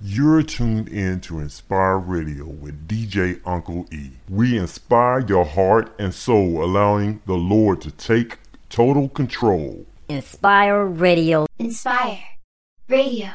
You're 0.00 0.44
tuned 0.44 0.88
in 0.88 1.20
to 1.22 1.40
Inspire 1.40 1.98
Radio 1.98 2.44
with 2.44 2.86
DJ 2.86 3.40
Uncle 3.44 3.84
E. 3.90 4.10
We 4.28 4.56
inspire 4.56 5.18
your 5.26 5.44
heart 5.44 5.92
and 5.98 6.14
soul, 6.14 6.62
allowing 6.62 7.20
the 7.26 7.34
Lord 7.34 7.80
to 7.80 7.90
take 7.90 8.38
total 8.68 9.08
control. 9.08 9.86
Inspire 10.08 10.84
Radio. 10.84 11.46
Inspire 11.58 12.20
Radio. 12.88 13.30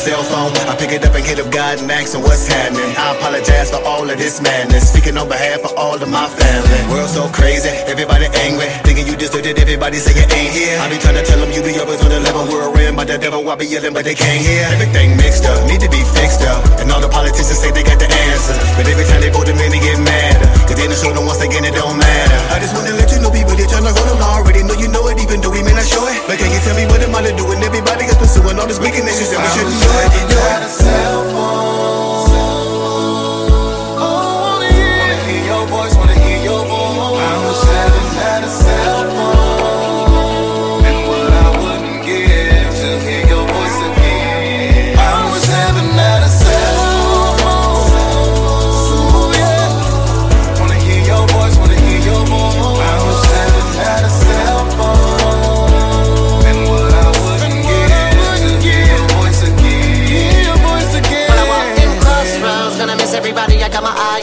Cell 0.00 0.24
phone, 0.24 0.48
I 0.64 0.74
pick 0.80 0.96
it 0.96 1.04
up 1.04 1.12
and 1.12 1.24
hit 1.24 1.38
up 1.38 1.52
God 1.52 1.76
and 1.78 1.90
ask 1.92 2.16
him 2.16 2.22
what's 2.24 2.48
happening. 2.48 2.96
I 2.96 3.12
apologize 3.20 3.68
for 3.68 3.84
all 3.84 4.08
of 4.08 4.16
this 4.16 4.40
madness, 4.40 4.88
speaking 4.88 5.16
on 5.20 5.28
behalf 5.28 5.60
of 5.60 5.76
all 5.76 6.00
of 6.00 6.08
my 6.08 6.26
family. 6.40 6.80
World 6.88 7.12
so 7.12 7.28
crazy, 7.28 7.68
everybody 7.84 8.26
angry, 8.48 8.72
thinking 8.80 9.06
you 9.06 9.16
deserted, 9.16 9.60
everybody 9.60 10.00
say 10.00 10.16
you 10.16 10.24
ain't 10.24 10.52
here. 10.56 10.80
I 10.80 10.88
be 10.88 10.96
trying 10.96 11.20
to 11.20 11.24
tell 11.28 11.38
them 11.38 11.52
you 11.52 11.60
be 11.60 11.76
always 11.78 12.00
on 12.00 12.08
the 12.08 12.20
level 12.20 12.48
we're 12.48 12.70
but 13.00 13.08
the 13.08 13.16
devil 13.16 13.48
I 13.48 13.56
be 13.56 13.64
yelling, 13.64 13.94
but 13.94 14.04
they 14.04 14.14
can't 14.14 14.44
hear. 14.44 14.60
Everything 14.76 15.16
mixed 15.16 15.46
up, 15.46 15.56
need 15.64 15.80
to 15.80 15.88
be 15.88 16.04
fixed 16.12 16.42
up, 16.42 16.60
and 16.80 16.92
all 16.92 17.00
the 17.00 17.08
politicians 17.08 17.56
say 17.56 17.70
they 17.72 17.82
got 17.82 17.98
the 17.98 18.04
answers, 18.04 18.60
but 18.76 18.84
every 18.84 19.04
time 19.08 19.22
they 19.24 19.30
vote 19.30 19.46
them 19.46 19.56
in, 19.56 19.70
they 19.72 19.80
get 19.80 19.98
mad. 20.04 20.59
Cause 20.70 20.78
then 20.78 20.86
they 20.86 20.94
show 20.94 21.10
them 21.10 21.26
once 21.26 21.42
again 21.42 21.66
it 21.66 21.74
don't 21.74 21.98
matter. 21.98 22.38
I 22.54 22.62
just 22.62 22.78
wanna 22.78 22.94
let 22.94 23.10
you 23.10 23.18
know 23.18 23.34
people 23.34 23.58
they 23.58 23.66
tryna 23.66 23.90
hold 23.90 24.06
them 24.06 24.22
already 24.22 24.62
know 24.62 24.78
you 24.78 24.86
know 24.86 25.02
it, 25.10 25.18
even 25.18 25.42
though 25.42 25.50
we 25.50 25.66
may 25.66 25.74
not 25.74 25.82
show 25.82 26.06
it. 26.06 26.22
But 26.30 26.38
can 26.38 26.46
you 26.46 26.62
tell 26.62 26.78
me 26.78 26.86
what 26.86 27.02
am 27.02 27.10
I 27.10 27.26
to 27.26 27.34
do? 27.34 27.42
And 27.50 27.58
everybody 27.58 28.06
got 28.06 28.22
pursuing 28.22 28.54
all 28.54 28.70
this 28.70 28.78
wickedness, 28.78 29.18
you 29.18 29.26
said 29.26 29.42
we 29.42 29.50
shouldn't 29.50 29.74
do 29.82 29.90
it. 29.98 30.10
Do 30.30 30.38
it. 30.38 30.70
cell 30.70 31.26
phone. 31.34 32.09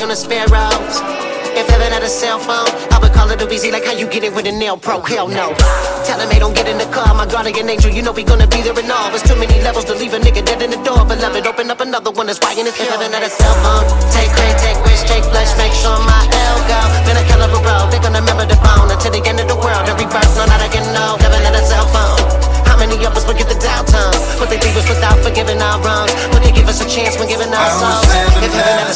On 0.08 0.16
the 0.16 0.16
sparrows. 0.16 1.04
If 1.60 1.68
heaven 1.68 1.92
had 1.92 2.00
a 2.00 2.08
cell 2.08 2.40
phone, 2.40 2.72
I 2.96 2.98
would 3.04 3.12
call 3.12 3.28
it 3.28 3.44
a 3.44 3.48
busy 3.48 3.76
like 3.76 3.84
how 3.84 3.92
you 3.92 4.08
get 4.08 4.24
it 4.24 4.32
with 4.32 4.48
a 4.48 4.56
nail 4.56 4.78
pro. 4.80 5.04
Hell 5.04 5.28
no. 5.28 5.52
Tell 6.08 6.16
him, 6.16 6.32
hey, 6.32 6.40
don't 6.40 6.56
get 6.56 6.64
in 6.64 6.78
the 6.80 6.88
car. 6.96 7.12
My 7.12 7.28
guardian 7.28 7.68
angel, 7.68 7.92
you 7.92 8.02
know 8.02 8.14
we 8.14 8.24
gonna 8.24 8.48
be 8.48 8.64
there 8.64 8.72
and 8.72 8.88
all. 8.88 9.12
There's 9.12 9.28
too 9.28 9.36
many 9.36 9.60
levels 9.68 9.84
to 9.92 9.96
leave 10.00 10.14
a 10.14 10.20
nigga 10.20 10.46
dead 10.48 10.62
in 10.62 10.72
the 10.72 10.80
door. 10.88 11.04
Beloved, 11.04 11.44
open 11.46 11.70
up 11.70 11.82
another 11.82 12.12
one 12.12 12.28
that's 12.28 12.40
why 12.40 12.56
in 12.56 12.64
his 12.64 12.80
If 12.80 12.88
heaven 12.88 13.12
had 13.12 13.24
a 13.24 13.28
cell 13.28 13.52
phone, 13.60 13.84
take 14.16 14.32
crane, 14.32 14.56
take 14.64 14.80
risk, 14.88 15.12
take 15.12 15.26
flesh, 15.28 15.52
make 15.60 15.76
sure 15.76 16.00
my 16.08 16.24
L 16.24 16.58
go. 16.72 16.80
Been 17.04 17.20
a 17.20 17.24
hell 17.28 17.44
of 17.44 17.52
a 17.52 17.60
road, 17.68 17.92
they 17.92 18.00
gonna 18.00 18.24
remember 18.24 18.48
the 18.48 18.56
phone 18.64 18.88
until 18.88 19.12
the 19.12 19.20
end 19.28 19.44
of 19.44 19.52
the 19.52 19.60
world. 19.60 19.92
Every 19.92 20.08
birth, 20.08 20.32
no, 20.40 20.48
not 20.48 20.64
I 20.64 20.72
can 20.72 20.88
know. 20.96 21.20
Heaven 21.20 21.44
had 21.44 21.52
a 21.52 21.64
cell 21.68 21.88
phone. 21.92 22.27
How 22.78 22.86
many 22.86 23.04
of 23.08 23.18
us 23.18 23.26
would 23.26 23.38
get 23.38 23.50
the 23.50 23.56
downtime? 23.56 24.14
Would 24.40 24.50
they 24.50 24.60
leave 24.62 24.78
us 24.78 24.88
without 24.88 25.18
forgiving 25.26 25.60
our 25.60 25.82
wrongs? 25.82 26.14
Would 26.30 26.44
they 26.44 26.52
give 26.52 26.70
us 26.70 26.80
a 26.80 26.88
chance 26.88 27.18
when 27.18 27.28
giving 27.28 27.52
our 27.52 27.70
souls? 27.74 28.06
If 28.38 28.54
heaven 28.54 28.78
had 28.78 28.88
a 28.88 28.94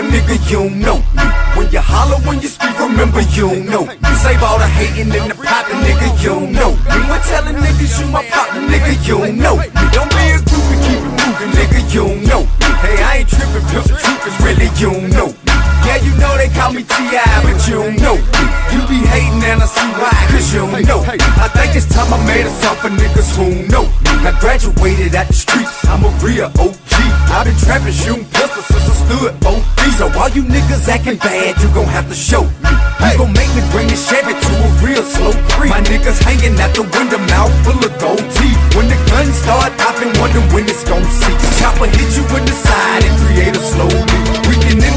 in 0.00 0.10
but 0.10 0.14
nigga, 0.14 0.50
you 0.50 0.58
don't 0.58 0.80
know 0.80 0.98
me. 1.14 1.24
When 1.56 1.70
you 1.70 1.80
holler, 1.80 2.18
when 2.26 2.40
you 2.40 2.48
speak, 2.48 2.78
remember 2.78 3.20
you 3.20 3.48
don't 3.48 3.66
know. 3.66 3.84
me. 3.86 4.14
save 4.22 4.42
all 4.42 4.58
the 4.58 4.68
hating 4.68 5.12
and 5.12 5.30
the 5.30 5.34
poppin', 5.34 5.76
nigga, 5.84 6.08
you 6.22 6.30
don't 6.30 6.52
know. 6.52 6.72
Me 6.72 6.98
when 7.08 7.20
telling 7.28 7.56
niggas 7.56 8.00
you 8.00 8.06
my 8.08 8.24
partner, 8.28 8.62
nigga, 8.62 8.92
you 9.06 9.18
don't 9.18 9.36
know. 9.36 9.56
Me 9.56 9.84
don't 9.92 10.10
be 10.10 10.24
a 10.32 10.40
groupie, 10.40 10.78
keep 10.84 11.00
it 11.00 11.12
moving, 11.20 11.52
nigga, 11.58 11.80
you 11.92 12.04
don't 12.08 12.24
know. 12.24 12.42
Hey, 12.80 13.02
I 13.02 13.16
ain't 13.18 13.28
trippin', 13.28 13.64
pimp, 13.68 13.84
the 13.84 13.96
truth 14.00 14.26
is 14.26 14.36
really 14.44 14.68
you 14.80 14.90
don't 14.90 15.10
know. 15.10 15.39
Yeah, 15.90 16.06
you 16.06 16.14
know 16.22 16.38
they 16.38 16.46
call 16.54 16.70
me 16.70 16.86
T.I., 16.86 17.18
but 17.42 17.58
you 17.66 17.82
don't 17.82 17.98
know. 17.98 18.14
You 18.70 18.78
be 18.86 19.02
hating 19.10 19.42
and 19.42 19.58
I 19.58 19.66
see 19.66 19.90
why, 19.98 20.14
cause 20.30 20.46
you 20.54 20.62
don't 20.62 20.86
know. 20.86 21.02
I 21.02 21.50
think 21.50 21.74
it's 21.74 21.90
time 21.90 22.14
I 22.14 22.18
made 22.30 22.46
a 22.46 22.54
song 22.62 22.78
for 22.78 22.94
niggas 22.94 23.34
who 23.34 23.66
know. 23.66 23.90
me. 24.06 24.14
I 24.22 24.30
graduated 24.38 25.18
at 25.18 25.26
the 25.26 25.34
streets, 25.34 25.82
I'm 25.90 26.06
a 26.06 26.10
real 26.22 26.46
OG. 26.62 26.94
I've 27.34 27.42
been 27.42 27.58
trapping, 27.58 27.90
shooting 27.90 28.22
pistols 28.30 28.70
since 28.70 28.86
I 28.86 28.94
stood 29.02 29.34
on 29.42 29.58
feet. 29.82 29.98
So 29.98 30.06
all 30.14 30.30
you 30.30 30.46
niggas 30.46 30.86
acting 30.86 31.18
bad, 31.18 31.58
you 31.58 31.66
gon' 31.74 31.90
have 31.90 32.06
to 32.06 32.14
show 32.14 32.46
me. 32.62 32.70
You 33.10 33.26
gon' 33.26 33.34
make 33.34 33.50
me 33.58 33.62
bring 33.74 33.90
this 33.90 34.06
Chevy 34.06 34.38
to 34.38 34.52
a 34.62 34.70
real 34.86 35.02
slow 35.02 35.34
creep. 35.58 35.74
My 35.74 35.82
niggas 35.90 36.22
hanging 36.22 36.54
at 36.62 36.70
the 36.70 36.86
window, 36.86 37.18
mouth 37.34 37.50
full 37.66 37.82
of 37.82 37.90
gold 37.98 38.22
teeth. 38.38 38.62
When 38.78 38.86
the 38.86 38.98
guns 39.10 39.34
start 39.42 39.74
popping, 39.74 40.14
wonder 40.22 40.38
when 40.54 40.70
it's 40.70 40.86
gon' 40.86 41.02
cease. 41.02 41.58
Chopper 41.58 41.90
hit 41.90 42.14
you 42.14 42.22
in 42.38 42.46
the 42.46 42.54
side 42.54 43.02
and 43.02 43.14
create 43.26 43.58
a 43.58 43.62
slow 43.74 43.90
leak. 43.90 44.30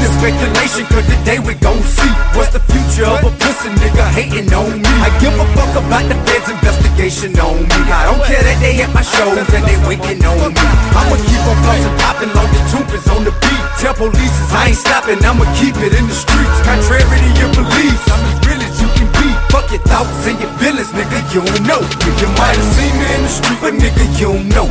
The 0.04 0.12
speculation, 0.20 0.84
cause 0.92 1.08
today 1.08 1.40
we 1.40 1.56
gon' 1.64 1.80
see. 1.80 2.12
What's 2.36 2.52
the 2.52 2.60
future 2.68 3.08
of 3.08 3.24
a 3.24 3.32
pussy 3.40 3.72
nigga 3.80 4.04
hating 4.12 4.52
on 4.52 4.76
me? 4.76 4.92
I 5.00 5.08
give 5.16 5.32
a 5.32 5.46
fuck 5.56 5.72
about 5.80 6.04
the 6.12 6.16
feds 6.28 6.52
investigation 6.52 7.32
on 7.40 7.64
me. 7.64 7.78
I 7.88 8.12
don't 8.12 8.20
care 8.20 8.44
that 8.44 8.60
they 8.60 8.84
at 8.84 8.92
my 8.92 9.00
shows 9.00 9.48
and 9.48 9.64
they 9.64 9.80
waiting 9.88 10.20
on 10.28 10.52
me. 10.52 10.64
I'ma 10.92 11.16
keep 11.24 11.40
on 11.48 11.56
bustin' 11.64 11.96
poppin' 12.04 12.28
long 12.36 12.52
as 12.52 12.64
Toomp 12.68 12.92
is 12.92 13.08
on 13.08 13.24
the 13.24 13.32
beat. 13.32 13.64
Tell 13.80 13.96
police 13.96 14.36
I 14.52 14.76
ain't 14.76 14.76
stopping, 14.76 15.24
I'ma 15.24 15.48
keep 15.56 15.72
it 15.80 15.96
in 15.96 16.04
the 16.04 16.12
streets. 16.12 16.58
Contrary 16.68 17.00
to 17.08 17.30
your 17.40 17.48
beliefs, 17.56 18.04
I'm 18.12 18.28
as 18.28 18.36
real 18.44 18.60
as 18.60 18.76
you 18.76 18.88
can 19.00 19.08
be. 19.08 19.28
Fuck 19.48 19.72
your 19.72 19.80
thoughts 19.88 20.28
and 20.28 20.36
your 20.36 20.52
feelings, 20.60 20.92
nigga, 20.92 21.16
you 21.32 21.40
don't 21.48 21.64
know. 21.64 21.80
You 22.20 22.28
might 22.36 22.52
have 22.52 22.70
seen 22.76 22.92
me 23.00 23.08
in 23.08 23.24
the 23.24 23.32
street, 23.32 23.56
but 23.56 23.72
nigga, 23.72 24.04
you 24.20 24.36
don't 24.36 24.52
know. 24.52 24.68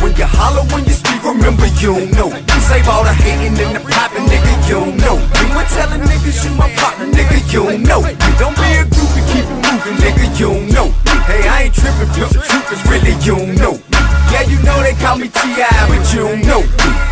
When 0.00 0.16
you 0.16 0.24
holler, 0.24 0.64
when 0.72 0.88
you 0.88 0.96
speak, 0.96 1.20
remember 1.20 1.68
you 1.84 1.92
don't 1.92 2.12
know. 2.16 2.32
Save 2.64 2.88
all 2.88 3.04
the 3.04 3.12
hating 3.12 3.60
and 3.60 3.76
the 3.76 3.82
popping, 3.92 4.24
nigga, 4.24 4.52
you 4.70 4.76
don't 4.76 4.96
know. 4.98 5.16
You 5.16 5.46
when 5.56 5.66
telling 5.66 6.00
niggas 6.02 6.44
you 6.44 6.54
my 6.54 6.70
partner, 6.76 7.06
nigga, 7.06 7.42
you 7.52 7.64
don't 7.66 7.82
know. 7.82 8.06
You 8.06 8.32
don't 8.38 8.54
be 8.54 8.70
a 8.78 8.84
groupie, 8.86 9.26
keep 9.32 9.42
it 9.42 9.58
moving, 9.66 9.96
nigga, 9.98 10.38
you 10.38 10.46
don't 10.46 10.68
know. 10.72 10.86
Hey, 11.26 11.48
I 11.48 11.62
ain't 11.64 11.74
tripping, 11.74 12.06
pimp, 12.14 12.30
the 12.30 12.38
truth 12.38 12.72
is 12.72 12.82
really 12.88 13.14
you 13.24 13.34
don't 13.34 13.54
know. 13.56 13.99
Yeah, 14.30 14.46
you 14.46 14.62
know 14.62 14.78
they 14.82 14.94
call 14.94 15.18
me 15.18 15.28
T.I., 15.28 15.68
but 15.90 16.02
you 16.14 16.22
don't 16.22 16.42
know. 16.46 16.62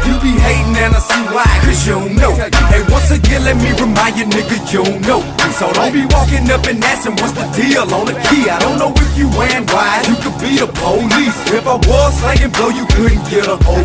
You 0.06 0.14
be 0.24 0.32
hating 0.40 0.72
and 0.78 0.94
I 0.94 1.00
see 1.02 1.24
why, 1.34 1.44
cause 1.60 1.84
you 1.84 1.98
don't 1.98 2.14
know. 2.16 2.32
Hey, 2.70 2.80
once 2.88 3.10
again, 3.10 3.44
let 3.44 3.58
me 3.58 3.74
remind 3.76 4.16
you, 4.16 4.24
nigga, 4.24 4.56
you 4.72 4.82
don't 4.84 5.02
know. 5.04 5.20
So 5.58 5.66
don't 5.74 5.92
be 5.92 6.06
walking 6.14 6.46
up 6.54 6.64
and 6.70 6.78
asking 6.84 7.18
what's 7.18 7.34
the 7.34 7.44
deal 7.58 7.82
on 7.90 8.06
the 8.06 8.14
key. 8.30 8.46
I 8.46 8.62
don't 8.62 8.78
know 8.78 8.94
if 8.94 9.10
you 9.18 9.26
ran 9.34 9.66
wide, 9.74 10.06
you 10.06 10.14
could 10.22 10.38
be 10.38 10.56
the 10.56 10.70
police. 10.70 11.34
If 11.50 11.66
I 11.66 11.76
was 11.76 12.14
slanging 12.22 12.54
blow, 12.54 12.70
you 12.70 12.86
couldn't 12.94 13.26
get 13.26 13.50
a 13.50 13.58
hold 13.66 13.82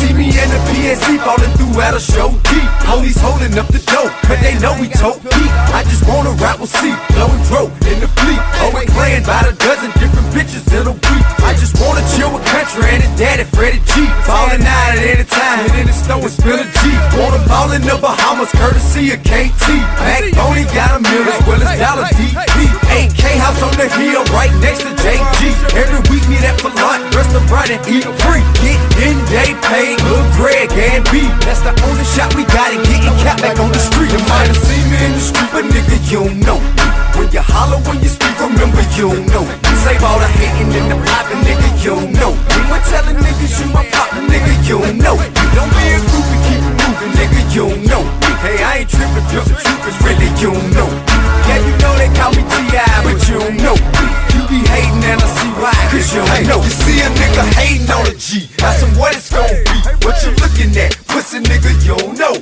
See 0.00 0.12
me 0.16 0.32
in 0.32 0.48
the 0.48 0.60
PSC 0.72 1.20
falling 1.20 1.52
through 1.60 1.76
at 1.84 1.92
a 1.92 2.00
show 2.00 2.32
deep. 2.48 2.68
Police 2.88 3.20
holding 3.20 3.52
up 3.60 3.68
the 3.68 3.84
dope, 3.84 4.10
cause 4.24 4.40
they 4.40 4.56
know 4.58 4.72
we 4.80 4.88
tote 4.88 5.20
deep. 5.20 5.52
I 5.76 5.84
just 5.84 6.08
wanna 6.08 6.32
rap 6.40 6.58
with 6.58 6.72
C, 6.72 6.90
blowing 7.12 7.42
dro 7.52 7.68
in 7.84 8.00
the 8.00 8.08
fleet. 8.16 8.40
We 8.72 8.86
playing 8.94 9.26
by 9.26 9.44
the 9.44 9.52
dozen 9.58 9.90
different 9.98 10.30
bitches 10.32 10.64
in 10.72 10.86
a 10.86 10.94
week. 10.94 11.26
I 11.42 11.52
just 11.58 11.74
wanna 11.82 12.00
chill 12.16 12.30
with 12.32 12.46
country 12.48 12.69
and 12.78 13.02
his 13.02 13.10
daddy, 13.18 13.42
Freddie 13.42 13.82
G. 13.82 14.06
Falling 14.22 14.62
out 14.62 14.94
at 14.94 15.02
any 15.02 15.26
time, 15.26 15.66
and 15.66 15.74
in 15.82 15.86
the 15.90 15.96
snow 15.96 16.22
and 16.22 16.30
spill 16.30 16.54
a 16.54 16.62
G. 16.62 16.82
Wanna 17.18 17.42
ball 17.50 17.72
in 17.74 17.82
the 17.82 17.98
Bahamas, 17.98 18.52
courtesy 18.54 19.10
of 19.10 19.18
KT. 19.26 19.66
Mac 19.98 20.22
Boney 20.38 20.62
got 20.70 20.94
a 20.94 21.00
mill 21.02 21.26
as 21.26 21.40
well 21.46 21.58
as 21.58 21.74
Dollar 21.80 22.06
DP. 22.14 22.70
8K 22.94 23.24
house 23.42 23.62
on 23.62 23.74
the 23.74 23.90
hill 23.98 24.22
right 24.30 24.52
next 24.62 24.86
to 24.86 24.92
JG. 25.02 25.50
Every 25.74 25.98
week 26.14 26.22
need 26.30 26.46
that 26.46 26.62
for 26.62 26.70
lunch, 26.70 27.10
restaurant 27.10 27.74
and 27.74 27.82
eat 27.90 28.06
a 28.06 28.12
free. 28.22 28.44
Get 28.62 28.78
in 29.02 29.18
day 29.26 29.50
paid, 29.66 29.98
Lil 30.06 30.22
Greg 30.38 30.70
and 30.70 31.02
B. 31.10 31.26
That's 31.42 31.66
the 31.66 31.74
only 31.74 32.06
shot 32.14 32.30
we 32.38 32.46
got 32.54 32.70
it, 32.70 32.82
getting 32.86 33.14
capped 33.26 33.42
back 33.42 33.58
on 33.58 33.74
the 33.74 33.82
street. 33.82 34.14
You 34.14 34.22
might 34.30 34.46
have 34.46 34.60
seen 34.62 34.84
me 34.90 34.98
in 35.10 35.12
the 35.18 35.22
street, 35.22 35.50
but 35.50 35.64
nigga, 35.66 35.96
you 36.06 36.22
don't 36.22 36.38
know 36.46 36.60
me. 36.62 36.86
When 37.18 37.26
you 37.34 37.42
holler, 37.42 37.82
when 37.90 37.98
you 37.98 38.08
speak, 38.08 38.38
remember 38.38 38.82
you 38.94 39.10
don't 39.10 39.26
know. 39.34 39.44
Save 39.82 40.04
all 40.06 40.18
the 40.22 40.30
hating 40.38 40.70
and 40.70 40.86
the 40.92 40.98
popping, 41.08 41.42
nigga, 41.42 41.68
you 41.82 41.94
don't 41.98 42.12
know. 42.14 42.59
We 42.60 42.68
were 42.68 42.84
telling 42.92 43.16
niggas 43.16 43.56
you 43.56 43.72
my 43.72 43.88
partner, 43.88 44.20
nigga, 44.28 44.52
you 44.68 44.76
don't 44.84 45.00
know. 45.00 45.16
You 45.16 45.48
don't 45.56 45.72
be 45.72 45.96
a 45.96 46.00
groupie, 46.12 46.40
keep 46.44 46.60
it 46.60 46.76
moving, 46.76 47.12
nigga, 47.16 47.40
you 47.56 47.64
don't 47.72 47.84
know. 47.88 48.04
Hey, 48.44 48.60
I 48.60 48.84
ain't 48.84 48.90
tripping, 48.92 49.24
pure 49.32 49.44
the 49.48 49.56
truth 49.56 49.88
is 49.88 49.96
really 50.04 50.28
you 50.36 50.52
don't 50.52 50.68
know. 50.76 50.88
Yeah, 51.48 51.56
you 51.64 51.72
know 51.80 51.92
they 51.96 52.12
call 52.12 52.36
me 52.36 52.44
T.I., 52.44 52.84
but 53.00 53.16
you 53.24 53.40
don't 53.40 53.56
know. 53.64 53.76
You 54.36 54.44
be 54.44 54.60
hating 54.68 55.00
and 55.08 55.24
I 55.24 55.28
see 55.40 55.52
why, 55.56 55.72
cause 55.88 56.12
you 56.12 56.20
don't 56.20 56.52
know. 56.52 56.60
You 56.60 56.72
see 56.84 57.00
a 57.00 57.08
nigga 57.16 57.48
hating 57.56 57.88
on 57.88 58.04
a 58.04 58.12
G, 58.12 58.52
ask 58.60 58.84
him 58.84 58.92
what 59.00 59.16
it's 59.16 59.32
gon' 59.32 59.48
be. 59.48 59.76
What 60.04 60.20
you 60.20 60.36
looking 60.44 60.76
at? 60.76 61.00
Pussy 61.08 61.40
nigga, 61.40 61.72
you 61.80 61.96
don't 61.96 62.12
know. 62.20 62.36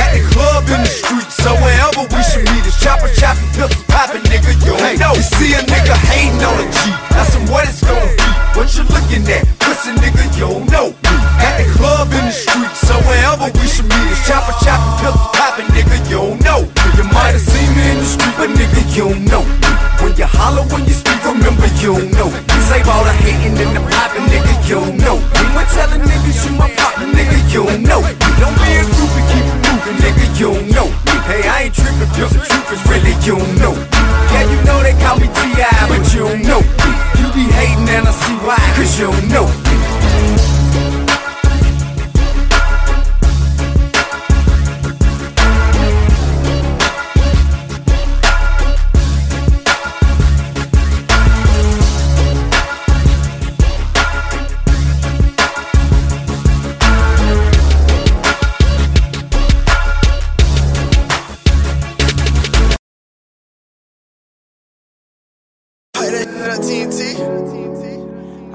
At 0.00 0.16
the 0.16 0.24
club 0.32 0.64
in 0.72 0.80
the 0.80 0.88
street, 0.88 1.28
so 1.28 1.52
wherever 1.60 2.08
we 2.08 2.20
should 2.24 2.48
meet, 2.56 2.64
it's 2.64 2.80
chopper 2.80 3.12
chopping, 3.20 3.44
pistols 3.52 3.84
popping, 3.84 4.24
nigga, 4.32 4.48
you 4.64 4.72
don't 4.80 4.96
know. 4.96 5.12
You 5.12 5.24
see 5.36 5.52
a 5.52 5.60
nigga 5.60 5.92
hating 6.08 6.40
on 6.40 6.56
a 6.56 6.66
G, 6.72 6.78
ask 7.20 7.36
him 7.36 7.44
what 7.52 7.68
it's 7.68 7.84
gon' 7.84 8.00
be. 8.16 8.47
What 8.58 8.74
you 8.74 8.82
looking 8.90 9.22
at? 9.30 9.46
Pussy 9.62 9.94
nigga, 10.02 10.26
you 10.34 10.50
don't 10.50 10.66
know. 10.74 10.90
At 11.38 11.62
the 11.62 11.66
club 11.78 12.10
in 12.10 12.26
the 12.26 12.34
street, 12.34 12.74
so 12.74 12.98
wherever 13.06 13.46
we 13.54 13.66
should 13.70 13.86
meet, 13.86 14.10
it's 14.10 14.26
chopper 14.26 14.50
chopping, 14.66 14.98
pistols 14.98 15.30
popping, 15.30 15.70
nigga, 15.70 15.94
you 16.10 16.18
don't 16.18 16.42
know. 16.42 16.66
You 16.98 17.06
might 17.14 17.38
have 17.38 17.46
seen 17.46 17.70
me 17.78 17.86
in 17.94 18.02
the 18.02 18.08
street, 18.10 18.34
but 18.34 18.50
nigga, 18.50 18.82
you 18.98 19.14
don't 19.14 19.24
know. 19.30 19.46
When 20.02 20.10
you 20.18 20.26
holler, 20.26 20.66
when 20.74 20.82
you 20.90 20.94
speak, 20.98 21.22
remember 21.22 21.70
you 21.78 22.02
don't 22.02 22.10
know. 22.18 22.34
You 22.34 22.60
save 22.66 22.90
all 22.90 23.06
the 23.06 23.14
hating 23.22 23.54
and 23.62 23.78
the 23.78 23.82
popping, 23.94 24.26
nigga, 24.26 24.50
you 24.66 24.82
don't 24.82 24.98
know. 25.06 25.22
We 25.22 25.46
were 25.54 25.68
telling 25.70 26.02
niggas 26.02 26.42
you 26.42 26.58
my 26.58 26.66
partner, 26.74 27.14
nigga, 27.14 27.38
you 27.54 27.62
don't 27.62 27.86
know. 27.86 28.02
You 28.02 28.42
don't 28.42 28.58
be 28.58 28.74
a 28.74 28.82
groupie, 28.90 29.22
keep 29.30 29.47
nigga, 30.08 30.38
you 30.38 30.52
don't 30.52 30.68
know. 30.70 30.86
Hey, 31.28 31.46
I 31.48 31.62
ain't 31.64 31.74
tripping, 31.74 32.08
pure 32.14 32.28
the 32.28 32.40
truth 32.40 32.72
is 32.72 32.82
really 32.88 33.12
you 33.24 33.36
don't 33.36 33.58
know. 33.58 33.74
Yeah, 34.32 34.44
you 34.50 34.58
know 34.64 34.82
they 34.82 34.96
call 35.04 35.18
me 35.18 35.28
T.I., 35.28 35.88
but 35.88 36.14
you 36.14 36.20
don't 36.20 36.42
know. 36.42 36.60
You 37.18 37.26
be 37.32 37.44
hating 37.52 37.88
and 37.88 38.08
I 38.08 38.12
see 38.12 38.36
why, 38.46 38.58
cause 38.76 38.98
you 38.98 39.10
don't 39.10 39.28
know. 39.28 40.47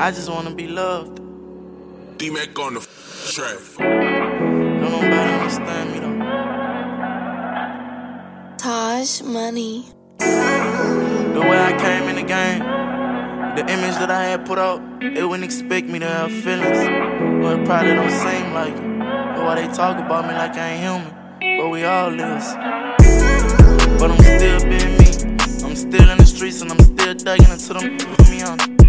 I 0.04 0.12
just 0.12 0.30
wanna 0.30 0.52
be 0.54 0.68
loved. 0.68 1.22
D-Mac 2.18 2.60
on 2.60 2.74
the 2.74 2.82
track. 3.32 3.58
Don't 3.80 4.82
nobody 4.82 5.32
understand 5.40 5.94
me 5.94 6.00
though. 6.04 6.20
Taj 8.58 9.22
Money. 9.22 9.86
The 10.20 11.40
way 11.40 11.58
I 11.58 11.72
came 11.80 12.10
in 12.10 12.16
the 12.18 12.24
game, 12.24 12.60
the 13.56 13.62
image 13.72 13.96
that 13.96 14.12
I 14.12 14.26
had 14.26 14.46
put 14.46 14.60
out, 14.60 14.82
they 15.00 15.24
wouldn't 15.24 15.46
expect 15.46 15.88
me 15.88 16.00
to 16.00 16.06
have 16.06 16.34
feelings. 16.34 16.80
Well, 17.42 17.62
it 17.62 17.66
probably 17.66 17.96
don't 17.96 18.12
seem 18.12 18.54
like 18.54 18.76
it. 18.76 19.00
But 19.36 19.46
why 19.46 19.56
they 19.56 19.68
talk 19.74 19.98
about 20.06 20.28
me 20.28 20.34
like 20.34 20.58
I 20.58 20.72
ain't 20.72 20.84
human? 20.84 21.14
But 21.60 21.70
we 21.70 21.86
all 21.86 22.12
is. 22.12 22.56
But 24.00 24.12
I'm 24.12 24.20
still 24.20 24.60
being 24.68 24.98
me. 24.98 25.08
I'm 25.64 25.78
still 25.78 26.10
in 26.10 26.18
the 26.18 26.26
streets 26.26 26.60
and 26.62 26.72
I'm 26.74 26.80
still 26.82 27.14
digging 27.14 27.52
into 27.52 27.74
them. 27.74 27.98
Put 27.98 28.30
me 28.30 28.42
on. 28.42 28.83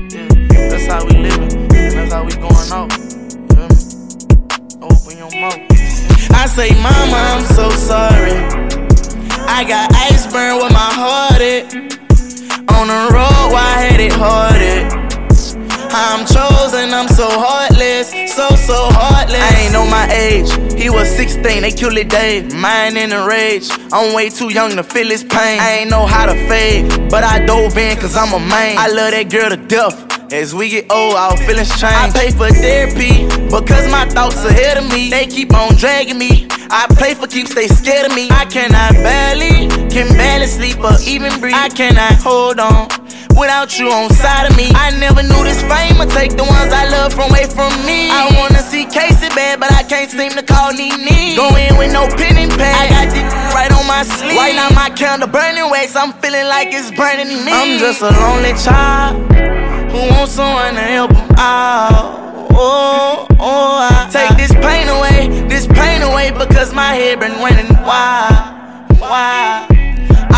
That's 0.86 1.02
how 1.02 1.08
we 1.08 1.16
living, 1.16 1.50
and 1.50 1.96
that's 1.96 2.12
how 2.12 2.24
we 2.24 2.32
going 2.32 2.52
me? 2.52 2.94
Open 4.84 5.16
your 5.16 5.32
mouth. 5.40 5.56
I 6.30 6.44
say, 6.44 6.74
Mama, 6.74 7.16
I'm 7.16 7.44
so 7.56 7.70
sorry. 7.70 8.36
I 9.48 9.64
got 9.64 9.90
ice 9.94 10.30
burn 10.30 10.56
with 10.56 10.72
my 10.72 10.92
heart 10.92 11.40
at. 11.40 11.74
On 12.68 12.88
the 12.88 13.14
road, 13.14 13.48
why 13.50 13.72
had 13.80 13.98
it 13.98 14.12
hearted. 14.12 14.92
I'm 15.96 16.26
chosen, 16.26 16.92
I'm 16.92 17.08
so 17.08 17.30
heartless, 17.30 18.10
so, 18.34 18.46
so 18.50 18.74
heartless. 18.92 19.40
I 19.40 19.62
ain't 19.62 19.72
know 19.72 19.86
my 19.86 20.06
age, 20.12 20.52
he 20.78 20.90
was 20.90 21.08
16, 21.08 21.62
they 21.62 21.70
killed 21.70 21.96
it 21.96 22.10
Dave. 22.10 22.52
Mine 22.52 22.98
in 22.98 23.10
a 23.12 23.26
rage, 23.26 23.70
I'm 23.90 24.14
way 24.14 24.28
too 24.28 24.52
young 24.52 24.72
to 24.72 24.82
feel 24.82 25.08
his 25.08 25.24
pain. 25.24 25.60
I 25.60 25.78
ain't 25.80 25.90
know 25.90 26.04
how 26.04 26.26
to 26.26 26.34
fade, 26.46 27.10
but 27.10 27.24
I 27.24 27.42
dove 27.46 27.78
in 27.78 27.96
cause 27.96 28.16
I'm 28.16 28.34
a 28.34 28.38
man. 28.38 28.76
I 28.76 28.88
love 28.88 29.12
that 29.12 29.30
girl 29.30 29.48
to 29.48 29.56
death. 29.56 30.13
As 30.32 30.54
we 30.54 30.68
get 30.68 30.90
old, 30.90 31.14
our 31.14 31.36
feelings 31.36 31.68
change. 31.78 31.92
I 31.92 32.10
pay 32.10 32.30
for 32.30 32.48
therapy 32.48 33.28
because 33.52 33.90
my 33.90 34.06
thoughts 34.08 34.42
ahead 34.44 34.78
of 34.78 34.88
me. 34.90 35.10
They 35.10 35.26
keep 35.26 35.52
on 35.52 35.76
dragging 35.76 36.18
me. 36.18 36.48
I 36.70 36.86
play 36.96 37.14
for 37.14 37.26
keeps, 37.26 37.54
they 37.54 37.68
scared 37.68 38.10
of 38.10 38.16
me. 38.16 38.28
I 38.30 38.46
cannot 38.46 38.94
barely, 39.04 39.68
can 39.92 40.08
barely 40.16 40.46
sleep 40.46 40.80
or 40.80 40.96
even 41.06 41.38
breathe. 41.40 41.54
I 41.54 41.68
cannot 41.68 42.14
hold 42.18 42.58
on 42.58 42.88
without 43.36 43.78
you 43.78 43.92
on 43.92 44.10
side 44.10 44.50
of 44.50 44.56
me. 44.56 44.72
I 44.74 44.96
never 44.98 45.22
knew 45.22 45.44
this 45.44 45.60
fame 45.68 45.98
would 45.98 46.10
take 46.10 46.32
the 46.36 46.44
ones 46.44 46.72
I 46.72 46.88
love 46.88 47.12
from 47.12 47.30
away 47.30 47.44
from 47.44 47.70
me. 47.84 48.08
I 48.10 48.32
wanna 48.40 48.64
see 48.64 48.86
Casey 48.86 49.28
bad, 49.36 49.60
but 49.60 49.70
I 49.72 49.82
can't 49.82 50.10
seem 50.10 50.32
to 50.32 50.42
call 50.42 50.72
Nene. 50.72 51.36
Go 51.36 51.52
in 51.54 51.76
with 51.76 51.92
no 51.92 52.08
pen 52.16 52.40
and 52.40 52.50
pad. 52.56 52.74
I 52.74 52.88
got 52.88 53.06
this 53.12 53.28
right 53.54 53.70
on 53.70 53.86
my 53.86 54.02
sleeve. 54.02 54.38
Right 54.40 54.56
now 54.56 54.70
my 54.74 54.88
candle 54.90 55.28
burning 55.28 55.70
wax. 55.70 55.94
I'm 55.94 56.12
feeling 56.24 56.48
like 56.48 56.68
it's 56.72 56.90
burning 56.90 57.44
me. 57.44 57.52
I'm 57.52 57.78
just 57.78 58.00
a 58.00 58.10
lonely 58.10 58.54
child 58.56 59.53
who 59.94 60.00
wants 60.10 60.32
someone 60.32 60.74
to 60.74 60.80
help 60.80 61.12
him 61.12 61.30
out. 61.38 62.48
Oh, 62.50 63.26
oh, 63.38 63.88
I 63.90 64.08
take 64.10 64.36
this 64.36 64.52
pain 64.52 64.88
away, 64.88 65.46
this 65.48 65.66
pain 65.68 66.02
away 66.02 66.32
because 66.32 66.74
my 66.74 66.94
head 66.94 67.20
been 67.20 67.32
running 67.32 67.72
wild, 67.86 69.00
wild. 69.00 69.73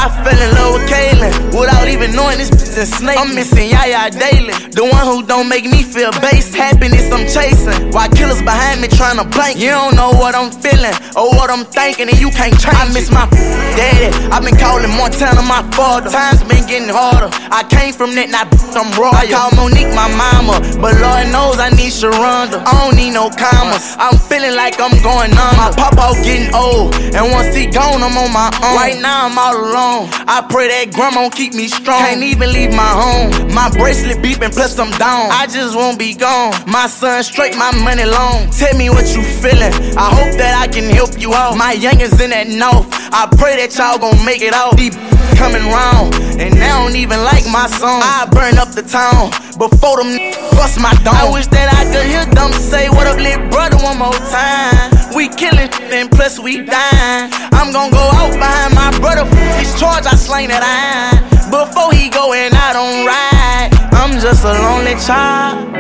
I 0.07 0.23
fell 0.23 0.39
in 0.39 0.51
love 0.55 0.79
with 0.79 0.87
Kaylin 0.87 1.35
without 1.51 1.89
even 1.91 2.15
knowing 2.15 2.39
this 2.39 2.47
bitch 2.47 2.79
is 2.79 2.95
snake. 2.95 3.19
I'm 3.19 3.35
missing 3.35 3.75
Yaya 3.75 4.07
daily, 4.15 4.55
the 4.71 4.87
one 4.87 5.03
who 5.03 5.27
don't 5.27 5.51
make 5.51 5.67
me 5.67 5.83
feel 5.83 6.15
base. 6.23 6.55
Happiness 6.55 7.11
I'm 7.11 7.27
chasing, 7.27 7.91
while 7.91 8.07
killers 8.15 8.39
behind 8.39 8.79
me 8.79 8.87
trying 8.87 9.19
to 9.19 9.27
blank. 9.27 9.59
You 9.59 9.75
don't 9.75 9.99
know 9.99 10.15
what 10.15 10.39
I'm 10.39 10.55
feeling 10.55 10.95
or 11.19 11.35
what 11.35 11.51
I'm 11.51 11.67
thinking, 11.67 12.07
and 12.07 12.15
you 12.23 12.31
can't 12.31 12.55
change. 12.55 12.79
I 12.79 12.87
miss 12.95 13.11
my 13.11 13.27
daddy. 13.75 14.15
I've 14.31 14.47
been 14.47 14.55
calling 14.55 14.95
Montana 14.95 15.43
my 15.43 15.67
father. 15.75 16.07
Times 16.07 16.39
been 16.47 16.63
getting 16.71 16.87
harder. 16.87 17.27
I 17.51 17.67
came 17.67 17.91
from 17.91 18.15
that, 18.15 18.31
not 18.31 18.47
I'm 18.79 18.95
raw. 18.95 19.11
I 19.11 19.27
call 19.27 19.51
Monique 19.59 19.91
my 19.91 20.07
mama, 20.15 20.63
but 20.79 20.95
Lord 21.03 21.35
knows 21.35 21.59
I 21.59 21.75
need 21.75 21.91
Sharonda. 21.91 22.63
I 22.63 22.71
don't 22.79 22.95
need 22.95 23.11
no 23.11 23.27
commas. 23.35 23.99
I'm 23.99 24.15
feeling 24.31 24.55
like 24.55 24.79
I'm 24.79 24.95
going 25.03 25.35
on. 25.35 25.53
My 25.59 25.75
papa 25.75 26.15
getting 26.23 26.55
old, 26.55 26.95
and 27.11 27.27
once 27.35 27.59
he 27.59 27.67
gone, 27.67 28.07
I'm 28.07 28.15
on 28.15 28.31
my 28.31 28.55
own. 28.63 28.79
Right 28.79 28.95
now 29.03 29.27
I'm 29.27 29.35
all 29.35 29.59
alone. 29.59 29.96
I 30.05 30.45
pray 30.49 30.69
that 30.69 30.93
grandma 30.93 31.31
keep 31.31 31.55
me 31.55 31.69
strong. 31.69 31.99
Can't 31.99 32.23
even 32.23 32.53
leave 32.53 32.71
my 32.71 32.93
home. 32.93 33.33
My 33.55 33.71
bracelet 33.71 34.19
beeping, 34.19 34.53
plus 34.53 34.79
I'm 34.79 34.91
down. 34.99 35.31
I 35.33 35.47
just 35.47 35.75
won't 35.75 35.99
be 35.99 36.15
gone. 36.15 36.53
My 36.67 36.87
son 36.87 37.23
straight, 37.25 37.57
my 37.57 37.73
money 37.81 38.05
long. 38.05 38.51
Tell 38.51 38.77
me 38.77 38.91
what 38.91 39.09
you 39.17 39.23
feeling. 39.41 39.73
I 39.97 40.13
hope 40.13 40.37
that 40.37 40.59
I 40.61 40.69
can 40.69 40.93
help 40.93 41.19
you 41.21 41.33
out. 41.33 41.57
My 41.57 41.75
youngins 41.75 42.21
in 42.21 42.31
that 42.31 42.49
north. 42.49 42.87
I 43.13 43.27
pray 43.39 43.57
that 43.57 43.73
y'all 43.79 43.99
gon' 43.99 44.25
make 44.25 44.43
it 44.43 44.53
out. 44.53 44.77
These 44.77 44.97
coming 45.37 45.65
round, 45.69 46.15
and 46.41 46.53
they 46.53 46.71
don't 46.73 46.97
even 46.97 47.23
like 47.23 47.45
my 47.53 47.69
song. 47.69 48.01
I 48.03 48.27
burn 48.33 48.59
up 48.59 48.73
the 48.73 48.83
town 48.83 49.31
before 49.61 50.03
them 50.03 50.17
bust 50.57 50.81
my 50.81 50.93
dome. 51.05 51.15
I 51.15 51.31
wish 51.33 51.47
that 51.49 51.69
I 51.73 51.85
could 51.93 52.09
hear 52.09 52.27
them 52.27 52.53
say, 52.53 52.89
What 52.89 53.07
up, 53.07 53.17
lit 53.21 53.39
brother, 53.53 53.77
one 53.85 53.99
more 53.99 54.17
time. 54.33 54.93
We 55.15 55.29
killing 55.29 55.71
and 55.93 56.11
plus 56.11 56.39
we 56.39 56.65
dying. 56.65 57.31
I'm 57.53 57.73
gonna 57.73 57.93
go 57.93 58.05
out 58.19 58.33
behind 58.37 58.75
my 58.75 58.91
brother. 58.99 59.25
This 59.61 59.79
charge, 59.79 60.05
I 60.05 60.17
slain 60.17 60.49
that 60.49 60.65
iron. 60.65 61.25
Before 61.49 61.93
he 61.93 62.11
go 62.11 62.33
and 62.33 62.53
I 62.53 62.73
don't 62.73 63.07
ride. 63.07 63.87
I'm 63.97 64.21
just 64.21 64.45
a 64.45 64.53
lonely 64.53 64.95
child 65.07 65.75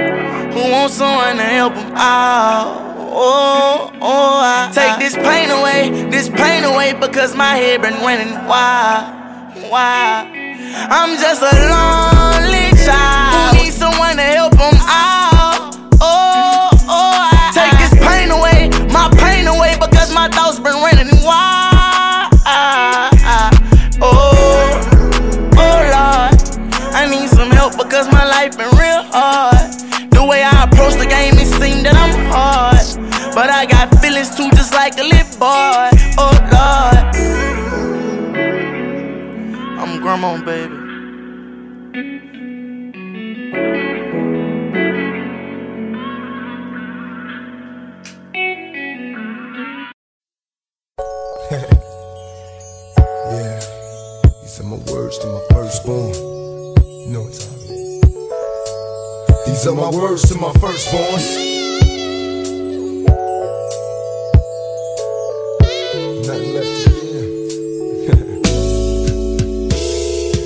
who 0.52 0.70
wants 0.72 0.94
someone 0.94 1.36
to 1.36 1.42
help 1.42 1.74
him 1.74 1.92
out. 1.94 2.82
Oh, 3.18 3.92
oh, 4.00 4.40
I 4.42 4.70
take 4.74 4.98
this 4.98 5.14
pain 5.14 5.50
away, 5.50 6.10
this 6.10 6.28
pain 6.28 6.64
away 6.64 6.92
because 6.94 7.36
my 7.36 7.56
head 7.56 7.82
been 7.82 7.94
running 8.02 8.32
wild, 8.48 9.25
wild. 9.70 10.28
I'm 10.88 11.18
just 11.18 11.42
a 11.42 11.52
lonely 11.70 12.70
child 12.84 13.56
who 13.56 13.64
needs 13.64 13.76
someone 13.76 14.16
to 14.16 14.22
help 14.22 14.54
him 14.54 14.76
out. 14.86 15.76
Oh, 16.00 16.70
oh, 16.88 17.12
I 17.32 17.50
take 17.54 17.76
this 17.78 17.94
pain 18.06 18.30
away, 18.30 18.70
my 18.92 19.08
pain 19.18 19.46
away 19.46 19.76
because 19.80 20.12
my 20.12 20.28
thoughts 20.28 20.58
been 20.58 20.76
running 20.82 21.10
wild. 21.24 22.32
Oh, 23.98 24.76
oh 25.56 25.78
Lord, 25.94 26.36
I 26.94 27.06
need 27.10 27.28
some 27.28 27.50
help 27.50 27.76
because 27.76 28.06
my 28.12 28.24
life 28.24 28.56
been 28.56 28.70
real 28.78 29.02
hard. 29.10 29.72
The 30.10 30.24
way 30.24 30.42
I 30.42 30.64
approach 30.64 30.94
the 30.94 31.06
game, 31.06 31.34
it 31.34 31.48
seemed 31.60 31.86
that 31.86 31.96
I'm 31.96 32.14
hard. 32.30 32.84
But 33.34 33.50
I 33.50 33.66
got 33.66 33.92
feelings 34.00 34.34
too, 34.36 34.48
just 34.50 34.72
like 34.72 34.98
a 34.98 35.02
lit 35.02 35.26
boy. 35.38 35.90
Oh 36.16 36.32
Lord, 36.52 36.95
I'm 40.16 40.22
grandma, 40.22 40.40
baby. 40.46 40.72
yeah, 51.50 51.68
these 54.40 54.56
are 54.58 54.64
my 54.64 54.78
words 54.90 55.18
to 55.18 55.26
my 55.26 55.40
firstborn. 55.50 56.14
You 56.82 57.08
know 57.10 57.24
what 57.24 57.34
time. 57.34 57.60
These 59.44 59.66
are 59.66 59.74
my 59.74 59.90
words 59.90 60.22
to 60.30 60.36
my 60.38 60.50
firstborn. 60.54 61.55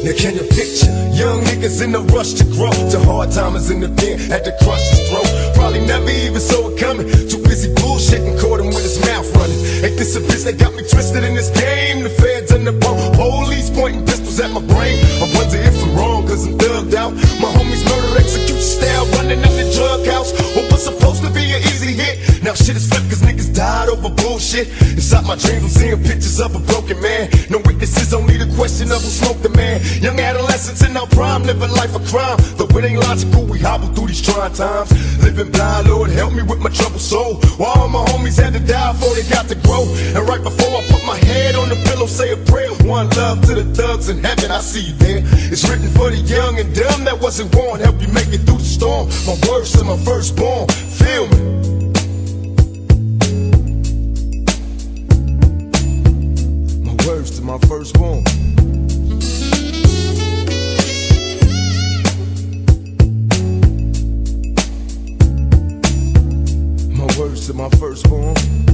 Now 0.01 0.17
can 0.17 0.33
you 0.33 0.49
picture 0.49 0.89
young 1.13 1.45
niggas 1.45 1.85
in 1.85 1.95
a 1.95 2.01
rush 2.17 2.33
to 2.41 2.45
grow? 2.57 2.73
To 2.73 2.99
hard 3.05 3.33
timers 3.33 3.69
in 3.69 3.81
the 3.81 3.89
pen 4.01 4.19
had 4.33 4.45
to 4.49 4.53
crush 4.65 4.81
his 4.89 5.11
throat. 5.13 5.29
Probably 5.55 5.85
never 5.85 6.09
even 6.09 6.41
saw 6.41 6.73
it 6.73 6.81
coming. 6.81 7.05
Too 7.29 7.37
busy 7.45 7.69
bullshitting, 7.75 8.41
caught 8.41 8.61
him 8.61 8.73
with 8.73 8.81
his 8.81 8.97
mouth 9.05 9.29
running. 9.37 9.61
Ain't 9.85 10.01
this 10.01 10.17
a 10.17 10.21
bitch 10.21 10.45
that 10.49 10.57
got 10.57 10.73
me 10.73 10.89
twisted 10.89 11.23
in 11.23 11.35
this 11.35 11.51
game? 11.53 12.03
The 12.03 12.09
feds 12.09 12.51
and 12.51 12.67
the 12.67 12.73
po- 12.81 13.13
police 13.13 13.69
pointing 13.69 14.07
pistols 14.07 14.41
at 14.41 14.51
my 14.51 14.65
brain. 14.73 14.97
I 15.21 15.29
wonder 15.37 15.61
if 15.61 15.77
I'm 15.85 15.93
wrong, 15.97 16.27
cause 16.27 16.47
I'm 16.47 16.57
thugged 16.57 16.95
out. 16.95 17.13
My 17.37 17.53
homies 17.53 17.85
murder 17.85 18.17
execution 18.17 18.57
style, 18.57 19.05
running 19.21 19.45
out 19.45 19.53
the 19.53 19.69
drug 19.77 20.07
house. 20.09 20.33
What 20.57 20.65
was 20.73 20.83
supposed 20.83 21.23
to 21.25 21.31
be 21.31 21.45
an 21.53 21.61
easy? 21.69 21.80
Now 22.43 22.55
shit 22.55 22.77
is 22.77 22.89
flipped 22.89 23.11
cause 23.11 23.21
niggas 23.21 23.55
died 23.55 23.89
over 23.89 24.09
bullshit. 24.09 24.69
Inside 24.97 25.27
my 25.27 25.37
dreams, 25.37 25.65
I'm 25.65 25.69
seeing 25.69 26.03
pictures 26.03 26.41
of 26.41 26.57
a 26.57 26.61
broken 26.61 27.01
man. 27.01 27.29
No 27.51 27.59
witnesses, 27.59 28.15
only 28.15 28.39
the 28.39 28.49
question 28.57 28.91
of 28.91 29.03
who 29.05 29.13
smoked 29.13 29.43
the 29.43 29.51
man. 29.51 29.81
Young 30.01 30.19
adolescents 30.19 30.83
in 30.83 30.97
our 30.97 31.07
prime, 31.09 31.43
living 31.43 31.71
life 31.73 31.95
of 31.95 32.05
crime. 32.09 32.39
Though 32.57 32.71
it 32.79 32.85
ain't 32.85 33.01
logical, 33.01 33.45
we 33.45 33.59
hobble 33.59 33.89
through 33.89 34.09
these 34.09 34.23
trying 34.23 34.55
times. 34.55 34.91
Living 35.23 35.53
blind, 35.53 35.89
Lord, 35.89 36.11
help 36.11 36.33
me 36.33 36.43
with 36.43 36.61
my 36.61 36.71
troubled 36.71 37.03
soul. 37.03 37.35
While 37.61 37.77
all 37.77 37.89
my 37.89 38.05
homies 38.09 38.41
had 38.41 38.55
to 38.55 38.61
die 38.61 38.93
before 38.93 39.15
they 39.15 39.29
got 39.29 39.49
to 39.49 39.57
grow. 39.57 39.85
And 40.17 40.27
right 40.27 40.43
before 40.43 40.73
I 40.81 40.83
put 40.89 41.05
my 41.05 41.19
head 41.29 41.57
on 41.57 41.69
the 41.69 41.77
pillow, 41.93 42.07
say 42.07 42.33
a 42.33 42.39
prayer. 42.49 42.73
One 42.89 43.11
love 43.21 43.43
to 43.47 43.55
the 43.55 43.65
thugs 43.75 44.09
in 44.09 44.25
heaven, 44.25 44.51
I 44.51 44.61
see 44.61 44.89
you 44.89 44.95
there. 44.95 45.21
It's 45.53 45.69
written 45.69 45.89
for 45.91 46.09
the 46.09 46.17
young 46.17 46.59
and 46.59 46.75
dumb 46.75 47.05
that 47.05 47.21
wasn't 47.21 47.53
born. 47.53 47.81
Help 47.81 48.01
you 48.01 48.09
make 48.09 48.33
it 48.33 48.49
through 48.49 48.59
the 48.59 48.65
storm. 48.65 49.09
My 49.29 49.37
words 49.47 49.73
to 49.73 49.85
my 49.85 49.99
firstborn, 49.99 50.69
feel 50.69 51.29
me. 51.29 51.90
My 57.51 57.59
firstborn. 57.67 58.23
My 66.97 67.19
words 67.19 67.49
to 67.49 67.55
my 67.55 67.69
firstborn. 67.71 68.70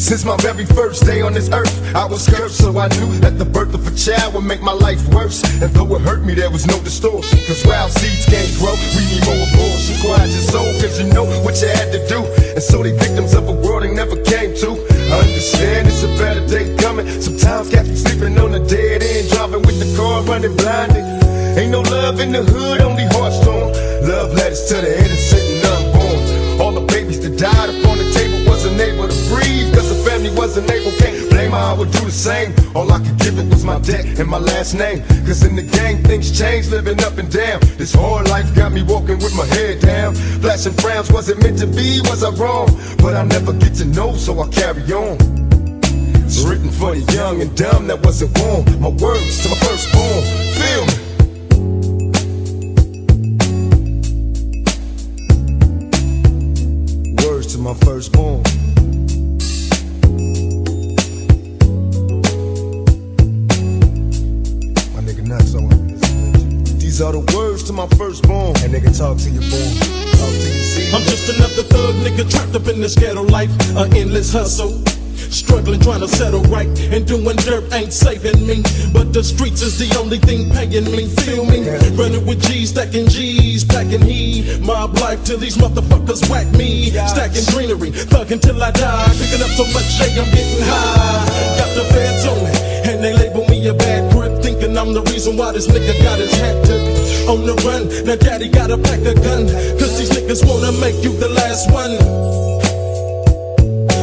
Since 0.00 0.24
my 0.24 0.34
very 0.38 0.64
first 0.64 1.04
day 1.04 1.20
on 1.20 1.34
this 1.34 1.52
earth, 1.52 1.76
I 1.94 2.06
was 2.06 2.26
cursed, 2.26 2.56
so 2.56 2.72
I 2.78 2.88
knew 2.96 3.20
that 3.20 3.36
the 3.36 3.44
birth 3.44 3.74
of 3.74 3.86
a 3.86 3.94
child 3.94 4.32
would 4.32 4.48
make 4.48 4.62
my 4.62 4.72
life 4.72 5.06
worse. 5.12 5.44
And 5.60 5.68
though 5.76 5.94
it 5.94 6.00
hurt 6.00 6.24
me, 6.24 6.32
there 6.32 6.50
was 6.50 6.66
no 6.66 6.80
distortion. 6.80 7.38
Cause 7.44 7.62
wild 7.66 7.92
seeds 7.92 8.24
can't 8.24 8.48
grow, 8.56 8.72
we 8.96 9.04
need 9.12 9.22
more 9.28 9.44
abortion. 9.44 10.00
Quiet 10.00 10.32
your 10.32 10.48
soul, 10.48 10.72
cause 10.80 10.98
you 10.98 11.12
know 11.12 11.28
what 11.44 11.60
you 11.60 11.68
had 11.68 11.92
to 11.92 12.00
do. 12.08 12.24
And 12.56 12.62
so 12.64 12.82
they 12.82 12.96
victims 12.96 13.34
of 13.34 13.46
a 13.46 13.52
world 13.52 13.84
they 13.84 13.92
never 13.92 14.16
came 14.24 14.56
to. 14.64 14.72
I 15.12 15.20
understand 15.20 15.86
it's 15.86 16.02
a 16.02 16.08
better 16.16 16.48
day 16.48 16.74
coming. 16.80 17.04
Sometimes 17.20 17.68
cats 17.68 17.88
be 17.90 17.94
sleeping 17.94 18.40
on 18.40 18.52
the 18.52 18.64
dead 18.64 19.04
end, 19.04 19.28
driving 19.28 19.62
with 19.68 19.84
the 19.84 19.90
car 20.00 20.24
running 20.24 20.56
blinded. 20.56 21.04
Ain't 21.60 21.76
no 21.76 21.82
love 21.92 22.20
in 22.20 22.32
the 22.32 22.42
hood, 22.42 22.80
only 22.80 23.04
heart 23.12 23.36
storm. 23.36 23.68
Love 24.08 24.32
letters 24.32 24.64
to 24.72 24.80
the 24.80 24.96
innocent 24.96 25.44
and 25.44 25.64
unborn. 25.68 26.60
All 26.60 26.72
the 26.72 26.86
babies 26.88 27.20
that 27.20 27.36
died 27.36 27.68
upon 27.68 27.98
the 28.00 28.08
table 28.16 28.48
wasn't 28.48 28.80
able 28.80 29.08
to 29.08 29.18
breathe, 29.28 29.59
wasn't 30.40 30.70
able. 30.70 30.90
Can't 30.92 31.28
blame 31.28 31.50
her, 31.50 31.58
I 31.58 31.74
would 31.74 31.90
do 31.92 32.00
the 32.00 32.10
same. 32.10 32.54
All 32.74 32.90
I 32.90 32.98
could 33.04 33.18
give 33.18 33.38
it 33.38 33.46
was 33.50 33.62
my 33.62 33.78
debt 33.78 34.06
and 34.18 34.26
my 34.26 34.38
last 34.38 34.72
name. 34.72 35.02
Cause 35.26 35.44
in 35.44 35.54
the 35.54 35.62
game, 35.62 36.02
things 36.02 36.32
change, 36.36 36.68
living 36.68 36.98
up 37.04 37.18
and 37.18 37.30
down. 37.30 37.60
This 37.76 37.92
hard 37.92 38.26
life 38.30 38.48
got 38.54 38.72
me 38.72 38.82
walking 38.82 39.18
with 39.18 39.36
my 39.36 39.44
head 39.44 39.80
down. 39.82 40.14
Flashing 40.40 40.72
frowns, 40.72 41.12
was 41.12 41.28
it 41.28 41.42
meant 41.42 41.58
to 41.58 41.66
be? 41.66 42.00
Was 42.08 42.24
I 42.24 42.30
wrong? 42.40 42.68
But 43.02 43.16
I 43.16 43.24
never 43.24 43.52
get 43.52 43.74
to 43.80 43.84
know, 43.84 44.14
so 44.14 44.40
I 44.40 44.48
carry 44.48 44.82
on. 44.90 45.18
It's 46.24 46.40
written 46.40 46.70
for 46.70 46.94
the 46.96 47.04
young 47.12 47.42
and 47.42 47.54
dumb 47.54 47.86
that 47.88 48.02
wasn't 48.02 48.32
born. 48.32 48.64
My 48.80 48.88
words 48.88 49.42
to 49.42 49.48
my 49.52 49.58
firstborn, 49.66 50.24
feel 50.56 50.84
me. 50.88 50.94
Words 57.28 57.46
to 57.52 57.58
my 57.58 57.74
firstborn. 57.84 58.42
These 67.00 67.08
are 67.08 67.12
the 67.16 67.34
words 67.34 67.62
to 67.64 67.72
my 67.72 67.88
firstborn. 67.96 68.52
And 68.60 68.76
nigga 68.76 68.92
talk 68.92 69.16
to 69.24 69.30
your 69.32 69.40
born. 69.48 69.72
Talk 70.20 70.36
to. 70.36 70.52
I'm 70.92 71.00
just 71.08 71.32
another 71.32 71.64
thug 71.64 71.94
nigga 72.04 72.28
trapped 72.28 72.54
up 72.54 72.68
in 72.68 72.82
this 72.82 72.94
ghetto 72.94 73.22
life, 73.22 73.48
an 73.72 73.96
endless 73.96 74.30
hustle. 74.34 74.84
Struggling, 75.32 75.80
trying 75.80 76.00
to 76.00 76.08
settle 76.08 76.42
right, 76.52 76.68
and 76.92 77.06
doing 77.06 77.36
dirt 77.36 77.72
ain't 77.72 77.94
saving 77.94 78.46
me. 78.46 78.60
But 78.92 79.14
the 79.14 79.24
streets 79.24 79.62
is 79.62 79.78
the 79.78 79.88
only 79.98 80.18
thing 80.18 80.50
paying 80.50 80.92
me. 80.92 81.08
Feel 81.24 81.46
me? 81.46 81.64
Running 81.96 82.26
with 82.26 82.44
G's, 82.44 82.68
stacking 82.68 83.08
G's, 83.08 83.64
packing 83.64 84.02
heat. 84.02 84.60
Mob 84.60 84.92
life 84.98 85.24
till 85.24 85.38
these 85.38 85.56
motherfuckers 85.56 86.28
whack 86.28 86.52
me. 86.52 86.90
Stacking 86.90 87.48
greenery, 87.48 87.92
thugging 88.12 88.42
till 88.42 88.62
I 88.62 88.72
die. 88.72 89.08
Picking 89.16 89.40
up 89.40 89.48
so 89.56 89.64
much 89.72 89.88
shade, 89.96 90.18
I'm 90.20 90.28
getting 90.36 90.68
high. 90.68 91.56
Got 91.56 91.72
the 91.80 91.84
feds 91.94 92.26
on 92.26 92.59
Thinking 94.70 94.86
I'm 94.86 94.94
the 94.94 95.02
reason 95.10 95.36
why 95.36 95.50
this 95.50 95.66
nigga 95.66 95.98
got 96.02 96.18
his 96.22 96.30
hat 96.38 96.54
took. 96.62 96.78
On 97.26 97.42
the 97.42 97.58
run, 97.66 97.90
now 98.06 98.14
daddy 98.14 98.46
got 98.46 98.70
a 98.70 98.78
pack 98.78 99.02
of 99.02 99.18
gun. 99.18 99.50
Cause 99.74 99.98
these 99.98 100.10
niggas 100.14 100.46
wanna 100.46 100.70
make 100.78 100.94
you 101.02 101.10
the 101.10 101.26
last 101.26 101.66
one. 101.74 101.98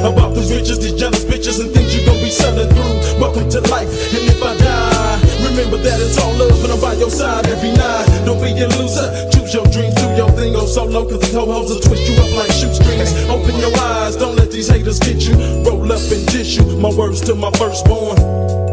About 0.04 0.36
the 0.36 0.44
riches, 0.52 0.80
these 0.84 1.00
jealous 1.00 1.24
bitches 1.24 1.64
and 1.64 1.72
things 1.72 1.96
you 1.96 2.04
gon' 2.04 2.20
be 2.20 2.30
selling 2.30 2.68
through. 2.68 3.00
Welcome 3.16 3.48
to 3.56 3.62
life, 3.72 3.88
and 4.12 4.28
if 4.28 4.44
I 4.44 4.60
die, 4.60 5.16
remember 5.48 5.78
that 5.88 6.04
it's 6.04 6.20
all 6.20 6.36
love 6.36 6.60
and 6.60 6.74
I'm 6.76 6.82
by 6.84 7.00
your 7.00 7.12
side 7.12 7.48
every 7.48 7.72
night. 7.72 8.08
Don't 8.28 8.44
be 8.44 8.52
a 8.60 8.68
loser, 8.76 9.08
choose 9.32 9.56
your 9.56 9.64
dreams, 9.72 9.96
do 9.96 10.08
your 10.20 10.30
thing, 10.36 10.52
go 10.52 10.68
solo, 10.68 11.08
cause 11.08 11.24
these 11.24 11.34
ho-hos 11.34 11.72
will 11.72 11.80
twist 11.80 12.04
you 12.12 12.16
up 12.20 12.44
like 12.44 12.52
shoestrings. 12.52 13.16
Open 13.32 13.56
your 13.56 13.72
eyes, 13.96 14.20
don't 14.20 14.36
let 14.36 14.52
these 14.52 14.68
haters 14.68 15.00
get 15.00 15.24
you. 15.24 15.36
Roll 15.64 15.88
up 15.88 16.04
and 16.12 16.28
dish 16.28 16.60
you, 16.60 16.68
my 16.76 16.92
words 16.92 17.24
to 17.24 17.36
my 17.36 17.52
firstborn. 17.56 18.67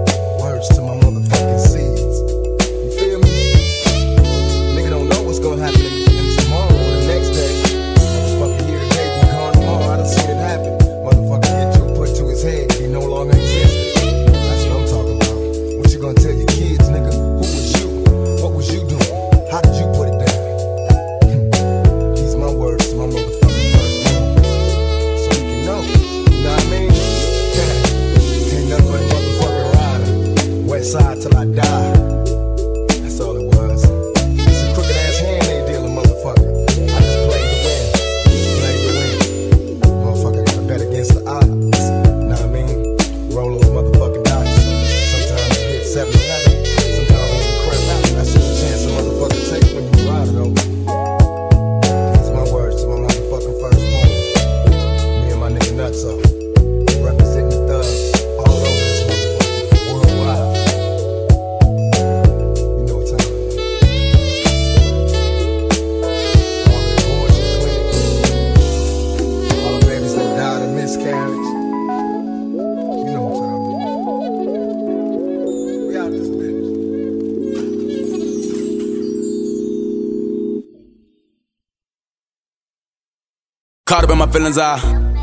Caught 84.34 84.42
up 84.42 84.46
in 84.48 84.52
feelings, 84.52 84.58
I 84.58 85.14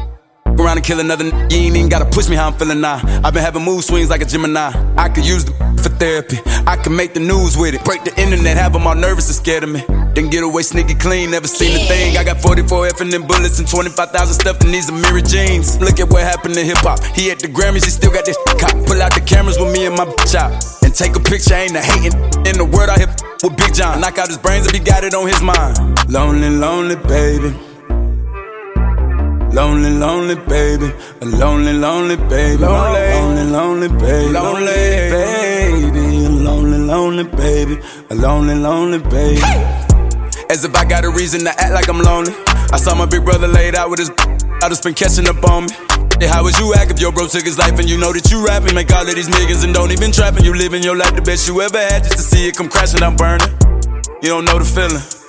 around 0.57 0.77
and 0.77 0.85
kill 0.85 0.99
another 1.01 1.25
n- 1.25 1.49
You 1.49 1.57
ain't 1.67 1.75
even 1.75 1.89
gotta 1.89 2.05
push 2.05 2.29
me 2.29 2.37
how 2.37 2.47
I'm 2.47 2.53
feeling 2.53 2.79
now. 2.79 3.01
I've 3.25 3.33
been 3.33 3.43
having 3.43 3.63
mood 3.63 3.83
swings 3.83 4.09
like 4.09 4.21
a 4.21 4.25
Gemini. 4.25 4.71
I 4.95 5.09
could 5.09 5.25
use 5.25 5.43
the 5.43 5.51
for 5.83 5.89
therapy. 5.99 6.39
I 6.65 6.77
can 6.77 6.95
make 6.95 7.13
the 7.13 7.19
news 7.19 7.57
with 7.57 7.73
it. 7.75 7.83
Break 7.83 8.05
the 8.05 8.15
internet, 8.15 8.55
have 8.55 8.71
them 8.71 8.87
all 8.87 8.95
nervous 8.95 9.27
and 9.27 9.35
scared 9.35 9.63
of 9.63 9.69
me. 9.69 9.83
Then 10.15 10.29
get 10.29 10.43
away 10.43 10.63
sneaky 10.63 10.95
clean, 10.95 11.31
never 11.31 11.47
seen 11.47 11.75
a 11.75 11.83
thing. 11.89 12.15
I 12.15 12.23
got 12.23 12.39
44 12.39 12.87
F 12.87 13.01
and 13.01 13.11
them 13.11 13.27
bullets 13.27 13.59
and 13.59 13.67
25,000 13.67 14.33
stuffed 14.33 14.63
in 14.63 14.71
these 14.71 14.89
Amiri 14.89 15.27
jeans. 15.27 15.77
Look 15.81 15.99
at 15.99 16.07
what 16.09 16.23
happened 16.23 16.53
to 16.55 16.63
hip 16.63 16.77
hop. 16.77 17.03
He 17.03 17.31
at 17.31 17.39
the 17.39 17.47
Grammys, 17.47 17.83
he 17.83 17.91
still 17.91 18.11
got 18.11 18.23
this 18.23 18.37
cop. 18.59 18.71
Pull 18.87 19.01
out 19.01 19.13
the 19.13 19.21
cameras 19.21 19.59
with 19.59 19.73
me 19.73 19.87
and 19.87 19.95
my 19.97 20.05
bitch 20.05 20.35
out. 20.35 20.53
And 20.83 20.95
take 20.95 21.15
a 21.17 21.19
picture, 21.19 21.55
ain't 21.55 21.75
a 21.75 21.81
hating 21.81 22.15
in 22.47 22.55
the 22.55 22.65
word 22.65 22.87
I 22.87 22.97
hit 22.97 23.09
with 23.43 23.57
Big 23.57 23.73
John. 23.73 23.99
Knock 23.99 24.19
out 24.19 24.27
his 24.29 24.37
brains 24.37 24.67
if 24.67 24.71
he 24.71 24.79
got 24.79 25.03
it 25.03 25.13
on 25.13 25.27
his 25.27 25.41
mind. 25.41 25.75
Lonely, 26.07 26.49
lonely 26.49 26.95
baby. 26.95 27.70
Lonely, 29.53 29.89
lonely 29.89 30.35
baby, 30.35 30.89
a 31.21 31.25
lonely, 31.25 31.73
lonely 31.73 32.15
baby, 32.15 32.57
lonely, 32.57 33.01
lonely, 33.11 33.43
lonely 33.51 33.87
baby, 33.89 34.31
lonely 34.31 34.65
baby, 34.65 36.25
a 36.25 36.29
lonely, 36.29 36.77
lonely 36.77 37.23
baby, 37.25 37.77
a 38.09 38.15
lonely, 38.15 38.55
lonely 38.55 38.99
baby. 38.99 39.41
As 40.49 40.63
if 40.63 40.73
I 40.73 40.85
got 40.85 41.03
a 41.03 41.09
reason 41.09 41.41
to 41.41 41.49
act 41.49 41.73
like 41.73 41.89
I'm 41.89 41.99
lonely. 41.99 42.33
I 42.71 42.77
saw 42.77 42.95
my 42.95 43.05
big 43.05 43.25
brother 43.25 43.47
laid 43.47 43.75
out 43.75 43.89
with 43.89 43.99
his. 43.99 44.09
I 44.63 44.69
just 44.69 44.83
been 44.83 44.93
catching 44.93 45.27
up 45.27 45.43
on 45.43 45.65
me. 45.65 45.71
Hey, 46.21 46.27
how 46.27 46.43
would 46.43 46.57
you 46.57 46.73
act 46.73 46.91
if 46.91 47.01
your 47.01 47.11
bro 47.11 47.27
took 47.27 47.43
his 47.43 47.57
life 47.57 47.77
and 47.77 47.89
you 47.89 47.97
know 47.97 48.13
that 48.13 48.31
you 48.31 48.45
rapping? 48.45 48.73
Make 48.73 48.93
all 48.93 49.05
of 49.05 49.15
these 49.15 49.27
niggas 49.27 49.65
and 49.65 49.73
don't 49.73 49.91
even 49.91 50.13
trapping. 50.13 50.45
You 50.45 50.53
living 50.53 50.81
your 50.81 50.95
life 50.95 51.13
the 51.13 51.21
best 51.21 51.47
you 51.47 51.61
ever 51.61 51.77
had 51.77 52.03
just 52.03 52.15
to 52.15 52.23
see 52.23 52.47
it 52.47 52.55
come 52.55 52.69
crashing 52.69 53.03
I'm 53.03 53.17
burning. 53.17 53.49
You 54.21 54.29
don't 54.29 54.45
know 54.45 54.59
the 54.59 54.65
feeling. 54.65 55.20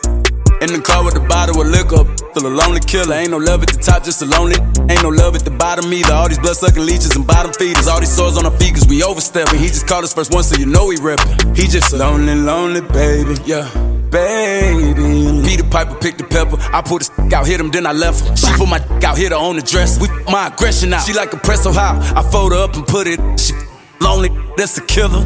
In 0.62 0.73
the 0.73 0.81
car 0.81 1.04
with 1.04 1.14
the 1.14 1.26
bottle 1.26 1.61
of 1.61 1.66
liquor, 1.66 2.07
feel 2.35 2.47
a 2.47 2.54
lonely 2.54 2.78
killer. 2.78 3.16
Ain't 3.16 3.33
no 3.33 3.38
love 3.38 3.64
at 3.64 3.71
the 3.75 3.83
top, 3.83 4.04
just 4.04 4.23
a 4.23 4.26
lonely. 4.26 4.54
Ain't 4.87 5.02
no 5.02 5.09
love 5.09 5.35
at 5.35 5.42
the 5.42 5.50
bottom 5.50 5.92
either. 5.92 6.14
All 6.14 6.28
these 6.28 6.38
blood 6.38 6.54
sucking 6.54 6.87
leeches 6.87 7.16
and 7.16 7.26
bottom 7.26 7.52
feeders. 7.52 7.88
All 7.88 7.99
these 7.99 8.14
sores 8.14 8.38
on 8.38 8.47
our 8.47 8.57
feet 8.59 8.75
cause 8.75 8.87
we 8.87 9.02
overstepping. 9.02 9.59
He 9.59 9.66
just 9.66 9.88
called 9.88 10.04
us 10.04 10.14
first 10.14 10.33
one, 10.33 10.45
so 10.45 10.54
you 10.54 10.66
know 10.66 10.88
he 10.90 10.99
reppin'. 10.99 11.57
He 11.57 11.66
just 11.66 11.92
a 11.92 11.97
lonely, 11.97 12.37
lonely 12.37 12.81
baby. 12.81 13.35
Yeah. 13.45 13.66
Baby, 14.12 15.42
Peter 15.42 15.64
Piper 15.64 15.97
picked 15.97 16.19
the 16.19 16.25
pepper. 16.31 16.57
I 16.73 16.81
put 16.81 17.00
the 17.00 17.04
stick 17.07 17.33
out, 17.33 17.45
hit 17.45 17.59
him, 17.59 17.73
then 17.73 17.85
I 17.85 17.92
left 17.92 18.23
her. 18.28 18.37
She 18.37 18.52
put 18.52 18.69
my 18.69 18.78
dick 18.78 19.02
out, 19.02 19.19
hit 19.19 19.33
her 19.33 19.38
on 19.38 19.57
the 19.57 19.62
dress. 19.62 19.99
We 19.99 20.07
my 20.31 20.47
aggression 20.47 20.95
out. 20.95 21.02
She 21.02 21.12
like 21.12 21.33
a 21.33 21.38
press 21.38 21.64
so 21.64 21.73
high. 21.73 21.99
I 22.14 22.23
fold 22.31 22.52
her 22.52 22.62
up 22.62 22.76
and 22.76 22.87
put 22.87 23.09
it. 23.09 23.19
She 23.40 23.52
lonely, 24.00 24.31
that's 24.57 24.78
a 24.78 24.83
killer. 24.83 25.25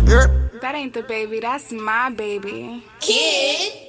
That 0.63 0.75
ain't 0.75 0.95
the 0.95 1.03
baby, 1.03 1.41
that's 1.41 1.73
my 1.73 2.09
baby. 2.09 2.83
Kid. 3.01 3.86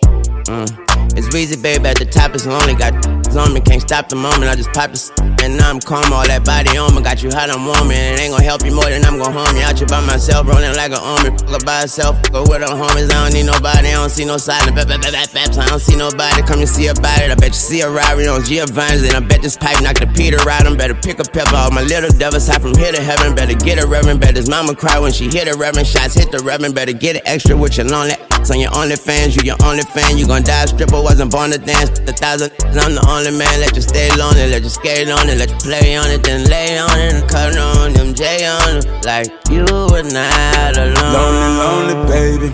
Mm. 0.47 1.17
It's 1.17 1.27
Weezy, 1.35 1.61
baby, 1.61 1.87
at 1.87 1.97
the 1.97 2.05
top, 2.05 2.33
it's 2.33 2.45
lonely. 2.45 2.75
Got 2.75 2.93
on 3.35 3.53
me, 3.53 3.61
can't 3.61 3.81
stop 3.81 4.09
the 4.09 4.15
moment. 4.15 4.49
I 4.49 4.55
just 4.55 4.71
pop 4.71 4.91
the 4.91 4.99
and 5.43 5.57
now 5.57 5.69
I'm 5.69 5.79
calm. 5.79 6.13
All 6.13 6.25
that 6.25 6.45
body 6.45 6.77
on 6.77 6.95
me, 6.95 7.03
got 7.03 7.21
you 7.21 7.29
hot, 7.29 7.51
I'm 7.51 7.65
warm. 7.67 7.91
And 7.91 8.15
it 8.15 8.23
ain't 8.23 8.31
gonna 8.31 8.43
help 8.43 8.63
you 8.63 8.73
more 8.73 8.89
than 8.89 9.03
I'm 9.05 9.19
gonna 9.19 9.35
harm 9.35 9.55
you. 9.55 9.63
Out 9.63 9.79
you 9.79 9.85
by 9.85 10.01
myself, 10.01 10.47
rolling 10.47 10.73
like 10.73 10.95
an 10.95 11.03
army. 11.03 11.35
Fuck 11.51 11.65
by 11.65 11.83
herself, 11.83 12.15
go 12.31 12.41
with 12.47 12.63
her 12.63 12.71
homies. 12.71 13.11
I 13.11 13.27
don't 13.27 13.33
need 13.33 13.45
nobody, 13.45 13.91
I 13.91 13.99
don't 13.99 14.09
see 14.09 14.25
no 14.25 14.37
silence. 14.37 14.73
Bap, 14.73 14.87
bap, 14.87 15.03
bap, 15.03 15.13
bap, 15.13 15.51
I 15.57 15.67
don't 15.67 15.83
see 15.83 15.95
nobody. 15.99 16.41
Come 16.47 16.63
and 16.63 16.69
see 16.69 16.87
about 16.87 17.21
it. 17.21 17.29
I 17.29 17.35
bet 17.35 17.51
you 17.53 17.61
see 17.61 17.81
a 17.81 17.89
Rari 17.89 18.27
on 18.27 18.43
Giovanni's. 18.43 19.03
And 19.03 19.13
I 19.13 19.21
bet 19.21 19.43
this 19.43 19.57
pipe 19.57 19.83
knock 19.83 19.99
the 19.99 20.07
Peter 20.07 20.39
out. 20.47 20.65
I'm 20.65 20.77
better 20.77 20.95
pick 20.95 21.19
a 21.19 21.27
pepper. 21.27 21.55
All 21.55 21.71
my 21.71 21.83
little 21.83 22.11
devils 22.15 22.47
high 22.47 22.59
from 22.59 22.73
here 22.75 22.91
to 22.91 23.01
heaven. 23.03 23.35
Better 23.35 23.53
get 23.53 23.83
a 23.83 23.87
reverend. 23.87 24.21
Bet 24.21 24.35
his 24.35 24.49
mama 24.49 24.73
cry 24.73 24.97
when 24.97 25.11
she 25.11 25.27
hit 25.29 25.51
a 25.51 25.57
reverend. 25.57 25.87
Shots 25.87 26.15
hit 26.15 26.31
the 26.31 26.39
reverend. 26.39 26.73
Better 26.75 26.93
get 26.93 27.17
it 27.17 27.23
extra 27.25 27.55
with 27.55 27.75
your 27.75 27.87
lonely. 27.87 28.15
On 28.49 28.57
your 28.57 28.73
only 28.77 28.95
fans, 28.95 29.35
you 29.35 29.41
your 29.43 29.57
only 29.65 29.83
fan. 29.83 30.17
You 30.17 30.25
gon' 30.25 30.41
die 30.41 30.65
stripper, 30.65 31.01
wasn't 31.01 31.31
born 31.31 31.51
to 31.51 31.57
dance. 31.57 31.99
A 32.07 32.13
thousand, 32.13 32.53
and 32.63 32.79
I'm 32.79 32.95
the 32.95 33.03
only 33.09 33.31
man. 33.31 33.59
Let 33.59 33.75
you 33.75 33.81
stay 33.81 34.09
lonely, 34.15 34.47
let 34.47 34.63
you 34.63 34.69
skate 34.69 35.09
on 35.09 35.27
it, 35.27 35.37
let 35.37 35.49
you 35.49 35.57
play 35.57 35.97
on 35.97 36.09
it, 36.09 36.23
then 36.23 36.45
lay 36.45 36.79
on 36.79 36.89
it 36.97 37.13
and 37.13 37.29
cut 37.29 37.57
on 37.57 37.91
them 37.91 38.13
J 38.13 38.47
on 38.47 38.77
it. 38.77 38.87
Like 39.03 39.27
you 39.51 39.65
were 39.91 40.07
not 40.07 40.77
alone. 40.77 41.11
Lonely, 41.11 41.49
lonely 41.59 41.95
baby. 42.07 42.49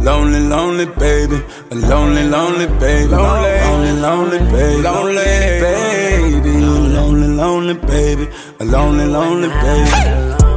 Lonely, 0.00 0.40
lonely 0.40 0.86
baby, 0.86 1.42
a 1.70 1.74
lonely, 1.74 2.22
lonely 2.22 2.66
baby, 2.78 3.08
lonely, 3.08 3.60
lonely, 3.60 3.92
lonely 4.00 4.38
baby, 4.38 4.82
lonely 4.82 5.24
baby, 5.60 6.50
lonely, 6.94 7.26
lonely 7.26 7.74
baby, 7.74 8.28
a 8.60 8.64
lonely, 8.64 9.04
lonely 9.06 9.48
baby. 9.48 10.47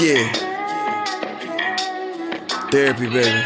Yeah. 0.00 0.32
Therapy, 2.70 3.08
baby. 3.08 3.42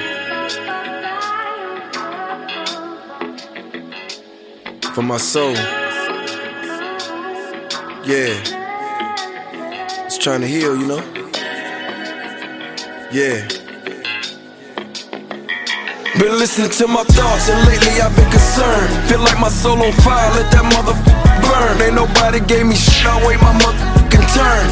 For 4.92 5.02
my 5.02 5.16
soul. 5.16 5.54
Yeah. 8.04 8.34
It's 10.04 10.18
trying 10.18 10.42
to 10.42 10.46
heal, 10.46 10.76
you 10.76 10.86
know? 10.86 11.02
Yeah. 13.10 13.48
Been 16.18 16.38
listening 16.38 16.70
to 16.70 16.86
my 16.86 17.04
thoughts 17.04 17.48
and 17.48 17.66
lately 17.66 18.00
I've 18.00 18.14
been 18.14 18.30
concerned. 18.30 19.08
Feel 19.08 19.20
like 19.20 19.40
my 19.40 19.48
soul 19.48 19.82
on 19.82 19.92
fire, 19.92 20.30
let 20.34 20.52
that 20.52 20.64
mother 20.64 20.92
burn. 21.48 21.80
Ain't 21.80 21.94
nobody 21.94 22.40
gave 22.40 22.66
me 22.66 22.74
shit, 22.74 23.06
I 23.06 23.26
wait 23.26 23.40
my 23.40 23.52
motherfucking 23.54 23.91
turn. 24.32 24.64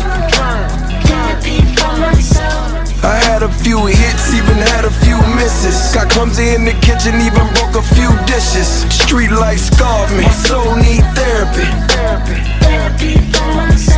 I 3.02 3.16
had 3.28 3.42
a 3.42 3.48
few 3.48 3.86
hits, 3.86 4.32
even 4.34 4.56
had 4.72 4.84
a 4.84 4.90
few 5.04 5.18
misses. 5.36 5.76
Got 5.94 6.10
clumsy 6.10 6.54
in 6.54 6.64
the 6.64 6.72
kitchen, 6.80 7.14
even 7.20 7.46
broke 7.54 7.76
a 7.76 7.82
few 7.94 8.10
dishes. 8.26 8.68
Street 8.92 9.30
life 9.30 9.60
scarred 9.60 10.10
me, 10.12 10.24
my 10.24 10.30
soul 10.48 10.76
need 10.76 11.04
therapy. 11.14 11.68
Therapy 12.60 13.16
for 13.32 13.54
myself. 13.54 13.89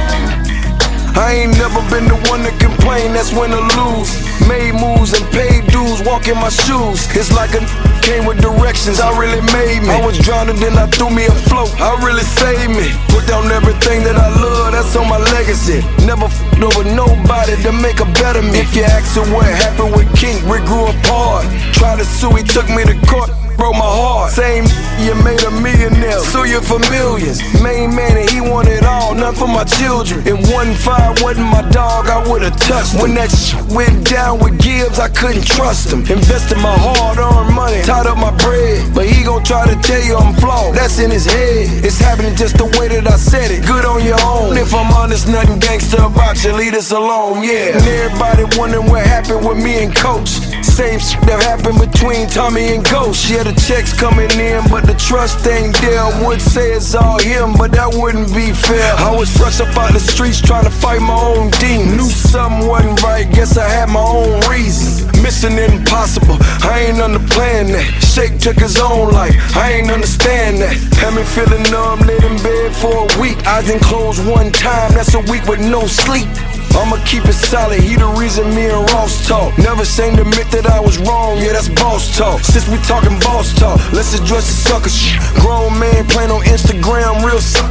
I 1.14 1.44
ain't 1.44 1.52
never 1.60 1.80
been 1.92 2.08
the 2.08 2.16
one 2.32 2.40
to 2.42 2.52
complain, 2.56 3.12
that's 3.12 3.32
when 3.32 3.52
I 3.52 3.60
lose. 3.76 4.10
Made 4.48 4.72
moves 4.74 5.12
and 5.12 5.24
paid 5.30 5.68
dues, 5.68 6.00
walk 6.02 6.28
in 6.28 6.36
my 6.36 6.48
shoes. 6.48 7.04
It's 7.12 7.32
like 7.32 7.52
a 7.52 7.60
came 8.02 8.24
with 8.26 8.40
directions, 8.40 8.98
I 8.98 9.12
really 9.18 9.40
made 9.52 9.82
me. 9.84 9.92
I 9.92 10.04
was 10.04 10.18
drowning, 10.18 10.56
then 10.56 10.76
I 10.76 10.86
threw 10.88 11.10
me 11.10 11.26
a 11.26 11.36
float, 11.46 11.70
I 11.80 11.94
really 12.04 12.24
saved 12.24 12.72
me. 12.72 12.90
Put 13.12 13.26
down 13.28 13.50
everything 13.52 14.02
that 14.04 14.16
I 14.16 14.28
love, 14.40 14.72
that's 14.72 14.96
on 14.96 15.08
my 15.08 15.18
legacy. 15.36 15.84
Never 16.06 16.26
f***ed 16.26 16.64
over 16.64 16.84
nobody 16.84 17.60
to 17.62 17.72
make 17.72 18.00
a 18.00 18.08
better 18.18 18.42
me. 18.42 18.60
If 18.60 18.74
you 18.74 18.82
ask 18.82 19.14
her 19.16 19.26
what 19.34 19.46
happened 19.46 19.92
with 19.94 20.08
King, 20.16 20.40
we 20.48 20.58
grew 20.64 20.88
apart. 20.88 21.44
Tried 21.76 21.98
to 21.98 22.04
sue, 22.04 22.34
he 22.34 22.42
took 22.42 22.68
me 22.68 22.84
to 22.84 22.96
court 23.06 23.30
broke 23.56 23.74
my 23.74 23.86
heart. 23.86 24.32
Same 24.32 24.64
you 25.02 25.14
made 25.24 25.42
a 25.42 25.50
millionaire, 25.50 26.20
sue 26.20 26.46
you 26.46 26.60
for 26.60 26.78
millions. 26.90 27.42
Main 27.60 27.94
man 27.94 28.16
and 28.16 28.30
he 28.30 28.40
wanted 28.40 28.84
all, 28.84 29.14
none 29.14 29.34
for 29.34 29.48
my 29.48 29.64
children. 29.64 30.22
If 30.26 30.38
one 30.52 30.74
five 30.74 31.20
wasn't 31.22 31.48
my 31.50 31.62
dog, 31.70 32.06
I 32.08 32.22
would've 32.28 32.56
touched 32.56 32.94
him. 32.94 33.02
When 33.02 33.14
that 33.14 33.30
shit 33.30 33.60
went 33.74 34.08
down 34.08 34.38
with 34.38 34.60
Gibbs, 34.62 34.98
I 34.98 35.08
couldn't 35.08 35.46
trust 35.46 35.92
him. 35.92 36.00
Invested 36.06 36.58
my 36.58 36.76
hard-earned 36.78 37.54
money, 37.54 37.82
tied 37.82 38.06
up 38.06 38.18
my 38.18 38.30
bread, 38.38 38.94
but 38.94 39.06
he 39.06 39.24
gon' 39.24 39.42
try 39.42 39.66
to 39.66 39.74
tell 39.82 40.02
you 40.04 40.16
I'm 40.16 40.34
flawed. 40.34 40.76
That's 40.76 40.98
in 40.98 41.10
his 41.10 41.26
head. 41.26 41.84
It's 41.84 41.98
happening 41.98 42.36
just 42.36 42.58
the 42.58 42.66
way 42.78 42.88
that 42.88 43.06
I 43.06 43.16
said 43.16 43.50
it. 43.50 43.66
Good 43.66 43.84
on 43.84 44.04
your 44.04 44.20
own. 44.22 44.56
If 44.56 44.74
I'm 44.74 44.92
honest, 44.92 45.26
nothing 45.26 45.58
gangster 45.58 46.02
about 46.02 46.42
you. 46.44 46.52
Leave 46.52 46.74
us 46.74 46.92
alone, 46.92 47.42
yeah. 47.42 47.74
And 47.74 47.82
everybody 47.82 48.44
wondering 48.58 48.86
what 48.86 49.04
happened 49.06 49.46
with 49.46 49.58
me 49.58 49.82
and 49.84 49.94
Coach. 49.94 50.51
Same 50.62 50.98
shit 50.98 51.20
that 51.28 51.42
happened 51.42 51.78
between 51.78 52.28
Tommy 52.28 52.74
and 52.74 52.84
Ghost. 52.84 53.28
Yeah, 53.28 53.42
the 53.42 53.52
checks 53.66 53.92
coming 53.92 54.30
in, 54.38 54.62
but 54.70 54.86
the 54.86 54.94
trust 54.94 55.46
ain't 55.46 55.76
there. 55.80 56.06
Would 56.24 56.40
say 56.40 56.72
it's 56.72 56.94
all 56.94 57.18
him, 57.18 57.54
but 57.54 57.72
that 57.72 57.92
wouldn't 57.92 58.32
be 58.34 58.52
fair. 58.52 58.94
I 58.96 59.14
was 59.14 59.28
fresh 59.36 59.60
up 59.60 59.76
out 59.76 59.92
the 59.92 60.00
streets 60.00 60.40
trying 60.40 60.64
to 60.64 60.70
fight 60.70 61.00
my 61.00 61.14
own 61.14 61.50
demons. 61.60 61.96
Knew 61.96 62.10
something 62.10 62.68
wasn't 62.68 63.02
right, 63.02 63.28
guess 63.30 63.58
I 63.58 63.68
had 63.68 63.88
my 63.90 64.00
own 64.00 64.40
reasons. 64.48 65.04
Mission 65.22 65.58
impossible, 65.58 66.38
I 66.66 66.88
ain't 66.88 66.98
underplaying 66.98 67.70
that. 67.76 67.86
Shake 68.02 68.38
took 68.38 68.58
his 68.58 68.78
own 68.80 69.12
life, 69.12 69.34
I 69.56 69.72
ain't 69.72 69.90
understand 69.90 70.58
that. 70.62 70.74
Had 70.98 71.14
me 71.14 71.22
feeling 71.22 71.62
numb, 71.70 72.00
laid 72.00 72.24
in 72.24 72.36
bed 72.42 72.74
for 72.74 73.06
a 73.06 73.20
week. 73.20 73.38
Eyes 73.46 73.66
didn't 73.66 73.82
close 73.82 74.20
one 74.20 74.50
time, 74.52 74.92
that's 74.94 75.14
a 75.14 75.20
week 75.30 75.44
with 75.46 75.60
no 75.60 75.86
sleep. 75.86 76.28
I'ma 76.74 76.96
keep 77.04 77.24
it 77.26 77.34
solid, 77.34 77.80
he 77.80 77.96
the 77.96 78.06
reason 78.18 78.48
me 78.54 78.66
and 78.66 78.90
Ross 78.92 79.26
talk. 79.26 79.56
Never 79.58 79.84
saying 79.84 80.16
to 80.16 80.22
admit 80.22 80.50
that 80.50 80.66
I 80.66 80.80
was 80.80 80.98
wrong, 80.98 81.38
yeah, 81.38 81.52
that's 81.52 81.68
boss 81.68 82.16
talk. 82.16 82.40
Since 82.40 82.68
we 82.68 82.78
talking 82.88 83.18
boss 83.20 83.52
talk, 83.54 83.78
let's 83.92 84.14
address 84.14 84.46
the 84.48 84.56
sucker 84.68 84.88
shit. 84.88 85.20
Grown 85.40 85.78
man 85.78 86.06
playing 86.08 86.30
on 86.30 86.42
Instagram, 86.44 87.24
real 87.24 87.40
suck. 87.40 87.70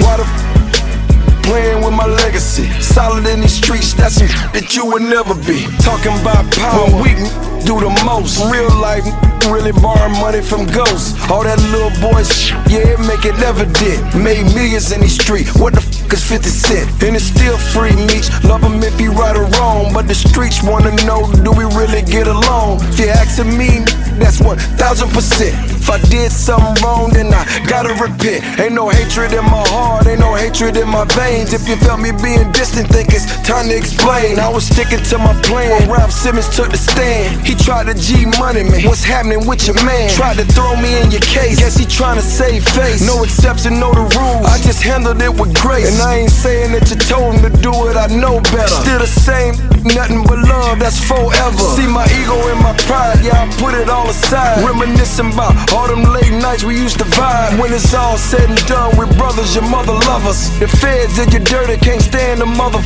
Why 0.00 0.16
the 0.16 0.26
f- 0.26 1.42
playing 1.42 1.82
with 1.84 1.94
my 1.94 2.06
legacy? 2.06 2.70
Solid 2.80 3.26
in 3.26 3.40
these 3.40 3.54
streets, 3.54 3.94
that's 3.94 4.16
some 4.16 4.28
that 4.52 4.76
you 4.76 4.86
would 4.86 5.02
never 5.02 5.34
be. 5.34 5.66
Talking 5.82 6.14
about 6.20 6.46
power, 6.54 6.86
weak 7.02 7.18
do 7.66 7.80
the 7.80 7.90
most. 8.06 8.38
Real 8.50 8.70
life, 8.80 9.04
really 9.50 9.72
borrowing 9.72 10.14
money 10.22 10.40
from 10.40 10.66
ghosts. 10.66 11.18
All 11.28 11.42
that 11.42 11.58
little 11.74 11.90
boy 12.00 12.22
shit, 12.22 12.54
yeah, 12.70 12.94
it 12.94 13.00
make 13.02 13.26
it 13.26 13.34
evident. 13.42 14.00
Made 14.14 14.46
millions 14.54 14.92
in 14.92 15.00
the 15.02 15.10
street. 15.10 15.50
What 15.58 15.74
the 15.74 15.82
fuck 15.82 16.12
is 16.14 16.22
50 16.22 16.48
Cent? 16.48 16.86
And 17.02 17.16
it's 17.18 17.26
still 17.26 17.58
free 17.74 17.94
meat. 18.06 18.30
Love 18.46 18.62
him 18.62 18.78
if 18.82 18.96
he 18.98 19.08
right 19.08 19.36
or 19.36 19.50
wrong. 19.58 19.92
But 19.92 20.06
the 20.06 20.14
streets 20.14 20.62
wanna 20.62 20.94
know, 21.04 21.26
do 21.42 21.50
we 21.50 21.66
really 21.74 22.02
get 22.02 22.28
along? 22.28 22.78
If 22.94 23.00
you're 23.00 23.10
asking 23.10 23.58
me, 23.58 23.82
that's 24.22 24.38
1000%. 24.38 25.76
If 25.76 25.90
I 25.90 25.98
did 26.08 26.32
something 26.32 26.74
wrong, 26.82 27.10
then 27.10 27.34
I 27.34 27.42
gotta 27.66 27.94
repent. 27.98 28.42
Ain't 28.58 28.74
no 28.74 28.88
hatred 28.88 29.32
in 29.32 29.44
my 29.44 29.62
heart, 29.74 30.06
ain't 30.06 30.20
no 30.20 30.34
hatred 30.34 30.76
in 30.76 30.88
my 30.88 31.04
veins. 31.18 31.52
If 31.52 31.68
you 31.68 31.76
felt 31.76 32.00
me 32.00 32.10
being 32.22 32.50
distant, 32.52 32.88
think 32.88 33.10
it's 33.10 33.26
time 33.42 33.68
to 33.68 33.76
explain. 33.76 34.38
I 34.38 34.48
was 34.48 34.66
sticking 34.66 35.02
to 35.10 35.18
my 35.18 35.34
plan 35.42 35.70
when 35.70 35.90
Ralph 35.90 36.12
Simmons 36.12 36.48
took 36.54 36.70
the 36.70 36.78
stand. 36.78 37.46
He 37.46 37.55
tried 37.56 37.86
to 37.86 37.94
G 37.94 38.26
money 38.38 38.62
me. 38.62 38.86
What's 38.86 39.02
happening 39.04 39.46
with 39.46 39.66
your 39.66 39.76
man? 39.84 40.10
Tried 40.14 40.36
to 40.38 40.44
throw 40.44 40.76
me 40.76 41.00
in 41.00 41.10
your 41.10 41.24
case. 41.24 41.58
Guess 41.58 41.76
he 41.76 41.86
trying 41.86 42.16
to 42.16 42.22
save 42.22 42.64
face. 42.64 43.04
No 43.04 43.22
exception, 43.22 43.80
know 43.80 43.92
the 43.92 44.06
rules. 44.16 44.46
I 44.46 44.58
just 44.62 44.82
handled 44.82 45.20
it 45.22 45.32
with 45.32 45.54
grace. 45.60 45.90
And 45.90 46.02
I 46.02 46.24
ain't 46.24 46.30
saying 46.30 46.72
that 46.72 46.88
you 46.90 46.96
told 46.96 47.34
him 47.34 47.42
to 47.46 47.52
do 47.62 47.72
it, 47.88 47.96
I 47.96 48.06
know 48.08 48.40
better. 48.52 48.76
Still 48.84 49.00
the 49.00 49.06
same, 49.06 49.54
nothing 49.82 50.22
but 50.24 50.38
love, 50.44 50.78
that's 50.78 51.00
forever. 51.02 51.58
See 51.74 51.88
my 51.88 52.06
ego 52.20 52.36
and 52.52 52.60
my 52.60 52.74
pride, 52.86 53.18
yeah, 53.24 53.42
I 53.42 53.46
put 53.58 53.74
it 53.74 53.88
all 53.88 54.08
aside. 54.08 54.64
Reminiscing 54.64 55.32
about 55.32 55.54
all 55.72 55.88
them 55.88 56.04
late 56.04 56.32
nights 56.32 56.64
we 56.64 56.76
used 56.76 56.98
to 56.98 57.08
vibe. 57.16 57.60
When 57.60 57.72
it's 57.72 57.94
all 57.94 58.16
said 58.16 58.48
and 58.48 58.66
done, 58.66 58.96
we're 58.96 59.10
brothers, 59.16 59.54
your 59.54 59.68
mother 59.68 59.92
love 59.92 60.26
us. 60.26 60.50
The 60.58 60.68
feds 60.68 61.16
did 61.16 61.32
you 61.32 61.40
dirty, 61.40 61.76
can't 61.78 62.02
stand 62.02 62.40
the 62.40 62.46
mother. 62.46 62.82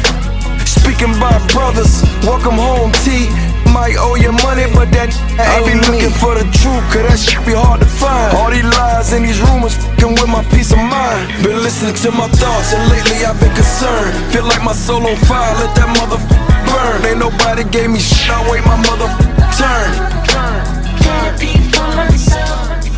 Speaking 0.91 1.21
by 1.21 1.39
brothers, 1.55 2.03
welcome 2.27 2.59
home, 2.59 2.91
T. 3.07 3.31
Might 3.71 3.95
owe 4.03 4.19
you 4.19 4.35
money, 4.43 4.67
but 4.75 4.91
that 4.91 5.15
I 5.39 5.63
be 5.63 5.79
looking 5.87 6.11
for 6.19 6.35
the 6.35 6.43
truth, 6.59 6.83
cause 6.91 7.07
that 7.07 7.15
shit 7.15 7.39
be 7.47 7.55
hard 7.55 7.79
to 7.79 7.87
find. 7.87 8.35
All 8.35 8.51
these 8.51 8.67
lies 8.67 9.15
and 9.15 9.23
these 9.23 9.39
rumors 9.39 9.79
fucking 9.79 10.19
with 10.19 10.27
my 10.27 10.43
peace 10.51 10.75
of 10.75 10.83
mind. 10.83 11.31
Been 11.47 11.63
listening 11.63 11.95
to 11.95 12.11
my 12.11 12.27
thoughts, 12.27 12.75
and 12.75 12.83
lately 12.91 13.23
I've 13.23 13.39
been 13.39 13.55
concerned. 13.55 14.35
Feel 14.35 14.51
like 14.51 14.67
my 14.67 14.75
soul 14.75 15.07
on 15.07 15.15
fire, 15.31 15.55
let 15.63 15.71
that 15.79 15.95
mother 15.95 16.19
burn. 16.67 17.07
Ain't 17.07 17.23
nobody 17.23 17.63
gave 17.71 17.87
me 17.95 18.03
shit, 18.03 18.27
I 18.27 18.43
wait 18.51 18.67
my 18.67 18.75
mother 18.83 19.07
turn. 19.55 20.11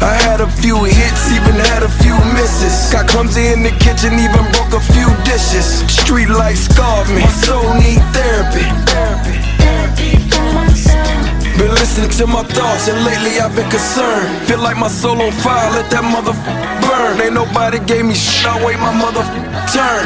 I 0.01 0.17
had 0.25 0.41
a 0.41 0.49
few 0.49 0.81
hits, 0.83 1.02
Got 2.93 3.09
clumsy 3.09 3.47
in 3.47 3.62
the 3.62 3.71
kitchen, 3.81 4.12
even 4.21 4.45
broke 4.53 4.75
a 4.77 4.81
few 4.93 5.09
dishes. 5.25 5.81
Street 5.88 6.29
life 6.29 6.59
scarred 6.59 7.09
me, 7.09 7.23
my 7.23 7.33
soul 7.41 7.73
need 7.81 8.05
therapy. 8.12 8.69
Been 11.57 11.73
listening 11.73 12.11
to 12.21 12.27
my 12.27 12.45
thoughts, 12.45 12.88
and 12.88 13.03
lately 13.05 13.41
I've 13.41 13.57
been 13.57 13.71
concerned. 13.71 14.47
Feel 14.47 14.61
like 14.61 14.77
my 14.77 14.88
soul 14.88 15.23
on 15.23 15.33
fire, 15.33 15.71
let 15.73 15.91
that 15.91 16.05
mother 16.05 16.37
burn. 16.85 17.21
Ain't 17.25 17.33
nobody 17.33 17.79
gave 17.81 18.05
me 18.05 18.15
shit, 18.15 18.47
I 18.47 18.62
wait 18.62 18.79
my 18.79 18.93
mother 18.93 19.25
turn. 19.73 20.05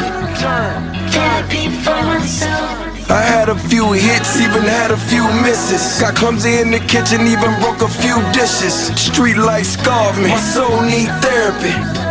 I 3.09 3.21
had 3.21 3.49
a 3.49 3.55
few 3.67 3.91
hits, 3.91 4.39
even 4.39 4.63
had 4.63 4.91
a 4.91 4.97
few 5.11 5.27
misses. 5.43 5.99
Got 5.99 6.15
clumsy 6.15 6.59
in 6.59 6.71
the 6.71 6.79
kitchen, 6.79 7.27
even 7.27 7.51
broke 7.59 7.81
a 7.81 7.91
few 7.91 8.15
dishes. 8.31 8.95
Street 8.95 9.35
life 9.35 9.65
scarred 9.65 10.15
me, 10.17 10.29
my 10.29 10.39
soul 10.39 10.81
need 10.83 11.11
therapy. 11.19 11.71
Therapy 11.71 12.06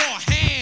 beat 0.00 0.50
with 0.50 0.59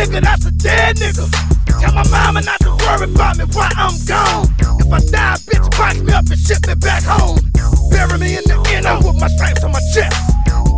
nigga, 0.00 0.20
that's 0.22 0.46
a 0.46 0.50
dead 0.50 0.96
nigga. 0.96 1.26
Tell 1.80 1.92
my 1.92 2.06
mama 2.08 2.40
not 2.40 2.60
to 2.60 2.70
worry 2.70 3.10
about 3.12 3.36
me 3.36 3.44
while 3.52 3.70
I'm 3.76 3.94
gone. 4.06 4.48
If 4.80 4.92
I 4.92 5.00
die, 5.10 5.36
bitch, 5.46 5.70
box 5.76 6.00
me 6.00 6.12
up 6.12 6.26
and 6.28 6.38
ship 6.38 6.66
me 6.66 6.74
back 6.74 7.02
home. 7.02 7.38
Bury 7.90 8.18
me 8.18 8.36
in 8.36 8.44
the 8.44 8.56
inner 8.72 8.96
with 9.04 9.20
my 9.20 9.28
stripes 9.28 9.64
on 9.64 9.72
my 9.72 9.80
chest. 9.92 10.16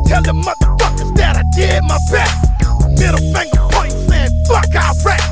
Tell 0.08 0.22
the 0.22 0.34
motherfuckers 0.34 1.14
that 1.16 1.36
I 1.36 1.44
did 1.54 1.82
my 1.84 1.98
best. 2.10 2.34
Middle 2.98 3.22
finger 3.32 3.62
point 3.70 3.92
saying, 4.08 4.44
fuck, 4.46 4.74
I 4.74 4.92
rap. 5.04 5.31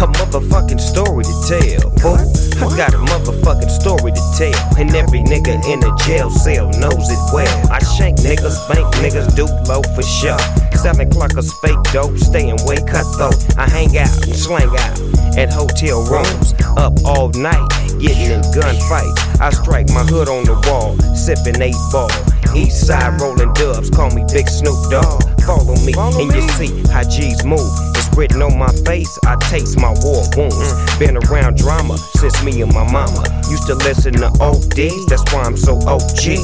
A 0.00 0.04
motherfucking 0.04 0.80
story 0.80 1.24
to 1.24 1.36
tell, 1.44 1.90
fool. 2.00 2.16
I 2.16 2.74
got 2.74 2.94
a 2.94 3.04
motherfucking 3.04 3.68
story 3.68 4.12
to 4.12 4.24
tell, 4.32 4.78
and 4.80 4.88
every 4.96 5.20
nigga 5.20 5.60
in 5.68 5.84
a 5.84 5.94
jail 5.98 6.30
cell 6.30 6.70
knows 6.80 7.04
it 7.10 7.20
well. 7.34 7.70
I 7.70 7.80
shank 7.84 8.16
niggas, 8.20 8.56
bank 8.66 8.88
niggas, 9.04 9.36
do 9.36 9.44
low 9.68 9.82
for 9.92 10.02
sure. 10.02 10.40
Seven 10.72 11.06
o'clock, 11.06 11.32
clockers, 11.32 11.52
fake 11.60 11.92
dope, 11.92 12.16
staying 12.16 12.56
way 12.64 12.78
cutthroat. 12.88 13.36
I 13.58 13.68
hang 13.68 13.98
out 13.98 14.08
and 14.24 14.34
slang 14.34 14.70
out 14.72 15.36
at 15.36 15.52
hotel 15.52 16.00
rooms, 16.08 16.54
up 16.78 16.96
all 17.04 17.28
night, 17.36 17.68
getting 18.00 18.32
in 18.32 18.40
gunfights. 18.56 19.38
I 19.38 19.50
strike 19.50 19.90
my 19.90 20.04
hood 20.08 20.30
on 20.30 20.44
the 20.44 20.56
wall, 20.64 20.96
sipping 21.14 21.60
eight 21.60 21.76
ball. 21.92 22.08
East 22.56 22.86
side 22.86 23.20
rolling 23.20 23.52
dubs, 23.52 23.90
call 23.90 24.08
me 24.12 24.24
Big 24.32 24.48
Snoop 24.48 24.80
Dogg. 24.90 25.20
Follow 25.44 25.76
me, 25.84 25.92
and 25.92 26.32
you 26.32 26.48
see 26.56 26.72
how 26.88 27.02
G's 27.02 27.44
move. 27.44 27.89
Written 28.20 28.42
on 28.42 28.58
my 28.58 28.70
face, 28.84 29.18
I 29.24 29.34
taste 29.36 29.80
my 29.80 29.94
war 30.02 30.22
wounds. 30.36 30.98
Been 30.98 31.16
around 31.16 31.56
drama 31.56 31.96
since 31.96 32.44
me 32.44 32.60
and 32.60 32.70
my 32.70 32.84
mama 32.92 33.24
used 33.48 33.66
to 33.68 33.74
listen 33.74 34.12
to 34.12 34.26
ODs, 34.42 35.06
that's 35.06 35.24
why 35.32 35.44
I'm 35.44 35.56
so 35.56 35.76
OG. 35.88 36.36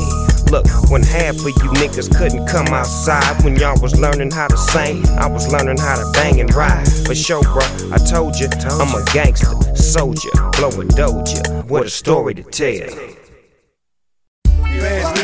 Look, 0.51 0.65
when 0.91 1.03
half 1.03 1.35
of 1.35 1.45
you 1.45 1.69
niggas 1.77 2.17
couldn't 2.17 2.47
come 2.47 2.69
outside 2.69 3.45
when 3.45 3.57
y'all 3.57 3.79
was 3.83 3.95
learning 4.01 4.31
how 4.31 4.49
to 4.49 4.57
sing, 4.57 5.07
I 5.19 5.27
was 5.27 5.53
learning 5.53 5.77
how 5.77 5.97
to 5.97 6.11
bang 6.15 6.41
and 6.41 6.55
ride. 6.55 6.89
For 7.05 7.15
sure, 7.15 7.43
bro, 7.43 7.61
I 7.93 7.99
told 7.99 8.41
you, 8.41 8.49
I'm 8.71 8.95
a 8.95 9.05
gangster, 9.12 9.53
soldier, 9.77 10.31
blow 10.57 10.71
a 10.71 10.87
doja, 10.97 11.62
what 11.67 11.85
a 11.85 11.91
story 11.91 12.33
to 12.37 12.43
tell. 12.43 13.15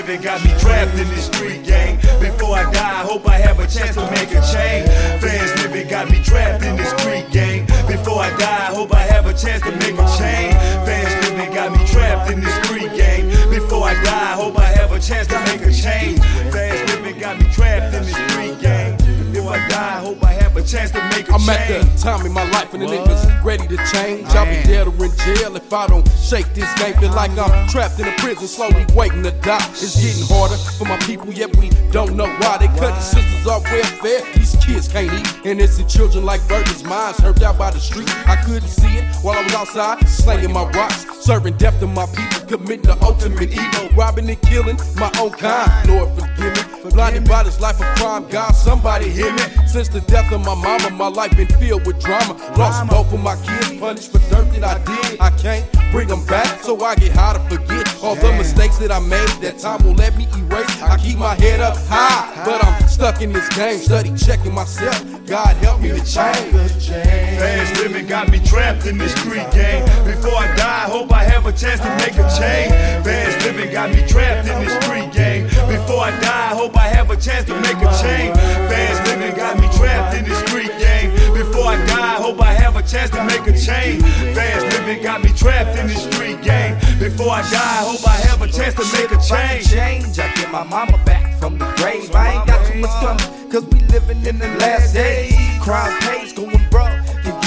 Living 0.02 0.20
got 0.20 0.42
me 0.42 0.50
trapped 0.58 0.98
in 0.98 1.08
this 1.10 1.26
street 1.26 1.64
gang. 1.64 1.94
Before 2.18 2.56
I 2.56 2.68
die, 2.72 3.02
I 3.02 3.04
hope 3.06 3.24
I 3.28 3.38
have 3.38 3.60
a 3.60 3.68
chance 3.68 3.94
to 3.94 4.02
make 4.10 4.30
a 4.34 4.42
change. 4.50 4.88
Fast 5.22 5.62
living 5.62 5.86
got 5.86 6.10
me 6.10 6.20
trapped 6.24 6.64
in 6.64 6.74
this 6.74 6.90
street 6.90 7.30
gang. 7.30 7.66
Before 7.86 8.18
I 8.18 8.36
die, 8.36 8.66
I 8.66 8.74
hope 8.74 8.92
I 8.92 9.02
have 9.02 9.26
a 9.26 9.32
chance 9.32 9.62
to 9.62 9.70
make 9.70 9.94
a 9.94 10.08
change. 10.18 10.54
Fast 10.82 11.30
living 11.30 11.54
got 11.54 11.70
me 11.70 11.86
trapped 11.86 12.32
in 12.32 12.40
this 12.40 12.52
street 12.64 12.90
gang. 12.96 13.28
Before 13.48 13.84
I 13.84 13.94
die, 14.02 14.32
I 14.32 14.34
hope 14.34 14.58
I 14.58 14.72
have 14.74 14.90
a 14.90 14.98
chance 14.98 15.28
to 15.28 15.38
make 15.46 15.62
a 15.62 15.70
change. 15.70 16.18
Fast 16.50 16.96
living 16.96 17.20
got 17.20 17.38
me 17.38 17.44
trapped 17.52 17.94
in 17.94 18.02
this 18.02 18.16
street 18.26 18.58
gang. 18.60 18.96
Before 19.30 19.52
I 19.52 19.68
die, 19.68 19.98
I 19.98 20.00
hope 20.00 20.24
I 20.24 20.32
have 20.32 20.41
a 20.62 20.66
chance 20.66 20.90
to 20.92 21.02
make 21.10 21.28
a 21.28 21.34
I'm 21.34 21.48
at 21.50 21.68
the 21.68 21.82
time 21.98 22.24
in 22.26 22.32
my 22.32 22.48
life 22.50 22.72
and 22.74 22.82
the 22.82 22.86
niggas 22.86 23.44
ready 23.44 23.66
to 23.66 23.76
change. 23.92 24.26
I'll 24.28 24.46
be 24.46 24.62
dead 24.66 24.86
or 24.86 25.04
in 25.04 25.10
jail 25.16 25.56
if 25.56 25.72
I 25.72 25.86
don't 25.86 26.08
shake 26.10 26.46
this 26.54 26.72
game. 26.78 26.94
Feel 26.98 27.10
like 27.12 27.30
I'm 27.36 27.68
trapped 27.68 27.98
in 27.98 28.06
a 28.06 28.12
prison, 28.18 28.46
slowly 28.46 28.86
waiting 28.94 29.22
to 29.24 29.32
die. 29.42 29.66
It's 29.72 30.00
getting 30.00 30.26
harder 30.28 30.56
for 30.78 30.84
my 30.84 30.98
people, 30.98 31.32
yet 31.32 31.54
we 31.56 31.70
don't 31.90 32.16
know 32.16 32.28
why. 32.38 32.58
They 32.58 32.68
cutting 32.78 33.00
sisters 33.00 33.46
off 33.46 33.64
welfare. 33.64 34.20
These 34.34 34.56
kids 34.64 34.88
can't 34.88 35.12
eat. 35.12 35.46
Innocent 35.46 35.88
children 35.88 36.24
like 36.24 36.40
virgins, 36.42 36.84
minds 36.84 37.18
hurt 37.18 37.42
out 37.42 37.58
by 37.58 37.70
the 37.70 37.80
street. 37.80 38.10
I 38.28 38.36
couldn't 38.36 38.68
see 38.68 38.98
it 38.98 39.04
while 39.22 39.38
I 39.38 39.42
was 39.42 39.54
outside, 39.54 40.08
slaying 40.08 40.52
my 40.52 40.64
rocks, 40.70 41.06
serving 41.24 41.56
death 41.56 41.78
to 41.80 41.86
my 41.86 42.06
people, 42.06 42.46
committing 42.46 42.86
the 42.86 42.98
ultimate 43.02 43.50
evil, 43.50 43.88
robbing 43.96 44.28
and 44.28 44.40
killing 44.42 44.78
my 44.96 45.10
own 45.18 45.30
kind. 45.30 45.88
Lord, 45.88 46.08
forgive 46.18 46.54
me. 46.54 46.90
Blinded 46.90 47.26
by 47.26 47.42
this 47.42 47.60
life 47.60 47.80
of 47.80 47.86
crime, 47.96 48.28
God, 48.28 48.52
somebody 48.52 49.08
hear 49.08 49.32
me. 49.32 49.42
Since 49.66 49.88
the 49.88 50.00
death 50.02 50.30
of 50.32 50.44
my 50.44 50.51
mama, 50.54 50.90
my 50.90 51.08
life 51.08 51.36
been 51.36 51.46
filled 51.46 51.86
with 51.86 52.00
drama. 52.00 52.34
Lost 52.56 52.88
both 52.88 53.12
of 53.12 53.20
my 53.20 53.36
kids, 53.44 53.78
punished 53.78 54.12
for 54.12 54.18
dirt 54.30 54.50
that 54.52 54.64
I 54.64 54.78
did. 54.84 55.20
I 55.20 55.30
can't 55.30 55.64
bring 55.90 56.08
them 56.08 56.24
back, 56.26 56.62
so 56.62 56.82
I 56.84 56.94
get 56.96 57.12
high 57.12 57.34
to 57.34 57.40
forget 57.54 58.02
all 58.02 58.14
the 58.14 58.32
mistakes 58.32 58.78
that 58.78 58.90
I 58.90 59.00
made. 59.00 59.28
That 59.40 59.58
time 59.58 59.84
will 59.84 59.94
let 59.94 60.16
me 60.16 60.26
erase. 60.36 60.82
I 60.82 60.96
keep 60.98 61.18
my 61.18 61.34
head 61.34 61.60
up 61.60 61.76
high, 61.88 62.44
but 62.44 62.64
I'm 62.64 62.88
stuck 62.88 63.22
in 63.22 63.32
this 63.32 63.48
game. 63.56 63.78
Study 63.78 64.12
checking 64.16 64.54
myself. 64.54 65.00
God 65.26 65.56
help 65.56 65.80
me 65.80 65.88
to 65.88 66.04
change. 66.04 66.88
Fast 66.88 67.76
living 67.80 68.06
got 68.06 68.30
me 68.30 68.38
trapped 68.40 68.86
in 68.86 68.98
this 68.98 69.12
street 69.14 69.50
game. 69.52 69.84
Before 70.04 70.36
I 70.36 70.54
die, 70.56 70.84
I 70.84 70.90
hope 70.90 71.12
I 71.12 71.24
have 71.24 71.46
a 71.46 71.52
chance 71.52 71.80
to 71.80 71.88
make 71.96 72.14
a 72.14 72.28
change. 72.38 72.72
Fast 73.04 73.44
living 73.44 73.72
got 73.72 73.90
me 73.90 74.06
trapped 74.06 74.48
in 74.48 74.64
this 74.64 74.74
street 74.84 75.12
gang. 75.12 75.48
Before 75.82 76.04
I 76.04 76.10
die, 76.20 76.52
I 76.52 76.54
hope 76.54 76.76
I 76.76 76.86
have 76.94 77.10
a 77.10 77.16
chance 77.16 77.44
to 77.46 77.54
make 77.60 77.76
a 77.82 77.90
change. 77.98 78.36
Fast 78.70 79.02
living 79.08 79.34
got 79.34 79.58
me 79.58 79.66
trapped 79.76 80.16
in 80.16 80.24
this 80.24 80.38
street 80.46 80.70
gang. 80.78 81.10
Before 81.34 81.66
I 81.66 81.76
die, 81.86 82.14
I 82.18 82.22
hope 82.22 82.40
I 82.40 82.52
have 82.52 82.76
a 82.76 82.82
chance 82.82 83.10
to 83.10 83.24
make 83.24 83.44
a 83.48 83.58
change. 83.58 84.02
Fast 84.32 84.64
living 84.78 85.02
got 85.02 85.24
me 85.24 85.30
trapped 85.30 85.76
in 85.76 85.88
this 85.88 86.04
street 86.04 86.40
gang. 86.40 86.78
Before 87.00 87.30
I 87.30 87.42
die, 87.50 87.58
I 87.58 87.82
hope 87.82 88.06
I 88.06 88.14
have 88.30 88.40
a 88.42 88.46
chance 88.46 88.74
to 88.76 88.84
make 88.94 89.10
a 89.10 89.18
change. 89.18 89.72
change. 89.72 90.20
I 90.20 90.32
get 90.36 90.52
my 90.52 90.62
mama 90.62 91.02
back 91.04 91.36
from 91.40 91.58
the 91.58 91.66
grave. 91.74 92.14
I 92.14 92.38
ain't 92.38 92.46
got 92.46 92.64
too 92.64 92.78
much 92.78 92.90
coming, 93.02 93.50
cause 93.50 93.66
we 93.66 93.80
living 93.90 94.24
in 94.24 94.38
the 94.38 94.48
last 94.62 94.94
days. 94.94 95.34
Crime 95.60 95.98
pays 96.02 96.32
going 96.32 96.64
broke. 96.70 97.01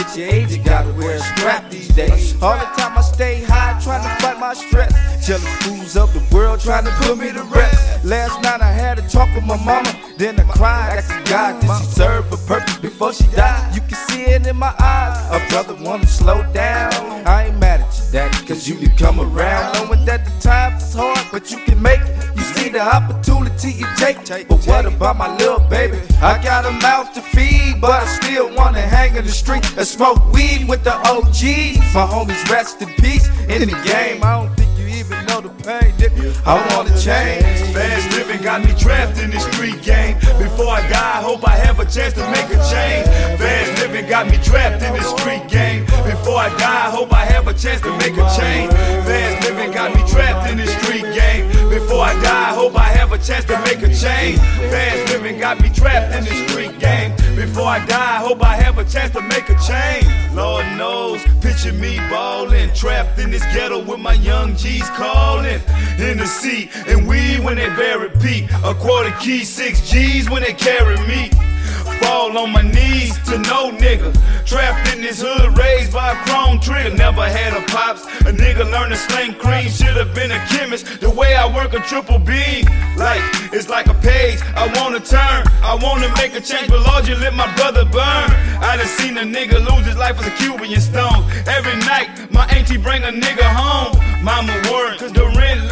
You 0.06 0.12
get 0.12 0.18
your 0.18 0.28
age, 0.30 0.52
you 0.56 0.64
gotta 0.64 0.94
wear 0.94 1.16
a 1.16 1.20
strap 1.20 1.72
these 1.72 1.88
days. 1.90 2.42
All 2.42 2.58
the 2.58 2.66
time 2.78 2.98
I 2.98 3.02
stay 3.02 3.44
high, 3.44 3.80
trying 3.82 4.04
to 4.04 4.22
fight 4.22 4.40
my 4.40 4.54
stress. 4.54 4.94
Jealous 5.26 5.48
fools 5.64 5.98
of 5.98 6.14
the 6.14 6.36
world 6.36 6.60
trying 6.60 6.86
to 6.86 6.92
put 6.92 7.18
me 7.18 7.32
to 7.32 7.44
rest. 7.44 8.06
Last 8.06 8.42
night 8.44 8.62
I 8.62 8.72
had 8.72 9.00
a 9.00 9.08
talk 9.10 9.34
with 9.34 9.46
my 9.46 9.58
mama, 9.58 9.92
then 10.18 10.40
I 10.40 10.44
cried, 10.44 10.98
asking 10.98 11.24
God, 11.26 11.60
did 11.60 11.70
she 11.80 11.86
serve 11.86 12.32
a 12.32 12.38
purpose 12.46 12.78
before 12.78 13.14
she 13.14 13.26
died? 13.36 13.74
You 13.74 13.82
can 13.82 13.96
see 14.10 14.26
it 14.26 14.46
in 14.46 14.58
my 14.58 14.74
eyes. 14.80 15.18
A 15.32 15.50
brother 15.50 15.76
wanna 15.84 16.06
slow 16.06 16.44
down. 16.54 16.94
I 17.26 17.48
ain't 17.48 17.60
mad 17.60 17.82
at 17.82 17.98
you, 17.98 18.12
daddy, 18.12 18.46
cause 18.46 18.68
you 18.68 18.76
can 18.76 18.96
come 18.98 19.20
around. 19.20 19.74
Knowing 19.74 20.06
that 20.06 20.26
the 20.26 20.32
times 20.40 20.84
is 20.84 20.94
hard, 20.94 21.26
but 21.32 21.50
you 21.52 21.58
can 21.66 21.82
make 21.82 22.02
it. 22.02 22.38
You 22.38 22.44
see 22.44 22.70
the 22.70 22.82
opportunity 22.82 23.72
you 23.72 23.88
take. 23.98 24.48
But 24.48 24.64
what 24.68 24.86
about 24.86 25.18
my 25.18 25.36
little 25.38 25.68
baby? 25.68 25.98
I 26.22 26.42
got 26.44 26.66
a 26.66 26.72
mouth 26.72 27.14
to 27.16 27.22
feed, 27.22 27.82
but 27.82 27.92
I 27.92 28.06
still 28.06 28.54
wanna 28.56 28.82
hang 28.82 29.16
in 29.16 29.26
the 29.26 29.32
street 29.32 29.66
and 29.78 29.88
smoke 29.96 30.34
weed 30.34 30.68
with 30.68 30.84
the 30.84 30.94
OGs. 31.08 31.80
My 31.96 32.06
homies 32.06 32.44
rest 32.50 32.82
in 32.82 32.90
peace 32.96 33.28
in 33.48 33.70
the 33.70 33.80
game. 33.88 34.22
I 34.24 34.44
don't 34.44 34.54
think 34.56 34.78
you 34.78 34.88
even 34.88 35.26
know 35.26 35.40
the 35.40 35.50
pain, 35.64 35.92
nigga. 35.96 36.36
I 36.46 36.54
wanna 36.68 36.92
change. 37.00 37.74
Fast 37.74 38.12
living 38.12 38.42
got 38.44 38.60
me 38.66 38.74
trapped 38.78 39.18
in 39.20 39.32
this 39.32 39.46
street 39.46 39.82
gang. 39.82 40.16
Before 40.38 40.68
I 40.68 40.82
die, 40.90 41.20
I 41.20 41.22
hope 41.22 41.48
I 41.48 41.56
have 41.56 41.80
a 41.80 41.86
chance 41.86 42.14
to 42.16 42.26
make 42.36 42.50
a 42.52 42.60
change. 42.72 43.08
Fast 43.40 43.72
living 43.82 44.10
got 44.10 44.28
me 44.28 44.38
trapped 44.44 44.84
in 44.84 44.94
this 44.94 45.10
street 45.16 45.48
game. 45.48 45.86
Before 46.04 46.40
I 46.40 46.50
die, 46.58 46.88
I 46.88 46.90
hope 46.92 47.14
I 47.14 47.26
have 47.26 47.48
a 47.48 47.54
chance 47.54 47.82
to 47.82 47.92
make 47.98 48.18
a 48.18 48.28
change. 48.36 48.72
Fast 49.08 49.48
living 49.48 49.72
got 49.72 49.96
me 49.96 50.02
trapped 50.12 50.52
in 50.52 50.58
this 50.58 50.74
street 50.84 51.08
game. 51.16 51.48
Before 51.70 52.04
I 52.04 52.14
die, 52.22 52.52
I 52.52 52.54
hope 52.54 52.76
I 52.76 52.90
have 53.00 53.12
a 53.14 53.18
chance 53.18 53.46
to 53.46 53.58
make 53.62 53.82
a 53.82 53.88
change. 53.88 54.40
Fast 54.72 55.14
living 55.14 55.40
got 55.40 55.62
me 55.62 55.70
trapped 55.70 56.14
in 56.16 56.26
this 56.26 56.40
street 56.50 56.80
game. 56.80 57.12
Before 57.36 57.68
I 57.68 57.86
die, 57.86 58.18
I 58.18 58.20
hope 58.20 58.44
I 58.44 58.56
have 58.56 58.78
a 58.78 58.86
chance 58.86 59.12
to 59.14 59.22
make 59.22 59.50
a 59.50 59.55
picture 61.66 61.80
me 61.80 61.98
ballin', 62.10 62.74
trapped 62.74 63.20
in 63.20 63.32
this 63.32 63.44
ghetto 63.54 63.84
with 63.84 64.00
my 64.00 64.14
young 64.14 64.56
G's 64.56 64.88
calling. 64.92 65.62
In 65.98 66.18
the 66.18 66.26
seat, 66.26 66.70
and 66.88 67.08
we 67.08 67.40
when 67.40 67.56
they 67.56 67.70
bury 67.70 68.10
Pete. 68.22 68.50
A 68.64 68.74
quarter 68.76 69.12
key, 69.20 69.44
six 69.44 69.90
G's 69.90 70.30
when 70.30 70.44
they 70.44 70.54
carry 70.54 70.98
me. 71.08 71.32
Fall 72.06 72.38
on 72.38 72.52
my 72.52 72.62
knees 72.62 73.18
to 73.30 73.38
no 73.40 73.72
nigga. 73.72 74.14
Trapped 74.46 74.94
in 74.94 75.02
this 75.02 75.22
hood, 75.22 75.58
raised 75.58 75.92
by 75.92 76.12
a 76.12 76.16
chrome 76.26 76.60
trigger. 76.60 76.96
Never 76.96 77.28
had 77.28 77.54
a 77.54 77.62
pops. 77.66 78.06
A 78.30 78.32
nigga 78.32 78.70
learned 78.72 78.92
to 78.92 78.98
sling 78.98 79.34
cream. 79.36 79.68
Should've 79.70 80.14
been 80.14 80.32
a 80.32 80.40
chemist. 80.46 81.02
The 81.02 81.10
way 81.10 81.36
I 81.36 81.46
work 81.58 81.74
a 81.74 81.80
triple 81.80 82.20
B. 82.20 82.64
Life 82.96 83.54
is 83.54 83.70
like 83.70 83.88
a 83.88 83.96
page. 83.96 84.40
I 84.56 84.66
wanna 84.78 85.00
turn. 85.00 85.42
I 85.72 85.74
wanna 85.82 86.10
make 86.22 86.34
a 86.36 86.42
change, 86.42 86.70
but 86.70 86.82
Lord, 86.82 87.08
you 87.08 87.16
let 87.16 87.34
my 87.34 87.50
brother 87.56 87.86
burn. 87.86 88.28
I 88.62 88.78
done 88.78 88.88
seen 89.00 89.18
a 89.18 89.24
nigga 89.24 89.58
lose 89.70 89.86
his 89.86 89.98
life 89.98 90.20
as 90.20 90.28
a 90.28 90.36
Cuban 90.38 90.70
stone. 90.80 91.26
Every 91.48 91.78
night, 91.92 92.32
my 92.32 92.46
auntie 92.48 92.78
bring 92.78 93.02
a 93.04 93.14
nigga 93.24 93.48
home. 93.62 93.94
Mama 94.24 94.54
worried. 94.70 95.00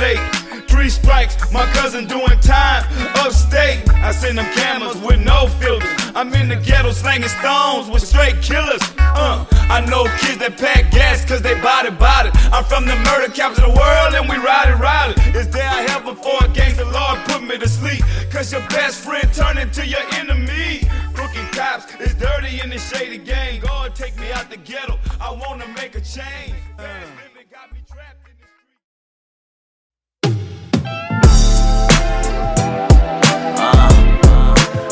state. 0.03 0.42
Three 0.73 0.89
strikes, 0.89 1.37
my 1.51 1.67
cousin 1.67 2.07
doing 2.07 2.39
time 2.41 2.83
upstate. 3.17 3.87
I 3.93 4.11
send 4.11 4.39
them 4.39 4.51
cameras 4.55 4.97
with 4.97 5.19
no 5.19 5.45
filters. 5.61 5.87
I'm 6.15 6.33
in 6.33 6.49
the 6.49 6.55
ghetto 6.55 6.91
slanging 6.91 7.29
stones 7.29 7.91
with 7.91 8.01
straight 8.01 8.41
killers. 8.41 8.81
Uh, 8.97 9.45
I 9.69 9.85
know 9.85 10.05
kids 10.17 10.39
that 10.39 10.57
pack 10.57 10.89
gas 10.89 11.23
cause 11.25 11.43
they 11.43 11.53
body 11.61 11.91
body. 11.91 12.31
I'm 12.51 12.63
from 12.63 12.87
the 12.87 12.95
murder 13.05 13.31
capital 13.31 13.69
of 13.69 13.75
the 13.75 13.79
world 13.79 14.15
and 14.15 14.27
we 14.27 14.37
ride 14.37 14.73
it, 14.73 14.81
ride 14.81 15.13
it. 15.15 15.35
Is 15.35 15.47
there 15.51 15.61
a 15.61 15.91
heaven 15.91 16.15
for 16.15 16.43
a 16.43 16.49
gangster? 16.49 16.85
Lord, 16.85 17.19
put 17.25 17.43
me 17.43 17.59
to 17.59 17.69
sleep. 17.69 18.01
Cause 18.31 18.51
your 18.51 18.65
best 18.69 19.05
friend 19.05 19.31
turned 19.31 19.59
into 19.59 19.85
your 19.85 20.01
enemy. 20.13 20.89
Crooked 21.13 21.51
cops, 21.53 21.85
it's 21.99 22.15
dirty 22.15 22.61
in 22.61 22.71
the 22.71 22.79
shady 22.79 23.19
gang. 23.19 23.61
God, 23.61 23.93
take 23.93 24.19
me 24.19 24.31
out 24.31 24.49
the 24.49 24.57
ghetto. 24.57 24.97
I 25.21 25.31
wanna 25.33 25.67
make 25.77 25.93
a 25.93 26.01
change. 26.01 26.57
Uh, 26.79 26.83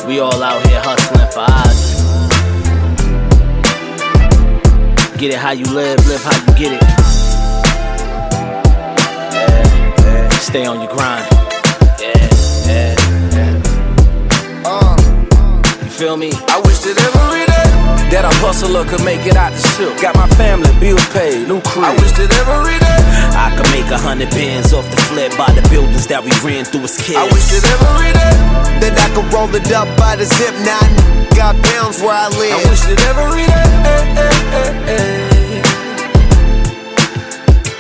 we 0.08 0.20
all 0.20 0.41
out 0.41 0.66
here 0.68 0.82
hustling 0.84 1.30
for 1.32 1.45
odds. 1.47 2.02
Get 5.18 5.34
it 5.34 5.39
how 5.39 5.52
you 5.52 5.66
live, 5.66 5.99
live 6.08 6.24
how 6.24 6.36
you 6.36 6.54
get 6.58 6.74
it. 6.74 6.82
Yeah, 9.32 9.64
yeah. 9.97 10.30
Stay 10.30 10.66
on 10.66 10.82
your 10.82 10.91
grind. 10.91 11.28
Yeah, 11.99 12.30
yeah, 12.68 12.95
yeah. 13.36 13.62
You 15.84 15.89
feel 15.89 16.18
me? 16.18 16.32
I 16.47 16.60
wish 16.66 16.80
that 16.80 16.97
every 16.97 17.45
day 17.45 17.70
that 18.12 18.26
a 18.26 18.34
hustler 18.41 18.86
could 18.86 19.04
make 19.06 19.26
it 19.26 19.36
out 19.36 19.52
the 19.54 19.62
ship. 19.76 20.02
Got 20.02 20.16
my 20.16 20.28
family, 20.36 20.72
bills 20.80 21.06
paid, 21.10 21.47
new 21.47 21.62
crib. 21.62 21.86
I 21.86 21.91
wish 21.95 22.12
that 22.14 22.32
every 22.47 22.80
day 22.80 23.01
I 23.34 23.50
could 23.56 23.70
make 23.72 23.90
a 23.92 23.98
hundred 23.98 24.30
bands 24.32 24.74
off 24.74 24.90
the 24.90 24.98
flip 25.10 25.32
by 25.38 25.52
the 25.54 25.62
buildings 25.70 26.08
that 26.08 26.24
we 26.24 26.32
ran 26.44 26.66
through 26.66 26.84
as 26.84 26.98
kids. 26.98 27.18
I 27.18 27.26
wish 27.32 27.48
that 27.52 27.64
every 27.66 28.12
day 28.14 28.36
that 28.84 28.94
I 28.98 29.08
could 29.16 29.28
roll 29.34 29.50
it 29.56 29.72
up 29.72 29.88
by 29.98 30.16
the 30.16 30.26
zip. 30.26 30.54
Now 30.66 30.80
I 30.82 30.90
got 31.36 31.56
pounds 31.64 32.02
where 32.02 32.14
I 32.14 32.28
live. 32.30 32.54
I 32.54 32.64
wish 32.70 32.82
that 32.90 33.02
every 33.12 33.46
day. 33.48 33.68
eh, 33.88 34.22
eh, 34.22 34.62
eh, 34.62 34.96
eh. 34.96 35.62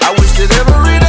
I 0.01 0.09
wish 0.19 0.31
that 0.39 0.51
every 0.61 0.97
day 0.99 1.00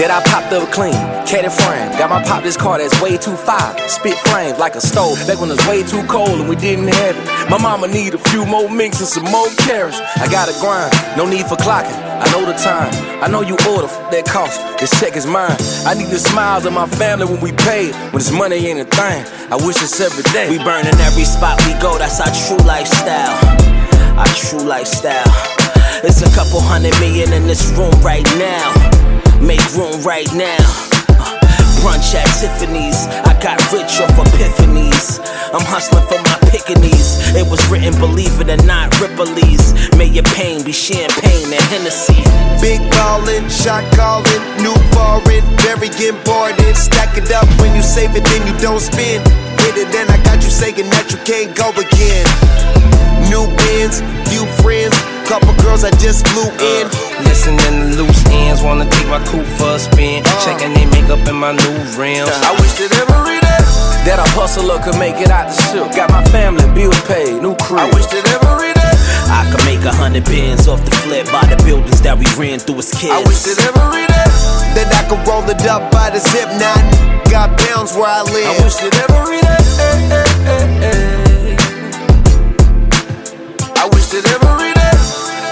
That 0.00 0.10
I 0.10 0.24
popped 0.24 0.52
up 0.52 0.70
clean, 0.72 0.96
caddy 1.28 1.52
frame. 1.52 1.92
Got 1.98 2.08
my 2.08 2.22
pop 2.24 2.42
this 2.42 2.56
car 2.56 2.78
that's 2.78 2.96
way 3.02 3.16
too 3.16 3.36
fire. 3.36 3.76
Spit 3.88 4.16
flames 4.28 4.58
like 4.58 4.74
a 4.74 4.80
stove. 4.80 5.18
Back 5.26 5.40
when 5.40 5.50
it 5.50 5.56
was 5.60 5.66
way 5.68 5.82
too 5.84 6.02
cold 6.08 6.40
and 6.40 6.48
we 6.48 6.56
didn't 6.56 6.88
have 6.88 7.16
it. 7.16 7.50
My 7.50 7.58
mama 7.58 7.88
need 7.88 8.14
a 8.14 8.18
few 8.32 8.46
more 8.46 8.70
minks 8.70 9.00
and 9.00 9.08
some 9.08 9.24
more 9.24 9.48
carrots. 9.58 10.00
I 10.16 10.28
gotta 10.32 10.56
grind, 10.60 10.92
no 11.16 11.28
need 11.28 11.44
for 11.46 11.56
clocking. 11.56 11.92
I 11.92 12.30
know 12.32 12.46
the 12.46 12.56
time. 12.56 12.88
I 13.22 13.28
know 13.28 13.42
you 13.42 13.56
order 13.68 13.90
f- 13.90 14.10
that 14.12 14.24
cost. 14.24 14.56
This 14.78 14.90
check 14.98 15.16
is 15.16 15.26
mine. 15.26 15.56
I 15.84 15.94
need 15.94 16.08
the 16.08 16.18
smiles 16.18 16.64
of 16.64 16.72
my 16.72 16.86
family 16.86 17.26
when 17.26 17.40
we 17.40 17.52
pay. 17.52 17.92
When 18.14 18.22
this 18.22 18.32
money 18.32 18.56
ain't 18.56 18.80
a 18.80 18.84
thing. 18.84 19.26
I 19.52 19.56
wish 19.56 19.76
it's 19.82 20.00
every 20.00 20.24
day. 20.32 20.48
We 20.48 20.56
burning 20.62 20.94
every 21.02 21.24
spot 21.24 21.60
we 21.66 21.74
go, 21.82 21.98
that's 21.98 22.20
our 22.20 22.32
true 22.46 22.64
lifestyle. 22.64 23.36
Our 24.16 24.32
true 24.32 24.62
lifestyle. 24.64 25.28
It's 26.04 26.22
a 26.22 26.30
couple 26.34 26.60
hundred 26.60 26.98
million 27.00 27.32
in 27.32 27.46
this 27.46 27.70
room 27.76 27.92
right 28.00 28.24
now. 28.38 29.21
Make 29.40 29.64
room 29.74 30.02
right 30.02 30.28
now. 30.34 30.58
Brunch 31.82 32.14
at 32.14 32.30
Tiffany's. 32.38 33.06
I 33.26 33.34
got 33.42 33.58
rich 33.72 33.98
off 33.98 34.14
epiphanies. 34.14 35.18
I'm 35.52 35.66
hustling 35.66 36.06
for 36.06 36.16
my 36.22 36.38
pickaninnies. 36.48 37.34
It 37.34 37.44
was 37.50 37.60
written, 37.68 37.92
believe 37.98 38.40
it 38.40 38.48
or 38.48 38.62
not, 38.64 38.94
Ripley's. 39.00 39.74
May 39.98 40.06
your 40.06 40.24
pain 40.32 40.64
be 40.64 40.72
champagne 40.72 41.50
and 41.50 41.66
Hennessy. 41.74 42.22
Big 42.62 42.78
ballin', 42.94 43.50
shot 43.50 43.82
callin', 43.98 44.42
new 44.62 44.72
foreign, 44.94 45.44
very 45.60 45.90
important. 46.06 46.76
Stack 46.76 47.18
it 47.18 47.30
up 47.32 47.50
when 47.60 47.74
you 47.74 47.82
save 47.82 48.14
it, 48.14 48.24
then 48.24 48.46
you 48.46 48.56
don't 48.62 48.80
spend. 48.80 49.26
Hit 49.66 49.76
it, 49.76 49.90
then 49.90 50.08
I 50.08 50.22
got 50.22 50.38
you 50.38 50.50
saying 50.50 50.88
that 50.88 51.10
you 51.10 51.18
can't 51.26 51.50
go 51.58 51.68
again. 51.74 52.24
New 53.26 53.50
bins, 53.58 54.00
few 54.30 54.46
friends, 54.62 54.94
couple 55.32 55.56
girls 55.64 55.80
I 55.82 55.88
just 55.96 56.28
flew 56.28 56.44
in. 56.60 56.84
Listening 57.24 57.56
to 57.64 58.04
loose 58.04 58.20
ends, 58.28 58.60
wanna 58.60 58.84
take 58.84 59.08
my 59.08 59.16
coupe 59.32 59.48
for 59.56 59.72
a 59.72 59.78
spin. 59.80 60.20
Checking 60.44 60.76
they 60.76 60.84
makeup 60.92 61.24
in 61.24 61.36
my 61.40 61.56
new 61.56 61.76
rims. 61.96 62.28
I 62.44 62.52
wish 62.60 62.76
that 62.76 62.92
every 63.00 63.40
day 63.40 63.64
That 64.04 64.20
a 64.20 64.28
hustler 64.36 64.76
could 64.84 64.98
make 65.00 65.16
it 65.24 65.32
out 65.32 65.48
the 65.48 65.56
ship. 65.72 65.88
Got 65.96 66.12
my 66.12 66.20
family, 66.28 66.68
bills 66.76 67.00
paid, 67.08 67.40
new 67.40 67.56
crib. 67.64 67.80
I 67.80 67.88
wish 67.96 68.04
that 68.12 68.28
every 68.28 68.76
day 68.76 68.94
I 69.32 69.48
could 69.48 69.64
make 69.64 69.80
a 69.88 69.94
hundred 69.96 70.28
bands 70.28 70.68
off 70.68 70.84
the 70.84 70.92
flip 71.00 71.24
by 71.32 71.48
the 71.48 71.56
buildings 71.64 72.02
that 72.04 72.18
we 72.20 72.28
ran 72.36 72.60
through 72.60 72.84
as 72.84 72.92
kids. 72.92 73.16
I 73.16 73.24
wish 73.24 73.40
that 73.48 73.56
every 73.72 74.04
day 74.12 74.28
that 74.76 74.92
I 74.92 75.02
could 75.08 75.22
roll 75.24 75.48
it 75.48 75.64
up 75.64 75.88
by 75.88 76.12
the 76.12 76.20
zip. 76.20 76.48
Now 76.60 76.76
got 77.32 77.56
pounds 77.56 77.96
where 77.96 78.04
I 78.04 78.20
live. 78.20 78.52
I 78.52 78.54
wish 78.60 78.76
that 78.84 78.92
every 79.08 79.40
day 79.40 79.64
eh, 79.80 80.12
eh, 80.12 80.92
eh, 80.92 81.11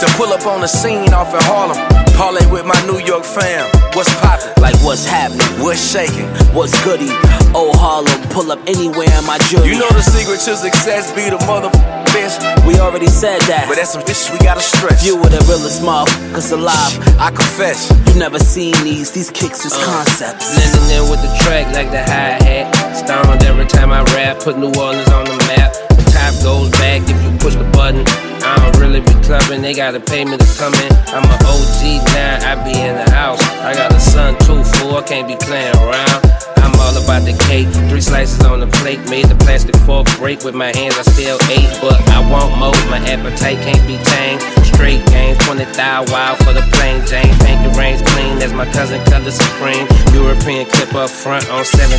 To 0.01 0.07
pull 0.17 0.33
up 0.33 0.47
on 0.47 0.63
the 0.63 0.67
scene 0.67 1.13
off 1.13 1.29
in 1.35 1.45
Harlem. 1.45 1.77
Parlay 2.17 2.41
with 2.49 2.65
my 2.65 2.81
New 2.89 3.05
York 3.05 3.21
fam. 3.21 3.69
What's 3.93 4.09
poppin'? 4.25 4.57
Like 4.57 4.73
what's 4.81 5.05
happening? 5.05 5.45
What's 5.61 5.77
shaking? 5.77 6.25
What's 6.57 6.73
goody? 6.85 7.13
Oh 7.53 7.69
Harlem, 7.77 8.17
pull 8.33 8.51
up 8.51 8.61
anywhere 8.65 9.13
in 9.13 9.25
my 9.29 9.37
jewelry. 9.53 9.69
You 9.69 9.79
know 9.79 9.93
the 9.93 10.01
secret 10.01 10.41
to 10.49 10.57
success 10.57 11.13
be 11.13 11.29
the 11.29 11.37
mother 11.45 11.69
best. 12.17 12.41
we 12.65 12.81
already 12.81 13.13
said 13.13 13.45
that. 13.45 13.69
But 13.69 13.77
that's 13.77 13.93
some 13.93 14.01
bitch 14.01 14.33
we 14.33 14.41
gotta 14.41 14.65
stress. 14.65 15.05
You 15.05 15.21
were 15.21 15.29
the 15.29 15.45
realest 15.45 15.85
motherfuckers 15.85 16.49
alive. 16.53 16.97
I 17.21 17.29
confess. 17.29 17.93
You 18.09 18.17
never 18.19 18.39
seen 18.39 18.73
these. 18.81 19.13
These 19.13 19.29
kicks 19.29 19.69
is 19.69 19.77
uh, 19.77 19.85
concepts. 19.85 20.57
Blending 20.57 20.97
in 20.97 21.05
with 21.13 21.21
the 21.21 21.33
track 21.45 21.69
like 21.77 21.93
the 21.93 22.01
hi 22.01 22.41
hat. 22.41 22.73
Stoned 22.97 23.45
every 23.45 23.67
time 23.67 23.93
I 23.93 24.01
rap, 24.17 24.41
put 24.41 24.57
New 24.57 24.73
Orleans 24.81 25.13
on 25.13 25.29
the 25.29 25.37
map. 25.45 25.77
The 25.93 26.09
top 26.09 26.33
goes 26.41 26.71
back 26.81 27.05
if 27.05 27.21
you 27.21 27.37
push 27.37 27.53
the 27.55 27.69
button. 27.77 28.09
I 28.43 28.57
don't 28.57 28.81
really 28.81 29.01
be 29.01 29.13
clubbing, 29.25 29.63
they 29.63 29.75
gotta 29.75 30.01
pay 30.01 30.25
me 30.25 30.37
to 30.37 30.49
come 30.57 30.75
in. 30.75 30.93
I'm 31.13 31.25
an 31.25 31.41
OG 31.45 32.05
now, 32.15 32.51
I 32.51 32.55
be 32.65 32.73
in 32.73 32.95
the 32.97 33.11
house. 33.11 33.43
I 33.61 33.75
got 33.75 33.93
a 33.93 34.01
son 34.01 34.39
too, 34.47 34.63
fool, 34.65 34.97
I 34.97 35.03
can't 35.03 35.29
be 35.29 35.37
playing 35.37 35.77
around. 35.77 36.21
I'm 36.61 36.75
all 36.81 36.97
about 36.97 37.25
the 37.25 37.37
cake, 37.49 37.69
three 37.89 38.01
slices 38.01 38.41
on 38.45 38.61
the 38.61 38.67
plate. 38.81 39.01
Made 39.11 39.27
the 39.27 39.37
plastic 39.37 39.77
fork 39.85 40.07
break 40.19 40.45
with 40.45 40.55
my 40.55 40.75
hands, 40.77 40.97
I 40.99 41.03
still 41.03 41.39
ate, 41.51 41.71
but 41.81 42.01
I 42.11 42.21
want 42.31 42.57
more. 42.57 42.77
My 42.89 43.01
appetite 43.09 43.59
can't 43.65 43.85
be 43.87 43.97
tamed. 43.97 44.41
Straight 44.65 45.05
game, 45.11 45.37
20 45.45 45.65
thou 45.77 46.05
wild 46.09 46.39
for 46.45 46.53
the 46.53 46.65
plain 46.73 47.05
Jane. 47.07 47.33
Pinky 47.45 47.71
rings 47.77 48.01
clean 48.13 48.41
as 48.41 48.53
my 48.53 48.65
cousin 48.73 49.03
color 49.07 49.31
supreme. 49.31 49.87
European 50.13 50.67
clip 50.67 50.95
up 50.95 51.11
front 51.11 51.49
on 51.51 51.65
17. 51.65 51.93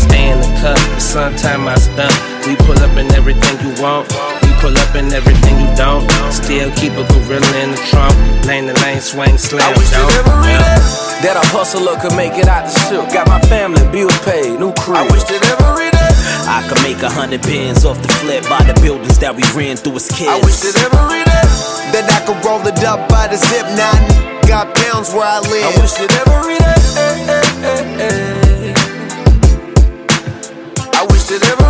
Stay 0.00 0.30
in 0.30 0.40
the 0.40 0.50
cup, 0.60 0.78
the 0.94 1.00
sun 1.00 1.36
time 1.36 1.68
I 1.68 1.74
stunt. 1.76 2.35
We 2.46 2.54
pull 2.62 2.78
up 2.78 2.96
in 2.96 3.10
everything 3.12 3.58
you 3.58 3.74
want. 3.82 4.06
We 4.42 4.54
pull 4.62 4.70
up 4.78 4.94
in 4.94 5.12
everything 5.12 5.58
you 5.58 5.66
don't. 5.74 6.06
Still 6.30 6.70
keep 6.78 6.92
a 6.94 7.02
gorilla 7.10 7.50
in 7.58 7.74
the 7.74 7.80
trunk. 7.90 8.14
Lane 8.46 8.66
to 8.70 8.74
lane, 8.86 9.00
swing, 9.00 9.36
slam, 9.36 9.66
I 9.66 9.76
wish 9.76 9.90
that 9.90 10.06
don't. 10.06 10.30
every 10.30 10.54
day 10.54 11.06
that 11.26 11.34
a 11.34 11.46
hustler 11.50 11.98
could 11.98 12.14
make 12.14 12.38
it 12.38 12.46
out 12.46 12.70
the 12.70 12.74
ship. 12.86 13.02
Got 13.10 13.26
my 13.26 13.40
family, 13.50 13.82
bills 13.90 14.14
paid, 14.22 14.60
new 14.60 14.70
crib. 14.78 15.02
I 15.02 15.10
wish 15.10 15.24
that 15.26 15.42
every 15.42 15.90
day 15.90 16.12
I 16.46 16.62
could 16.70 16.78
make 16.86 17.02
a 17.02 17.10
hundred 17.10 17.42
bands 17.42 17.84
off 17.84 18.00
the 18.00 18.08
flip 18.22 18.46
by 18.46 18.62
the 18.62 18.78
buildings 18.78 19.18
that 19.18 19.34
we 19.34 19.42
ran 19.50 19.76
through 19.76 19.96
as 19.96 20.06
kids. 20.06 20.30
I 20.30 20.38
wish 20.46 20.62
that 20.62 20.78
every 20.86 21.26
day 21.26 21.42
That 21.90 22.06
I 22.06 22.22
could 22.22 22.38
roll 22.46 22.62
it 22.62 22.78
up 22.86 23.08
by 23.10 23.26
the 23.26 23.42
zip. 23.42 23.66
Now 23.74 23.90
got 24.46 24.70
pounds 24.86 25.10
where 25.10 25.26
I 25.26 25.42
live. 25.50 25.66
I 25.66 25.74
wish 25.82 25.98
that 25.98 26.14
every 26.30 26.62
day. 26.62 26.78
I 30.94 31.02
wish 31.10 31.24
that 31.26 31.42
every 31.42 31.65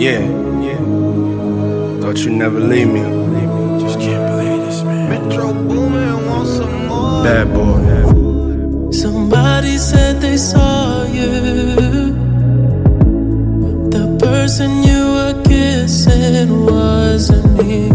Yeah, 0.00 0.20
yeah. 0.62 0.78
Thought 2.00 2.16
you'd 2.24 2.32
never 2.32 2.58
leave 2.58 2.88
me. 2.88 3.02
Just 3.82 4.00
can't 4.00 4.26
believe 4.30 4.64
this, 4.64 4.82
man. 4.82 5.10
Metro 5.10 5.52
Boomin 5.52 6.26
want 6.26 6.48
some 6.48 6.86
more. 6.86 7.22
Bad 7.22 7.52
boy. 7.52 8.90
Somebody 8.90 9.76
said 9.76 10.22
they 10.22 10.38
saw 10.38 11.04
you. 11.04 12.14
The 13.90 14.06
person 14.18 14.82
you 14.82 15.02
were 15.16 15.42
kissing 15.44 16.64
wasn't 16.64 17.62
me. 17.62 17.90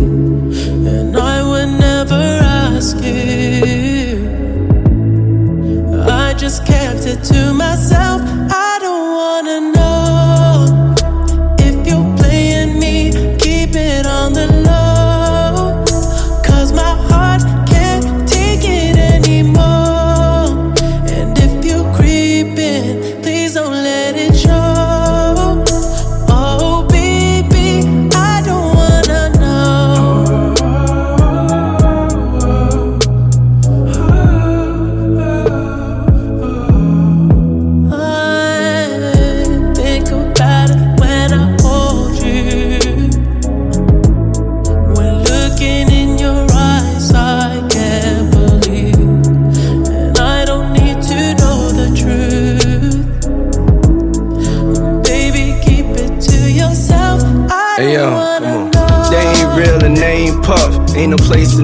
And 0.87 1.17
I 1.17 1.41
would 1.41 1.71
never 1.79 2.21
ask 2.69 2.97
you. 2.97 4.29
I 6.07 6.35
just 6.35 6.67
kept 6.67 7.07
it 7.07 7.23
to 7.33 7.51
myself. 7.51 7.74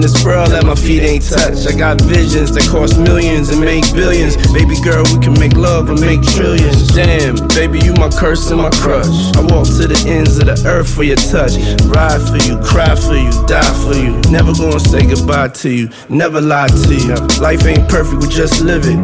In 0.02 0.10
this 0.10 0.26
world 0.26 0.50
that 0.50 0.66
my 0.66 0.74
feet 0.74 1.04
ain't 1.04 1.22
touched. 1.22 1.70
I 1.70 1.78
got 1.78 2.02
visions 2.02 2.52
that 2.54 2.66
cost 2.70 2.98
millions 2.98 3.50
and 3.50 3.62
make 3.62 3.86
billions. 3.94 4.36
Baby 4.50 4.74
girl, 4.82 5.06
we 5.14 5.22
can 5.22 5.38
make 5.38 5.54
love 5.54 5.90
and 5.90 6.02
make 6.02 6.22
trillions. 6.34 6.90
Damn, 6.90 7.38
baby, 7.54 7.78
you 7.86 7.94
my 8.02 8.10
curse 8.10 8.50
and 8.50 8.62
my 8.62 8.72
crush. 8.82 9.14
I 9.38 9.42
walk 9.46 9.70
to 9.78 9.86
the 9.86 10.00
ends 10.10 10.42
of 10.42 10.46
the 10.50 10.58
earth 10.66 10.90
for 10.90 11.04
your 11.04 11.22
touch. 11.30 11.54
Ride 11.86 12.22
for 12.26 12.42
you, 12.42 12.58
cry 12.66 12.98
for 12.98 13.14
you, 13.14 13.30
die 13.46 13.74
for 13.86 13.94
you. 13.94 14.18
Never 14.34 14.54
gonna 14.58 14.80
say 14.80 15.06
goodbye 15.06 15.54
to 15.62 15.70
you, 15.70 15.90
never 16.10 16.42
lie 16.42 16.68
to 16.68 16.94
you. 16.96 17.14
Life 17.38 17.66
ain't 17.70 17.86
perfect, 17.88 18.22
we 18.22 18.28
just 18.28 18.62
live 18.62 18.90
it. 18.90 18.98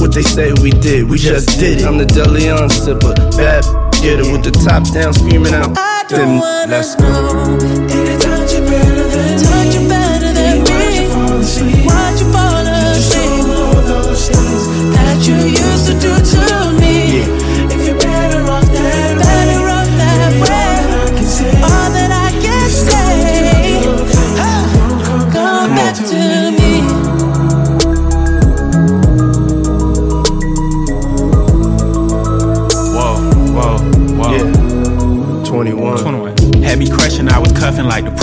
What 0.00 0.12
they 0.12 0.22
say 0.22 0.52
we 0.60 0.70
did, 0.70 1.08
we 1.08 1.16
just 1.16 1.48
did 1.58 1.80
it. 1.80 1.86
I'm 1.86 1.96
the 1.96 2.04
Deleon 2.04 2.68
sipper, 2.68 3.16
bad 3.40 3.64
getter 4.04 4.28
with 4.28 4.44
the 4.44 4.52
top 4.52 4.84
down, 4.92 5.14
screaming 5.14 5.54
out. 5.54 5.72
Then 6.10 6.40
let's 6.68 6.94
go. 6.96 8.11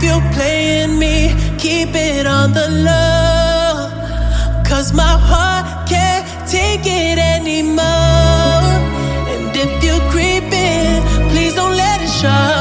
If 0.00 0.06
you're 0.06 0.32
playing 0.32 0.98
me, 0.98 1.28
keep 1.58 1.90
it 1.94 2.26
on 2.26 2.52
the 2.52 2.68
low. 2.88 3.90
Cause 4.64 4.92
my 4.92 5.16
heart 5.28 5.88
can't 5.88 6.24
take 6.48 6.86
it 6.86 7.18
anymore. 7.18 7.84
And 9.32 9.54
if 9.54 9.84
you're 9.84 10.00
creeping, 10.10 11.02
please 11.30 11.54
don't 11.54 11.76
let 11.76 12.00
it 12.00 12.08
show. 12.08 12.59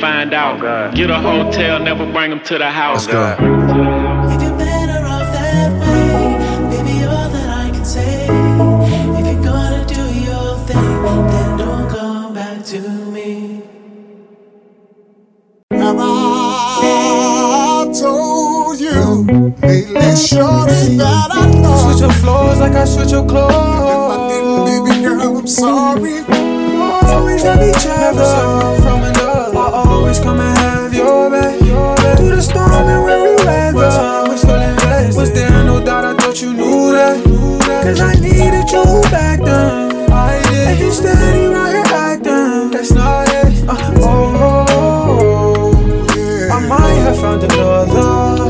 Find 0.00 0.32
out. 0.34 0.94
Get 0.94 1.10
a 1.10 1.18
hotel, 1.18 1.78
never 1.80 2.06
bring 2.12 2.30
them 2.30 2.40
to 2.44 2.58
the 2.58 2.70
house. 2.70 3.06
Let's 3.06 3.12
go. 3.12 3.36
If 4.32 4.42
you're 4.42 4.58
better 4.58 5.04
off 5.06 5.32
that 5.32 5.70
way, 5.80 6.70
baby, 6.70 7.04
all 7.04 7.28
that 7.28 7.48
I 7.66 7.70
can 7.70 7.84
say. 7.84 8.24
If 8.24 9.26
you're 9.26 9.42
gonna 9.42 9.84
do 9.86 10.02
your 10.28 10.58
thing, 10.66 11.02
then 11.32 11.58
don't 11.58 11.88
come 11.90 12.34
back 12.34 12.64
to 12.66 12.80
me. 13.14 13.62
I 15.70 17.92
told 18.00 18.80
you 18.80 19.52
lately, 19.62 20.16
shorty, 20.16 20.96
that 20.96 21.30
I 21.32 21.34
thought 21.62 21.76
Switch 21.86 22.00
your 22.00 22.12
floors 22.12 22.58
like 22.60 22.72
I 22.72 22.84
switch 22.84 23.10
your 23.12 23.26
clothes. 23.26 23.52
If 23.52 24.10
I 24.12 24.28
didn't, 24.28 24.64
baby 24.66 25.02
girl, 25.04 25.38
I'm 25.38 25.46
sorry. 25.46 26.20
Always 27.12 27.42
have 27.42 27.62
each 27.62 27.86
other 27.86 28.24
from 28.24 28.60
another. 28.60 28.85
I 28.85 28.85
always 30.06 30.20
come 30.20 30.38
and 30.38 30.58
have 30.58 30.94
your 30.94 31.30
back. 31.30 31.58
Through 32.16 32.36
the 32.36 32.40
storm 32.40 32.70
and 32.70 33.02
weary 33.04 33.34
weather. 33.44 33.90
Full 34.38 34.54
invested. 34.54 35.18
Was 35.18 35.32
there 35.32 35.64
no 35.64 35.84
doubt? 35.84 36.04
I 36.04 36.14
thought 36.14 36.40
you 36.40 36.52
knew 36.52 36.92
that. 36.92 37.16
Cause 37.82 38.00
I 38.00 38.14
needed 38.14 38.70
you 38.70 38.84
back 39.10 39.40
then. 39.40 40.12
I 40.12 40.40
did. 40.48 40.68
And 40.68 40.78
you 40.78 40.92
steady 40.92 41.46
right 41.46 41.74
here 41.74 41.84
acting. 41.86 42.70
That's 42.70 42.92
not 42.92 43.28
it. 43.28 43.68
Uh, 43.68 43.74
oh, 43.98 44.44
oh, 44.46 44.66
oh. 44.70 46.48
I 46.52 46.60
might 46.68 47.00
have 47.06 47.18
found 47.18 47.42
another. 47.42 48.46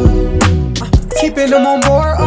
Keeping 1.19 1.51
them 1.51 1.65
on 1.67 1.81
board, 1.81 2.17
uh, 2.19 2.26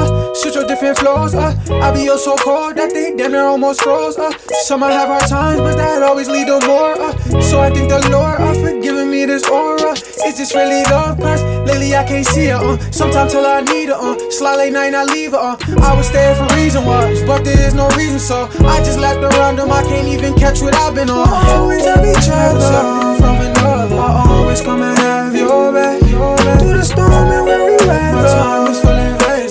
your 0.59 0.67
different 0.67 0.97
flows, 0.97 1.33
uh. 1.33 1.55
I 1.81 1.91
be 1.91 2.09
oh 2.09 2.17
so 2.17 2.35
cold 2.37 2.75
that 2.75 2.93
they 2.93 3.15
damn 3.15 3.31
near 3.31 3.45
almost 3.45 3.81
froze, 3.81 4.17
uh. 4.17 4.31
Some 4.65 4.83
I 4.83 4.91
have 4.91 5.07
hard 5.07 5.27
times, 5.29 5.61
but 5.61 5.75
that 5.75 6.03
always 6.03 6.27
lead 6.27 6.47
to 6.47 6.59
more, 6.67 6.99
uh. 6.99 7.13
So 7.41 7.59
I 7.61 7.69
think 7.69 7.89
the 7.89 7.99
Lord, 8.09 8.39
uh, 8.41 8.53
for 8.53 8.79
giving 8.81 9.09
me 9.09 9.25
this 9.25 9.47
aura. 9.47 9.93
Is 9.93 10.37
this 10.37 10.53
really 10.53 10.83
love? 10.91 11.17
Cause 11.19 11.41
lately 11.67 11.95
I 11.95 12.03
can't 12.03 12.25
see 12.25 12.47
her, 12.47 12.59
uh. 12.59 12.77
Sometimes 12.91 13.31
till 13.31 13.45
I 13.45 13.61
need 13.61 13.89
her, 13.89 13.95
uh. 13.95 14.17
Slide 14.31 14.57
late 14.57 14.73
night, 14.73 14.93
I 14.93 15.03
leave 15.05 15.31
her, 15.31 15.37
uh. 15.37 15.55
I 15.81 15.95
was 15.95 16.07
staying 16.07 16.35
for 16.35 16.53
reason 16.55 16.85
was, 16.85 17.23
but 17.23 17.43
there 17.45 17.59
is 17.67 17.73
no 17.73 17.87
reason, 17.95 18.19
so 18.19 18.49
I 18.67 18.77
just 18.83 18.99
left 18.99 19.23
around 19.23 19.57
them. 19.57 19.71
I 19.71 19.83
can't 19.83 20.07
even 20.07 20.35
catch 20.35 20.61
what 20.61 20.75
I've 20.75 20.93
been 20.95 21.09
on. 21.09 21.27
I 21.27 21.55
always 21.55 21.85
have 21.85 22.03
each 22.03 22.29
other 22.29 23.17
from 23.17 23.35
another. 23.39 23.95
I 23.95 24.25
always 24.27 24.61
come 24.61 24.81
and 24.81 24.97
have 24.97 25.35
your 25.35 25.71
back. 25.71 25.99
Through 25.99 26.77
the 26.77 26.83
storm 26.83 27.11
and 27.13 27.45
weary 27.45 27.77
weather. 27.87 28.58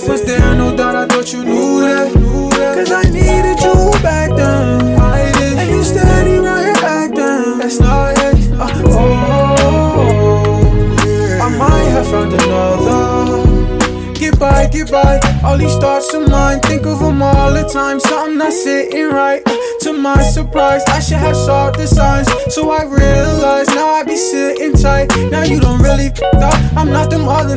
Was 0.08 0.22
full 0.22 0.30
invested. 0.30 0.40
Was 0.40 0.40
there 0.40 0.54
no 0.54 0.76
doubt? 0.76 0.96
I 0.96 1.06
thought 1.06 1.32
you 1.32 1.44
knew 1.44 1.80
that. 1.80 2.12
Cause 2.74 2.92
I 2.92 3.02
needed 3.02 3.60
you 3.60 3.90
back 4.02 4.30
then. 4.36 4.98
I 4.98 5.32
did. 5.32 5.58
And 5.58 5.70
you 5.70 5.84
steady 5.84 6.38
right 6.38 6.64
here 6.64 6.84
acting. 6.84 7.58
That's 7.58 7.80
not 7.80 8.16
it. 8.18 8.50
Uh, 8.52 8.82
oh, 8.86 9.78
I 11.42 11.48
might 11.56 11.88
have 11.90 12.06
found 12.06 12.32
another. 12.32 13.48
Get 14.14 14.38
by. 14.90 15.20
All 15.44 15.56
these 15.56 15.76
thoughts 15.76 16.12
of 16.14 16.28
mine, 16.28 16.60
think 16.60 16.86
of 16.86 17.00
them 17.00 17.22
all 17.22 17.52
the 17.52 17.62
time. 17.68 18.00
Something 18.00 18.38
not 18.38 18.52
sitting 18.52 19.08
right. 19.08 19.42
Uh, 19.46 19.56
to 19.82 19.92
my 19.92 20.22
surprise, 20.22 20.82
I 20.88 21.00
should 21.00 21.18
have 21.18 21.36
saw 21.36 21.70
the 21.70 21.86
signs. 21.86 22.28
So 22.54 22.70
I 22.70 22.84
realized 22.84 23.70
now 23.74 23.88
I 23.88 24.02
be 24.04 24.16
sitting 24.16 24.72
tight. 24.74 25.08
Now 25.30 25.42
you 25.44 25.60
don't 25.60 25.80
really 25.80 26.06
f 26.06 26.22
up. 26.34 26.54
I'm 26.76 26.90
not 26.90 27.10
the 27.10 27.18
mother. 27.18 27.56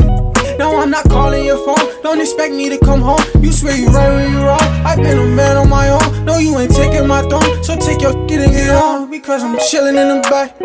No, 0.57 0.77
I'm 0.79 0.89
not 0.89 1.05
calling 1.09 1.45
your 1.45 1.57
phone. 1.65 2.01
Don't 2.03 2.19
expect 2.19 2.53
me 2.53 2.69
to 2.69 2.77
come 2.79 3.01
home. 3.01 3.21
You 3.41 3.51
swear 3.51 3.75
you 3.75 3.87
right 3.87 4.09
when 4.09 4.31
you 4.31 4.39
wrong. 4.45 4.61
I've 4.85 4.97
been 4.97 5.17
a 5.17 5.25
man 5.25 5.57
on 5.57 5.69
my 5.69 5.89
own. 5.89 6.25
No, 6.25 6.37
you 6.37 6.57
ain't 6.59 6.73
taking 6.73 7.07
my 7.07 7.21
throne. 7.23 7.63
So 7.63 7.75
take 7.75 8.01
your 8.01 8.13
shit 8.27 8.41
and 8.41 8.51
get 8.51 8.69
on. 8.69 9.09
Because 9.09 9.43
I'm 9.43 9.57
chilling 9.69 9.95
in 9.97 10.07
the 10.09 10.21
back. 10.29 10.55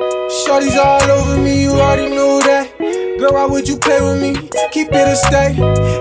Shorty's 0.44 0.76
all 0.76 1.02
over 1.02 1.36
me. 1.40 1.62
You 1.62 1.70
already 1.72 2.08
knew 2.10 2.40
that. 2.42 2.68
Girl, 3.18 3.32
why 3.32 3.46
would 3.46 3.66
you 3.68 3.76
play 3.78 4.00
with 4.02 4.20
me? 4.20 4.34
Keep 4.72 4.88
it 4.92 5.08
a 5.08 5.16
stay. 5.16 5.56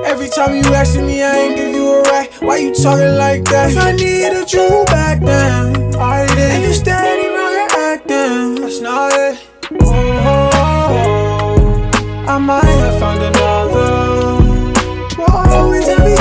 Every 0.06 0.30
time 0.30 0.56
you 0.56 0.64
asking 0.74 1.06
me, 1.08 1.24
I 1.24 1.36
ain't 1.36 1.56
give 1.56 1.74
you 1.74 1.88
a 1.88 2.02
right. 2.04 2.30
Why 2.42 2.58
you 2.58 2.74
talking 2.74 3.16
like 3.18 3.46
that? 3.46 3.74
'Cause 3.74 3.78
I 3.78 3.92
needed 3.94 4.52
you 4.52 4.84
back 4.88 5.22
then. 5.22 5.96
I 5.96 6.26
did. 6.28 6.52
And 6.52 6.64
you 6.64 6.74
steady 6.74 7.28
right 7.30 7.72
here 7.72 7.94
acting. 7.94 8.56
That's 8.56 8.80
not 8.82 9.14
it. 9.14 9.38
Oh, 9.82 10.50
I 12.28 12.38
might 12.38 12.64
have 12.66 13.00
found 13.00 13.20
another. 13.22 13.35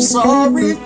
sorry. 0.00 0.76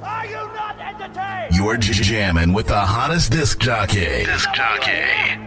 Are 0.00 1.48
You're 1.52 1.76
j- 1.78 1.92
jamming 1.92 2.52
with 2.52 2.66
the 2.66 2.78
hottest 2.78 3.32
disc 3.32 3.58
jockey. 3.58 4.24
Disc 4.24 4.52
jockey. 4.52 5.38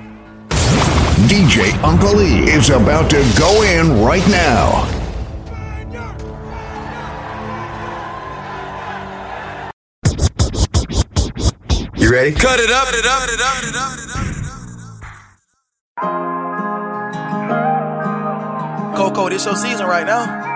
DJ 1.28 1.72
Uncle 1.84 2.20
E 2.22 2.50
is 2.50 2.70
about 2.70 3.10
to 3.12 3.24
go 3.38 3.62
in 3.62 4.04
right 4.04 4.28
now. 4.28 5.01
You 12.02 12.12
ready? 12.12 12.32
Cut 12.32 12.60
it 12.60 12.72
up, 12.72 12.86
cut 12.86 12.96
it 12.96 13.06
up, 13.06 13.20
cut 13.20 13.30
it 13.30 13.42
up, 13.42 13.54
cut 13.54 13.64
it 13.70 13.76
up. 18.82 18.96
Coco, 18.96 19.30
this 19.30 19.46
your 19.46 19.56
season 19.56 19.86
right 19.86 20.08
now. 20.08 20.51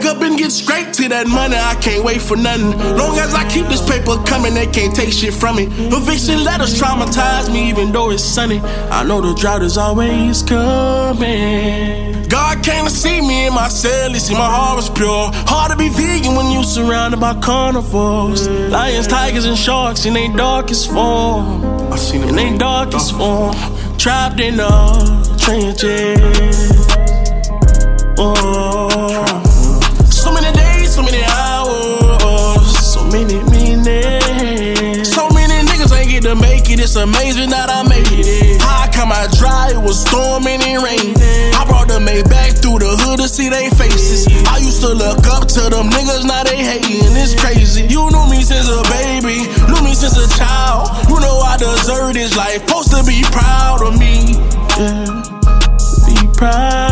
Wake 0.00 0.16
up 0.16 0.22
and 0.22 0.38
get 0.38 0.50
straight 0.50 0.94
to 0.94 1.08
that 1.10 1.26
money, 1.26 1.56
I 1.56 1.74
can't 1.74 2.02
wait 2.02 2.22
for 2.22 2.34
nothing. 2.34 2.70
Long 2.96 3.18
as 3.18 3.34
I 3.34 3.46
keep 3.50 3.66
this 3.66 3.86
paper 3.86 4.16
coming, 4.24 4.54
they 4.54 4.66
can't 4.66 4.96
take 4.96 5.12
shit 5.12 5.34
from 5.34 5.56
me. 5.56 5.64
Eviction 5.64 6.42
letters 6.42 6.80
traumatize 6.80 7.52
me, 7.52 7.68
even 7.68 7.92
though 7.92 8.10
it's 8.10 8.24
sunny. 8.24 8.60
I 8.60 9.04
know 9.04 9.20
the 9.20 9.34
drought 9.38 9.62
is 9.62 9.76
always 9.76 10.42
coming. 10.42 12.26
God 12.30 12.64
came 12.64 12.86
to 12.86 12.90
see 12.90 13.20
me 13.20 13.48
in 13.48 13.52
my 13.52 13.68
cell, 13.68 14.08
he 14.08 14.18
see 14.20 14.32
my 14.32 14.48
heart 14.48 14.76
was 14.76 14.88
pure. 14.88 15.30
Hard 15.52 15.72
to 15.72 15.76
be 15.76 15.90
vegan 15.90 16.34
when 16.34 16.50
you 16.50 16.62
surrounded 16.64 17.20
by 17.20 17.38
carnivores. 17.38 18.48
Lions, 18.48 19.06
tigers, 19.06 19.44
and 19.44 19.58
sharks 19.58 20.06
in 20.06 20.14
their 20.14 20.34
darkest 20.34 20.90
form. 20.90 21.62
I 21.92 21.96
seen 21.96 22.22
them 22.22 22.30
in 22.30 22.36
their 22.36 22.56
darkest 22.56 23.12
uh. 23.12 23.18
form. 23.18 23.98
Trapped 23.98 24.40
in 24.40 24.56
the 24.56 24.70
trenches. 25.36 26.86
Oh. 28.16 28.89
So 31.00 31.06
many 31.06 31.16
days, 31.16 31.32
so 31.32 31.40
many 31.40 31.80
hours, 32.28 32.76
so 32.92 33.00
many 33.08 33.40
minutes. 33.48 35.08
So 35.14 35.30
many 35.30 35.56
niggas 35.64 35.96
ain't 35.96 36.10
get 36.10 36.22
to 36.24 36.34
make 36.34 36.68
it. 36.68 36.78
It's 36.78 36.94
amazing 36.96 37.48
that 37.56 37.70
I 37.72 37.88
made 37.88 38.04
it. 38.04 38.60
How 38.60 38.84
come 38.92 39.08
I 39.08 39.24
dry, 39.40 39.72
it 39.72 39.80
was 39.80 40.04
storming 40.04 40.60
and 40.60 40.84
raining. 40.84 41.16
I 41.56 41.64
brought 41.64 41.88
the 41.88 42.04
Maybach 42.04 42.60
through 42.60 42.84
the 42.84 42.92
hood 43.00 43.16
to 43.20 43.28
see 43.32 43.48
they 43.48 43.70
faces. 43.70 44.28
I 44.44 44.58
used 44.60 44.84
to 44.84 44.92
look 44.92 45.24
up 45.24 45.48
to 45.56 45.72
them 45.72 45.88
niggas, 45.88 46.28
now 46.28 46.44
they 46.44 46.60
hating. 46.60 47.16
It's 47.16 47.32
crazy. 47.32 47.88
You 47.88 48.04
knew 48.12 48.28
me 48.28 48.44
since 48.44 48.68
a 48.68 48.84
baby, 48.92 49.48
knew 49.72 49.80
me 49.80 49.96
since 49.96 50.20
a 50.20 50.28
child. 50.36 50.92
You 51.08 51.16
know 51.16 51.40
I 51.40 51.56
deserve 51.56 52.12
this 52.12 52.36
life. 52.36 52.68
Supposed 52.68 52.92
to 52.92 53.00
be 53.08 53.24
proud 53.32 53.80
of 53.80 53.96
me. 53.96 54.36
Yeah, 54.76 55.08
be 56.04 56.28
proud. 56.36 56.89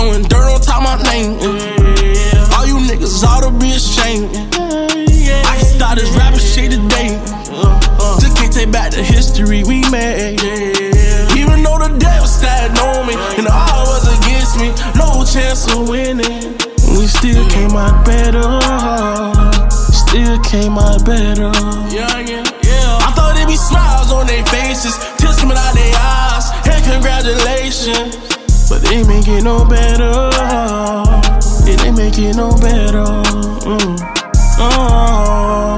Throwing 0.00 0.22
dirt 0.22 0.48
on 0.48 0.60
top 0.62 0.80
of 0.80 1.04
my 1.04 1.12
name. 1.12 1.36
uh. 1.44 2.56
All 2.56 2.64
you 2.66 2.80
niggas 2.88 3.22
ought 3.22 3.44
to 3.44 3.52
be 3.60 3.76
ashamed. 3.76 4.32
I 4.32 5.56
can 5.60 5.68
start 5.76 5.98
this 5.98 6.08
rapping 6.16 6.40
shit 6.40 6.70
today. 6.72 7.20
Uh, 7.52 8.16
Just 8.18 8.34
can't 8.34 8.50
take 8.50 8.72
back 8.72 8.92
the 8.92 9.02
history 9.02 9.62
we 9.62 9.84
made. 9.92 10.40
Even 11.36 11.60
though 11.62 11.76
the 11.76 11.92
devil 12.00 12.26
stabbed 12.26 12.80
on 12.80 13.08
me 13.08 13.14
and 13.36 13.44
the 13.44 13.52
odds 13.52 13.92
was 13.92 14.08
against 14.24 14.56
me, 14.56 14.72
no 14.96 15.20
chance 15.28 15.68
of 15.68 15.86
winning. 15.86 16.56
We 16.96 17.04
still 17.04 17.44
came 17.52 17.76
out 17.76 18.00
better. 18.06 18.40
Still 19.92 20.40
came 20.48 20.78
out 20.80 21.04
better. 21.04 21.52
Yeah, 21.92 22.08
yeah, 22.24 22.40
yeah. 22.64 23.04
I 23.04 23.12
thought 23.12 23.36
it'd 23.36 23.46
be 23.48 23.56
smiles 23.56 24.10
on 24.12 24.26
their 24.26 24.46
faces, 24.46 24.96
tears 25.20 25.36
coming 25.36 25.58
out 25.60 25.74
their 25.76 25.92
eyes, 25.92 26.48
and 26.64 26.80
congratulations. 26.88 28.29
But 28.90 28.96
they 28.96 29.04
make 29.04 29.28
it 29.28 29.44
no 29.44 29.64
better. 29.64 30.30
Yeah, 31.64 31.76
they 31.76 31.92
make 31.92 32.18
it 32.18 32.34
no 32.34 32.50
better. 32.56 33.04
Mm. 33.62 33.96
Oh, 34.58 35.69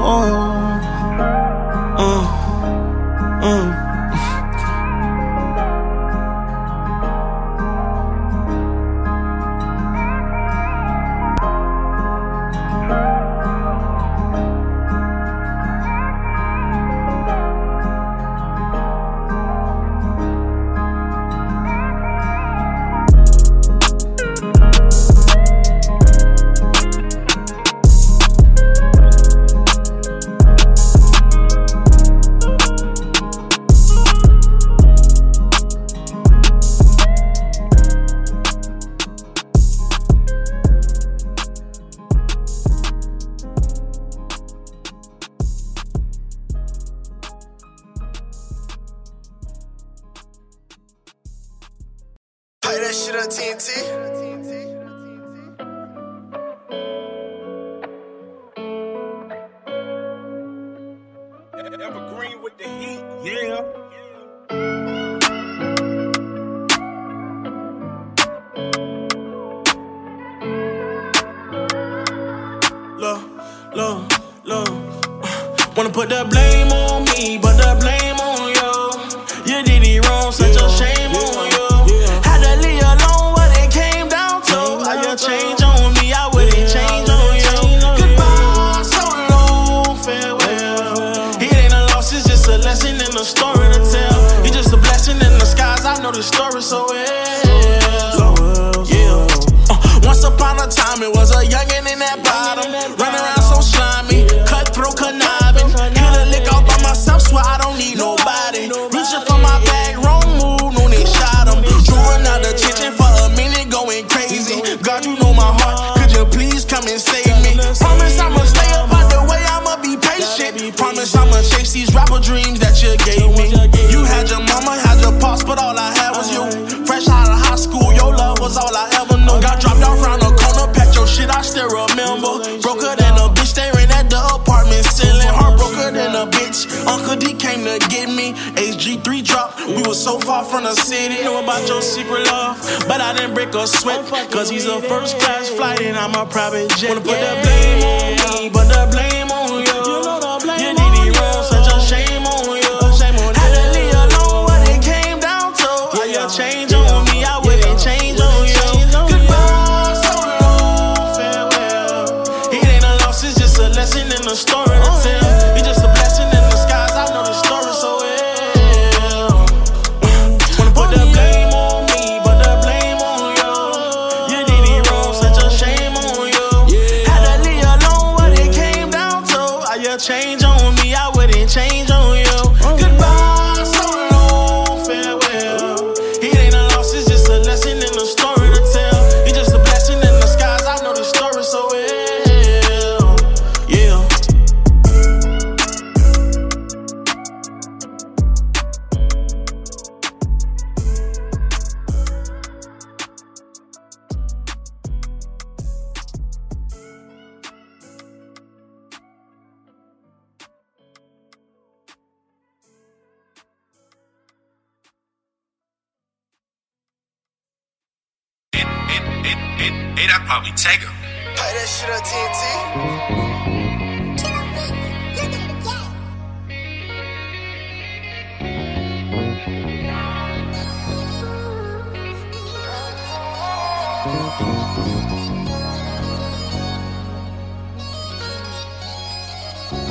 Hey, 220.03 220.09
that 220.09 220.25
probably 220.27 220.51
take 220.51 220.81
him. 220.81 220.91
Play 221.37 221.53
that 221.55 221.63
shit 221.63 221.89
on 221.89 222.01
TNT. 222.03 222.43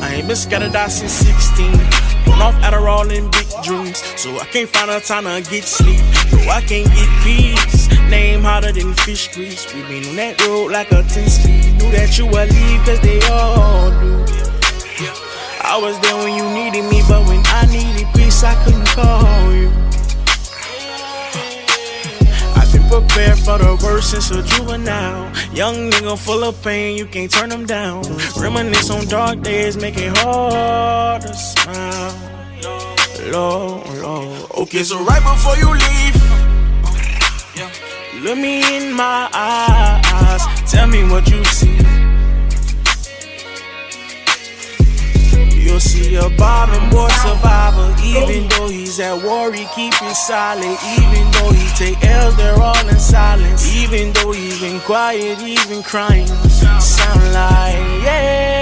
I 0.02 0.14
ain't 0.16 0.26
been 0.28 0.36
scattered 0.36 0.76
out 0.76 0.90
since 0.90 1.12
16. 1.12 1.72
Going 2.26 2.42
off 2.42 2.54
Adderall 2.56 3.08
and 3.16 3.30
big 3.32 3.48
dreams. 3.64 4.02
So 4.20 4.38
I 4.38 4.44
can't 4.44 4.68
find 4.68 4.90
a 4.90 5.00
time 5.00 5.24
to 5.24 5.50
get 5.50 5.64
sleep. 5.64 6.00
No, 6.32 6.50
I 6.50 6.60
can't 6.60 6.86
get 6.92 7.08
peace. 7.24 7.81
Name 8.12 8.42
hotter 8.42 8.72
than 8.72 8.92
fish 8.92 9.32
grease. 9.32 9.72
We 9.72 9.80
been 9.88 10.04
on 10.10 10.16
that 10.16 10.38
road 10.46 10.70
like 10.70 10.92
a 10.92 11.02
10 11.02 11.30
speed. 11.30 11.80
Knew 11.80 11.90
that 11.92 12.18
you 12.18 12.26
would 12.26 12.52
leave, 12.52 12.80
cause 12.84 13.00
they 13.00 13.20
all 13.32 13.88
do. 13.88 14.12
I 15.64 15.78
was 15.80 15.98
there 16.00 16.16
when 16.20 16.36
you 16.36 16.44
needed 16.52 16.84
me, 16.92 17.00
but 17.08 17.26
when 17.26 17.40
I 17.46 17.64
needed 17.72 18.06
peace, 18.14 18.44
I 18.44 18.52
couldn't 18.64 18.86
call 18.88 19.54
you. 19.56 19.72
I've 22.54 22.70
been 22.70 22.86
prepared 22.92 23.38
for 23.38 23.56
the 23.56 23.80
worst 23.82 24.10
since 24.10 24.30
a 24.30 24.42
juvenile. 24.42 25.32
Young 25.54 25.90
nigga 25.90 26.18
full 26.18 26.44
of 26.44 26.62
pain, 26.62 26.98
you 26.98 27.06
can't 27.06 27.30
turn 27.30 27.48
them 27.48 27.64
down. 27.64 28.02
Reminisce 28.36 28.90
on 28.90 29.06
dark 29.06 29.40
days, 29.40 29.78
make 29.78 29.96
it 29.96 30.14
hard 30.18 31.22
to 31.22 31.32
smile. 31.32 32.12
Lord, 33.32 33.88
Lord. 34.02 34.50
Okay, 34.58 34.82
so 34.82 35.02
right 35.02 35.22
before 35.22 35.56
you 35.56 35.72
leave, 35.72 36.21
look 38.20 38.38
me 38.38 38.60
in 38.76 38.92
my 38.92 39.28
eyes. 39.32 40.70
Tell 40.70 40.86
me 40.86 41.04
what 41.04 41.28
you 41.30 41.44
see. 41.44 41.78
You'll 45.64 45.80
see 45.80 46.16
a 46.16 46.28
bottom 46.36 46.90
boy 46.90 47.08
survivor. 47.08 47.94
Even 48.04 48.48
though 48.48 48.68
he's 48.68 49.00
at 49.00 49.22
war, 49.22 49.52
he 49.52 49.64
keep 49.74 49.94
it 50.02 50.14
solid. 50.14 50.76
Even 50.98 51.30
though 51.32 51.52
he 51.52 51.66
take 51.76 52.04
L's, 52.04 52.36
they're 52.36 52.60
all 52.60 52.88
in 52.88 52.98
silence. 52.98 53.74
Even 53.74 54.12
though 54.12 54.32
he's 54.32 54.60
been 54.60 54.80
quiet, 54.80 55.38
he's 55.38 55.64
been 55.66 55.82
crying. 55.82 56.26
Sound 56.26 57.24
like 57.32 57.76
yeah, 58.04 58.61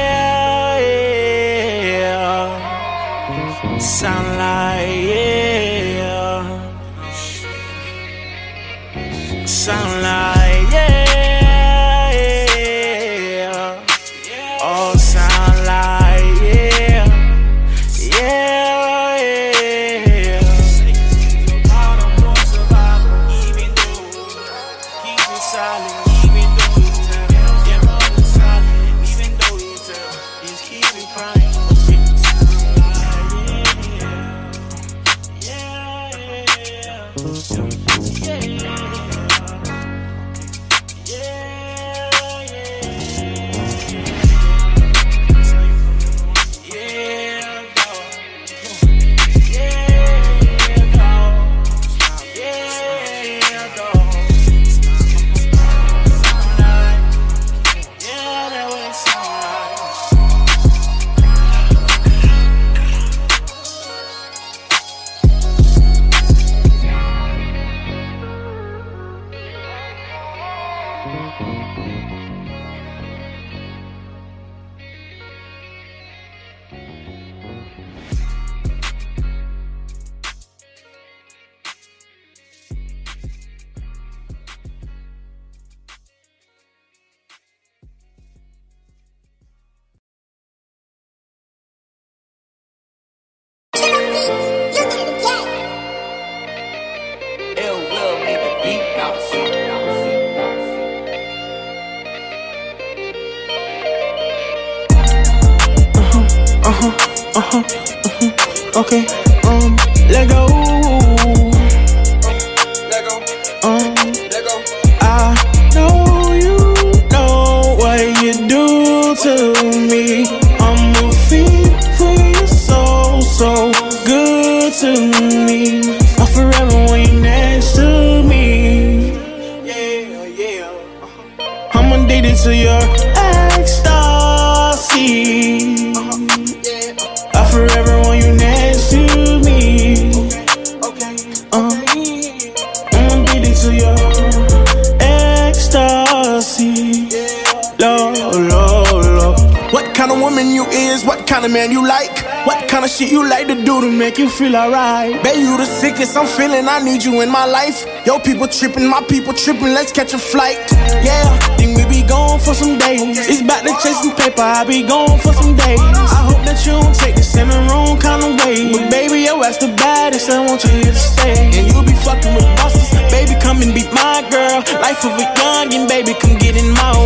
feel 154.40 154.56
alright. 154.56 155.22
Baby, 155.22 155.40
you 155.44 155.56
the 155.58 155.66
sickest, 155.66 156.16
I'm 156.16 156.26
feeling 156.26 156.66
I 156.66 156.80
need 156.80 157.04
you 157.04 157.20
in 157.20 157.30
my 157.30 157.44
life. 157.44 157.84
Yo, 158.06 158.18
people 158.18 158.48
tripping, 158.48 158.88
my 158.88 159.02
people 159.02 159.34
tripping, 159.34 159.74
let's 159.76 159.92
catch 159.92 160.14
a 160.14 160.18
flight. 160.18 160.56
Yeah, 161.04 161.28
think 161.60 161.76
we 161.76 161.84
be 161.84 162.02
gone 162.08 162.40
for 162.40 162.54
some 162.54 162.78
days. 162.78 163.20
It's 163.28 163.42
about 163.42 163.68
to 163.68 163.72
chase 163.84 164.00
some 164.00 164.16
paper, 164.16 164.40
I 164.40 164.64
be 164.64 164.82
gone 164.82 165.18
for 165.20 165.34
some 165.34 165.54
days. 165.56 165.78
I 166.16 166.24
hope 166.24 166.40
that 166.48 166.64
you 166.64 166.72
don't 166.72 166.96
take 166.96 167.16
the 167.16 167.20
the 167.20 167.60
wrong 167.68 168.00
kind 168.00 168.24
of 168.24 168.32
way. 168.40 168.72
But 168.72 168.90
baby, 168.90 169.28
yo, 169.28 169.42
ass 169.44 169.58
the 169.58 169.68
baddest, 169.76 170.30
I 170.30 170.40
want 170.40 170.64
you 170.64 170.70
here 170.70 170.96
to 170.96 171.04
stay. 171.12 171.52
And 171.60 171.66
you 171.68 171.76
be 171.84 171.92
fucking 172.00 172.32
with 172.32 172.48
bosses, 172.56 172.88
baby, 173.12 173.36
come 173.44 173.60
and 173.60 173.74
be 173.76 173.84
my 173.92 174.24
girl. 174.32 174.64
Life 174.80 175.04
of 175.04 175.20
a 175.20 175.26
youngin', 175.36 175.86
baby, 175.86 176.14
come 176.16 176.38
get 176.38 176.56
in 176.56 176.72
my 176.80 176.99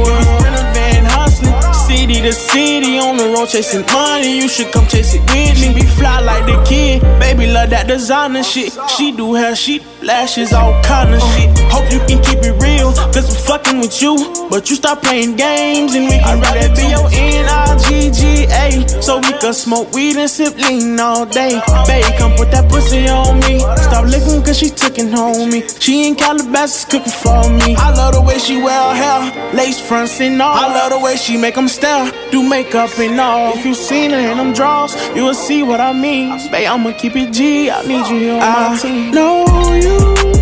to 2.24 2.32
city, 2.32 2.98
on 2.98 3.16
the 3.16 3.28
road 3.28 3.48
chasing 3.48 3.84
money. 3.92 4.38
You 4.40 4.48
should 4.48 4.72
come 4.72 4.86
chase 4.86 5.14
it 5.14 5.20
with 5.20 5.60
me. 5.60 5.74
Be 5.74 5.86
fly 5.86 6.20
like 6.20 6.46
the 6.46 6.56
kid, 6.64 7.02
baby, 7.20 7.46
love 7.46 7.70
that 7.70 7.86
designer 7.86 8.42
shit. 8.42 8.72
She 8.96 9.12
do 9.12 9.34
hair, 9.34 9.54
she 9.54 9.80
lashes, 10.02 10.52
all 10.52 10.72
kind 10.82 11.12
of 11.14 11.20
shit. 11.20 11.50
Hope 11.70 11.90
you 11.92 12.00
can 12.08 12.22
keep 12.24 12.40
it 12.40 12.56
real, 12.62 12.73
cause 12.92 13.28
I'm 13.30 13.40
fucking 13.46 13.80
with 13.80 14.02
you. 14.02 14.16
But 14.50 14.68
you 14.70 14.76
stop 14.76 15.02
playing 15.02 15.36
games 15.36 15.94
and 15.94 16.06
we 16.06 16.18
can 16.18 16.40
rather 16.40 16.68
be 16.74 16.88
your 16.88 17.06
N-I-G-G-A. 17.10 19.02
So 19.02 19.18
we 19.18 19.32
can 19.38 19.54
smoke 19.54 19.92
weed 19.92 20.16
and 20.16 20.28
sip 20.28 20.56
lean 20.56 20.98
all 21.00 21.26
day. 21.26 21.60
Babe, 21.86 22.04
come 22.18 22.32
put 22.36 22.50
that 22.50 22.68
pussy 22.68 23.08
on 23.08 23.40
me. 23.40 23.60
Stop 23.60 24.06
looking 24.06 24.42
cause 24.42 24.58
she 24.58 24.70
taking 24.70 25.10
home 25.10 25.50
me. 25.50 25.62
She 25.78 26.06
in 26.08 26.14
Calabasas 26.14 26.84
cooking 26.84 27.12
for 27.12 27.48
me. 27.50 27.76
I 27.76 27.92
love 27.94 28.14
the 28.14 28.22
way 28.22 28.38
she 28.38 28.56
wear 28.60 28.74
her 28.74 28.94
hair, 28.94 29.54
lace 29.54 29.80
fronts 29.80 30.20
and 30.20 30.40
all. 30.40 30.54
I 30.54 30.66
love 30.68 30.90
the 30.90 30.98
way 30.98 31.16
she 31.16 31.36
make 31.36 31.54
them 31.54 31.68
stare, 31.68 32.10
do 32.30 32.48
makeup 32.48 32.90
and 32.98 33.20
all. 33.20 33.54
If 33.54 33.64
you 33.64 33.74
seen 33.74 34.10
her 34.10 34.18
in 34.18 34.38
them 34.38 34.52
draws, 34.52 34.94
you 35.14 35.24
will 35.24 35.34
see 35.34 35.62
what 35.62 35.80
I 35.80 35.92
mean. 35.92 36.38
Babe, 36.50 36.68
I'ma 36.68 36.92
keep 36.92 37.16
it 37.16 37.32
G, 37.32 37.70
I 37.70 37.82
need 37.82 38.06
you 38.08 38.18
here 38.18 38.32
on 38.34 38.40
my 38.40 38.46
ah. 38.46 38.78
team. 38.80 39.10
know 39.12 39.44
you 39.74 40.33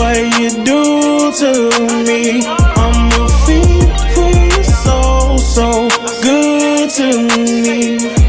what 0.00 0.16
you 0.40 0.48
do 0.64 1.30
to 1.40 1.52
me. 2.08 2.42
I'm 2.46 3.12
a 3.20 3.28
fiend 3.44 3.92
for 4.14 4.30
you, 4.30 4.64
so 4.64 5.36
so 5.36 5.88
good 6.22 6.88
to 6.98 7.08
me. 7.62 8.19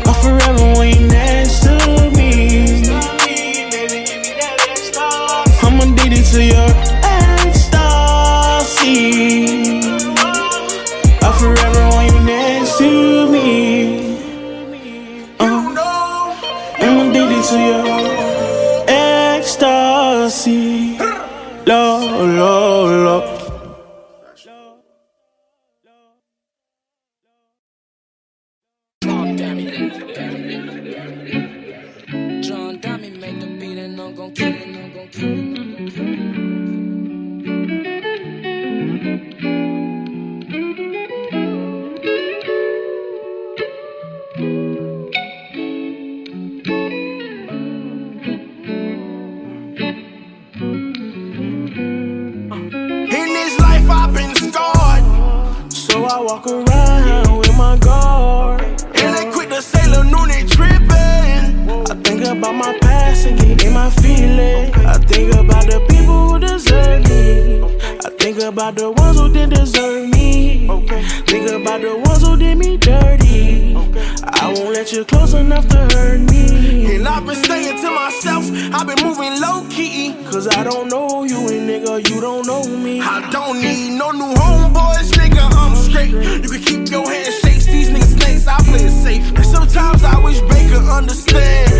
Won't 74.93 75.07
close 75.07 75.33
enough 75.33 75.65
to 75.69 75.77
hurt 75.95 76.19
me. 76.19 76.95
And 76.95 77.07
I've 77.07 77.25
been 77.25 77.35
staying 77.35 77.77
to 77.77 77.91
myself. 77.91 78.43
I've 78.73 78.85
been 78.85 79.01
moving 79.07 79.39
low 79.39 79.65
key. 79.69 80.13
Cause 80.25 80.49
I 80.49 80.65
don't 80.65 80.89
know 80.89 81.23
you, 81.23 81.37
and 81.47 81.69
nigga, 81.69 82.09
you 82.09 82.19
don't 82.19 82.45
know 82.45 82.63
me. 82.63 82.99
I 82.99 83.29
don't 83.31 83.61
need 83.61 83.97
no 83.97 84.11
new 84.11 84.33
homeboys, 84.33 85.11
nigga. 85.13 85.49
I'm 85.53 85.77
straight. 85.77 86.11
You 86.11 86.49
can 86.49 86.61
keep 86.61 86.91
your 86.91 87.09
handshakes. 87.09 87.67
These 87.67 87.89
niggas 87.89 88.19
snakes. 88.19 88.47
I 88.47 88.57
play 88.63 88.83
it 88.83 88.91
safe. 88.91 89.25
And 89.33 89.45
sometimes 89.45 90.03
I 90.03 90.19
wish 90.19 90.41
could 90.41 90.89
understand 90.89 91.71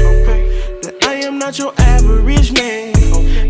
that 0.84 0.96
I 1.04 1.16
am 1.16 1.38
not 1.38 1.60
your 1.60 1.74
average 1.80 2.54
man. 2.54 2.96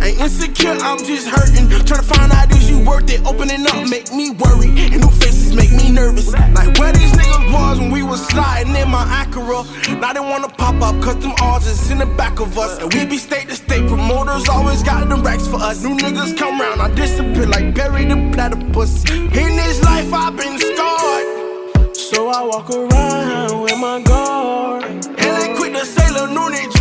Ain't 0.02 0.20
insecure, 0.20 0.72
I'm 0.72 0.98
just 1.06 1.28
hurting. 1.28 1.70
Trying 1.86 2.02
to 2.02 2.08
find 2.08 2.32
out 2.32 2.50
is 2.50 2.68
you 2.68 2.80
worth 2.84 3.12
it. 3.12 3.24
Opening 3.28 3.68
up 3.68 3.88
make 3.88 4.12
me 4.12 4.32
worry. 4.32 4.70
And 4.70 5.02
new 5.02 5.12
make 5.54 5.72
me 5.72 5.92
nervous. 5.92 6.32
Like 6.32 6.78
where 6.78 6.92
these 6.94 7.12
niggas 7.12 7.54
was 7.54 7.80
when 7.80 7.92
we 7.92 8.04
was 8.04 8.26
sliding 8.28 8.76
in 8.76 8.90
my 8.90 9.04
Acura. 9.22 9.66
Now 10.00 10.14
they 10.14 10.20
wanna 10.20 10.50
pop 10.50 10.82
up, 10.82 11.02
cause 11.02 11.18
them 11.20 11.34
odds 11.42 11.68
is 11.68 11.92
in 11.92 12.00
the 12.00 12.06
back 12.06 12.40
of 12.40 12.58
us. 12.58 12.80
And 12.80 12.94
we 12.94 13.06
be 13.06 13.18
state 13.18 13.50
to 13.50 13.56
state. 13.56 13.88
Promoters 13.88 14.50
always 14.50 14.84
got 14.84 15.08
the 15.10 15.16
racks 15.16 15.48
for 15.48 15.58
us. 15.58 15.84
New 15.84 15.96
niggas 15.98 16.38
come 16.38 16.60
round, 16.60 16.82
I 16.82 16.94
disappear 16.94 17.46
like 17.48 17.76
Perry 17.76 18.06
the 18.06 18.18
Platypus. 18.34 19.10
In 19.12 19.56
this 19.58 19.84
life, 19.84 20.14
I've 20.14 20.36
been 20.36 20.58
scarred. 20.60 21.96
So 21.96 22.30
I 22.30 22.44
walk 22.44 22.70
around 22.70 23.62
with 23.62 23.78
my 23.78 24.02
guard. 24.02 24.84
And 24.84 25.32
they 25.42 25.56
quick 25.56 25.74
to 25.74 25.86
say 25.86 26.02
trippin'. 26.12 26.81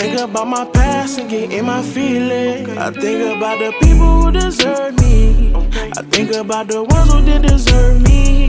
think 0.00 0.18
about 0.18 0.48
my 0.48 0.64
past 0.64 1.18
and 1.18 1.28
get 1.28 1.52
in 1.52 1.66
my 1.66 1.82
feelings. 1.82 2.70
I 2.70 2.90
think 2.90 3.20
about 3.36 3.58
the 3.58 3.70
people 3.82 4.22
who 4.22 4.32
deserve 4.32 4.98
me. 4.98 5.52
I 5.98 6.02
think 6.02 6.32
about 6.32 6.68
the 6.68 6.82
ones 6.82 7.12
who 7.12 7.22
didn't 7.22 7.46
deserve 7.48 8.00
me. 8.00 8.48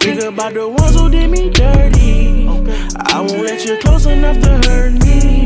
Think 0.00 0.22
about 0.22 0.54
the 0.54 0.66
ones 0.66 0.98
who 0.98 1.10
did 1.10 1.30
me 1.30 1.50
dirty. 1.50 2.48
I 2.96 3.20
won't 3.20 3.42
let 3.42 3.62
you 3.66 3.76
close 3.78 4.06
enough 4.06 4.40
to 4.40 4.52
hurt 4.68 4.92
me. 5.04 5.39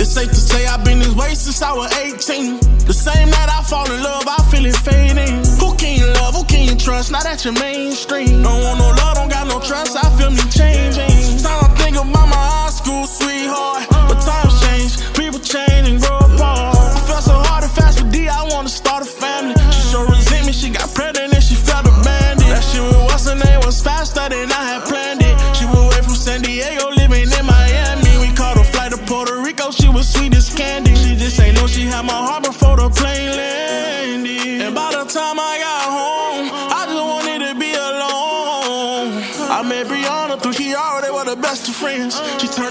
It's 0.00 0.12
safe 0.12 0.30
to 0.30 0.34
say 0.34 0.66
I've 0.66 0.84
been 0.84 0.98
this 0.98 1.14
way 1.14 1.34
since 1.34 1.60
I 1.62 1.72
was 1.72 1.92
18. 1.92 2.58
The 2.86 2.92
same 2.92 3.28
night 3.28 3.48
I 3.50 3.62
fall 3.62 3.90
in 3.92 4.02
love, 4.02 4.24
I 4.26 4.42
feel 4.50 4.64
it 4.64 4.76
fading. 4.76 5.44
Who 5.60 5.76
can 5.76 5.98
you 5.98 6.06
love? 6.14 6.34
Who 6.34 6.44
can 6.44 6.66
you 6.66 6.74
trust? 6.74 7.12
Not 7.12 7.26
at 7.26 7.44
your 7.44 7.54
mainstream. 7.54 8.42
Don't 8.42 8.62
want 8.62 8.78
no 8.78 8.88
love, 8.88 9.14
don't 9.16 9.28
got 9.28 9.46
no 9.46 9.60
trust. 9.60 9.96
I 10.02 10.08
feel 10.18 10.30
me 10.30 10.42
changing. 10.50 11.44
Time 11.44 11.64
I 11.64 11.68
think 11.76 11.96
about 11.96 12.28
my 12.28 12.36
high 12.36 12.70
school 12.70 13.06
sweetheart. 13.06 13.89
Friends. 41.80 42.20
She 42.40 42.46
turned 42.48 42.69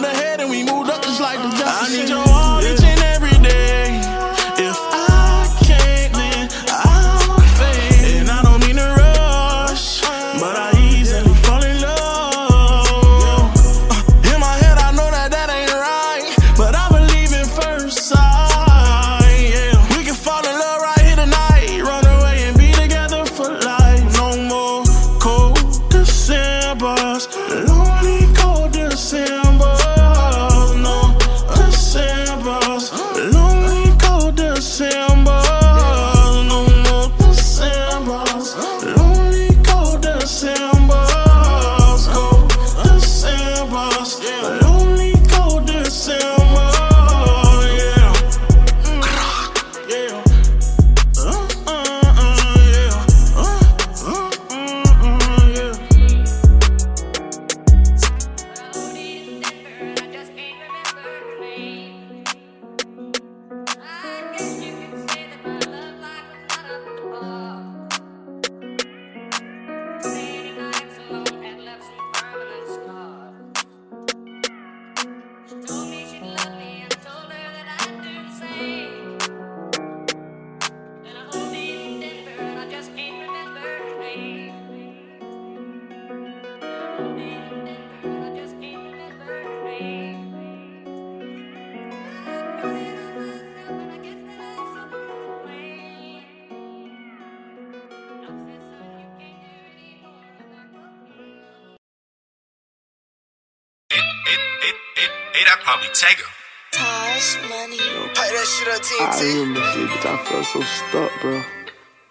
up, 109.29 109.35
I 109.35 109.39
remember 109.39 109.61
shit, 109.61 109.89
but 109.89 110.05
I 110.05 110.17
felt 110.25 110.45
so 110.45 110.61
stuck, 110.61 111.21
bro. 111.21 111.41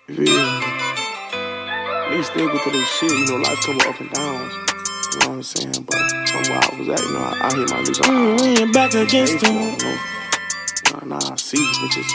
You 0.08 0.14
feel 0.14 0.24
me? 0.24 0.66
Niggas 2.08 2.24
still 2.24 2.48
go 2.48 2.58
through 2.58 2.72
this 2.72 2.88
shit, 2.88 3.10
you 3.10 3.26
know, 3.26 3.36
life 3.36 3.60
come 3.62 3.78
up 3.80 4.00
and 4.00 4.10
downs. 4.10 4.52
You 4.54 5.20
know 5.20 5.28
what 5.28 5.34
I'm 5.34 5.42
saying? 5.42 5.82
But 5.84 6.28
somewhere 6.28 6.60
I 6.62 6.76
was 6.78 6.88
at, 6.88 7.00
you 7.02 7.12
know, 7.12 7.20
I, 7.20 7.48
I 7.48 7.54
hit 7.56 7.70
my 7.70 7.76
niggas 7.82 8.08
on 8.08 8.14
Mm, 8.14 8.40
we 8.40 8.46
ain't 8.62 8.72
back 8.72 8.94
against 8.94 9.40
them. 9.40 9.54
Nah, 10.92 11.18
nah, 11.18 11.32
I 11.32 11.36
see, 11.36 11.58
bitches. 11.58 12.10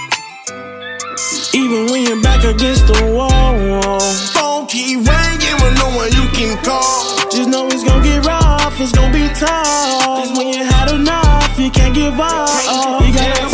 Even 1.53 1.91
when 1.91 2.03
you're 2.03 2.21
back 2.21 2.43
against 2.43 2.87
the 2.87 3.13
wall, 3.13 3.99
phone 4.33 4.67
keep 4.67 4.97
ringing 4.97 5.57
with 5.61 5.75
no 5.77 5.87
one 5.95 6.11
you 6.11 6.27
can 6.33 6.57
call. 6.63 7.29
Just 7.29 7.49
know 7.49 7.67
it's 7.67 7.83
gonna 7.83 8.03
get 8.03 8.25
rough, 8.25 8.79
it's 8.79 8.91
gonna 8.91 9.13
be 9.13 9.27
tough. 9.35 10.23
Just 10.23 10.37
when 10.37 10.47
you 10.53 10.63
had 10.63 10.91
enough, 10.91 11.59
you 11.59 11.69
can't 11.69 11.93
give 11.93 12.19
up. 12.19 12.49
You 13.05 13.13
gotta 13.13 13.33
tell 13.33 13.43
yourself, 13.43 13.52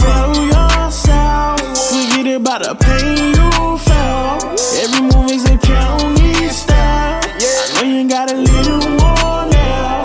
forget 2.30 2.41
about 2.41 2.63
the 2.63 2.75
pain 2.75 3.34
you 3.34 3.77
felt. 3.77 4.43
Every 4.84 5.01
move 5.01 5.32
is 5.32 5.45
a 5.45 5.57
county 5.57 6.47
step. 6.49 7.25
I 7.25 7.69
know 7.75 7.88
you 7.89 8.09
got 8.09 8.32
a 8.32 8.36
little 8.36 8.89
more 9.01 9.45
now. 9.49 10.03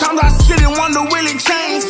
Times 0.00 0.20
I 0.22 0.28
sit 0.44 0.60
and 0.62 0.72
wonder, 0.76 1.02
will 1.02 1.26
it 1.26 1.40
change? 1.40 1.84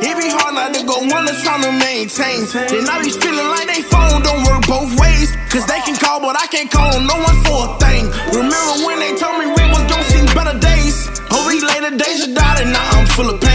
It 0.00 0.14
be 0.16 0.28
hard 0.30 0.54
not 0.54 0.74
to 0.74 0.82
go 0.86 0.98
one 1.12 1.24
that's 1.26 1.42
trying 1.42 1.62
to 1.62 1.72
maintain. 1.72 2.46
Then 2.68 2.88
I 2.88 3.02
be 3.02 3.10
feeling 3.10 3.48
like 3.48 3.66
they 3.66 3.82
phone 3.82 4.22
don't 4.22 4.44
work 4.44 4.66
both 4.66 4.90
ways. 5.00 5.34
Cause 5.50 5.66
they 5.66 5.80
can 5.80 5.96
call, 5.96 6.20
but 6.20 6.36
I 6.36 6.46
can't 6.46 6.70
call 6.70 7.00
no 7.00 7.16
one 7.16 7.38
for 7.44 7.58
a 7.64 7.78
thing. 7.80 8.04
Remember 8.32 8.74
when 8.86 9.00
they 9.00 9.16
told 9.16 9.36
me 9.40 9.46
we 9.48 9.64
was 9.72 9.84
gonna 9.88 10.08
see 10.12 10.24
better 10.36 10.58
days? 10.58 11.08
A 11.30 11.38
week 11.48 11.62
later, 11.64 11.96
Deja 11.96 12.32
died 12.32 12.62
and 12.62 12.72
now 12.72 12.84
I'm 12.92 13.06
full 13.06 13.30
of 13.30 13.40
pain. 13.40 13.47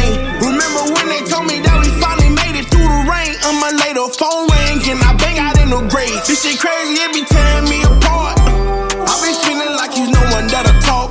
I 5.74 5.82
the 5.82 5.90
grave. 5.90 6.22
This 6.28 6.46
shit 6.46 6.60
crazy, 6.60 7.02
it 7.02 7.14
be 7.14 7.26
tearing 7.26 7.66
me 7.66 7.82
apart. 7.82 8.38
I 8.38 9.14
be 9.26 9.34
feeling 9.42 9.74
like 9.74 9.90
there's 9.96 10.10
no 10.10 10.22
one 10.30 10.46
that'll 10.46 10.78
talk. 10.86 11.10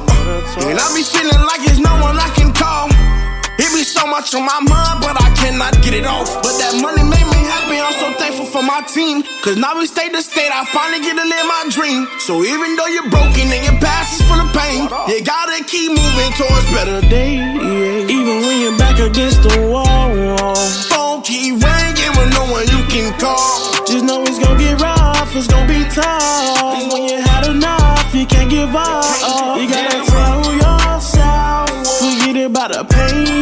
And 0.63 0.79
I 0.79 0.87
be 0.95 1.03
feeling 1.03 1.43
like 1.51 1.67
there's 1.67 1.83
no 1.83 1.91
one 1.99 2.15
I 2.15 2.31
can 2.39 2.55
call. 2.55 2.87
It 3.59 3.71
be 3.75 3.83
so 3.83 4.07
much 4.07 4.35
on 4.35 4.47
my 4.47 4.61
mind, 4.63 5.03
but 5.03 5.19
I 5.19 5.35
cannot 5.35 5.83
get 5.83 5.95
it 5.95 6.07
off. 6.07 6.31
But 6.43 6.55
that 6.63 6.79
money 6.79 7.03
made 7.03 7.27
me 7.27 7.41
happy, 7.43 7.72
For 8.51 8.61
my 8.61 8.83
team. 8.83 9.23
Cause 9.41 9.57
now 9.57 9.79
we 9.79 9.87
stay 9.87 10.11
the 10.11 10.21
state, 10.21 10.51
I 10.53 10.67
finally 10.67 11.01
get 11.01 11.15
to 11.17 11.25
live 11.25 11.47
my 11.47 11.65
dream. 11.71 12.07
So 12.19 12.43
even 12.43 12.77
though 12.77 12.91
you're 12.91 13.09
broken 13.09 13.49
and 13.49 13.65
your 13.65 13.79
past 13.81 14.21
is 14.21 14.27
full 14.29 14.37
of 14.37 14.51
pain, 14.53 14.91
you 15.09 15.25
gotta 15.25 15.65
keep 15.65 15.89
moving 15.95 16.33
towards 16.37 16.67
better 16.75 17.01
days. 17.09 17.41
Even 18.11 18.43
when 18.45 18.61
you're 18.61 18.77
back 18.77 18.99
against 18.99 19.43
the 19.47 19.71
wall, 19.73 20.55
phone 20.91 21.23
keep 21.23 21.65
ringing 21.65 22.13
with 22.19 22.31
no 22.35 22.45
one 22.51 22.67
you 22.69 22.83
can 22.93 23.17
call. 23.17 23.87
Just 23.87 24.05
know 24.05 24.21
it's 24.27 24.39
gonna 24.39 24.59
get 24.59 24.79
rough, 24.83 25.35
it's 25.35 25.47
gonna 25.47 25.71
be 25.71 25.81
tough. 25.89 26.77
Just 26.77 26.93
when 26.93 27.09
you 27.09 27.23
had 27.23 27.47
enough, 27.49 28.13
you 28.13 28.27
can't 28.27 28.51
give 28.51 28.75
up. 28.75 29.07
You 29.57 29.71
gotta 29.71 30.03
tell 30.11 30.45
yourself, 30.53 31.71
forget 31.97 32.37
about 32.45 32.75
the 32.75 32.85
pain 32.85 33.42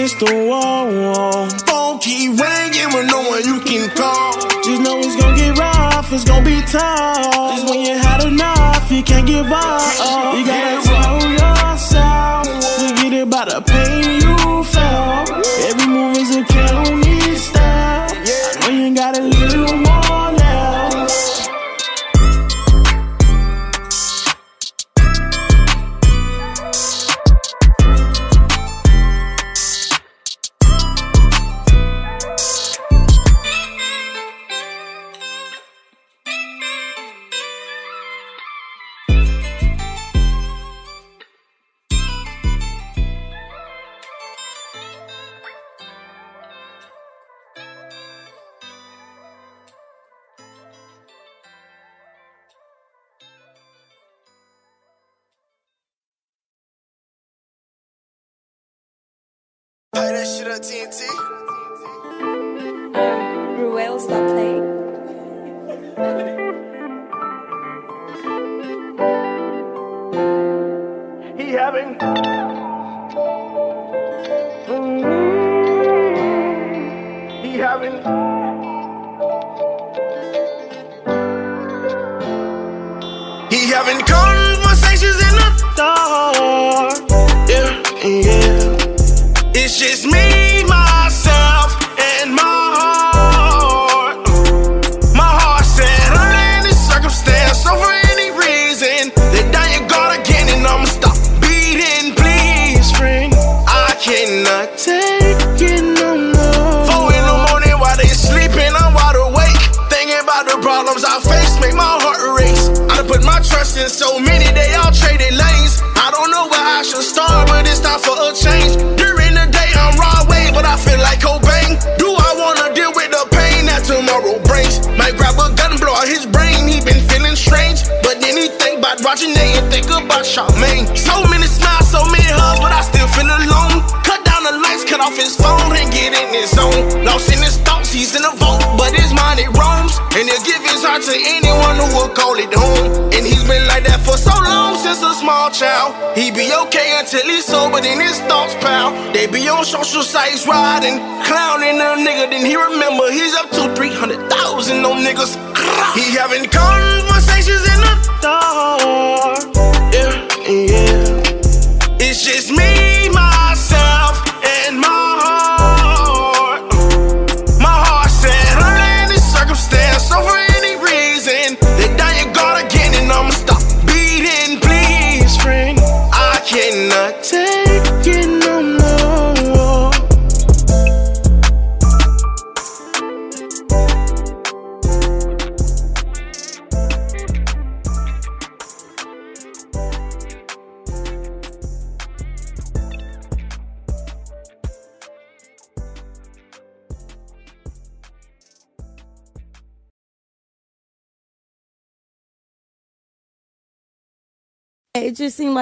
against 0.00 0.18
the 0.20 0.46
wall, 0.48 1.50
phone 1.68 1.98
keep 1.98 2.30
ringing 2.30 2.88
with 2.94 3.06
no 3.10 3.20
one 3.28 3.44
you 3.44 3.60
can 3.60 3.86
call. 3.94 4.32
Just 4.64 4.80
know 4.80 4.98
it's 4.98 5.14
gonna 5.20 5.36
get 5.36 5.58
rough, 5.58 6.10
it's 6.10 6.24
gonna 6.24 6.42
be 6.42 6.62
tough. 6.62 7.56
Just 7.56 7.68
when 7.68 7.80
you 7.80 7.98
had 7.98 8.24
enough, 8.24 8.90
you 8.90 9.02
can't 9.02 9.26
give 9.26 9.44
up. 9.44 10.34
You 10.38 10.46
gotta 10.46 10.89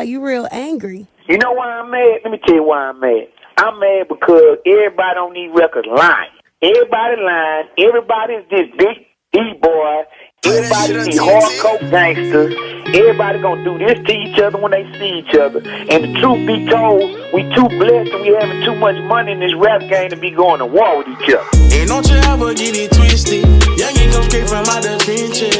you 0.08 0.24
real 0.24 0.48
angry. 0.50 1.06
You 1.28 1.38
know 1.38 1.52
why 1.52 1.66
I'm 1.66 1.90
mad? 1.90 2.20
Let 2.24 2.32
me 2.32 2.38
tell 2.44 2.54
you 2.54 2.62
why 2.64 2.88
I'm 2.88 3.00
mad. 3.00 3.28
I'm 3.58 3.78
mad 3.78 4.08
because 4.08 4.58
everybody 4.64 5.18
on 5.18 5.34
these 5.34 5.50
records 5.54 5.86
lying. 5.86 6.30
Everybody 6.62 7.20
lying. 7.22 7.68
Everybody's 7.76 8.44
this 8.50 8.66
big 8.78 9.06
D-boy. 9.32 10.04
Everybody's 10.44 11.06
these 11.06 11.20
hardcore 11.20 11.90
gangsters. 11.90 12.54
Everybody 12.94 13.40
gonna 13.40 13.64
do 13.64 13.76
this 13.76 13.98
to 14.06 14.12
each 14.14 14.38
other 14.38 14.56
when 14.56 14.70
they 14.72 14.90
see 14.98 15.18
each 15.20 15.34
other. 15.34 15.60
And 15.68 16.04
the 16.04 16.20
truth 16.20 16.46
be 16.46 16.64
told, 16.66 17.02
we 17.34 17.42
too 17.54 17.68
blessed 17.68 18.12
and 18.12 18.22
we 18.22 18.34
having 18.34 18.64
too 18.64 18.74
much 18.76 18.96
money 19.04 19.32
in 19.32 19.40
this 19.40 19.54
rap 19.54 19.80
game 19.90 20.08
to 20.10 20.16
be 20.16 20.30
going 20.30 20.60
to 20.60 20.66
war 20.66 20.96
with 20.98 21.08
each 21.08 21.34
other. 21.34 21.44
And 21.76 21.88
don't 21.88 22.08
you 22.08 22.16
ever 22.16 22.54
get 22.54 22.74
it 22.74 22.90
twisted. 22.92 23.44
Youngin' 23.76 24.12
come 24.12 24.24
straight 24.24 24.48
from 24.48 24.64
out 24.64 24.82
the 24.82 24.96
trenches. 25.04 25.52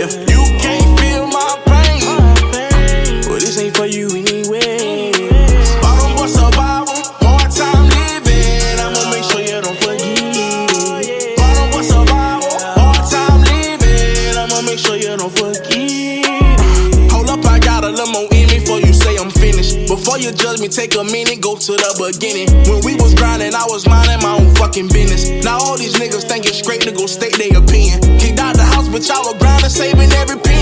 If 0.00 0.14
you 0.30 0.40
can't 0.62 1.00
feel 1.00 1.26
my 1.26 1.62
pain, 1.66 1.67
well, 1.67 1.67
this 3.48 3.58
ain't 3.64 3.74
for 3.74 3.86
you 3.86 4.08
anyway. 4.12 5.10
Bottom 5.80 6.12
boy 6.16 6.28
survival, 6.28 7.00
hard 7.24 7.48
time 7.48 7.88
living. 7.96 8.76
I'ma 8.76 9.08
make 9.08 9.24
sure 9.24 9.40
you 9.40 9.56
don't 9.64 9.78
forget. 9.80 11.32
Bottom 11.40 11.70
boy 11.72 11.80
survival, 11.80 12.52
hard 12.76 13.04
time 13.08 13.40
living. 13.48 14.36
I'ma 14.36 14.60
make 14.68 14.78
sure 14.78 14.96
you 15.00 15.16
don't 15.16 15.32
forget. 15.32 16.60
Hold 17.08 17.30
up, 17.32 17.40
I 17.48 17.58
got 17.58 17.84
a 17.84 17.88
little 17.88 18.12
more 18.12 18.28
in 18.36 18.52
me 18.52 18.60
before 18.60 18.80
you 18.80 18.92
say 18.92 19.16
I'm 19.16 19.30
finished. 19.30 19.88
Before 19.88 20.18
you 20.18 20.30
judge 20.30 20.60
me, 20.60 20.68
take 20.68 20.94
a 20.96 21.04
minute, 21.04 21.40
go 21.40 21.56
to 21.56 21.72
the 21.72 21.90
beginning. 21.96 22.52
When 22.68 22.84
we 22.84 23.00
was 23.00 23.14
grinding, 23.14 23.54
I 23.54 23.64
was 23.64 23.88
minding 23.88 24.20
my 24.20 24.36
own 24.36 24.54
fucking 24.56 24.88
business. 24.88 25.24
Now 25.42 25.56
all 25.56 25.78
these 25.78 25.96
niggas 25.96 26.28
think 26.28 26.44
it's 26.44 26.58
straight 26.58 26.82
to 26.82 26.92
go 26.92 27.06
state 27.06 27.38
their 27.40 27.56
opinion. 27.56 28.04
Kicked 28.20 28.40
out 28.40 28.56
the 28.60 28.68
house, 28.68 28.92
but 28.92 29.08
y'all 29.08 29.24
were 29.24 29.38
grinding, 29.40 29.72
saving 29.72 30.12
every 30.20 30.36
penny. 30.36 30.57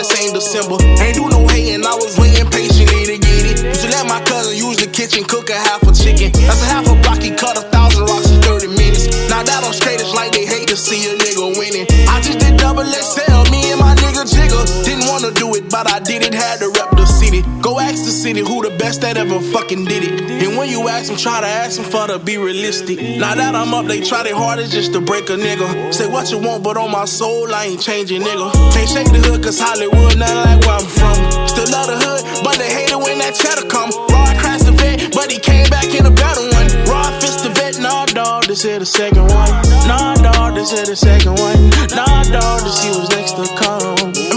That 0.00 0.08
same 0.16 0.32
December. 0.32 0.80
Ain't 1.04 1.14
do 1.14 1.28
no 1.28 1.44
hating, 1.52 1.84
I 1.84 1.92
was 1.92 2.16
waiting 2.16 2.48
patiently 2.48 3.04
to 3.04 3.16
get 3.20 3.44
it. 3.52 3.60
Used 3.60 3.84
to 3.84 3.88
let 3.92 4.08
my 4.08 4.20
cousin 4.24 4.56
use 4.56 4.80
the 4.80 4.88
kitchen, 4.88 5.24
cook 5.24 5.50
a 5.50 5.58
half 5.60 5.84
a 5.84 5.92
chicken. 5.92 6.32
That's 6.32 6.62
a 6.64 6.68
half 6.72 6.88
a 6.88 6.96
block, 7.04 7.20
he 7.20 7.36
cut 7.36 7.60
a 7.60 7.64
thousand 7.68 8.08
rocks 8.08 8.32
in 8.32 8.40
30 8.40 8.68
minutes. 8.80 9.12
Now 9.28 9.44
that 9.44 9.60
I'm 9.60 9.76
straight, 9.76 10.00
it's 10.00 10.14
like 10.16 10.32
they 10.32 10.46
hate 10.46 10.68
to 10.72 10.76
see 10.76 11.04
a 11.04 11.12
nigga 11.20 11.52
winning. 11.52 11.84
I 12.08 12.20
just 12.24 12.40
did 12.40 12.56
double 12.56 12.84
XL, 12.88 13.44
me 13.52 13.60
and 13.72 13.80
my 13.80 13.92
nigga 14.00 14.24
Jigger. 14.24 14.64
Didn't 14.88 15.04
wanna 15.04 15.32
do 15.36 15.52
it, 15.54 15.68
but 15.68 15.84
I 15.90 16.00
did 16.00 16.24
it, 16.24 16.32
had 16.32 16.64
to 16.64 16.72
rep 16.80 16.96
the 16.96 17.04
city. 17.04 17.44
Go 17.60 17.78
ask 17.78 18.04
the 18.04 18.14
city 18.14 18.40
who 18.40 18.64
the 18.64 18.72
best 18.80 19.02
that 19.02 19.18
ever 19.18 19.40
fucking 19.52 19.84
did 19.84 20.02
it. 20.08 20.19
When 20.60 20.68
you 20.68 20.88
ask 20.88 21.08
them, 21.08 21.16
try 21.16 21.40
to 21.40 21.46
ask 21.46 21.80
them 21.80 21.90
for 21.90 22.06
to 22.06 22.18
be 22.18 22.36
realistic. 22.36 23.00
Now 23.00 23.34
that 23.34 23.54
I'm 23.54 23.72
up, 23.72 23.86
they 23.86 24.02
try 24.04 24.24
their 24.24 24.36
hardest 24.36 24.72
just 24.72 24.92
to 24.92 25.00
break 25.00 25.30
a 25.30 25.36
nigga. 25.40 25.64
Say 25.88 26.06
what 26.06 26.30
you 26.30 26.36
want, 26.36 26.62
but 26.62 26.76
on 26.76 26.90
my 26.92 27.06
soul, 27.06 27.48
I 27.48 27.64
ain't 27.64 27.80
changing, 27.80 28.20
nigga. 28.20 28.52
Can't 28.76 28.86
shake 28.86 29.08
the 29.08 29.24
hood, 29.24 29.42
cause 29.42 29.58
Hollywood, 29.58 30.18
nothing 30.20 30.36
like 30.36 30.60
where 30.60 30.76
I'm 30.76 30.84
from. 30.84 31.16
Still 31.48 31.64
love 31.72 31.88
the 31.88 31.96
hood, 31.96 32.44
but 32.44 32.60
they 32.60 32.68
hate 32.68 32.92
it 32.92 33.00
when 33.00 33.16
that 33.24 33.40
cheddar 33.40 33.72
come. 33.72 33.88
Rod 34.12 34.36
crashed 34.36 34.66
the 34.66 34.76
vet, 34.76 35.16
but 35.16 35.32
he 35.32 35.38
came 35.40 35.64
back 35.72 35.88
in 35.96 36.04
a 36.04 36.12
better 36.12 36.44
one. 36.52 36.68
Rod 36.84 37.08
fist 37.24 37.40
the 37.40 37.48
vet, 37.56 37.80
nah, 37.80 38.04
dog, 38.04 38.44
this 38.44 38.60
here 38.60 38.78
the 38.78 38.84
second 38.84 39.32
one. 39.32 39.48
Nah, 39.88 40.12
dog, 40.20 40.56
this 40.56 40.76
here 40.76 40.84
the 40.84 40.94
second 40.94 41.40
one. 41.40 41.56
Nah, 41.96 42.20
dog, 42.28 42.60
this 42.68 42.84
he 42.84 42.92
was 42.92 43.08
next 43.16 43.32
to 43.32 43.48
come. 43.56 44.29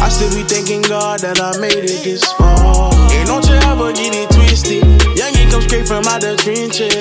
I 0.00 0.08
still 0.10 0.30
be 0.34 0.42
thanking 0.42 0.82
God 0.82 1.20
that 1.20 1.40
I 1.40 1.58
made 1.60 1.84
it 1.84 2.02
this 2.04 2.24
far. 2.34 2.92
And 3.12 3.26
don't 3.28 3.46
you 3.48 3.56
ever 3.68 3.92
get 3.92 4.14
it 4.14 4.30
twisted. 4.30 4.82
Youngin' 5.18 5.50
come 5.50 5.62
straight 5.62 5.86
from 5.86 6.06
out 6.06 6.20
the 6.22 6.36
trenches. 6.36 6.94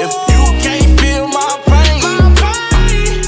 If 0.00 0.12
you 0.30 0.42
can't 0.62 1.00
feel 1.00 1.26
my 1.28 1.58
pain, 1.66 2.00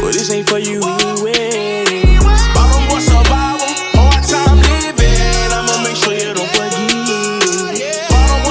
well, 0.00 0.12
this 0.12 0.30
ain't 0.30 0.48
for 0.48 0.58
you 0.58 0.80
anyway. 0.84 2.18
Bottom 2.54 3.00
survival, 3.00 3.66
hard 3.98 4.22
time 4.24 4.58
living. 4.62 5.50
I'ma 5.52 5.82
make 5.82 5.96
sure 5.96 6.14
you 6.14 6.32
don't 6.32 6.48
forget. 6.52 7.98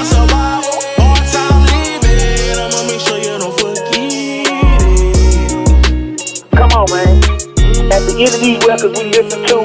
Survival, 0.05 0.75
hard 0.99 1.25
time 1.29 1.61
living. 1.71 2.57
I'ma 2.59 2.83
make 2.89 3.01
sure 3.01 3.17
you 3.17 3.37
don't 3.39 3.55
forget 3.57 4.11
it. 4.11 5.23
Come 6.51 6.71
on, 6.75 6.85
man. 6.91 7.15
At 7.91 8.01
the 8.07 8.13
end 8.19 8.33
of 8.33 8.39
these 8.41 8.59
records 8.67 8.93
we 8.99 9.09
listen 9.11 9.41
to, 9.49 9.57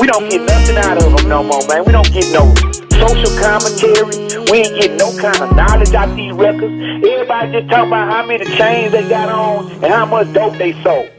we 0.00 0.06
don't 0.06 0.28
get 0.30 0.40
nothing 0.40 0.76
out 0.78 0.96
of 0.96 1.14
them 1.14 1.28
no 1.28 1.42
more, 1.42 1.60
man. 1.68 1.84
We 1.84 1.92
don't 1.92 2.10
get 2.10 2.32
no 2.32 2.54
social 2.96 3.32
commentary. 3.36 4.16
We 4.50 4.64
ain't 4.64 4.80
get 4.80 4.96
no 4.96 5.12
kind 5.20 5.36
of 5.42 5.54
knowledge 5.54 5.92
out 5.92 6.16
these 6.16 6.32
records. 6.32 6.72
Everybody 7.04 7.52
just 7.52 7.68
talk 7.68 7.86
about 7.86 8.10
how 8.10 8.24
many 8.24 8.46
chains 8.56 8.92
they 8.92 9.06
got 9.08 9.28
on 9.28 9.70
and 9.70 9.92
how 9.92 10.06
much 10.06 10.32
dope 10.32 10.56
they 10.56 10.72
sold. 10.82 11.10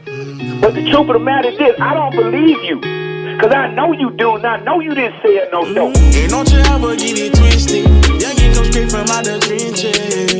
But 0.60 0.74
the 0.74 0.82
truth 0.90 1.08
of 1.08 1.14
the 1.14 1.18
matter 1.20 1.48
is 1.48 1.58
this, 1.58 1.80
I 1.80 1.94
don't 1.94 2.14
believe 2.14 2.62
you. 2.64 2.80
Cause 3.40 3.52
I 3.52 3.72
know 3.72 3.92
you 3.92 4.10
do, 4.10 4.36
and 4.36 4.46
I 4.46 4.58
know 4.58 4.80
you 4.80 4.94
didn't 4.94 5.20
sell 5.22 5.50
no 5.50 5.74
dope. 5.74 5.96
And 5.96 6.30
don't 6.30 6.50
you 6.52 6.58
ever 6.58 6.94
get 6.96 7.18
it 7.18 7.34
twisted. 7.34 7.86
Youngin' 7.86 8.54
come 8.54 8.64
straight 8.66 8.90
from 8.90 9.08
out 9.08 9.24
the 9.24 9.38
trenches. 9.40 10.31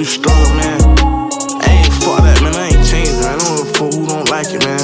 too 0.00 0.06
strong, 0.06 0.56
man. 0.56 0.80
I 1.60 1.84
ain't 1.84 1.92
fuck 2.00 2.24
that, 2.24 2.40
man. 2.40 2.56
I 2.56 2.72
ain't 2.72 2.84
changing. 2.88 3.20
I 3.20 3.36
don't 3.36 3.52
give 3.52 3.68
a 3.68 3.76
fuck 3.76 3.92
who 3.92 4.06
don't 4.08 4.28
like 4.32 4.48
it, 4.48 4.64
man. 4.64 4.80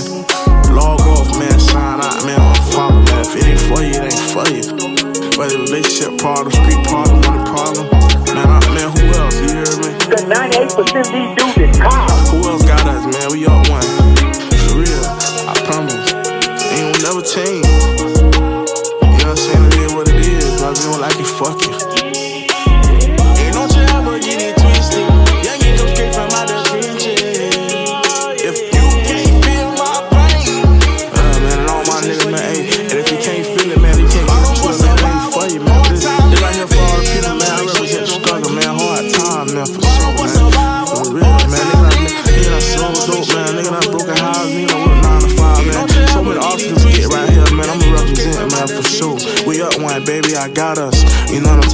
Log 0.76 1.01
off, 1.09 1.32
man. 1.40 1.56
Sign 1.56 2.05
out, 2.05 2.20
man. 2.28 2.36
Unfollow, 2.36 3.01
man. 3.01 3.24
If 3.24 3.32
it 3.32 3.48
ain't 3.48 3.64
for 3.64 3.80
you, 3.80 3.97
it 3.97 4.12
ain't 4.12 4.28
for 4.28 4.44
you. 4.52 4.64
But 5.40 5.56
the 5.56 5.64
relationship 5.64 6.20
problem, 6.20 6.52
street 6.52 6.84
problem, 6.84 7.24
money 7.24 7.44
problem, 7.48 7.88
man, 8.36 8.44
I, 8.44 8.60
man, 8.76 8.93
who 8.93 9.05
else? 9.16 9.40
You 9.40 9.56
hear 9.56 9.76
me? 9.80 9.88
The 10.05 10.20
98% 10.28 10.76
of 10.76 11.09
these 11.09 11.32
dudes 11.32 11.64
is 11.64 11.80
cops. 11.80 12.28
Who 12.28 12.44
else 12.52 12.64
got 12.68 12.84
us, 12.84 13.09
man? 13.09 13.32
We 13.32 13.48
all 13.48 13.64
one. 13.72 13.88
For 14.68 14.84
real, 14.84 15.05
I 15.48 15.56
promise. 15.64 16.12
Ain't 16.76 16.93
gonna 16.93 17.09
never 17.09 17.22
change. 17.24 17.65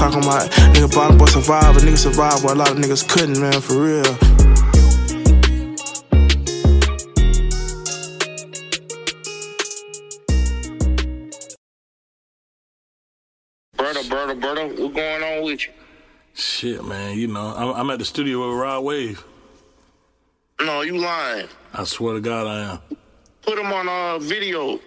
Talking 0.03 0.25
about 0.25 0.51
nigga 0.75 0.93
bottom 0.93 1.17
boy 1.17 1.27
survivor, 1.27 1.79
nigga 1.79 1.97
survive 1.97 2.43
where 2.43 2.55
a 2.55 2.59
lot 2.59 2.73
of 2.73 2.77
niggas 2.77 3.09
couldn't, 3.09 3.39
man, 3.41 3.61
for 3.61 3.75
real. 3.75 4.03
Brother, 13.77 14.09
brother, 14.09 14.35
brother, 14.35 14.67
what 14.83 14.93
going 14.93 15.23
on 15.23 15.45
with 15.45 15.69
you? 15.69 15.73
Shit, 16.35 16.85
man, 16.85 17.17
you 17.17 17.29
know, 17.29 17.55
I'm, 17.57 17.69
I'm 17.77 17.91
at 17.91 18.01
the 18.01 18.05
studio 18.05 18.49
with 18.49 18.59
Rod 18.59 18.83
Wave. 18.83 19.25
No, 20.61 20.81
you 20.81 20.99
lying. 20.99 21.47
I 21.73 21.85
swear 21.85 22.15
to 22.15 22.21
God, 22.21 22.49
I 22.49 22.73
am. 22.73 22.97
Put 23.43 23.57
him 23.57 23.73
on 23.73 23.89
uh, 23.89 24.19
video. 24.19 24.81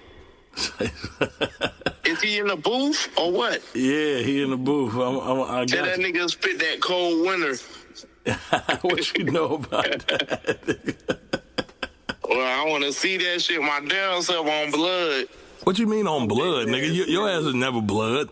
Is 2.06 2.22
he 2.22 2.40
in 2.40 2.48
the 2.48 2.56
booth 2.56 3.10
or 3.18 3.32
what? 3.32 3.61
Yeah, 3.73 4.19
he 4.19 4.44
in 4.44 4.52
the 4.52 4.57
booth. 4.57 4.94
I'm, 4.94 5.18
I'm, 5.18 5.41
I 5.41 5.65
Tell 5.65 5.86
that 5.86 5.99
nigga 5.99 6.30
spit 6.30 6.60
that 6.60 6.82
cold 6.82 7.26
winter. 7.26 7.56
what 8.82 9.18
you 9.18 9.26
know 9.26 9.56
about 9.56 10.07
that? 10.07 10.95
Well, 12.27 12.68
I 12.68 12.69
want 12.69 12.84
to 12.84 12.91
see 12.91 13.18
that 13.18 13.41
shit 13.41 13.61
my 13.61 13.82
damn 13.88 14.22
self 14.22 14.48
on 14.48 14.72
blood. 14.72 15.27
What 15.64 15.77
you 15.77 15.86
mean 15.86 16.07
on 16.07 16.27
blood, 16.27 16.68
nigga? 16.68 16.94
Your, 16.94 17.07
your 17.07 17.30
ass 17.30 17.44
is 17.44 17.53
never 17.53 17.82
blood. 17.82 18.30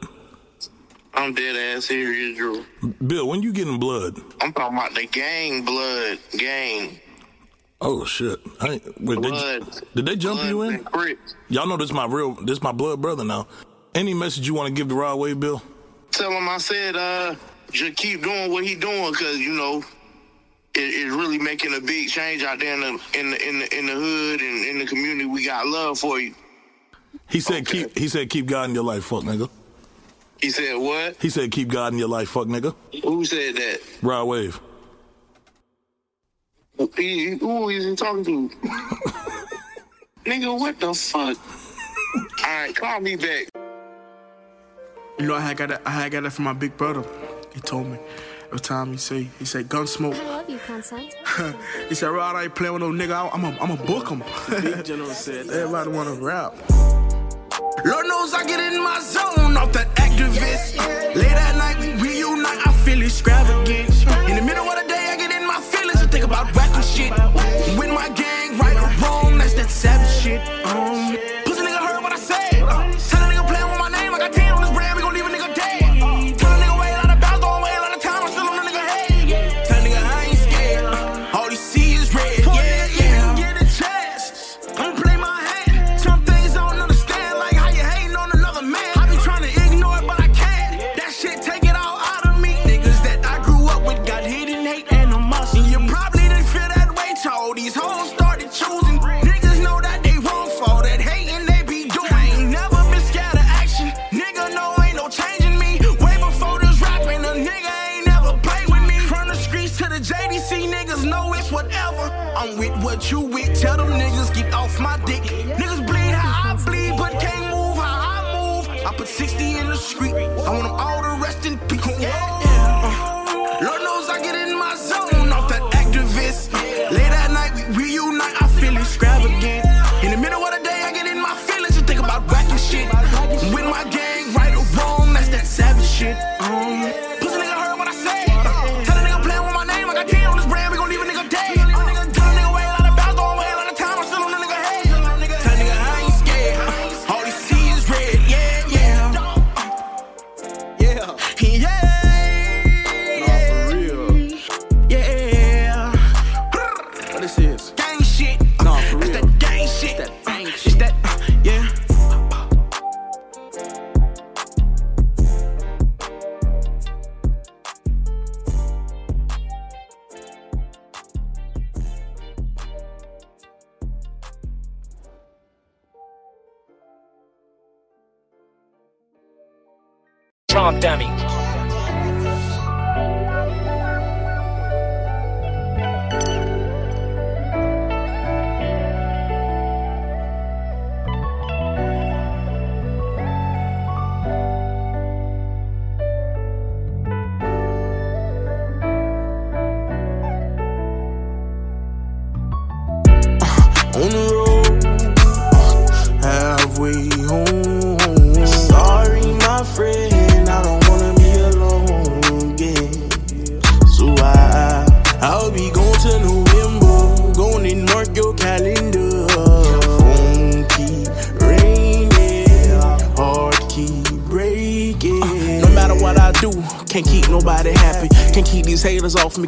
I'm 1.13 1.33
dead 1.33 1.55
ass 1.55 1.85
serious, 1.85 2.35
Drew. 2.35 2.65
Bill, 3.05 3.27
when 3.27 3.43
you 3.43 3.53
getting 3.53 3.79
blood? 3.79 4.19
I'm 4.41 4.51
talking 4.51 4.77
about 4.77 4.95
the 4.95 5.05
gang 5.05 5.63
blood, 5.63 6.17
gang. 6.37 6.99
Oh 7.85 8.05
shit! 8.05 8.39
I 8.61 8.79
wait, 8.97 9.19
Blood. 9.19 9.61
They, 9.61 9.81
did 9.95 10.05
they 10.05 10.15
jump 10.15 10.41
you 10.45 10.61
in? 10.61 10.87
Y'all 11.49 11.67
know 11.67 11.75
this 11.75 11.89
is 11.89 11.93
my 11.93 12.05
real, 12.05 12.31
this 12.35 12.57
is 12.57 12.63
my 12.63 12.71
blood 12.71 13.01
brother 13.01 13.25
now. 13.25 13.45
Any 13.93 14.13
message 14.13 14.47
you 14.47 14.53
want 14.53 14.67
to 14.69 14.73
give 14.73 14.87
to 14.87 14.95
Rod 14.95 15.17
Wave, 15.17 15.37
Bill? 15.37 15.61
Tell 16.11 16.31
him 16.31 16.47
I 16.47 16.59
said, 16.59 16.95
uh, 16.95 17.35
just 17.73 17.97
keep 17.97 18.23
doing 18.23 18.53
what 18.53 18.63
he 18.63 18.75
doing, 18.75 19.13
cause 19.13 19.37
you 19.37 19.51
know, 19.51 19.83
it, 20.73 20.79
it's 20.79 21.13
really 21.13 21.37
making 21.37 21.73
a 21.75 21.81
big 21.81 22.07
change 22.07 22.41
out 22.41 22.59
there 22.59 22.73
in 22.73 22.79
the 22.79 23.19
in 23.19 23.31
the 23.31 23.49
in 23.49 23.59
the, 23.59 23.77
in 23.77 23.85
the 23.87 23.93
hood 23.93 24.39
and 24.39 24.65
in 24.65 24.79
the 24.79 24.85
community. 24.85 25.25
We 25.25 25.45
got 25.45 25.67
love 25.67 25.99
for 25.99 26.21
you. 26.21 26.33
He 27.29 27.41
said 27.41 27.67
keep. 27.67 27.97
He 27.97 28.07
said 28.07 28.29
keep 28.29 28.45
God 28.45 28.69
in 28.69 28.75
your 28.75 28.85
life, 28.85 29.03
fuck 29.03 29.23
nigga. 29.23 29.49
He 30.39 30.51
said 30.51 30.75
what? 30.75 31.17
He 31.21 31.29
said 31.29 31.51
keep 31.51 31.67
God 31.67 31.91
in 31.91 31.99
your 31.99 32.07
life, 32.07 32.29
fuck 32.29 32.47
nigga. 32.47 32.73
Who 33.03 33.25
said 33.25 33.55
that? 33.55 33.81
Rod 34.01 34.23
Wave. 34.23 34.61
He, 36.97 37.37
who 37.37 37.69
is 37.69 37.85
he 37.85 37.95
talking 37.95 38.49
to? 38.49 38.55
Nigga, 40.25 40.57
what 40.59 40.79
the 40.79 40.93
fuck? 40.93 41.37
All 42.45 42.45
right, 42.45 42.75
call 42.75 42.99
me 42.99 43.15
back. 43.15 43.47
You 45.19 45.27
know, 45.27 45.35
I 45.35 45.41
had 45.41 45.57
got 45.57 45.69
that, 45.69 45.81
I 45.85 45.91
had 45.91 46.11
got 46.11 46.23
that 46.23 46.31
from 46.31 46.45
my 46.45 46.53
big 46.53 46.75
brother. 46.75 47.03
He 47.53 47.61
told 47.61 47.87
me 47.87 47.99
every 48.47 48.59
time 48.59 48.91
he 48.91 48.97
say, 48.97 49.29
he 49.37 49.45
said, 49.45 49.69
gun 49.69 49.85
smoke. 49.85 50.15
I 50.15 50.25
love 50.25 50.49
you, 50.49 50.57
consent. 50.65 51.13
he 51.89 51.95
said, 51.95 52.07
Rod, 52.07 52.35
I 52.35 52.43
ain't 52.45 52.55
playing 52.55 52.73
with 52.73 52.81
no 52.81 52.89
nigga. 52.89 53.11
I- 53.11 53.29
I'm 53.29 53.43
a, 53.45 53.57
I'm 53.61 53.71
a 53.71 53.77
book 53.85 54.09
him. 54.09 54.23
Big 54.49 54.83
General 54.85 55.09
said. 55.13 55.47
Everybody 55.49 55.89
want 55.91 56.09
to 56.09 56.15
rap. 56.25 56.55
Lord 57.85 58.07
knows 58.07 58.33
I 58.33 58.45
get 58.47 58.59
in 58.73 58.81
my 58.83 58.99
zone 59.01 59.57
off 59.57 59.71
that 59.73 59.89
activist. 59.95 60.77
Late 61.15 61.25
at 61.27 61.55
night, 61.57 61.77
we 61.79 62.09
reunite, 62.09 62.65
I 62.67 62.73
feel 62.85 63.01
extravagant. 63.03 63.89
In 64.29 64.35
the 64.37 64.41
middle 64.41 64.65
of 64.65 64.75
the 64.79 64.82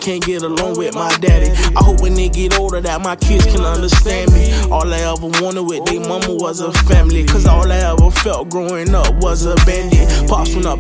can't 0.05 0.23
get 0.23 0.43
along 0.43 0.77
with 0.77 0.93
my 0.93 1.09
daddy. 1.17 1.49
I 1.75 1.83
hope 1.83 1.99
when 1.99 2.13
they 2.13 2.29
get 2.29 2.59
older 2.59 2.79
that 2.79 3.01
my 3.01 3.15
kids 3.15 3.43
can 3.45 3.61
understand 3.61 4.31
me. 4.33 4.53
All 4.69 4.93
I 4.93 4.99
ever 4.99 5.25
wanted 5.41 5.63
with 5.63 5.83
they 5.85 5.97
mama 5.97 6.29
was 6.29 6.59
a 6.59 6.71
family. 6.85 7.25
Cause 7.25 7.47
all 7.47 7.71
I 7.71 7.77
ever 7.77 8.11
felt 8.11 8.51
growing 8.51 8.93
up 8.93 9.11
was 9.15 9.45
a 9.45 9.55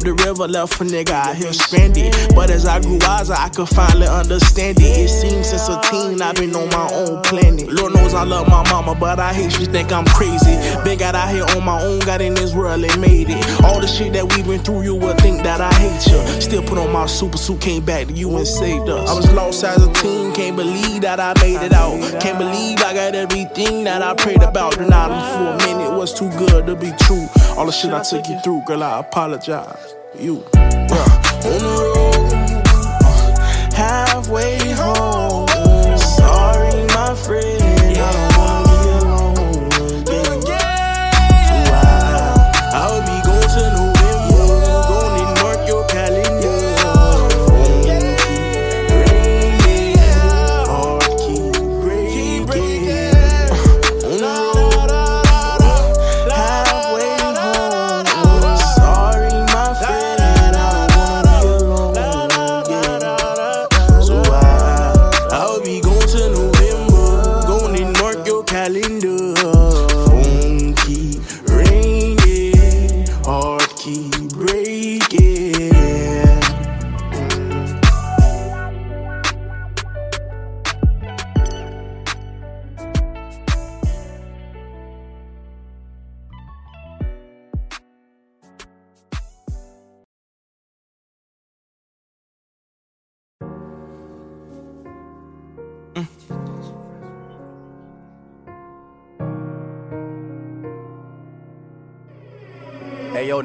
the 0.05 0.13
river, 0.25 0.47
left 0.47 0.79
a 0.79 0.83
nigga 0.83 1.11
out 1.11 1.35
here 1.35 1.51
stranded. 1.51 2.13
But 2.35 2.49
as 2.49 2.65
I 2.65 2.79
grew 2.79 2.97
wiser, 3.01 3.33
I 3.33 3.49
could 3.49 3.67
finally 3.67 4.07
understand 4.07 4.77
it. 4.79 4.83
It 4.83 5.09
seems 5.09 5.49
since 5.49 5.67
a 5.67 5.81
teen 5.89 6.21
I've 6.21 6.35
been 6.35 6.55
on 6.55 6.69
my 6.69 6.87
own 6.93 7.21
planet. 7.23 7.71
Lord 7.71 7.93
knows 7.93 8.13
I 8.13 8.23
love 8.23 8.47
my 8.47 8.63
mama, 8.69 8.95
but 8.95 9.19
I 9.19 9.33
hate 9.33 9.51
she 9.51 9.65
think 9.65 9.91
I'm 9.91 10.05
crazy. 10.05 10.55
Been 10.83 10.97
got 10.97 11.15
out 11.15 11.29
here 11.29 11.45
on 11.57 11.65
my 11.65 11.81
own, 11.81 11.99
got 11.99 12.21
in 12.21 12.35
this 12.35 12.53
world 12.53 12.83
and 12.83 13.01
made 13.01 13.29
it. 13.29 13.63
All 13.63 13.81
the 13.81 13.87
shit 13.87 14.13
that 14.13 14.23
we 14.31 14.43
been 14.43 14.63
through, 14.63 14.83
you 14.83 14.95
would 14.95 15.17
think 15.17 15.43
that 15.43 15.59
I 15.59 15.73
hate 15.73 16.05
you. 16.07 16.41
Still 16.41 16.61
put 16.61 16.77
on 16.77 16.91
my 16.91 17.07
super 17.07 17.37
suit, 17.37 17.59
came 17.59 17.83
back 17.83 18.07
to 18.07 18.13
you 18.13 18.37
and 18.37 18.47
saved 18.47 18.87
us. 18.87 19.09
I 19.09 19.13
was 19.13 19.31
lost 19.33 19.63
as 19.63 19.85
a 19.85 19.91
teen, 19.93 20.33
can't 20.33 20.55
believe 20.55 21.01
that 21.01 21.19
I 21.19 21.33
made 21.41 21.65
it 21.65 21.73
out. 21.73 22.21
Can't 22.21 22.37
believe 22.37 22.77
I 22.79 22.93
got 22.93 23.15
everything 23.15 23.83
that 23.85 24.01
I 24.01 24.13
prayed 24.13 24.43
about. 24.43 24.77
Denied 24.77 25.11
them 25.11 25.57
for 25.57 25.65
a 25.65 25.67
minute, 25.67 25.97
was 25.97 26.13
too 26.13 26.29
good 26.37 26.67
to 26.67 26.75
be 26.75 26.91
true. 27.01 27.27
All 27.57 27.65
the 27.65 27.71
shit 27.71 27.91
I 27.91 28.03
took 28.03 28.27
you 28.27 28.39
through, 28.43 28.63
girl, 28.67 28.83
I 28.83 28.99
apologize. 28.99 29.94
You, 30.19 30.43
yeah. 30.53 31.05
On 31.43 31.59
the 31.59 31.75
road, 31.93 33.73
halfway 33.73 34.71
home. 34.71 35.14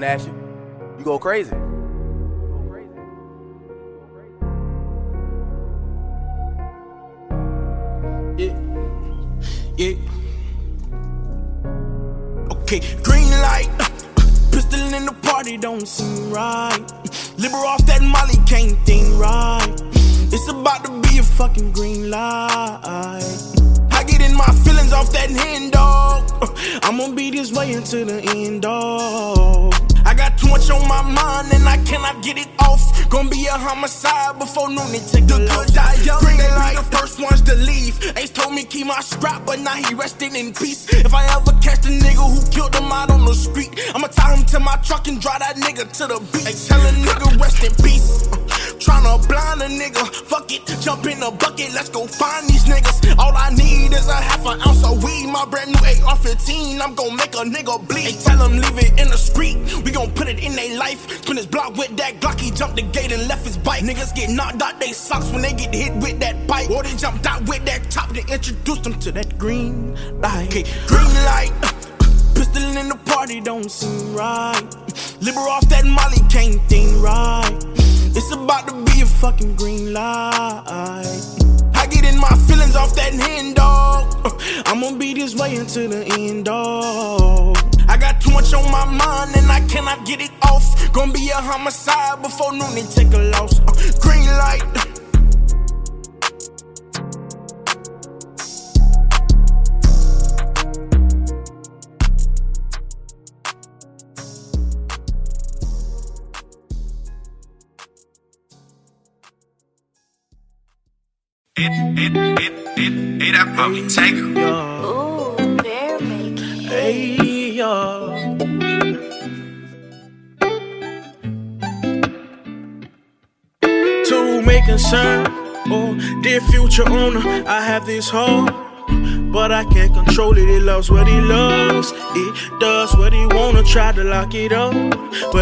Hey 0.01 0.17
Nash, 0.17 0.25
you 0.25 1.05
go 1.05 1.19
crazy. 1.19 1.55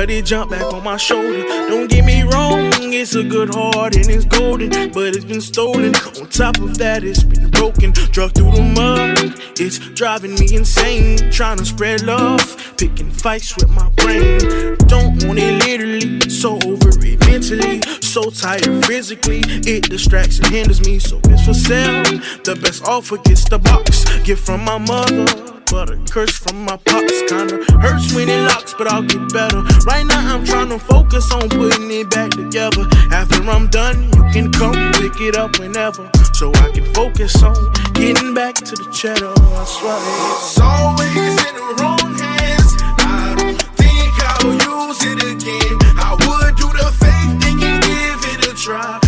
But 0.09 0.15
it 0.15 0.25
jump 0.25 0.51
back 0.51 0.65
on 0.73 0.83
my 0.83 0.97
shoulder. 0.97 1.43
Don't 1.69 1.87
get 1.87 2.03
me 2.03 2.23
wrong, 2.23 2.71
it's 2.95 3.15
a 3.15 3.23
good 3.23 3.53
heart 3.55 3.95
and 3.95 4.09
it's 4.09 4.25
golden. 4.25 4.71
But 4.91 5.15
it's 5.15 5.27
been 5.27 5.43
stolen. 5.43 5.95
On 6.19 6.27
top 6.31 6.57
of 6.61 6.79
that, 6.79 7.05
it's 7.05 7.23
been 7.23 7.51
broken. 7.51 7.93
Drug 8.11 8.33
through 8.33 8.53
the 8.53 8.63
mud. 8.63 9.39
It's 9.61 9.79
driving 9.79 10.35
me 10.37 10.57
insane. 10.57 11.31
Trying 11.31 11.59
to 11.59 11.67
spread 11.67 12.05
love. 12.05 12.41
Picking 12.79 13.11
fights 13.11 13.55
with 13.57 13.69
my 13.69 13.91
brain. 13.97 14.39
Don't 14.87 15.23
want 15.27 15.41
it 15.41 15.63
literally. 15.67 16.21
So 16.31 16.55
over 16.65 16.89
it 17.05 17.21
mentally. 17.29 17.83
So 18.01 18.31
tired 18.31 18.87
physically. 18.87 19.43
It 19.45 19.91
distracts 19.91 20.39
and 20.39 20.47
hinders 20.47 20.81
me. 20.87 21.01
So 21.01 21.21
it's 21.25 21.45
for 21.45 21.53
sale. 21.53 22.03
The 22.45 22.59
best 22.63 22.83
offer 22.89 23.19
gets 23.19 23.47
the 23.47 23.59
box. 23.59 24.07
Gift 24.21 24.47
from 24.47 24.65
my 24.65 24.79
mother. 24.79 25.58
But 25.71 25.91
a 25.91 25.97
curse 26.11 26.33
from 26.33 26.65
my 26.65 26.79
pops 26.79 27.23
kinda 27.29 27.63
hurts 27.79 28.15
when 28.15 28.29
it 28.31 28.41
locks, 28.49 28.75
but 28.79 28.91
I'll 28.91 29.03
get 29.03 29.31
better. 29.33 29.61
Right 29.87 30.07
now 30.07 30.35
I'm 30.35 30.45
trying 30.45 30.71
to 30.71 30.79
focus 30.79 31.31
on 31.31 31.51
putting 31.51 31.91
it 31.91 32.09
back 32.09 32.31
together. 32.31 32.87
After 33.13 33.43
I'm 33.51 33.69
done, 33.69 34.05
you 34.15 34.25
can 34.33 34.51
come 34.51 34.75
pick 34.95 35.21
it 35.21 35.37
up 35.37 35.59
whenever. 35.59 36.11
So 36.33 36.51
I 36.55 36.71
can 36.71 36.85
focus 36.95 37.43
on 37.43 37.55
getting 37.93 38.33
back 38.33 38.55
to 38.55 38.75
the 38.77 38.89
cheddar. 38.93 39.33
I 39.37 39.65
swear 39.67 39.99
It's 40.39 40.59
always 40.59 41.37
in 41.49 41.55
the 41.61 41.77
wrong 41.83 42.15
hands. 42.19 42.73
I 43.01 43.35
don't 43.37 43.63
think 43.77 44.13
I'll 44.25 44.89
use 44.89 45.05
it 45.05 45.23
again. 45.23 45.79
I 45.99 46.17
would 46.25 46.57
do 46.57 46.69
the 46.81 46.91
faith 46.97 47.43
thing 47.43 47.63
and 47.63 47.83
give 47.83 48.25
it 48.33 48.53
a 48.53 48.55
try. 48.55 49.08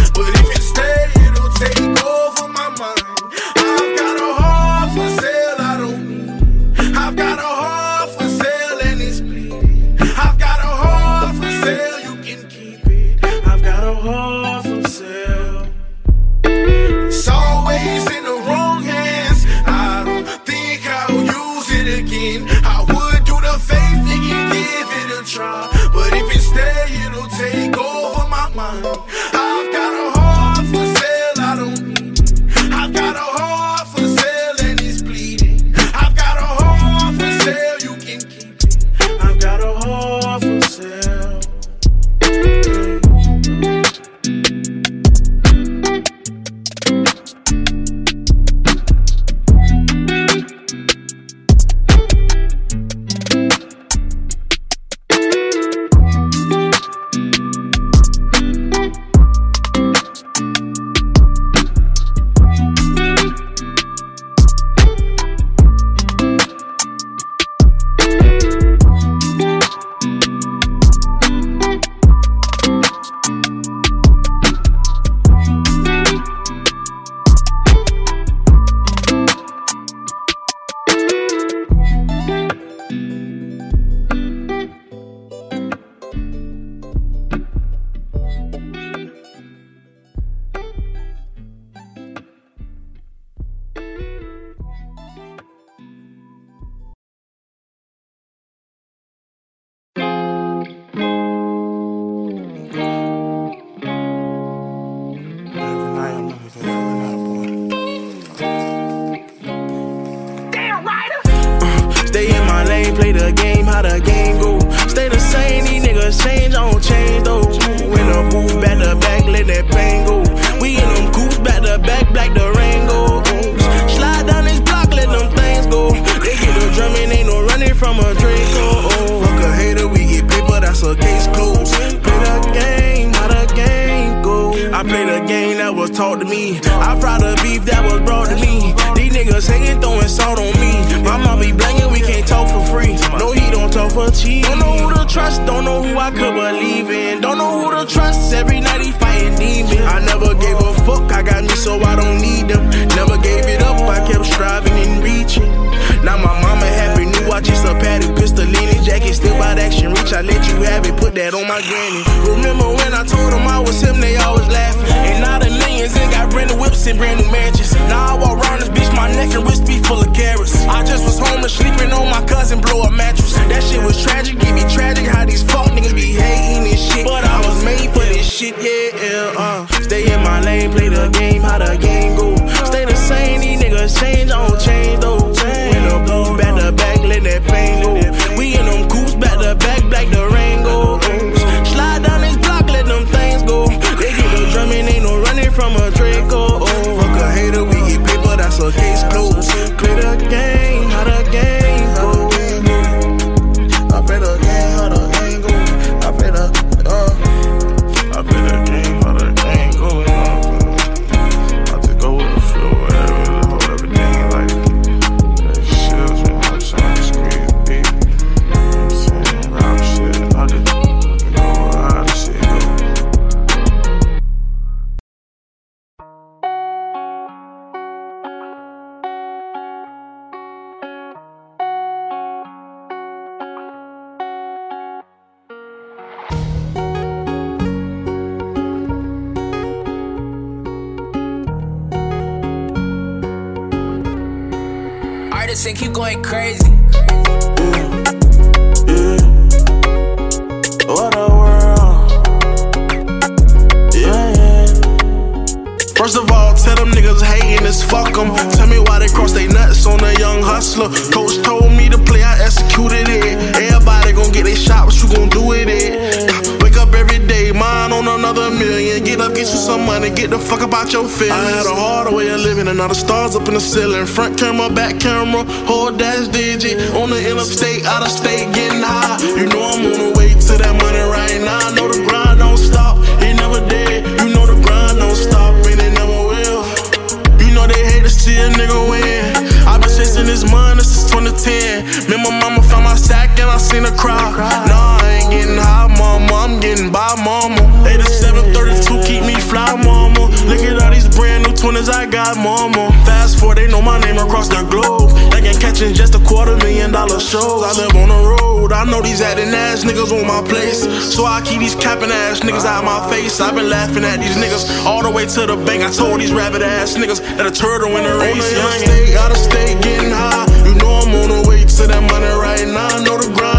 mansion, 305.80 305.94
just 305.94 306.14
a 306.14 306.20
quarter 306.26 306.56
million 306.56 306.92
dollar 306.92 307.20
shows. 307.20 307.62
I 307.64 307.72
live 307.72 307.94
on 307.96 308.08
the 308.08 308.36
road. 308.36 308.72
I 308.72 308.84
know 308.84 309.02
these 309.02 309.20
acting 309.20 309.54
ass 309.54 309.84
niggas 309.84 310.12
on 310.12 310.26
my 310.26 310.46
place. 310.48 310.82
So 311.14 311.24
I 311.24 311.40
keep 311.42 311.60
these 311.60 311.74
capping 311.74 312.10
ass 312.10 312.40
niggas 312.40 312.64
out 312.64 312.84
my 312.84 313.00
face. 313.10 313.40
I've 313.40 313.54
been 313.54 313.68
laughing 313.68 314.04
at 314.04 314.18
these 314.18 314.36
niggas 314.36 314.84
all 314.84 315.02
the 315.02 315.10
way 315.10 315.26
to 315.26 315.46
the 315.46 315.56
bank. 315.56 315.82
I 315.82 315.90
told 315.90 316.20
these 316.20 316.32
rabbit 316.32 316.62
ass 316.62 316.96
niggas 316.96 317.20
that 317.36 317.46
a 317.46 317.50
turtle 317.50 317.96
in 317.96 318.04
the 318.04 318.16
race. 318.18 318.52
Young 318.52 318.78
state, 318.78 319.16
out 319.16 319.30
of 319.30 319.38
state, 319.38 319.82
getting 319.82 320.10
high. 320.10 320.46
You 320.66 320.74
know 320.76 321.00
I'm 321.02 321.14
on 321.14 321.28
the 321.42 321.48
way 321.48 321.64
to 321.64 321.86
that 321.86 322.02
money 322.02 322.26
right 322.26 322.66
now. 322.66 322.96
I 322.96 323.04
know 323.04 323.18
the 323.18 323.32
grind. 323.34 323.49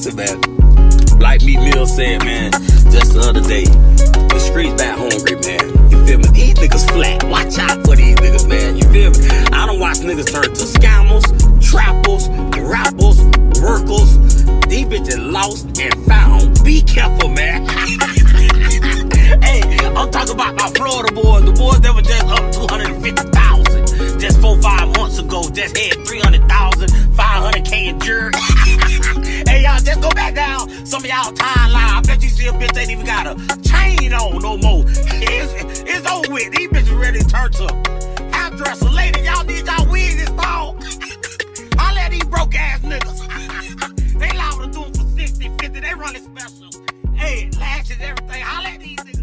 to 0.00 0.14
man. 0.14 0.40
Like 1.18 1.42
me, 1.42 1.56
Mill 1.56 1.86
said, 1.86 2.22
man, 2.24 2.52
just 2.92 3.14
the 3.14 3.20
other 3.20 3.40
day, 3.40 3.64
the 3.64 4.38
streets 4.38 4.74
back 4.74 4.98
hungry, 4.98 5.36
man. 5.40 5.90
You 5.90 6.04
feel 6.06 6.18
me? 6.18 6.28
These 6.36 6.54
niggas 6.54 6.90
flat. 6.92 7.24
Watch 7.24 7.58
out 7.58 7.82
for 7.84 7.96
these 7.96 8.14
niggas, 8.16 8.46
man. 8.48 8.76
You 8.76 8.84
feel 8.92 9.10
me? 9.12 9.28
I 9.52 9.66
don't 9.66 9.80
watch 9.80 9.98
niggas 9.98 10.30
turn 10.30 10.44
to 10.44 10.64
scammers, 10.68 11.24
trappers, 11.64 12.28
rappers, 12.60 13.24
workers. 13.62 14.18
These 14.68 14.86
bitches 14.86 15.32
lost 15.32 15.78
and 15.80 15.94
found. 16.04 16.62
Be 16.62 16.82
careful, 16.82 17.30
man. 17.30 17.66
hey, 19.42 19.62
I'm 19.96 20.10
talking 20.10 20.34
about 20.34 20.56
my 20.56 20.68
Florida 20.70 21.12
boys, 21.14 21.44
the 21.44 21.52
boys 21.52 21.80
that 21.80 21.94
were 21.94 22.02
just 22.02 22.26
up 22.26 22.52
250,000 22.52 24.20
just 24.20 24.40
four, 24.40 24.60
five 24.60 24.88
months 24.96 25.18
ago, 25.18 25.42
just 25.52 25.76
had 25.76 26.06
300,000, 26.06 26.88
500K 27.16 27.86
in 27.86 28.00
jury 28.00 28.32
y'all 29.66 29.80
just 29.80 30.00
go 30.00 30.10
back 30.10 30.34
down 30.34 30.68
some 30.86 31.02
of 31.02 31.10
y'all 31.10 31.32
timeline. 31.32 31.98
I 31.98 32.00
bet 32.06 32.22
you 32.22 32.28
see 32.28 32.46
a 32.46 32.52
bitch 32.52 32.78
ain't 32.78 32.90
even 32.90 33.04
got 33.04 33.26
a 33.26 33.34
chain 33.62 34.12
on 34.12 34.40
no 34.40 34.56
more. 34.56 34.84
It's, 34.86 35.82
it's 35.82 36.06
over 36.06 36.32
with. 36.32 36.52
These 36.52 36.68
bitches 36.68 37.00
ready 37.00 37.18
to 37.18 37.26
turn 37.26 37.50
to 37.52 37.66
Half 38.32 38.56
dresser 38.56 38.88
lady, 38.90 39.20
y'all 39.20 39.44
need 39.44 39.66
y'all 39.66 39.90
wigs 39.90 40.22
and 40.22 40.40
fall. 40.40 40.76
I 41.78 41.94
let 41.94 42.12
these 42.12 42.24
broke 42.24 42.54
ass 42.54 42.80
niggas. 42.80 43.18
they 44.20 44.30
liable 44.36 44.66
to 44.66 44.70
do 44.70 44.84
them 44.84 44.94
for 44.94 45.18
60, 45.18 45.48
50. 45.48 45.80
They 45.80 45.94
running 45.94 46.22
special. 46.22 46.70
Hey, 47.14 47.50
lashes, 47.58 47.96
everything. 48.00 48.42
I 48.46 48.62
let 48.62 48.80
these 48.80 49.15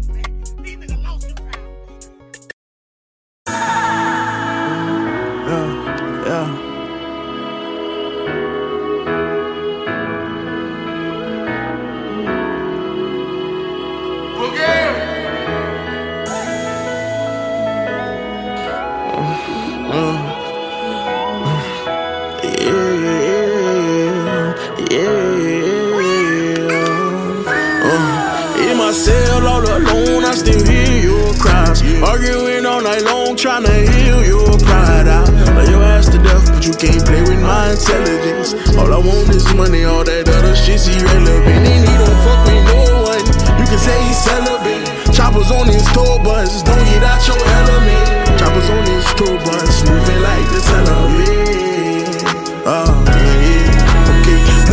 Arguing 32.04 32.66
all 32.66 32.82
night 32.82 33.02
long, 33.02 33.36
trying 33.36 33.64
to 33.64 33.72
heal 33.72 34.24
your 34.24 34.58
pride. 34.58 35.08
I 35.08 35.24
love 35.56 35.68
your 35.68 35.82
ass 35.82 36.08
to 36.10 36.18
death, 36.18 36.46
but 36.52 36.64
you 36.66 36.74
can't 36.74 37.04
play 37.04 37.22
with 37.22 37.40
my 37.40 37.72
intelligence. 37.72 38.54
All 38.76 38.92
I 38.92 38.98
want 38.98 39.28
is 39.30 39.46
money, 39.54 39.84
all 39.84 40.04
that 40.04 40.28
other 40.28 40.54
shit's 40.54 40.86
irrelevant. 40.88 41.64
And 41.64 41.84
he 41.84 41.94
don't 41.96 42.18
fuck 42.24 42.40
with 42.44 42.64
no 42.68 42.80
one. 43.08 43.24
You 43.58 43.66
can 43.66 43.78
say 43.78 43.96
he's 44.04 44.20
celibate. 44.20 44.84
Choppers 45.14 45.50
on 45.50 45.66
his 45.66 45.84
tour 45.92 46.18
bus, 46.22 46.62
don't 46.62 46.84
get 46.92 47.02
out 47.02 47.22
your 47.26 47.40
element. 47.40 48.38
Choppers 48.38 48.68
on 48.68 48.84
his 48.84 49.06
tour 49.14 49.38
bus, 49.40 49.88
moving 49.88 50.20
like 50.20 50.46
the 50.52 50.60
celibate. 50.60 51.73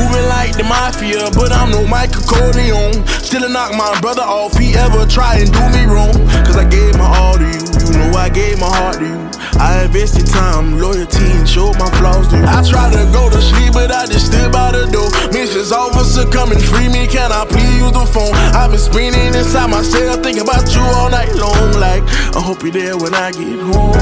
Moving 0.02 0.28
like 0.34 0.57
the 0.57 0.65
mafia, 0.65 1.30
but 1.38 1.53
I'm 1.53 1.69
no 1.69 1.86
Michael 1.86 2.26
Corleone. 2.26 3.06
Still 3.22 3.48
knock 3.49 3.78
my 3.78 3.94
brother 4.02 4.26
off, 4.26 4.57
he 4.57 4.73
ever 4.73 5.06
try 5.06 5.38
and 5.38 5.52
do 5.53 5.61
me 5.69 5.86
wrong. 5.86 6.14
Cause 6.41 6.57
I 6.57 6.65
gave 6.65 6.98
my 6.98 7.06
all 7.06 7.38
to 7.38 7.45
you, 7.45 7.61
you 7.86 7.94
know 8.02 8.18
I 8.18 8.30
gave 8.30 8.57
my 8.60 8.65
heart 8.65 8.98
to 8.98 9.06
you. 9.06 9.22
I 9.61 9.86
invested 9.86 10.26
time, 10.26 10.80
loyalty, 10.80 11.22
and 11.38 11.48
showed 11.48 11.78
my 11.78 11.86
flaws 12.02 12.28
to 12.30 12.38
you. 12.38 12.45
I 12.49 12.65
tried 12.65 12.98
to 12.98 13.06
go 13.14 13.30
to 13.30 13.40
sleep, 13.41 13.73
but 13.73 13.91
I 13.91 14.07
just 14.07 14.34
stood 14.34 14.52
by 14.52 14.72
the 14.72 14.90
door. 14.90 15.06
Mrs. 15.30 15.72
Officer, 15.72 16.26
come 16.34 16.52
and 16.52 16.61
free 16.61 16.90
me, 16.90 17.06
can 17.06 17.32
I 17.32 17.45
please 17.45 17.78
use 17.78 17.94
the 17.94 18.06
phone? 18.10 18.34
I've 18.57 18.72
been 18.72 18.80
spinning 18.82 19.38
inside 19.38 19.69
myself, 19.69 20.23
thinking 20.23 20.41
about 20.41 20.65
you 20.73 20.82
all 20.98 21.10
night 21.14 21.30
long. 21.38 21.78
Like, 21.78 22.02
I 22.34 22.41
hope 22.41 22.64
you're 22.64 22.73
there 22.73 22.98
when 22.98 23.14
I 23.14 23.30
get 23.32 23.60
home. 23.69 23.94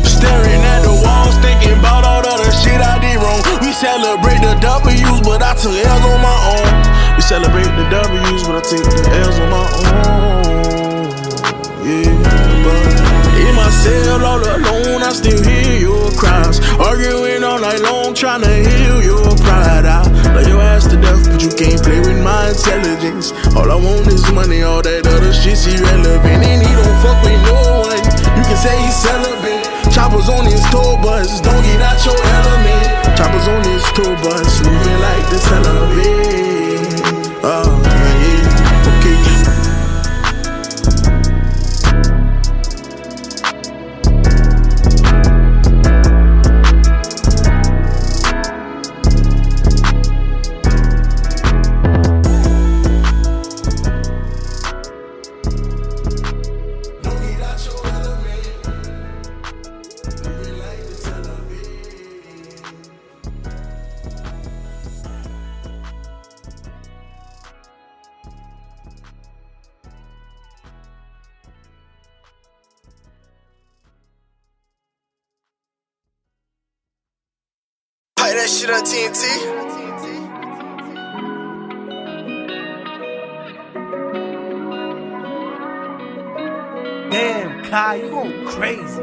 Staring 0.00 0.64
at 0.64 0.80
the 0.88 0.91
walls, 1.02 1.36
thinking 1.42 1.78
about 1.78 2.04
all 2.06 2.22
the 2.22 2.30
other 2.30 2.52
shit 2.54 2.80
I 2.80 2.98
did 3.02 3.18
wrong. 3.18 3.42
We 3.60 3.70
celebrate 3.74 4.40
the 4.40 4.54
W's, 4.62 5.20
but 5.22 5.42
I 5.42 5.54
took 5.54 5.74
L's 5.74 6.04
on 6.06 6.20
my 6.22 6.38
own. 6.54 6.70
We 7.16 7.22
celebrate 7.22 7.70
the 7.74 7.86
W's, 7.90 8.42
but 8.46 8.54
I 8.58 8.62
take 8.62 8.86
the 8.86 9.02
L's 9.26 9.38
on 9.42 9.48
my 9.50 9.66
own. 9.66 10.32
Yeah, 11.82 12.14
but 12.62 12.92
in 13.42 13.54
my 13.58 13.70
cell 13.82 14.24
all 14.24 14.38
alone, 14.38 15.02
I 15.02 15.10
still 15.12 15.42
hear 15.42 15.80
your 15.80 16.10
cries. 16.12 16.60
Arguing 16.78 17.42
all 17.42 17.58
night 17.58 17.80
long, 17.80 18.14
trying 18.14 18.42
to 18.42 18.54
heal 18.54 19.02
your 19.02 19.36
pride. 19.42 19.84
I 19.84 20.06
love 20.34 20.46
your 20.46 20.62
ass 20.62 20.86
to 20.86 20.96
death, 20.96 21.26
but 21.26 21.42
you 21.42 21.50
can't 21.50 21.82
play 21.82 21.98
with 21.98 22.22
my 22.22 22.50
intelligence. 22.50 23.32
All 23.56 23.70
I 23.70 23.74
want 23.74 24.06
is 24.06 24.22
money, 24.32 24.62
all 24.62 24.80
that 24.82 25.06
other 25.06 25.32
shit's 25.32 25.66
irrelevant. 25.66 26.42
And 26.46 26.62
he 26.62 26.70
don't 26.70 26.98
fuck 27.02 27.18
with 27.24 27.42
no 27.50 27.82
one. 27.90 28.02
You 28.38 28.44
can 28.46 28.56
say 28.56 28.78
he's 28.78 28.94
celibate. 28.94 29.71
Choppers 29.92 30.28
on 30.30 30.44
his 30.46 30.62
tour 30.70 30.96
bus, 31.02 31.40
don't 31.40 31.62
get 31.62 31.80
out 31.82 32.04
your 32.04 32.16
element. 32.16 33.16
Choppers 33.16 33.48
on 33.48 33.62
his 33.64 33.84
tour 33.92 34.16
bus, 34.24 34.62
moving 34.64 35.00
like 35.00 35.26
the 35.28 35.38
celibate. 35.38 37.02
Oh, 37.44 37.71
Play 78.32 78.40
that 78.40 78.48
shit 78.48 78.70
on 78.70 78.80
TNT. 78.80 79.22
Damn, 87.10 87.62
Kai, 87.64 87.94
you 87.96 88.08
going 88.08 88.46
crazy. 88.46 89.02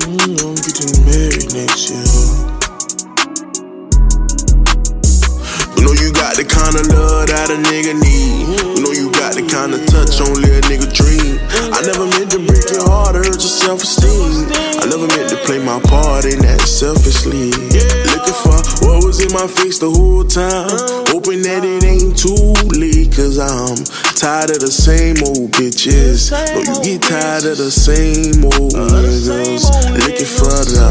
Mm, 0.00 0.40
I'm 0.40 0.54
getting 0.64 0.92
married 1.04 1.52
next 1.52 1.90
year. 1.90 2.08
You 5.76 5.82
know 5.84 5.92
you 5.92 6.10
got 6.14 6.36
the 6.36 6.44
kind 6.48 6.74
of 6.74 6.86
love 6.86 7.26
that 7.28 7.50
a 7.50 7.56
nigga 7.68 7.92
need. 8.00 8.79
Got 9.30 9.38
the 9.38 9.46
kind 9.46 9.74
of 9.74 9.86
touch 9.86 10.18
only 10.26 10.50
a 10.50 10.60
nigga 10.66 10.90
dream. 10.90 11.38
I 11.70 11.78
never 11.86 12.02
meant 12.02 12.34
to 12.34 12.42
break 12.42 12.66
your 12.66 12.82
heart 12.82 13.14
hurt 13.14 13.30
your 13.30 13.54
self-esteem. 13.62 14.50
I 14.82 14.90
never 14.90 15.06
meant 15.06 15.30
to 15.30 15.38
play 15.46 15.62
my 15.62 15.78
part 15.86 16.24
in 16.24 16.42
that 16.42 16.58
selfishly. 16.66 17.54
Looking 18.10 18.34
for 18.42 18.58
what 18.82 19.06
was 19.06 19.22
in 19.22 19.30
my 19.30 19.46
face 19.46 19.78
the 19.78 19.86
whole 19.86 20.26
time. 20.26 20.74
Hoping 21.14 21.46
that 21.46 21.62
it 21.62 21.86
ain't 21.86 22.18
too 22.18 22.58
late, 22.74 23.14
cause 23.14 23.38
I'm 23.38 23.78
tired 24.18 24.50
of 24.50 24.66
the 24.66 24.72
same 24.74 25.22
old 25.22 25.54
bitches. 25.54 26.34
No, 26.34 26.66
you 26.66 26.98
get 26.98 27.06
tired 27.06 27.46
of 27.46 27.62
the 27.62 27.70
same 27.70 28.42
old 28.42 28.74
niggas. 28.74 29.62
Looking 29.94 30.26
for 30.26 30.58
the, 30.66 30.90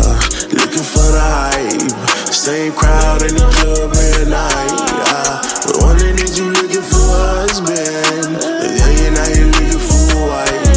looking 0.56 0.88
for 0.88 1.12
the 1.12 1.20
hype. 1.20 2.19
Same 2.40 2.72
crowd 2.72 3.22
in 3.22 3.36
the 3.36 3.44
club 3.52 3.92
every 3.92 4.32
night. 4.32 4.72
I 4.72 5.44
was 5.60 5.76
wondering 5.84 6.16
if 6.24 6.40
you 6.40 6.48
looking 6.48 6.88
for 6.88 7.04
a 7.12 7.44
husband. 7.44 8.40
Yeah, 8.80 8.96
you're 8.96 9.12
not 9.12 9.28
here 9.28 9.52
looking 9.52 9.84
for 9.84 10.08
a 10.08 10.24
wife. 10.24 10.72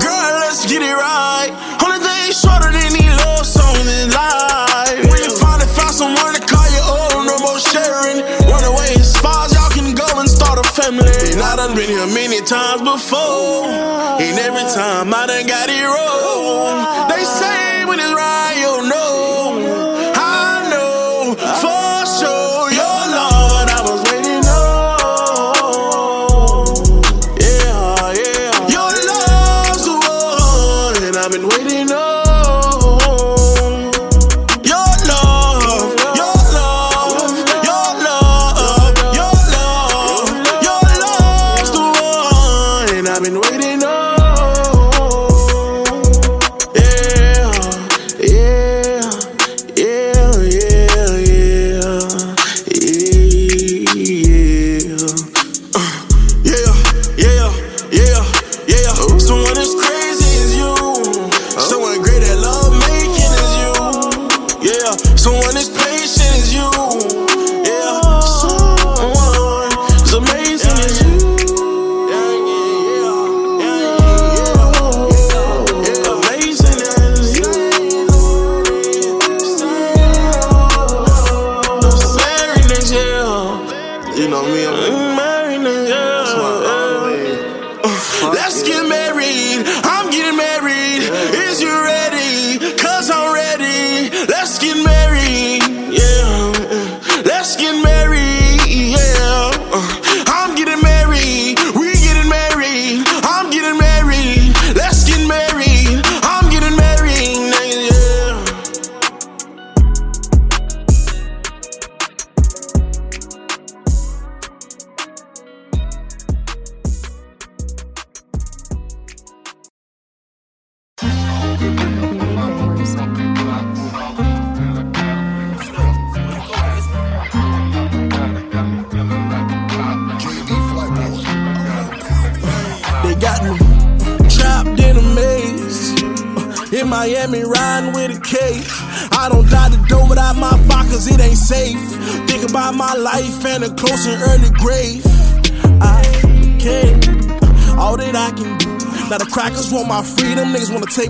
Girl, 0.00 0.32
let's 0.40 0.64
get 0.64 0.80
it 0.80 0.96
right. 0.96 1.52
Only 1.84 2.00
thing 2.00 2.32
shorter 2.32 2.72
than 2.72 2.96
these 2.96 3.12
love 3.20 3.44
songs 3.44 3.84
in 3.84 4.08
life. 4.08 4.96
When 5.12 5.20
you 5.20 5.28
finally 5.36 5.68
find 5.76 5.92
someone 5.92 6.32
to 6.32 6.40
call 6.40 6.64
your 6.72 6.88
own, 6.88 7.28
no 7.28 7.36
more 7.44 7.60
sharing. 7.60 8.24
Run 8.48 8.64
away 8.64 8.96
as 8.96 9.12
far 9.20 9.44
as 9.44 9.52
y'all 9.52 9.68
can 9.68 9.92
go 9.92 10.08
and 10.16 10.24
start 10.24 10.56
a 10.56 10.64
family. 10.72 11.12
And 11.36 11.44
I 11.44 11.60
done 11.60 11.76
been 11.76 11.84
here 11.84 12.08
many 12.08 12.40
times 12.48 12.80
before. 12.80 13.68
And 14.24 14.40
every 14.40 14.64
time 14.72 15.12
I 15.12 15.28
done 15.28 15.44
got 15.44 15.68
it 15.68 15.84
wrong. 15.84 17.12
They 17.12 17.20
say 17.28 17.57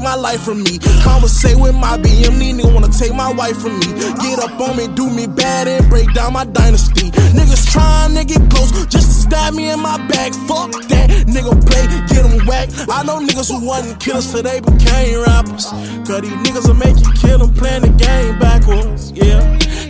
my 0.09 0.15
life 0.15 0.43
from 0.43 0.63
me. 0.63 0.79
Conversate 1.05 1.59
with 1.59 1.75
my 1.75 1.99
BM, 1.99 2.41
niggas 2.41 2.73
wanna 2.73 2.89
take 2.89 3.13
my 3.13 3.31
wife 3.31 3.59
from 3.61 3.75
me. 3.79 3.89
Get 4.25 4.39
up 4.39 4.59
on 4.59 4.75
me, 4.77 4.89
do 4.89 5.11
me 5.11 5.27
bad, 5.27 5.69
and 5.69 5.87
break 5.91 6.09
down 6.15 6.33
my 6.33 6.47
dynasty. 6.47 7.11
Niggas 7.37 7.71
trying 7.71 8.15
to 8.17 8.25
get 8.25 8.41
close 8.49 8.71
just 8.87 9.09
to 9.09 9.15
stab 9.25 9.53
me 9.53 9.71
in 9.71 9.81
my 9.81 9.99
back. 10.09 10.33
Fuck 10.49 10.71
that, 10.89 11.09
nigga 11.35 11.53
play, 11.69 11.85
get 12.09 12.23
them 12.25 12.47
whack. 12.47 12.69
I 12.89 13.03
know 13.05 13.19
niggas 13.21 13.51
who 13.53 13.61
wasn't 13.67 14.01
killers 14.01 14.33
they 14.33 14.61
became 14.61 15.21
rappers. 15.29 15.67
Cause 16.07 16.23
these 16.25 16.39
niggas 16.45 16.67
will 16.69 16.81
make 16.87 16.97
you 17.05 17.13
kill 17.21 17.39
them 17.43 17.53
playing 17.53 17.83
the 17.83 17.93
game 18.07 18.39
backwards, 18.39 19.13
yeah. 19.13 19.41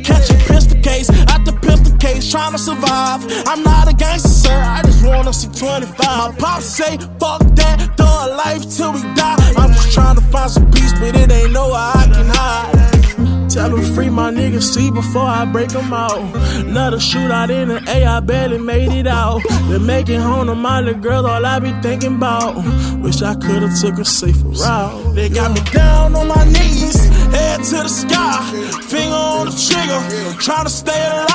Catch 0.03 0.31
a 0.31 0.37
pistol 0.51 0.81
case, 0.81 1.09
out 1.31 1.45
the 1.45 1.55
pistol 1.63 1.97
case, 1.99 2.29
trying 2.29 2.53
to 2.53 2.59
survive. 2.59 3.21
I'm 3.47 3.63
not 3.63 3.87
a 3.93 3.95
gangster, 3.95 4.35
sir, 4.45 4.59
I 4.77 4.83
just 4.83 5.07
wanna 5.07 5.33
see 5.33 5.49
25. 5.49 5.97
My 5.99 6.35
pop 6.41 6.61
say, 6.63 6.97
fuck 7.21 7.43
that, 7.59 7.77
throw 7.97 8.17
a 8.27 8.35
life 8.35 8.65
till 8.77 8.93
we 8.93 9.03
die. 9.15 9.39
Trying 9.93 10.17
to 10.17 10.23
find 10.23 10.51
some 10.51 10.71
peace, 10.71 10.93
but 11.01 11.17
it 11.17 11.31
ain't 11.33 11.53
nowhere 11.53 11.75
I 11.75 12.05
can 12.13 12.27
hide. 12.29 13.51
Tell 13.51 13.71
them 13.71 13.83
free 13.95 14.11
my 14.11 14.31
niggas 14.31 14.63
see 14.75 14.91
before 14.91 15.23
I 15.23 15.45
break 15.47 15.71
them 15.71 15.93
out. 15.93 16.19
Another 16.65 16.99
shootout 16.99 17.51
in 17.51 17.69
the 17.69 17.83
A, 17.89 18.05
I 18.05 18.21
barely 18.21 18.59
made 18.59 18.93
it 18.93 19.07
out. 19.07 19.43
Been 19.69 19.87
making 19.87 20.21
home 20.21 20.47
to 20.47 20.55
my 20.55 20.81
little 20.81 21.01
girl, 21.01 21.27
all 21.27 21.45
I 21.45 21.59
be 21.59 21.73
thinking 21.83 22.17
about. 22.17 22.55
Wish 23.01 23.23
I 23.23 23.35
could've 23.35 23.73
took 23.81 23.99
a 23.99 24.05
safer 24.05 24.49
route. 24.49 25.15
They 25.15 25.29
got 25.29 25.53
me 25.53 25.61
down 25.73 26.15
on 26.15 26.29
my 26.29 26.45
knees, 26.45 27.03
head 27.35 27.65
to 27.65 27.83
the 27.83 27.89
sky, 27.89 28.81
finger 28.83 29.15
on 29.15 29.47
the 29.47 29.53
trigger, 29.53 30.41
trying 30.41 30.65
to 30.65 30.71
stay 30.71 31.09
alive. 31.09 31.28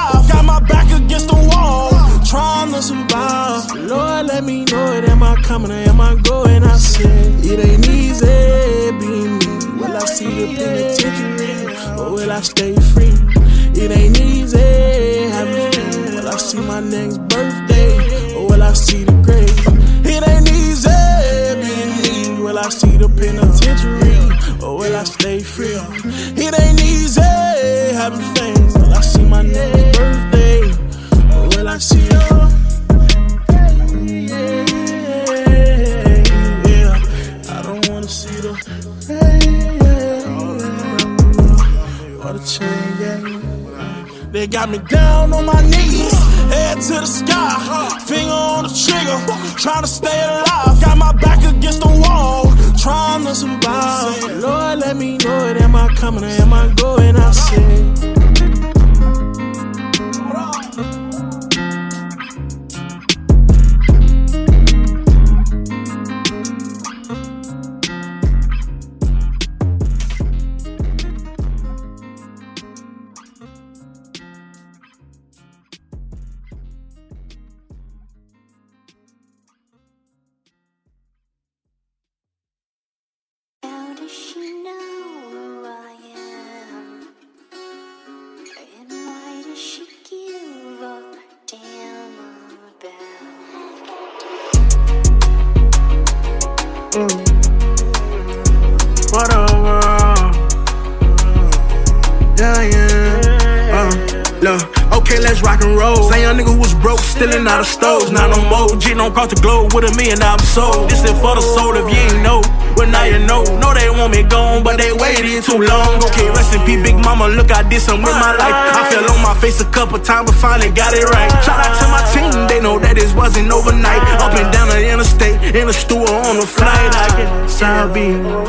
Cross 109.83 109.91
the 109.91 109.91
globe 109.91 109.91
with 109.91 109.91
a 109.91 109.97
million 109.97 110.21
I'm 110.21 110.39
sold. 110.39 110.89
This 110.89 111.03
is 111.03 111.11
for 111.19 111.35
the 111.35 111.41
soul 111.41 111.75
if 111.75 111.87
you 111.89 111.99
ain't 111.99 112.23
know. 112.23 112.41
Well, 112.75 112.89
now 112.89 113.03
you 113.03 113.19
know. 113.19 113.43
Know 113.59 113.73
they 113.73 113.89
want 113.89 114.11
me 114.11 114.23
gone, 114.23 114.63
but 114.63 114.77
they 114.77 114.93
waited 114.93 115.43
too 115.43 115.59
long. 115.59 116.03
Okay, 116.03 116.29
rest 116.29 116.55
in 116.55 116.61
peace, 116.65 116.81
big 116.83 116.95
mama. 116.95 117.27
Look, 117.27 117.51
I 117.51 117.63
did 117.67 117.81
something 117.81 118.03
with 118.03 118.15
my 118.15 118.35
life. 118.35 118.53
I 118.53 118.89
fell 118.91 119.09
on 119.11 119.21
my 119.21 119.35
face 119.39 119.61
a 119.61 119.65
couple 119.65 119.99
times, 119.99 120.31
but 120.31 120.37
finally 120.39 120.71
got 120.71 120.93
it 120.93 121.05
right. 121.09 121.31
Shout 121.43 121.59
out 121.59 121.73
to 121.79 121.87
my 121.87 122.03
team, 122.13 122.47
they 122.47 122.61
know 122.61 122.79
that 122.79 122.95
this 122.95 123.13
wasn't 123.13 123.51
overnight. 123.51 124.01
Up 124.21 124.33
and 124.33 124.51
down 124.51 124.69
the 124.69 124.81
interstate, 124.89 125.55
in 125.55 125.67
the 125.67 125.73
store, 125.73 126.09
on 126.09 126.37
the 126.37 126.47
flight. 126.47 126.91
I 126.93 127.33
I'll 127.63 127.93
be 127.93 128.42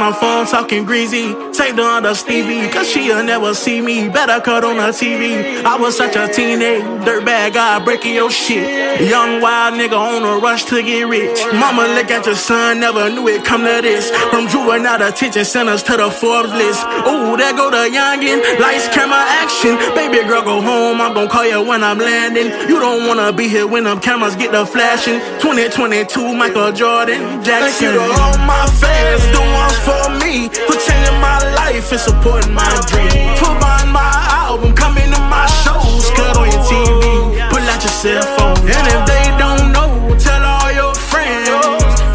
my 0.00 0.12
phone 0.12 0.46
talking 0.46 0.84
greasy. 0.86 1.34
Take 1.52 1.76
the 1.76 1.84
under 1.84 2.14
Stevie, 2.14 2.66
cause 2.70 2.90
she'll 2.90 3.22
never 3.22 3.52
see 3.52 3.82
me. 3.82 4.08
Better 4.08 4.40
cut 4.40 4.64
on 4.64 4.76
her 4.76 4.92
TV. 4.92 5.62
I 5.62 5.76
was 5.76 5.98
such 5.98 6.16
a 6.16 6.26
teenage 6.26 6.82
dirtbag 7.04 7.52
guy 7.52 7.84
breaking 7.84 8.14
your 8.14 8.30
shit. 8.30 8.64
Young 9.02 9.42
wild 9.42 9.74
nigga 9.74 9.98
on 9.98 10.24
a 10.24 10.40
rush 10.40 10.64
to 10.64 10.82
get 10.82 11.06
rich. 11.06 11.44
Mama 11.52 11.82
look 11.94 12.10
at 12.10 12.24
your 12.24 12.34
son, 12.34 12.80
never 12.80 13.10
knew 13.10 13.28
it 13.28 13.44
come 13.44 13.60
to 13.60 13.82
this. 13.82 14.10
From 14.30 14.48
juvenile 14.48 14.98
detention 14.98 15.44
centers 15.44 15.82
to 15.82 15.96
the 15.98 16.10
Forbes 16.10 16.50
list. 16.52 16.82
Ooh, 17.06 17.36
there 17.36 17.52
go 17.52 17.70
the 17.70 17.84
youngin'. 17.92 18.40
Lights, 18.58 18.88
camera, 18.88 19.20
action. 19.44 19.76
Baby 19.94 20.26
girl, 20.26 20.42
go 20.42 20.62
home. 20.62 21.00
I'm 21.02 21.12
gonna 21.12 21.28
call 21.28 21.46
you 21.46 21.60
when 21.62 21.84
I'm 21.84 21.98
landing. 21.98 22.48
You 22.70 22.80
don't 22.80 23.06
wanna 23.06 23.34
be 23.34 23.48
here 23.48 23.66
when 23.66 23.84
them 23.84 24.00
cameras 24.00 24.34
get 24.34 24.52
the 24.52 24.64
flashing. 24.64 25.20
2022, 25.44 26.34
Michael 26.34 26.72
Jordan, 26.72 27.44
Jackson. 27.44 27.68
Thank 27.68 27.82
you 27.82 27.92
to 27.92 28.20
all 28.22 28.38
my 28.48 28.64
fans, 28.80 29.22
the 29.36 29.40
ones 29.40 29.76
for 29.84 29.99
me. 30.08 30.48
For 30.48 30.76
changing 30.78 31.20
my 31.20 31.38
life 31.58 31.92
and 31.92 32.00
supporting 32.00 32.54
my 32.54 32.70
dream. 32.88 33.36
For 33.36 33.52
buying 33.60 33.92
my 33.92 34.08
album, 34.40 34.72
coming 34.74 35.10
to 35.12 35.20
my 35.28 35.46
shows. 35.62 36.08
Cut 36.16 36.36
on 36.36 36.48
your 36.48 36.62
TV, 36.64 37.36
pull 37.50 37.60
out 37.60 37.82
your 37.82 37.92
cell 37.92 38.24
phone. 38.36 38.56
And 38.64 38.86
if 38.94 39.02
they 39.04 39.26
don't 39.36 39.72
know, 39.74 40.16
tell 40.16 40.42
all 40.42 40.72
your 40.72 40.94
friends. 40.94 41.48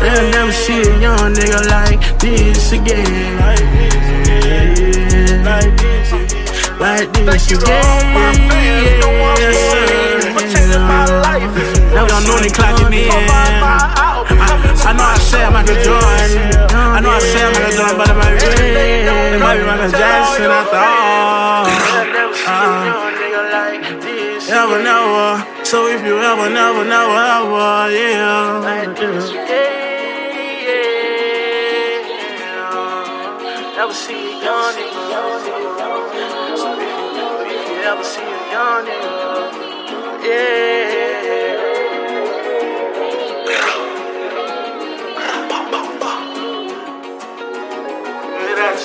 They'll 0.01 0.31
never 0.31 0.51
see 0.51 0.81
a 0.81 0.99
young 0.99 1.33
nigga 1.33 1.61
like 1.69 2.01
this 2.19 2.71
again. 2.71 3.37
Like 5.43 5.77
this, 5.77 6.11
like 6.79 7.11
this 7.13 7.51
again. 7.51 8.55
Sir. 9.53 10.05
Y'all 11.95 12.21
know 12.27 12.39
they 12.39 12.49
clocking 12.49 12.93
in. 12.93 14.04
I, 14.85 14.93
know 14.93 15.03
I 15.03 15.17
say 15.17 15.41
I'm 15.43 15.53
Michael 15.53 15.81
Jordan. 15.81 16.69
I 16.69 16.99
know 17.01 17.09
I 17.09 17.19
say 17.19 17.41
I'm 17.41 17.53
Michael 17.57 17.73
Jordan, 17.73 17.97
but 17.97 18.09
it 18.09 18.17
might 18.21 18.37
be, 18.37 18.45
it 18.45 19.41
might 19.41 19.57
be 19.57 19.65
Michael 19.65 19.89
Jackson 19.89 20.45
after 20.45 20.77
all. 20.77 21.65
Uh, 22.45 23.05
ever, 24.47 24.77
never. 24.85 25.65
So 25.65 25.87
if 25.87 26.05
you 26.05 26.21
ever, 26.21 26.49
never, 26.53 26.85
never, 26.85 27.17
ever, 27.17 27.89
yeah. 27.89 28.61
Never 33.75 33.93
see 33.93 34.13
a 34.13 34.43
young 34.43 34.73
nigga. 34.77 35.01
So 36.57 36.73
if 36.73 36.85
you, 36.85 36.93
if 37.49 37.69
you 37.69 37.77
ever 37.89 38.03
see 38.03 38.21
a 38.21 38.51
young 38.53 38.85
nigga, 38.85 40.25
yeah. 40.25 41.14
Pack 48.65 48.77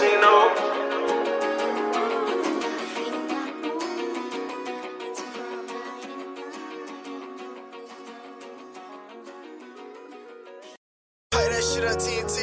that 11.32 11.64
shit 11.64 11.84
on 11.84 11.96
TNT. 11.96 12.38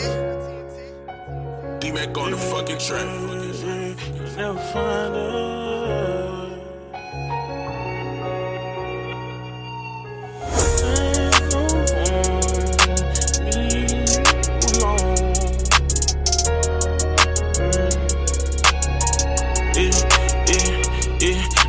D-Mac 1.80 2.18
on 2.18 2.32
the 2.32 2.38
fucking 2.38 2.80
track. 2.80 3.06
You'll 4.16 4.36
never 4.36 4.58
find 4.58 5.14
her. 5.14 5.47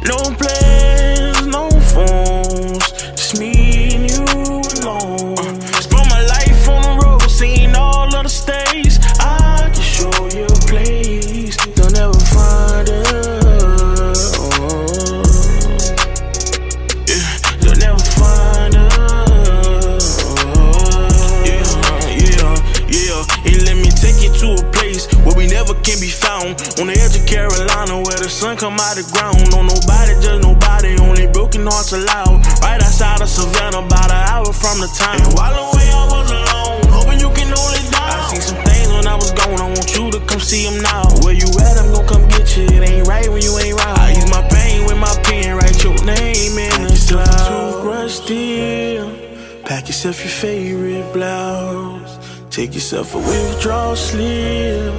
No 0.05 0.17
plans, 0.37 0.68
Take 52.59 52.75
yourself 52.75 53.15
a 53.15 53.19
withdrawal 53.19 53.95
slip 53.95 54.93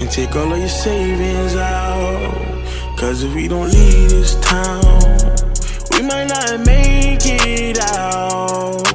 and 0.00 0.10
take 0.10 0.36
all 0.36 0.52
of 0.52 0.58
your 0.58 0.68
savings 0.68 1.56
out. 1.56 2.98
Cause 2.98 3.22
if 3.22 3.34
we 3.34 3.48
don't 3.48 3.70
leave 3.70 4.10
this 4.10 4.34
town, 4.42 4.82
we 5.92 6.02
might 6.02 6.26
not 6.28 6.60
make 6.66 7.20
it 7.24 7.78
out. 7.80 8.85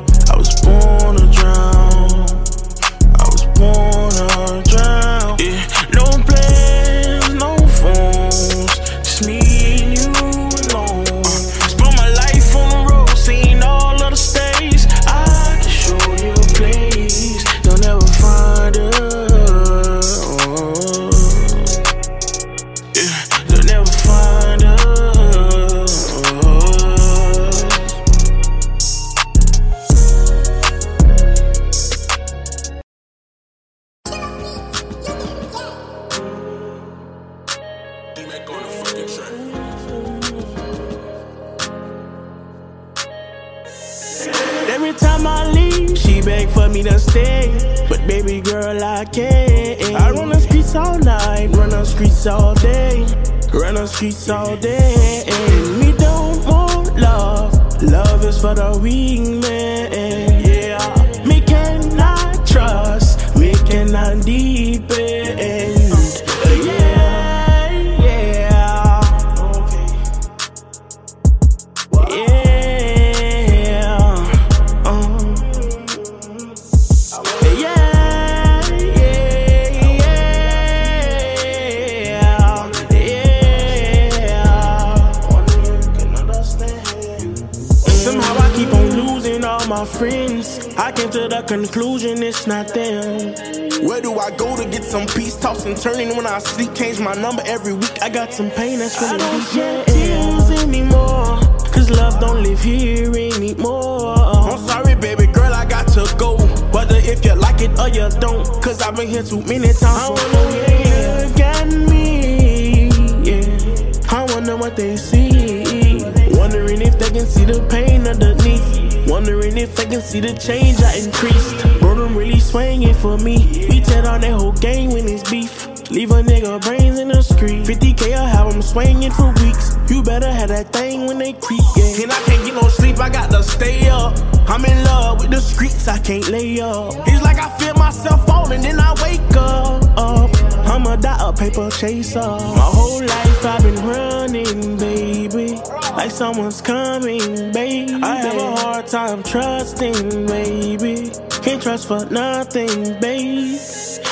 Turning 95.81 96.15
when 96.15 96.27
I 96.27 96.37
sleep. 96.39 96.73
Change 96.75 96.99
my 96.99 97.13
number 97.15 97.41
every 97.45 97.73
week. 97.73 98.01
I 98.01 98.09
got 98.09 98.31
some 98.33 98.51
pain 98.51 98.79
that's 98.79 99.01
really 99.01 99.15
I 99.15 99.17
don't 99.17 99.41
shed 99.41 99.87
tears 99.87 100.63
anymore. 100.63 101.39
Cause 101.73 101.89
love 101.89 102.19
don't 102.19 102.43
live 102.43 102.61
here 102.61 103.09
anymore. 103.09 104.15
I'm 104.17 104.59
sorry, 104.67 104.95
baby 104.95 105.25
girl, 105.25 105.53
I 105.53 105.65
got 105.65 105.87
to 105.89 106.15
go. 106.17 106.37
Whether 106.71 106.97
if 106.97 107.25
you 107.25 107.33
like 107.33 107.61
it 107.61 107.77
or 107.79 107.89
you 107.89 108.07
don't. 108.19 108.45
Cause 108.61 108.81
I've 108.81 108.95
been 108.95 109.07
here 109.07 109.23
too 109.23 109.41
many 109.41 109.73
times. 109.73 109.81
I 109.83 110.09
wanna 110.09 111.27
look 111.27 111.39
at 111.39 111.67
me. 111.89 112.89
Yeah. 113.23 114.11
I 114.11 114.23
wonder 114.33 114.55
what 114.57 114.75
they 114.75 114.95
see. 114.97 116.03
Wondering 116.37 116.81
if 116.81 116.99
they 116.99 117.09
can 117.09 117.25
see 117.25 117.45
the 117.45 117.65
pain 117.69 118.07
underneath. 118.07 119.09
Wondering 119.09 119.57
if 119.57 119.75
they 119.75 119.85
can 119.85 120.01
see 120.01 120.19
the 120.19 120.33
change 120.33 120.79
I 120.81 120.97
increased. 120.97 121.79
Bro, 121.79 121.95
them 121.95 122.15
really 122.15 122.39
swinging 122.39 122.93
for 122.93 123.17
me. 123.17 123.67
We 123.69 123.81
tear 123.81 124.03
down 124.03 124.21
that 124.21 124.31
whole 124.31 124.53
game 124.53 124.91
when 124.91 125.07
it's 125.07 125.29
beef. 125.29 125.60
Leave 125.91 126.11
a 126.11 126.23
nigga 126.23 126.61
brains 126.61 126.99
in 126.99 127.09
the 127.09 127.21
street. 127.21 127.65
50k, 127.65 128.13
I 128.15 128.25
have 128.25 128.49
them 128.49 128.61
swinging 128.61 129.11
for 129.11 129.33
weeks. 129.43 129.75
You 129.89 130.01
better 130.01 130.31
have 130.31 130.47
that 130.47 130.71
thing 130.71 131.05
when 131.05 131.17
they 131.17 131.33
creep, 131.33 131.59
yeah. 131.75 132.03
And 132.03 132.11
I 132.13 132.19
can't 132.21 132.45
get 132.45 132.53
no 132.53 132.69
sleep, 132.69 132.97
I 132.97 133.09
got 133.09 133.29
to 133.31 133.43
stay 133.43 133.89
up. 133.89 134.17
I'm 134.47 134.63
in 134.63 134.85
love 134.85 135.19
with 135.19 135.31
the 135.31 135.41
streets, 135.41 135.89
I 135.89 135.99
can't 135.99 136.29
lay 136.29 136.61
up. 136.61 136.93
It's 137.07 137.21
like 137.21 137.39
I 137.39 137.49
feel 137.57 137.73
myself 137.73 138.25
falling, 138.25 138.61
then 138.61 138.79
I 138.79 138.93
wake 139.03 139.35
up. 139.35 139.83
up. 139.97 140.31
I'm 140.65 140.87
a 140.87 140.95
die, 140.95 141.17
a 141.19 141.33
paper 141.33 141.69
chaser. 141.69 142.19
My 142.21 142.71
whole 142.71 143.01
life 143.01 143.45
I've 143.45 143.61
been 143.61 143.85
running, 143.85 144.77
baby. 144.77 145.59
Like 145.97 146.11
someone's 146.11 146.61
coming, 146.61 147.51
baby. 147.51 148.01
I 148.01 148.15
have 148.15 148.37
a 148.37 148.55
hard 148.55 148.87
time 148.87 149.23
trusting, 149.23 150.25
baby. 150.27 151.11
Can't 151.43 151.61
trust 151.61 151.89
for 151.89 152.05
nothing, 152.05 152.97
babe. 153.01 153.59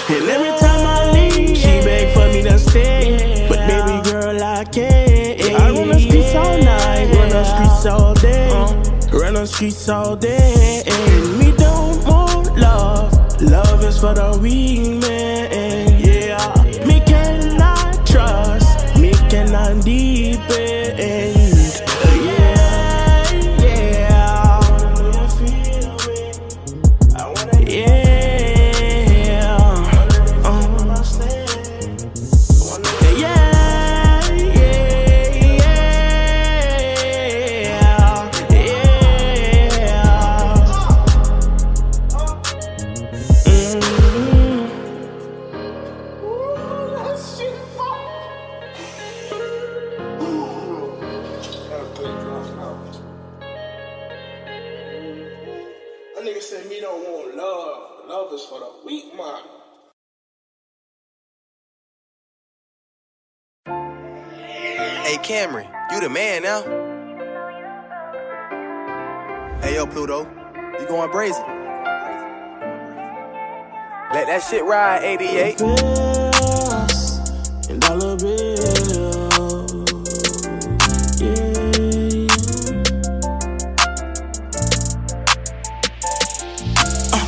And 0.10 0.28
every 0.28 0.59
for 2.30 2.36
me 2.36 2.44
to 2.44 2.60
stay. 2.60 3.48
But 3.48 3.60
baby 3.68 4.10
girl, 4.10 4.44
I 4.44 4.64
can't. 4.66 5.42
I 5.42 5.72
run 5.72 5.90
the 5.90 6.00
streets 6.00 6.36
all 6.36 6.58
night, 6.58 7.14
run 7.16 7.30
the 7.30 7.44
streets 7.44 7.86
all 7.86 8.14
day, 8.16 8.50
run 9.12 9.34
the 9.34 9.46
streets 9.46 9.90
all 9.90 10.16
day. 10.16 10.84
And 10.86 11.40
me 11.40 11.52
don't 11.58 12.04
want 12.06 12.58
love, 12.58 13.42
love 13.42 13.84
is 13.84 14.00
for 14.00 14.14
the 14.14 14.38
weak 14.42 15.02
man. 15.02 16.00
Yeah, 16.00 16.86
me 16.86 17.00
cannot 17.02 18.06
trust, 18.06 18.98
me 19.00 19.12
cannot 19.30 19.84
depend. 19.84 20.99
Hey 65.30 65.46
Cameron, 65.46 65.68
you 65.92 66.00
the 66.00 66.10
man 66.10 66.42
now. 66.42 66.64
Hey 69.62 69.76
yo, 69.76 69.86
Pluto, 69.86 70.28
you 70.80 70.88
going 70.88 71.12
brazen? 71.12 71.44
Let 74.12 74.26
that 74.26 74.40
shit 74.50 74.64
ride, 74.64 75.04
88. 75.04 75.62
And 77.70 77.80
dollar 77.80 78.18
bill. 78.18 78.40
Uh, 87.14 87.22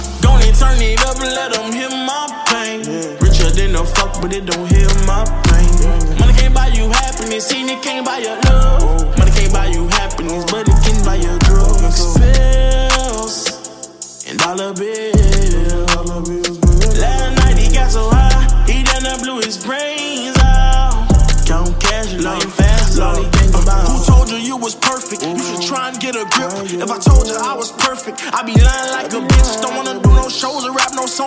turn 0.57 0.81
it 0.81 1.05
up 1.05 1.17
and 1.17 1.33
let 1.35 1.53
them 1.53 1.71
hear 1.71 1.89
my 1.89 2.45
pain. 2.47 2.79
Richer 3.19 3.51
than 3.51 3.75
a 3.75 3.85
fuck, 3.85 4.19
but 4.19 4.33
it 4.33 4.47
don't 4.47 4.70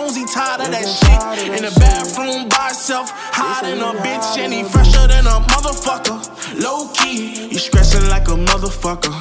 he 0.03 0.25
tired 0.25 0.61
of 0.61 0.71
that 0.71 0.83
shit. 0.83 1.55
In 1.55 1.63
the 1.63 1.71
bathroom 1.79 2.49
by 2.49 2.67
himself, 2.67 3.09
hiding 3.31 3.79
a 3.79 3.91
bitch, 4.03 4.37
and 4.37 4.51
he 4.51 4.63
fresher 4.63 5.07
than 5.07 5.25
a 5.25 5.39
motherfucker. 5.47 6.19
Low 6.61 6.91
key, 6.91 7.47
he 7.47 7.57
stressing 7.57 8.07
like 8.09 8.27
a 8.27 8.35
motherfucker. 8.35 9.13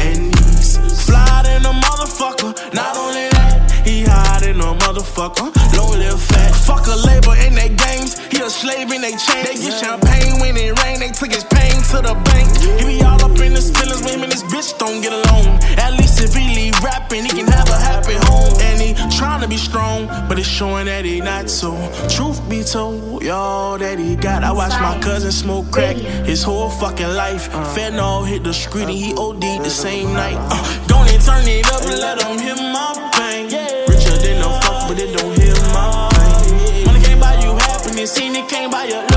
And 0.00 0.32
he's 0.38 0.78
fly 1.04 1.42
than 1.44 1.66
a 1.66 1.72
motherfucker. 1.72 2.56
Not 2.72 2.96
only 2.96 3.28
that, 3.36 3.86
he 3.86 4.04
hide 4.04 4.44
in 4.48 4.60
a 4.60 4.72
motherfucker. 4.84 5.52
Long 5.76 5.92
live 6.00 6.20
fat. 6.20 6.54
Fuck 6.64 6.86
a 6.86 6.96
labor 7.06 7.36
in 7.44 7.54
they 7.54 7.68
games. 7.68 8.18
He 8.32 8.40
a 8.40 8.48
slave 8.48 8.90
in 8.90 9.02
they 9.02 9.16
chain. 9.16 9.44
They 9.44 9.60
get 9.60 9.74
champagne 9.84 10.40
when 10.40 10.56
it 10.56 10.72
rain. 10.82 11.00
They 11.00 11.10
took 11.10 11.32
his 11.32 11.44
pain 11.44 11.76
to 11.92 12.00
the 12.00 12.14
bank. 12.24 12.48
He 12.80 12.98
be 12.98 13.04
all 13.04 13.20
up 13.20 13.36
in 13.38 13.52
his 13.52 13.68
feelings 13.70 14.00
when 14.02 14.16
him 14.16 14.22
and 14.24 14.32
his 14.32 14.44
bitch 14.44 14.78
don't 14.78 15.02
get 15.02 15.12
along. 15.12 15.60
At 15.76 15.92
least 15.92 16.01
strong, 19.72 20.06
but 20.28 20.38
it's 20.38 20.46
showing 20.46 20.84
that 20.84 21.04
he 21.06 21.20
not 21.20 21.48
so. 21.48 21.72
Truth 22.14 22.46
be 22.48 22.62
told, 22.62 23.22
y'all 23.22 23.78
that 23.78 23.98
he 23.98 24.16
got. 24.16 24.44
I 24.44 24.52
watched 24.52 24.80
my 24.80 25.00
cousin 25.00 25.32
smoke 25.32 25.70
crack 25.70 25.96
his 25.96 26.42
whole 26.42 26.68
fucking 26.68 27.14
life. 27.24 27.50
Fentanyl 27.74 28.28
hit 28.28 28.44
the 28.44 28.52
street 28.52 28.88
and 28.92 28.98
he 29.04 29.14
OD'd 29.14 29.64
the 29.64 29.70
same 29.70 30.12
night. 30.12 30.36
Uh, 30.38 30.86
don't 30.86 31.08
it 31.08 31.22
turn 31.22 31.48
it 31.48 31.66
up 31.72 31.82
and 31.90 31.98
let 32.04 32.20
him 32.22 32.38
hear 32.38 32.56
my 32.56 32.90
pain. 33.16 33.46
Richer 33.88 34.16
than 34.24 34.42
a 34.42 34.50
fuck, 34.60 34.88
but 34.88 34.98
it 34.98 35.16
don't 35.16 35.34
hear 35.40 35.56
my 35.72 36.10
pain. 36.12 36.84
Money 36.84 37.00
can't 37.04 37.20
buy 37.20 37.34
you 37.40 37.52
happiness, 37.64 38.12
seen 38.12 38.36
it 38.36 38.46
can't 38.50 38.70
buy 38.70 38.84
your 38.84 39.11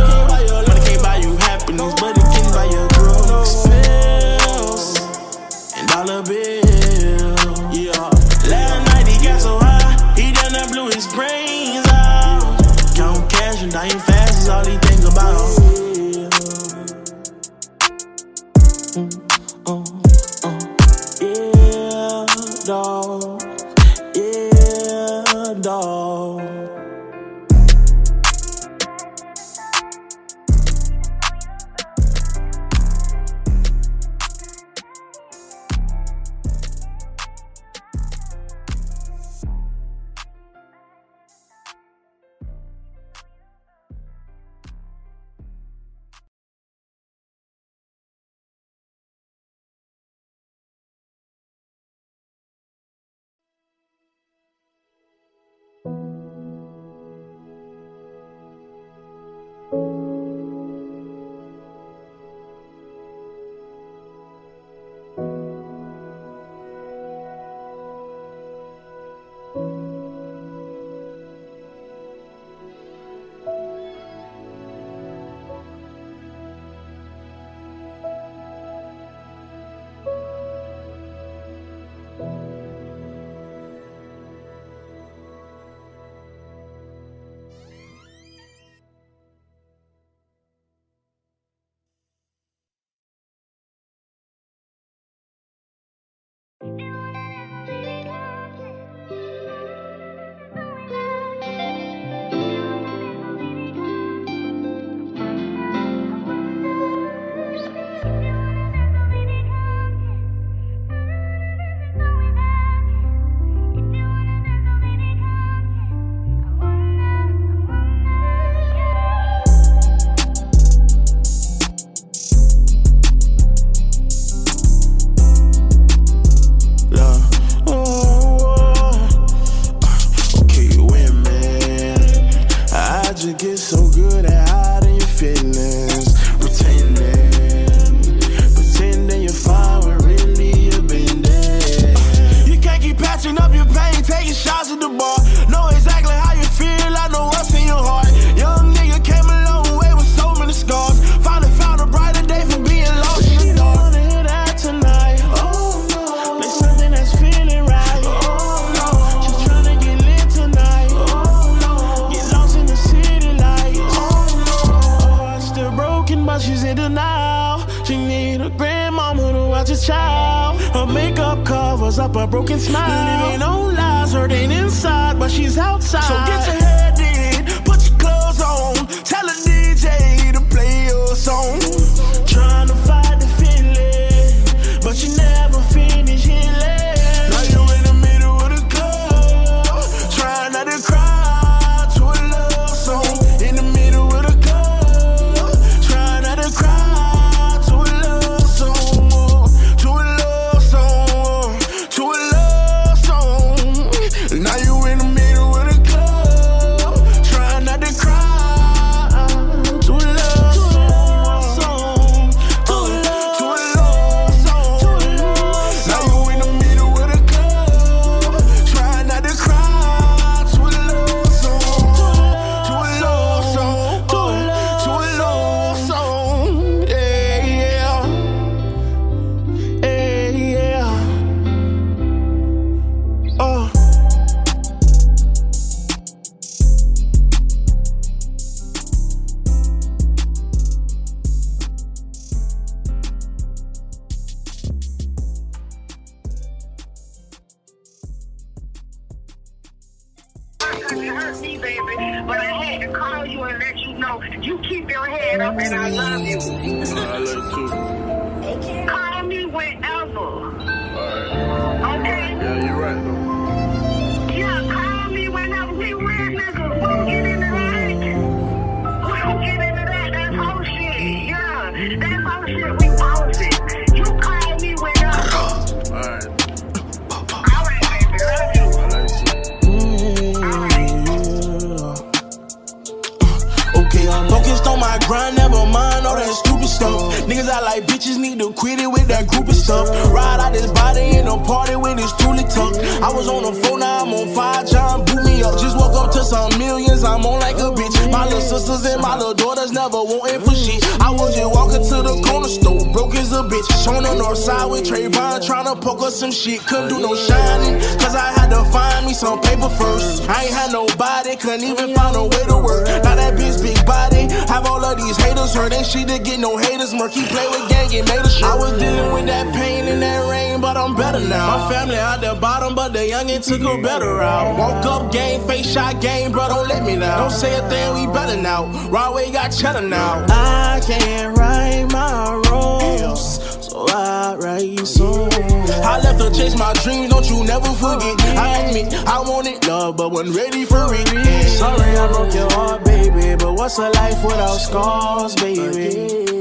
took 323.46 323.62
a 323.62 323.82
better 323.82 324.16
route. 324.16 324.58
Woke 324.58 324.86
up, 324.86 325.12
game, 325.12 325.46
face 325.48 325.72
shot, 325.72 326.02
game, 326.02 326.32
bro, 326.32 326.48
don't 326.48 326.68
let 326.68 326.84
me 326.84 326.96
now. 326.96 327.20
Don't 327.20 327.30
say 327.32 327.56
a 327.58 327.70
thing, 327.70 327.94
we 327.94 328.12
better 328.12 328.42
now. 328.42 328.66
Broadway 328.90 329.32
got 329.32 329.50
cheddar 329.50 329.82
now. 329.82 330.26
I 330.30 330.82
can't 330.86 331.38
write 331.38 331.86
my 331.92 332.42
wrongs, 332.50 333.40
so 333.68 333.86
I 333.90 334.36
write 334.40 334.88
songs. 334.88 335.70
I 335.72 336.00
left 336.02 336.20
to 336.20 336.32
chase 336.32 336.58
my 336.58 336.74
dreams, 336.84 337.12
don't 337.12 337.30
you 337.30 337.44
never 337.44 337.72
forget. 337.74 338.20
I 338.36 338.62
admit 338.62 338.94
I 339.08 339.20
wanted 339.22 339.66
love, 339.68 339.98
but 339.98 340.12
wasn't 340.12 340.36
ready 340.36 340.66
for 340.66 340.88
it. 340.92 341.08
Sorry 341.50 341.98
I 341.98 342.08
broke 342.08 342.34
your 342.34 342.52
heart, 342.52 342.84
baby, 342.84 343.36
but 343.36 343.54
what's 343.54 343.78
a 343.78 343.90
life 343.90 344.24
without 344.24 344.58
scars, 344.58 345.36
baby? 345.36 346.34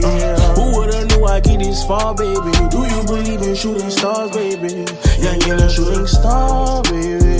Knew 0.00 0.39
I 1.30 1.38
get 1.38 1.60
this 1.60 1.84
far, 1.84 2.12
baby? 2.12 2.50
Do 2.70 2.82
you 2.82 3.04
believe 3.04 3.40
in 3.42 3.54
shooting 3.54 3.88
stars, 3.90 4.32
baby? 4.32 4.84
Young 5.22 5.40
in 5.42 5.60
a 5.60 5.70
shooting 5.70 6.06
star, 6.08 6.82
baby. 6.82 7.39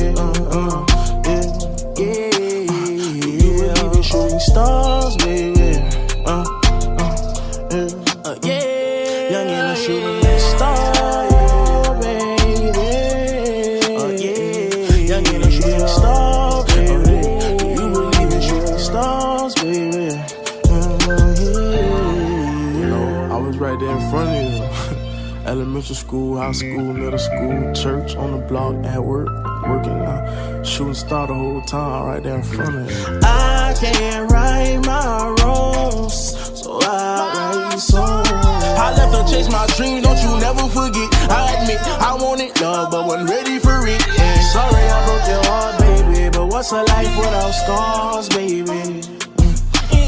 High 26.40 26.52
school, 26.52 26.94
middle 26.94 27.18
school, 27.18 27.72
church, 27.74 28.16
on 28.16 28.30
the 28.32 28.38
block, 28.38 28.74
at 28.86 29.04
work, 29.04 29.28
working 29.68 30.00
out, 30.00 30.66
shooting 30.66 30.94
star 30.94 31.26
the 31.26 31.34
whole 31.34 31.60
time, 31.62 32.06
right 32.06 32.22
there 32.22 32.36
in 32.36 32.42
front 32.42 32.76
of 32.76 32.90
you. 32.90 33.20
I 33.22 33.74
can't 33.78 34.32
write 34.32 34.78
my 34.86 35.34
wrongs, 35.38 36.14
so 36.62 36.78
I 36.82 37.68
write 37.68 37.78
songs. 37.78 38.28
I 38.32 38.94
left 38.96 39.28
to 39.28 39.34
chase 39.34 39.50
my 39.50 39.66
dreams, 39.76 40.02
don't 40.02 40.16
you 40.16 40.40
never 40.40 40.66
forget. 40.68 41.08
I 41.28 41.60
admit 41.60 41.78
I 42.00 42.16
wanted 42.18 42.58
love, 42.58 42.90
but 42.90 43.06
wasn't 43.06 43.28
ready 43.28 43.58
for 43.58 43.86
it. 43.86 44.00
Yeah. 44.16 44.40
Sorry 44.54 44.84
I 44.96 44.98
broke 45.04 45.28
your 45.28 45.44
heart, 45.44 45.78
baby, 45.78 46.30
but 46.30 46.46
what's 46.46 46.72
a 46.72 46.82
life 46.82 47.16
without 47.18 47.50
scars, 47.50 48.28
baby? 48.30 49.02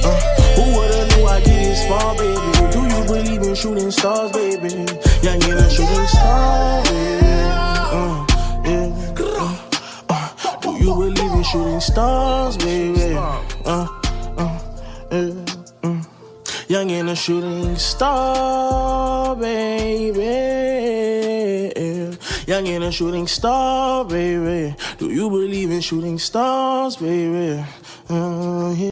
Uh, 0.04 0.16
who 0.56 0.64
would've 0.76 1.08
knew 1.12 1.26
I 1.26 1.40
get 1.44 1.60
this 1.60 1.86
far, 1.86 2.16
baby? 2.16 2.72
Do 2.72 2.80
you 2.88 3.04
believe 3.04 3.42
in 3.42 3.54
shooting 3.54 3.90
stars, 3.90 4.32
baby? 4.32 4.88
Young 5.22 5.42
in 5.44 5.56
a 5.56 5.70
shooting 5.70 6.06
star, 6.08 6.82
baby. 6.82 7.26
Uh, 7.94 8.26
yeah. 8.64 8.90
uh, 9.20 9.54
uh, 10.10 10.56
do 10.60 10.70
you 10.82 10.94
believe 10.94 11.32
in 11.32 11.42
shooting 11.44 11.80
stars, 11.80 12.56
baby? 12.56 13.14
Uh, 13.14 13.42
uh, 13.64 13.86
yeah. 15.12 15.30
mm. 15.82 16.02
Young 16.68 16.90
in 16.90 17.08
a 17.08 17.14
shooting 17.14 17.76
star, 17.76 19.36
baby. 19.36 20.22
Young 22.48 22.66
in 22.66 22.82
a 22.82 22.90
shooting 22.90 23.28
star, 23.28 24.04
baby. 24.04 24.74
Do 24.98 25.08
you 25.10 25.30
believe 25.30 25.70
in 25.70 25.80
shooting 25.80 26.18
stars, 26.18 26.96
baby? 26.96 27.64
Uh, 28.10 28.74
yeah. 28.76 28.90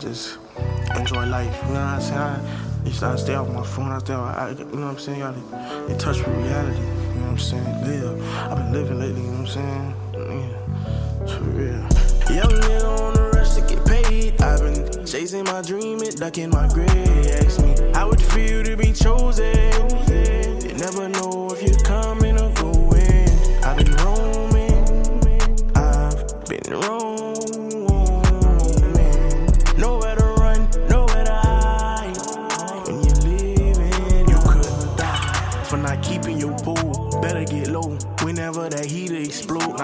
Saying, 0.00 0.12
just 0.12 0.38
enjoy 0.96 1.26
life. 1.26 1.56
You 1.66 1.74
know 1.74 1.74
what 1.74 1.80
I'm 1.80 2.00
saying? 2.00 2.20
I 2.20 2.86
used 2.86 3.00
to 3.00 3.18
stay 3.18 3.34
off 3.34 3.48
my 3.48 3.64
phone. 3.64 3.92
I 3.92 3.98
stay 3.98 4.14
off, 4.14 4.36
I, 4.36 4.50
you 4.50 4.64
know 4.64 4.86
what 4.86 4.92
I'm 4.92 4.98
saying? 4.98 5.20
Gotta 5.20 5.92
in 5.92 5.98
touch 5.98 6.18
with 6.18 6.28
reality. 6.28 6.78
You 6.78 6.84
know 6.84 7.20
what 7.20 7.30
I'm 7.30 7.38
saying? 7.38 7.84
Live. 7.84 8.36
I've 8.50 8.58
been 8.58 8.72
living 8.72 8.98
lately. 8.98 9.20
You 9.20 9.26
know 9.28 9.40
what 9.40 9.40
I'm 9.40 9.46
saying? 9.46 9.94
Yeah, 10.14 11.22
it's 11.22 11.32
for 11.32 11.44
real. 11.44 11.70
Young 12.34 12.60
nigga 12.62 13.00
on 13.00 13.14
the 13.14 13.30
rush 13.34 13.54
to 13.54 13.60
get 13.62 13.84
paid. 13.86 14.40
I've 14.42 14.60
been 14.60 15.06
chasing 15.06 15.44
my 15.44 15.62
dream 15.62 16.00
and 16.00 16.16
ducking 16.16 16.50
my 16.50 16.68
grave. 16.68 16.88
Ask 16.88 17.60
me 17.60 17.74
how 17.94 18.10
it 18.10 18.20
feel 18.20 18.64
to 18.64 18.76
be 18.76 18.92
chosen. 18.92 19.54
You 20.62 20.74
never 20.74 21.08
know 21.08 21.48
if 21.52 21.62
you're 21.62 21.78
coming 21.84 22.38
or 22.38 22.50
going. 22.54 23.28
I've 23.62 23.76
been 23.76 23.94
roaming. 23.96 24.84
I've 25.76 26.46
been 26.46 26.80
roaming. 26.80 27.23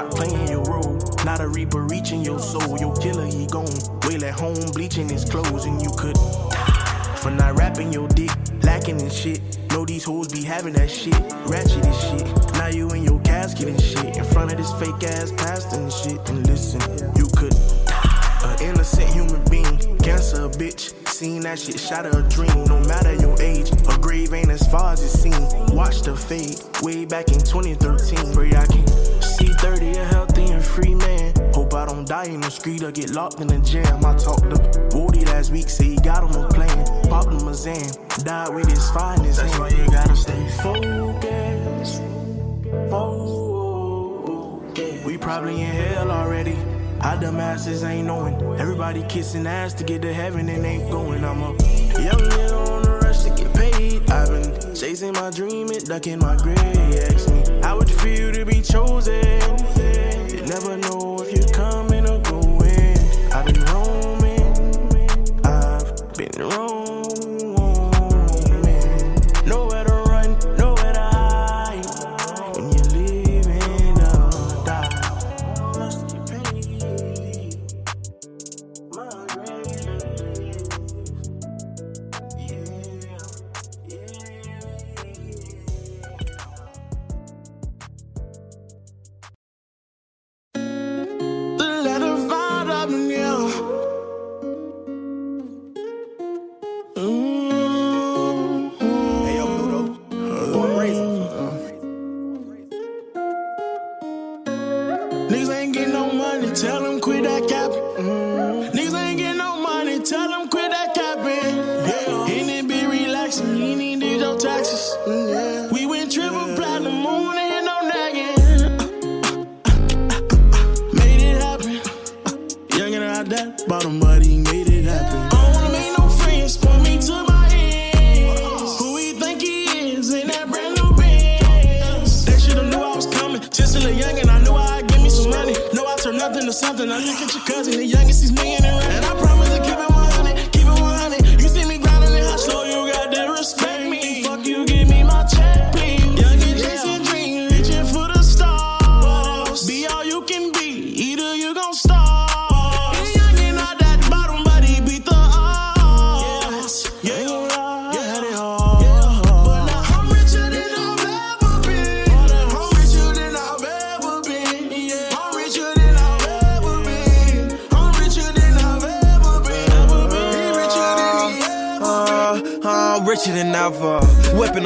Not 0.01 0.13
playing 0.13 0.49
your 0.49 0.63
role. 0.63 0.99
Not 1.27 1.41
a 1.43 1.49
reaper 1.49 1.83
reaching 1.83 2.23
your 2.23 2.39
soul. 2.39 2.79
Your 2.79 2.97
killer, 2.97 3.27
he 3.27 3.47
gone. 3.47 3.69
Wail 4.07 4.25
at 4.25 4.33
home, 4.33 4.65
bleaching 4.73 5.07
his 5.11 5.27
clothes, 5.27 5.67
and 5.67 5.83
you 5.83 5.91
could 5.99 6.17
for 7.19 7.31
not 7.31 7.59
rapping 7.59 7.93
your 7.93 8.09
dick, 8.09 8.31
lacking 8.63 8.99
in 8.99 9.11
shit. 9.11 9.43
Know 9.73 9.85
these 9.85 10.05
hoes 10.05 10.29
be 10.29 10.43
having 10.43 10.73
that 10.73 10.91
shit, 10.91 11.21
ratchet 11.45 11.85
as 11.85 12.01
shit. 12.01 12.55
Now 12.55 12.69
you 12.69 12.89
in 12.93 13.05
your 13.05 13.21
casket 13.21 13.69
and 13.69 13.79
shit, 13.79 14.17
in 14.17 14.25
front 14.25 14.51
of 14.51 14.57
this 14.57 14.73
fake 14.81 15.05
ass 15.05 15.33
pastor 15.33 15.79
and 15.79 15.93
shit. 15.93 16.31
And 16.31 16.47
listen, 16.47 16.81
you 17.15 17.29
could 17.37 17.53
an 18.43 18.63
innocent 18.63 19.13
human 19.13 19.45
being, 19.51 19.99
cancer 19.99 20.49
bitch. 20.49 20.95
Seen 21.09 21.43
that 21.43 21.59
shit, 21.59 21.79
shot 21.79 22.07
a 22.07 22.23
dream. 22.31 22.65
No 22.65 22.81
matter 22.89 23.13
your 23.17 23.39
age, 23.43 23.71
a 23.71 23.99
grave 23.99 24.33
ain't 24.33 24.51
as 24.51 24.67
far 24.69 24.95
as 24.95 25.03
it 25.03 25.11
seems. 25.11 25.53
Watch 25.75 26.01
the 26.01 26.17
fade, 26.17 26.59
way 26.81 27.05
back 27.05 27.29
in 27.29 27.41
2013. 27.41 28.33
Pray 28.33 28.57
I 28.57 28.65
can 28.65 28.87
see 29.21 29.50
30 29.61 29.91
a 29.91 30.05
healthy 30.07 30.47
and 30.47 30.65
free 30.65 30.95
man. 30.95 31.35
Hope 31.53 31.75
I 31.75 31.85
don't 31.85 32.09
die 32.09 32.25
in 32.25 32.41
the 32.41 32.49
street 32.51 32.83
or 32.83 32.91
get 32.91 33.11
locked 33.11 33.41
in 33.41 33.47
the 33.47 33.59
jam. 33.59 34.03
I 34.05 34.17
talked 34.17 34.49
to 34.49 34.89
Woody 34.97 35.23
last 35.27 35.53
week, 35.53 35.69
say 35.69 35.85
he 35.85 35.97
got 35.97 36.25
him 36.25 36.43
a 36.43 36.49
plan. 36.49 36.87
Popped 37.11 37.31
him 37.31 37.47
a 37.47 37.53
Zan, 37.55 37.91
died 38.25 38.55
with 38.55 38.71
his 38.71 38.89
finest 38.91 39.39
That's 39.39 39.53
hand. 39.53 39.63
why 39.63 39.69
you 39.69 39.87
gotta 39.91 40.17
stay 40.17 40.49
focused. 40.63 42.01
Focused. 42.91 45.05
We 45.05 45.19
probably 45.19 45.61
in 45.61 45.67
hell 45.67 46.11
already. 46.11 46.57
How 47.03 47.17
the 47.17 47.31
masses 47.31 47.85
ain't 47.85 48.07
knowing. 48.07 48.35
Everybody 48.59 49.03
kissing 49.09 49.47
ass 49.47 49.75
to 49.75 49.85
get 49.85 50.01
to 50.03 50.15
heaven 50.15 50.49
and 50.49 50.65
ain't 50.65 50.91
going. 50.91 51.23
I'm 51.23 51.43
a 51.43 51.49
young 52.03 52.19
nigga 52.31 52.80
I've 54.11 54.29
been 54.29 54.75
chasing 54.75 55.13
my 55.13 55.31
dream 55.31 55.69
and 55.71 55.85
ducking 55.87 56.19
my 56.19 56.37
grave. 56.37 56.59
Ask 56.59 57.29
me 57.31 57.43
how 57.63 57.79
it 57.79 57.89
feel 57.89 58.33
to 58.33 58.45
be 58.45 58.61
chosen. 58.61 59.41
You 60.29 60.43
never 60.43 60.77
know 60.77 61.19
if 61.21 61.33
you're 61.33 61.40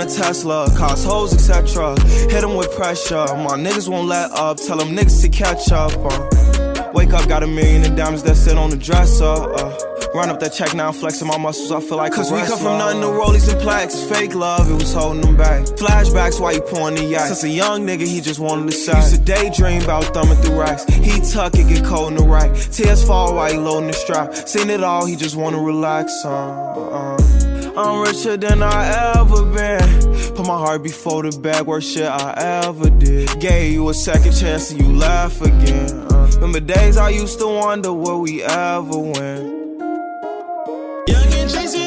a 0.05 0.07
Tesla, 0.07 0.69
cost 0.77 1.07
hoes, 1.07 1.33
etc. 1.33 1.99
Hit 2.31 2.43
them 2.43 2.57
with 2.57 2.71
pressure. 2.75 3.25
My 3.37 3.57
niggas 3.57 3.89
won't 3.89 4.09
let 4.09 4.31
up. 4.33 4.59
Tell 4.59 4.77
them 4.77 4.91
niggas 4.91 5.23
to 5.23 5.29
catch 5.29 5.73
up. 5.73 5.93
Uh, 5.97 6.91
wake 6.93 7.13
up, 7.13 7.29
got 7.29 7.43
a 7.43 7.47
million 7.47 7.85
in 7.85 7.95
diamonds 7.95 8.23
that 8.25 8.37
sit 8.37 8.57
on 8.59 8.71
the 8.71 8.77
dresser. 8.77 9.25
Uh, 9.25 9.79
run 10.15 10.31
up 10.31 10.41
that 10.41 10.53
check 10.53 10.75
now, 10.75 10.93
flexing 10.93 11.27
my 11.27 11.39
muscles. 11.39 11.73
I 11.73 11.81
feel 11.81 11.97
like 11.97 12.13
Cause 12.13 12.31
we 12.31 12.39
come 12.43 12.59
from 12.59 12.79
nothing 12.79 13.01
to 13.01 13.07
rollies 13.09 13.51
and 13.51 13.61
plaques. 13.61 14.03
Fake 14.05 14.35
love, 14.35 14.71
it 14.71 14.75
was 14.75 14.93
holding 14.93 15.23
them 15.23 15.37
back. 15.37 15.65
Flashbacks, 15.65 16.41
why 16.41 16.53
you 16.53 16.61
pouring 16.61 16.97
the 16.97 17.05
yak? 17.05 17.27
Since 17.29 17.45
a 17.45 17.49
young 17.49 17.87
nigga, 17.87 18.07
he 18.07 18.21
just 18.21 18.41
wanted 18.41 18.71
to 18.71 18.77
shine. 18.77 18.97
Used 18.97 19.15
to 19.15 19.21
daydream 19.21 19.83
about 19.83 20.05
thumbing 20.13 20.37
through 20.43 20.61
racks. 20.61 20.85
He 20.85 21.21
tuck 21.33 21.55
it, 21.55 21.69
get 21.69 21.85
cold 21.85 22.13
in 22.13 22.17
the 22.17 22.25
rack. 22.25 22.55
Tears 22.71 23.05
fall 23.05 23.35
while 23.35 23.51
he 23.51 23.59
loading 23.59 23.89
the 23.89 23.95
strap. 23.95 24.35
Seen 24.35 24.71
it 24.71 24.83
all, 24.83 25.07
he 25.07 25.17
just 25.17 25.37
wanna 25.37 25.61
relax. 25.61 26.13
Uh, 26.25 26.31
uh. 26.31 27.04
I'm 27.77 28.03
richer 28.03 28.37
than 28.37 28.63
I 28.63 29.15
ever 29.17 29.45
been. 29.45 30.35
Put 30.37 30.47
my 30.47 30.57
heart 30.57 30.85
before 30.85 31.29
the 31.29 31.37
bag, 31.37 31.67
worst 31.67 31.93
shit 31.93 32.07
I 32.07 32.63
ever 32.65 32.89
did. 32.89 33.41
Gave 33.41 33.73
you 33.73 33.89
a 33.89 33.95
second 33.95 34.33
chance 34.33 34.71
and 34.71 34.81
you 34.81 34.93
laugh 34.93 35.41
again. 35.41 35.91
Uh, 36.13 36.31
remember 36.35 36.61
days 36.61 36.97
I 36.97 37.09
used 37.09 37.39
to 37.41 37.49
wonder 37.49 37.93
will 37.93 38.21
we 38.21 38.45
ever 38.45 38.97
win. 38.97 39.79
Young 41.09 41.33
and 41.35 41.51
chasing 41.51 41.84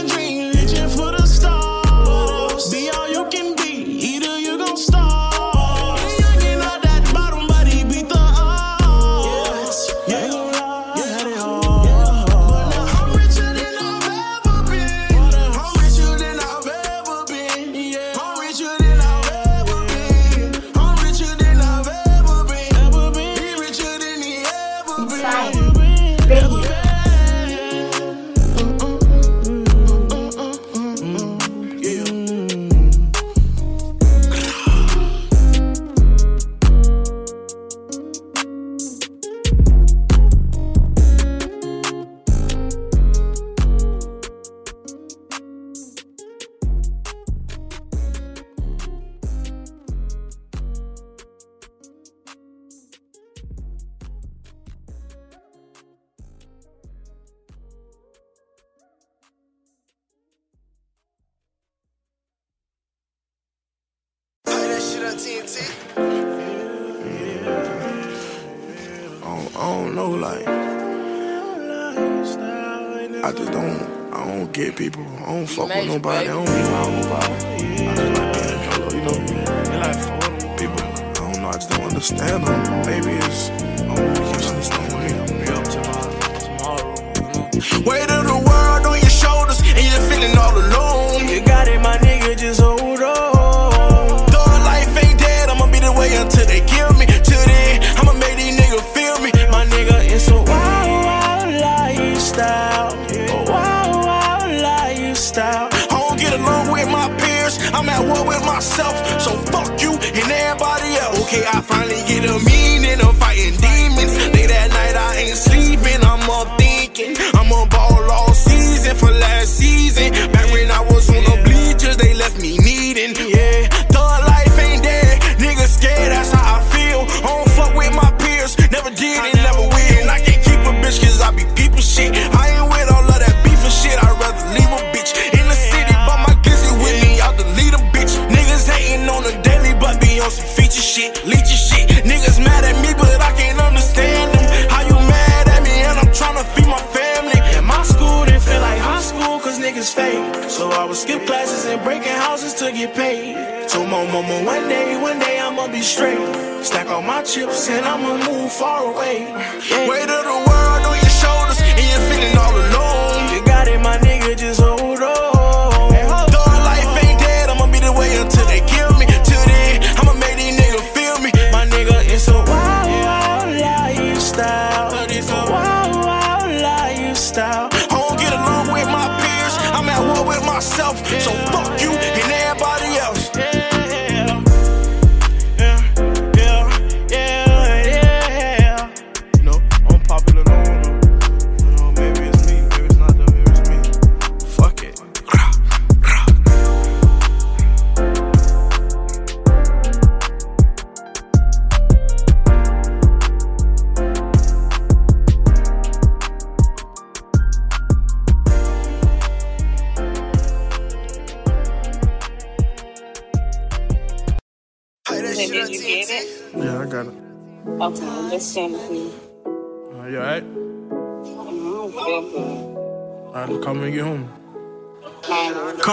nobody. 75.98 76.47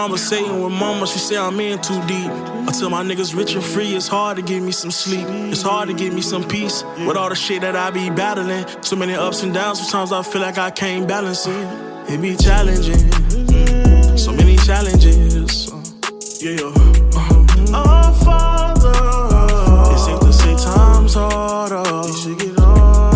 Conversating 0.05 0.63
with 0.63 0.71
mama, 0.75 1.07
she 1.07 1.19
say 1.19 1.39
I'm 1.39 1.59
in 1.61 1.81
too 1.81 1.99
deep. 2.07 2.31
Until 2.69 2.91
my 2.91 3.03
niggas 3.03 3.35
rich 3.35 3.55
and 3.55 3.65
free, 3.65 3.97
it's 3.97 4.07
hard 4.07 4.37
to 4.37 4.43
give 4.43 4.63
me 4.63 4.71
some 4.71 4.91
sleep. 4.91 5.27
It's 5.51 5.63
hard 5.63 5.89
to 5.89 5.95
give 5.95 6.13
me 6.13 6.21
some 6.21 6.47
peace 6.47 6.85
with 7.07 7.17
all 7.17 7.31
the 7.31 7.35
shit 7.35 7.63
that 7.63 7.75
I 7.75 7.91
be 7.91 8.11
battling. 8.11 8.67
So 8.83 8.97
many 8.97 9.15
ups 9.15 9.43
and 9.43 9.55
downs, 9.55 9.79
sometimes 9.81 10.13
I 10.13 10.23
feel 10.23 10.43
like 10.43 10.59
I 10.59 10.71
can't 10.71 11.09
balance 11.09 11.47
it. 11.47 11.67
It 12.13 12.21
be 12.21 12.37
challenging, 12.37 12.97
Mm, 12.99 14.19
so 14.19 14.31
many 14.33 14.59
challenges. 14.59 15.73
Uh, 15.73 15.81
Yeah, 16.43 16.61
uh, 16.61 17.73
Oh, 17.73 18.13
Father. 18.27 18.93
it's 19.95 20.05
safe 20.05 20.21
to 20.21 20.33
say 20.35 20.55
times 20.71 21.15
harder. 21.15 21.83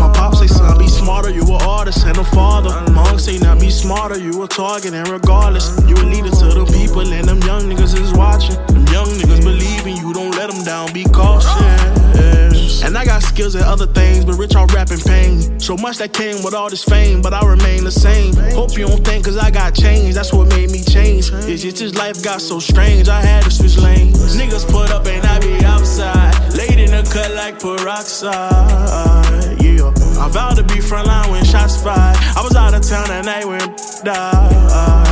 My 0.01 0.11
pop 0.15 0.35
say, 0.37 0.47
son, 0.47 0.79
be 0.79 0.89
smarter, 0.89 1.29
you 1.29 1.43
a 1.43 1.59
artist 1.69 2.07
and 2.07 2.17
a 2.17 2.25
father. 2.25 2.73
Uncle 3.19 3.33
say, 3.33 3.39
now 3.45 3.59
be 3.59 3.69
smarter, 3.69 4.17
you 4.17 4.43
a 4.45 4.47
target, 4.47 4.95
and 4.95 5.09
regardless, 5.09 5.77
you 5.89 5.97
a 5.97 6.07
leader 6.07 6.31
to 6.31 6.47
the 6.55 6.65
people, 6.71 7.01
and 7.01 7.27
them 7.27 7.41
young 7.41 7.63
niggas 7.63 7.99
is 8.01 8.13
watching. 8.13 8.55
Them 8.67 8.87
young 8.95 9.09
niggas 9.19 9.43
believe 9.43 9.87
in 9.87 9.97
you, 9.97 10.13
don't 10.13 10.31
let 10.37 10.51
them 10.51 10.63
down, 10.63 10.93
be 10.93 11.03
cautious. 11.05 11.51
And 12.85 12.97
I 12.97 13.05
got 13.05 13.23
skills 13.23 13.57
at 13.57 13.63
other 13.63 13.87
things, 13.87 14.25
but 14.25 14.37
rich 14.37 14.55
on 14.55 14.69
rapping 14.69 15.01
pain. 15.01 15.59
So 15.59 15.77
much 15.77 15.99
that 15.99 16.13
came 16.13 16.45
with 16.45 16.55
all 16.55 16.71
this 16.71 16.85
fame, 16.85 17.21
but 17.21 17.35
I 17.35 17.45
remain 17.45 17.83
the 17.83 17.91
same. 17.91 18.35
Hope 18.55 18.79
you 18.79 18.87
don't 18.87 19.05
think, 19.05 19.25
cause 19.25 19.37
I 19.37 19.51
got 19.51 19.75
changed, 19.75 20.17
that's 20.17 20.33
what 20.33 20.47
made 20.51 20.71
me 20.71 20.85
change. 20.85 21.33
It's 21.33 21.63
just 21.63 21.79
this 21.79 21.95
life 21.97 22.23
got 22.23 22.41
so 22.41 22.61
strange, 22.61 23.09
I 23.09 23.21
had 23.21 23.43
to 23.43 23.51
switch 23.51 23.79
lanes. 23.79 24.37
Niggas 24.37 24.71
put 24.71 24.93
up 24.93 25.07
and 25.07 25.27
I 25.27 25.41
be 25.41 25.65
outside, 25.65 26.55
laid 26.55 26.79
in 26.79 26.93
the 26.93 27.03
cut 27.11 27.35
like 27.35 27.59
peroxide. 27.59 29.08
I 30.21 30.29
vowed 30.29 30.57
to 30.57 30.63
be 30.65 30.81
frontline 30.81 31.31
when 31.31 31.45
shots 31.45 31.83
fired. 31.83 32.17
I 32.37 32.43
was 32.43 32.55
out 32.57 32.75
of 32.75 32.83
town 32.83 33.09
that 33.09 33.25
night 33.25 33.47
when 33.47 33.61
died. 34.05 35.08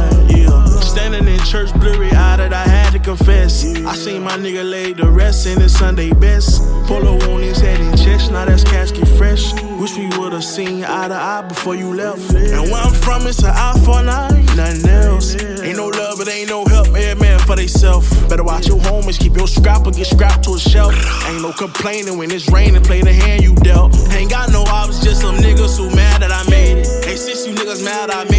Standing 0.97 1.29
in 1.29 1.39
church, 1.41 1.71
blurry 1.75 2.11
eyed, 2.13 2.41
I 2.55 2.67
had 2.67 2.93
to 2.93 2.99
confess. 2.99 3.63
I 3.85 3.95
seen 3.95 4.23
my 4.23 4.39
nigga 4.39 4.65
lay 4.69 4.95
to 4.95 5.11
rest 5.11 5.47
in 5.47 5.61
his 5.61 5.77
Sunday 5.77 6.11
best. 6.11 6.63
Polo 6.87 7.19
on 7.31 7.43
his 7.43 7.61
head 7.61 7.79
in 7.79 7.95
chest, 7.99 8.33
now 8.33 8.47
that's 8.47 8.65
casket 8.65 9.07
fresh. 9.19 9.53
Wish 9.79 9.99
we 9.99 10.07
would've 10.17 10.43
seen 10.43 10.85
eye 10.85 11.09
to 11.09 11.15
eye 11.15 11.45
before 11.47 11.75
you 11.75 11.95
left. 11.95 12.33
And 12.33 12.71
where 12.73 12.81
I'm 12.81 12.95
from, 12.95 13.27
it's 13.27 13.41
an 13.43 13.53
eye 13.53 13.79
for 13.85 14.01
an 14.01 14.09
eye, 14.09 14.41
nothing 14.57 14.89
else. 14.89 15.37
Ain't 15.61 15.77
no 15.77 15.89
love, 15.89 16.19
it 16.21 16.29
ain't 16.29 16.49
no 16.49 16.65
help, 16.65 16.87
every 16.87 17.15
man 17.21 17.41
for 17.41 17.57
theyself. 17.57 18.09
Better 18.31 18.43
watch 18.43 18.67
your 18.67 18.79
homies, 18.79 19.19
keep 19.21 19.37
your 19.37 19.49
scrap 19.49 19.87
or 19.87 19.91
get 19.91 20.07
scrapped 20.07 20.45
to 20.45 20.55
a 20.55 20.59
shelf. 20.59 20.95
Ain't 21.29 21.43
no 21.43 21.53
complaining 21.53 22.17
when 22.17 22.31
it's 22.31 22.49
raining, 22.49 22.83
play 22.83 23.03
the 23.03 23.13
hand 23.13 23.43
you 23.43 23.55
dealt. 23.57 23.95
Ain't 24.13 24.31
got 24.31 24.51
no 24.51 24.63
ops, 24.63 25.05
just 25.05 25.21
some 25.21 25.37
niggas 25.37 25.77
who 25.77 25.95
mad 25.95 26.23
that 26.23 26.33
I 26.33 26.49
made 26.49 26.79
it. 26.79 26.87
Hey, 27.05 27.17
since 27.17 27.47
you 27.47 27.55
niggas 27.55 27.85
mad 27.85 28.09
I 28.11 28.25
made 28.25 28.31
it, 28.33 28.36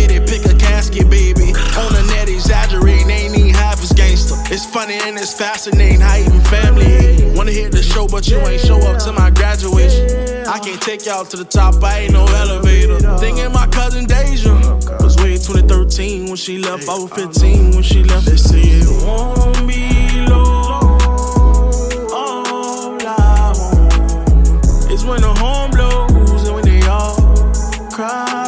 On 1.78 1.94
the 1.94 2.04
net, 2.14 2.30
exaggerating, 2.30 3.10
ain't 3.10 3.38
even 3.38 3.54
half 3.54 3.82
as 3.84 3.92
gangster. 3.94 4.36
It's 4.54 4.66
funny 4.66 4.96
and 4.96 5.18
it's 5.18 5.34
fascinating 5.34 6.02
how 6.02 6.18
even 6.18 6.42
family 6.42 6.86
hate. 6.86 7.38
Wanna 7.38 7.52
hit 7.52 7.72
the 7.72 7.84
show, 7.84 8.08
but 8.08 8.28
you 8.28 8.38
ain't 8.40 8.62
show 8.62 8.80
up 8.80 9.02
to 9.04 9.12
my 9.14 9.30
graduation. 9.30 10.48
I 10.48 10.60
can't 10.60 10.82
take 10.82 11.06
y'all 11.06 11.26
to 11.26 11.38
the 11.38 11.46
top, 11.46 11.84
I 11.84 12.00
ain't 12.00 12.14
no 12.14 12.26
elevator. 12.26 13.00
Thinking 13.20 13.52
my 13.52 13.68
cousin 13.68 14.06
Deja 14.06 14.54
was 15.02 15.16
way 15.18 15.38
2013 15.38 16.28
when 16.28 16.36
she 16.36 16.58
left. 16.58 16.90
I 16.90 16.98
was 16.98 17.12
15 17.12 17.72
when 17.72 17.84
she 17.84 18.04
left. 18.04 18.26
They 18.26 18.38
say 18.38 18.62
it 18.62 19.06
won't 19.06 19.68
be 19.68 20.26
long. 20.28 20.58
When 25.08 25.22
the 25.22 25.34
horn 25.34 25.72
blows 25.72 26.48
and 26.48 26.56
when 26.56 26.66
they 26.66 26.86
all 26.86 27.16
cry. 27.90 28.47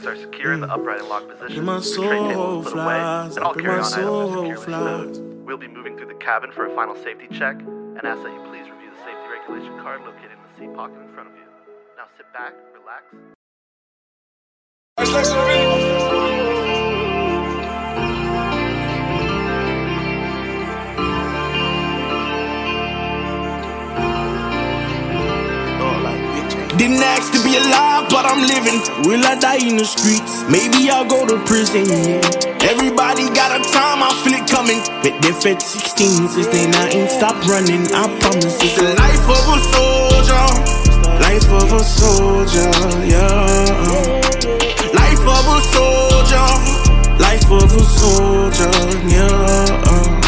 Sure 0.00 0.14
your 0.14 0.16
backs 0.16 0.28
are 0.28 0.32
secure 0.32 0.52
in 0.52 0.60
the 0.60 0.72
upright 0.72 1.00
and 1.00 1.08
locked 1.08 1.28
position. 1.28 1.64
My 1.64 1.76
Restraint 1.76 2.28
tables 2.30 2.34
soul 2.34 2.62
put 2.64 2.72
away, 2.74 2.84
flies. 2.84 3.36
and 3.36 3.44
all 3.44 3.54
My 3.54 3.60
carry-on 3.62 3.78
items 3.80 3.94
soul 3.94 4.20
are 4.20 4.56
securely 4.56 4.64
flies. 4.64 5.16
stowed. 5.16 5.46
We'll 5.46 5.56
be 5.56 5.68
moving 5.68 5.96
through 5.96 6.08
the 6.08 6.14
cabin 6.14 6.50
for 6.52 6.66
a 6.66 6.74
final 6.74 6.94
safety 6.96 7.26
check, 7.32 7.56
and 7.60 8.00
ask 8.04 8.22
that 8.22 8.32
you 8.32 8.40
please 8.50 8.68
review 8.70 8.90
the 8.90 8.98
safety 9.04 9.26
regulation 9.32 9.78
card 9.80 10.00
located 10.02 10.32
in 10.32 10.38
the 10.42 10.52
seat 10.58 10.74
pocket 10.76 11.00
in 11.00 11.08
front 11.14 11.28
of 11.30 11.34
you. 11.36 11.42
Now 11.96 12.06
sit 12.16 12.26
back, 12.32 12.52
relax. 12.74 13.04
Didn't 26.76 27.00
ask 27.00 27.32
to 27.32 27.42
be 27.42 27.56
alive, 27.56 28.10
but 28.10 28.26
I'm 28.26 28.44
living. 28.44 28.84
Will 29.08 29.24
I 29.24 29.34
die 29.40 29.64
in 29.64 29.78
the 29.78 29.84
streets? 29.86 30.44
Maybe 30.44 30.90
I'll 30.90 31.08
go 31.08 31.24
to 31.26 31.42
prison, 31.46 31.88
yeah. 31.88 32.20
Everybody 32.68 33.24
got 33.32 33.48
a 33.56 33.64
time, 33.72 34.04
I 34.04 34.12
feel 34.20 34.36
it 34.36 34.44
coming. 34.50 34.84
But 35.00 35.16
they 35.22 35.32
fed 35.32 35.62
16 35.62 36.28
since 36.28 36.46
they 36.48 36.66
not 36.68 36.92
ain't 36.92 37.10
stop 37.10 37.36
running. 37.48 37.88
I 37.96 38.04
promise 38.20 38.60
it's 38.60 38.76
the 38.76 38.92
life 38.92 39.24
of 39.24 39.44
a 39.48 39.58
soldier. 39.72 40.44
Life 41.24 41.48
of 41.48 41.72
a 41.72 41.82
soldier, 41.82 42.68
yeah. 43.08 43.96
Life 44.92 45.24
of 45.24 45.44
a 45.48 45.58
soldier. 45.72 46.46
Life 47.16 47.50
of 47.56 47.72
a 47.72 47.84
soldier, 47.96 48.72
yeah. 49.08 50.25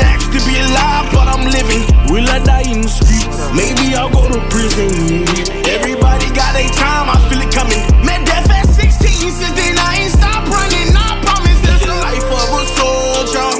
Didn't 0.00 0.32
to 0.32 0.40
be 0.48 0.56
alive, 0.56 1.12
but 1.12 1.28
I'm 1.28 1.44
living. 1.44 1.84
Will 2.08 2.28
I 2.28 2.38
die 2.40 2.64
in 2.72 2.80
the 2.82 2.88
streets? 2.88 3.38
Maybe 3.52 3.94
I'll 3.94 4.08
go 4.08 4.24
to 4.28 4.40
prison. 4.48 4.88
Everybody 5.68 6.26
got 6.32 6.56
a 6.56 6.64
time, 6.72 7.06
I 7.12 7.16
feel 7.28 7.40
it 7.44 7.52
coming. 7.52 7.82
Met 8.04 8.24
death 8.24 8.50
at 8.50 8.66
16, 8.68 9.30
since 9.30 9.54
then 9.54 9.76
I 9.78 10.08
ain't 10.08 10.12
stop 10.12 10.48
running. 10.48 10.88
I 10.96 11.20
promise 11.20 11.60
it's 11.68 11.84
the 11.84 11.96
life 12.08 12.30
of 12.32 12.48
a 12.60 12.64
soldier. 12.80 13.50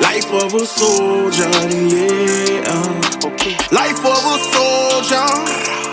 Life 0.00 0.30
of 0.32 0.54
a 0.54 0.64
soldier, 0.64 1.52
yeah. 1.92 2.64
Life 3.70 4.00
of 4.00 4.22
a 4.32 4.36
soldier. 4.54 5.85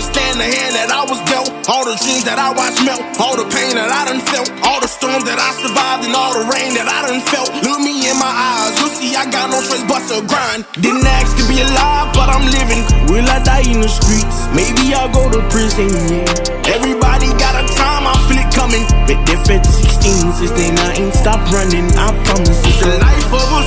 Understand 0.00 0.40
the 0.40 0.48
hand 0.48 0.72
that 0.80 0.88
I 0.88 1.04
was 1.04 1.20
dealt. 1.28 1.52
All 1.68 1.84
the 1.84 1.92
dreams 2.00 2.24
that 2.24 2.40
I 2.40 2.56
watched 2.56 2.80
melt, 2.88 3.04
all 3.20 3.36
the 3.36 3.44
pain 3.52 3.76
that 3.76 3.92
I 3.92 4.08
done 4.08 4.24
felt, 4.32 4.48
all 4.64 4.80
the 4.80 4.88
storms 4.88 5.28
that 5.28 5.36
I 5.36 5.52
survived, 5.60 6.08
and 6.08 6.16
all 6.16 6.32
the 6.32 6.48
rain 6.48 6.72
that 6.72 6.88
I 6.88 7.04
done 7.04 7.20
felt. 7.28 7.52
Look 7.60 7.84
me 7.84 8.08
in 8.08 8.16
my 8.16 8.32
eyes, 8.32 8.80
you'll 8.80 8.96
see 8.96 9.12
I 9.12 9.28
got 9.28 9.52
no 9.52 9.60
choice 9.60 9.84
but 9.84 10.00
to 10.08 10.24
grind. 10.24 10.64
Didn't 10.80 11.04
ask 11.04 11.36
to 11.36 11.44
be 11.52 11.60
alive, 11.60 12.16
but 12.16 12.32
I'm 12.32 12.48
living. 12.48 12.80
Will 13.12 13.28
I 13.28 13.44
die 13.44 13.68
in 13.68 13.84
the 13.84 13.92
streets? 13.92 14.48
Maybe 14.56 14.88
I'll 14.96 15.12
go 15.12 15.28
to 15.28 15.44
prison, 15.52 15.92
yeah. 16.08 16.72
Everybody 16.72 17.28
got 17.36 17.60
a 17.60 17.64
time, 17.76 18.08
I 18.08 18.16
feel 18.24 18.40
it 18.40 18.48
coming. 18.56 18.84
But 19.04 19.20
death 19.28 19.52
at 19.52 19.68
16 19.68 20.32
since 20.40 20.52
I 20.80 20.96
ain't 20.96 21.12
stop 21.12 21.44
running. 21.52 21.92
I 21.92 22.08
promise 22.24 22.56
it's 22.64 22.80
the 22.80 22.96
life 23.04 23.28
of 23.36 23.48
a 23.52 23.62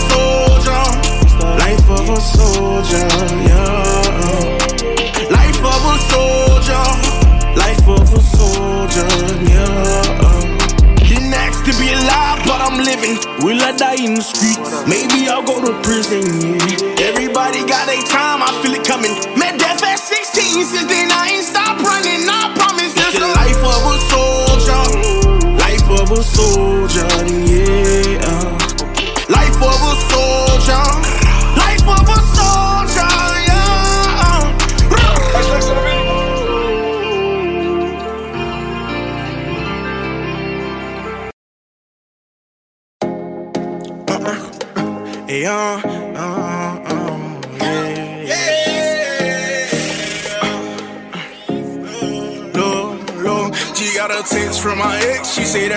Die 13.78 14.06
in 14.06 14.14
the 14.14 14.22
streets? 14.22 14.88
Maybe 14.88 15.28
I'll 15.28 15.42
go 15.44 15.60
to 15.60 15.74
prison, 15.82 16.22
yeah. 16.60 16.93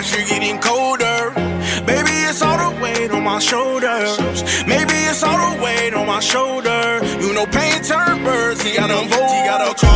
Ex. 0.06 0.26
She 0.26 0.26
say 0.26 0.26
that 0.26 0.28
she 0.28 0.34
getting 0.34 0.58
colder. 0.60 1.32
Baby, 1.86 2.10
it's 2.28 2.42
all 2.42 2.58
the 2.58 2.80
weight 2.80 3.10
on 3.10 3.24
my 3.24 3.38
shoulders. 3.38 4.18
Maybe 4.66 4.94
it's 5.08 5.22
all 5.22 5.56
the 5.56 5.62
weight 5.62 5.94
on 5.94 6.06
my 6.06 6.20
shoulder. 6.20 7.00
You 7.20 7.32
know, 7.32 7.46
pain 7.46 7.82
turn 7.82 8.24
birds. 8.24 8.62
He 8.62 8.76
got 8.76 8.90
a 8.90 9.08
vote. 9.08 9.30
He 9.30 9.44
got 9.44 9.60
a 9.60 9.74
call 9.74 9.95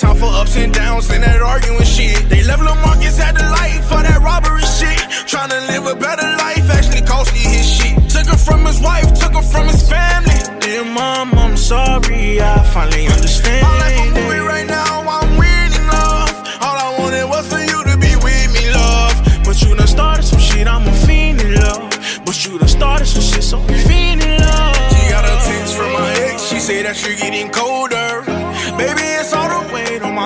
time 0.00 0.16
for 0.16 0.32
ups 0.32 0.56
and 0.56 0.72
downs, 0.72 1.10
and 1.10 1.22
that 1.22 1.42
arguing 1.42 1.84
shit. 1.84 2.28
They 2.28 2.42
left 2.42 2.62
Lil 2.62 2.74
Marcus 2.76 3.20
at 3.20 3.36
the 3.36 3.44
light 3.44 3.84
for 3.84 4.00
that 4.00 4.20
robbery 4.22 4.64
shit. 4.64 4.96
Tryna 5.28 5.68
live 5.68 5.84
a 5.86 5.94
better 5.94 6.24
life, 6.40 6.64
actually 6.70 7.02
costly 7.02 7.40
his 7.40 7.68
shit. 7.68 7.96
Took 8.08 8.26
her 8.32 8.38
from 8.38 8.64
his 8.64 8.80
wife, 8.80 9.12
took 9.20 9.34
her 9.34 9.42
from 9.42 9.66
his 9.68 9.84
family. 9.88 10.40
Dear 10.60 10.84
mom, 10.84 11.34
I'm 11.34 11.56
sorry, 11.56 12.40
I 12.40 12.64
finally 12.72 13.08
understand. 13.08 13.62
My 13.62 13.76
life 13.76 14.00
a 14.00 14.06
movie 14.16 14.40
right 14.40 14.66
now, 14.66 15.04
I'm 15.04 15.36
winning 15.36 15.86
love. 15.92 16.32
All 16.64 16.76
I 16.80 16.96
wanted 16.98 17.26
was 17.28 17.44
for 17.52 17.60
you 17.60 17.78
to 17.84 17.94
be 18.00 18.16
with 18.24 18.48
me, 18.56 18.72
love. 18.72 19.12
But 19.44 19.60
you 19.60 19.76
done 19.76 19.86
started 19.86 20.24
some 20.24 20.40
shit, 20.40 20.66
I'm 20.66 20.88
a 20.88 20.94
fiend 21.04 21.42
in 21.42 21.60
love. 21.60 21.92
But 22.24 22.36
you 22.46 22.58
done 22.58 22.72
started 22.72 23.04
some 23.06 23.22
shit, 23.22 23.44
so 23.44 23.58
I'm 23.60 23.68
fiend 23.84 24.24
in 24.24 24.40
love. 24.40 24.76
She 24.96 25.12
got 25.12 25.28
a 25.28 25.34
text 25.44 25.76
from 25.76 25.92
my 25.92 26.08
ex, 26.24 26.48
she 26.48 26.58
say 26.58 26.80
that 26.82 26.96
you're 27.04 27.16
getting 27.16 27.50
colder. 27.52 27.69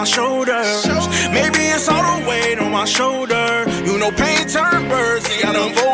My 0.04 0.10
shoulders. 0.10 0.84
Maybe 1.32 1.60
it's 1.72 1.88
all 1.88 2.20
the 2.20 2.28
weight 2.28 2.58
on 2.58 2.70
my 2.70 2.84
shoulder. 2.84 3.64
You 3.86 3.96
know, 3.98 4.10
pain 4.10 4.46
turn 4.46 4.86
birds. 4.90 5.26
He 5.26 5.42
got 5.42 5.56
a 5.56 5.72
vote, 5.74 5.93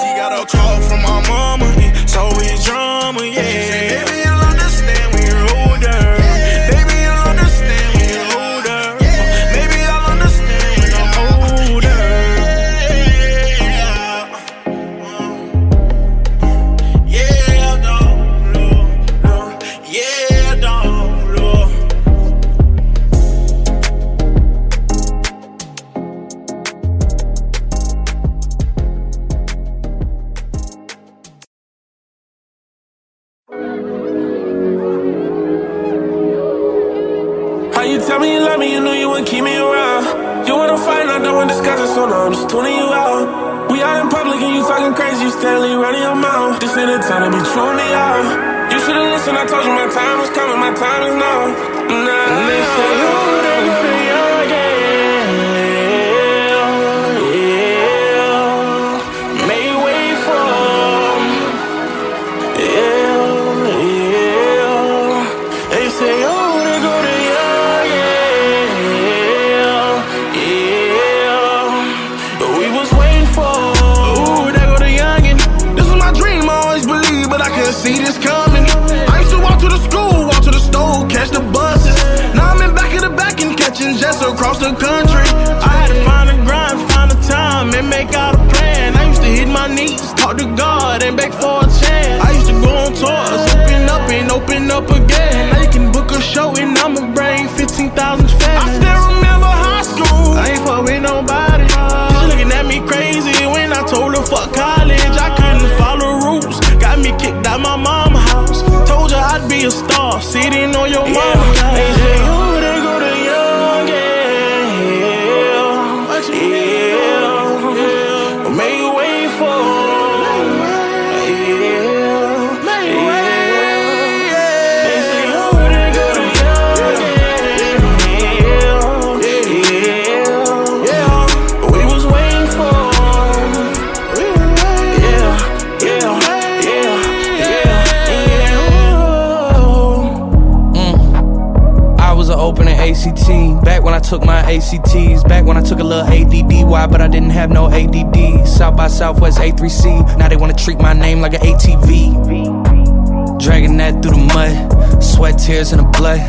ACTs. 144.51 145.23
Back 145.25 145.45
when 145.45 145.57
I 145.57 145.63
took 145.63 145.79
a 145.79 145.85
little 145.85 146.05
ADD. 146.05 146.67
Why? 146.69 146.87
But 146.87 147.01
I 147.01 147.07
didn't 147.07 147.31
have 147.31 147.51
no 147.51 147.69
ADD. 147.71 148.49
South 148.49 148.77
by 148.77 148.89
Southwest 148.89 149.39
A3C. 149.39 150.19
Now 150.19 150.29
they 150.29 150.37
wanna 150.37 150.55
treat 150.55 150.79
my 150.79 150.93
name 150.93 151.21
like 151.21 151.35
an 151.35 151.43
ATV. 151.43 153.39
Dragging 153.39 153.77
that 153.77 154.03
through 154.03 154.13
the 154.13 154.25
mud. 154.35 155.03
Sweat, 155.03 155.39
tears, 155.39 155.73
and 155.73 155.81
the 155.81 155.89
blood. 155.97 156.21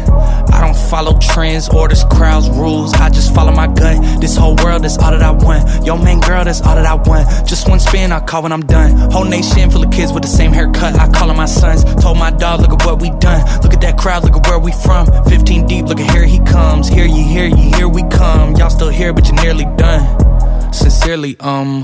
I 0.52 0.62
don't 0.62 0.78
follow 0.90 1.18
trends, 1.20 1.70
or 1.70 1.88
this 1.88 2.04
crowds, 2.04 2.50
rules. 2.50 2.94
I 2.94 3.10
just 3.10 3.34
follow 3.34 3.52
my 3.52 3.68
gut. 3.68 4.22
This 4.22 4.36
whole 4.36 4.56
world 4.58 4.86
is 4.86 4.98
all 4.98 5.12
that 5.12 5.22
I 5.22 5.32
want. 5.32 5.86
Yo, 5.86 5.98
man, 5.98 6.20
girl, 6.20 6.44
that's 6.44 6.62
all 6.62 6.76
that 6.76 6.86
I 6.86 6.96
want. 6.96 7.28
Just 7.48 7.68
one 7.68 7.80
spin, 7.80 8.12
I 8.12 8.20
call 8.20 8.44
when 8.44 8.52
I'm 8.52 8.66
done. 8.66 9.12
Whole 9.12 9.26
nation 9.26 9.70
full 9.70 9.84
of 9.84 9.92
kids 9.92 10.12
with 10.14 10.24
the 10.24 10.30
same 10.30 10.52
haircut. 10.52 10.96
I 11.00 11.10
call 11.10 11.28
them 11.28 11.38
my 11.38 11.46
sons. 11.46 11.84
Told 12.02 12.18
my 12.18 12.32
dog, 12.32 12.62
look 12.62 12.74
at 12.74 12.86
what 12.86 13.02
we 13.02 13.10
done. 13.20 13.42
Look 13.62 13.74
at 13.74 13.82
that 13.82 13.98
crowd, 13.98 14.24
look 14.24 14.36
at 14.36 14.48
where 14.48 14.60
we 14.60 14.72
from. 14.72 15.08
15 15.26 15.68
deep, 15.68 15.86
look 15.86 16.00
at 16.00 16.12
here 16.12 16.26
he 16.26 16.40
comes. 16.40 16.88
Here 16.88 17.06
you, 17.06 17.24
here 17.24 17.48
you, 17.48 17.72
here 17.76 17.90
we 17.90 18.04
come. 18.10 18.56
Y'all 18.56 18.70
still 18.70 18.90
here, 18.90 19.14
but 19.14 19.28
you're 19.28 19.42
nearly 19.42 19.66
done. 19.78 20.21
Sincerely, 20.72 21.38
um 21.40 21.82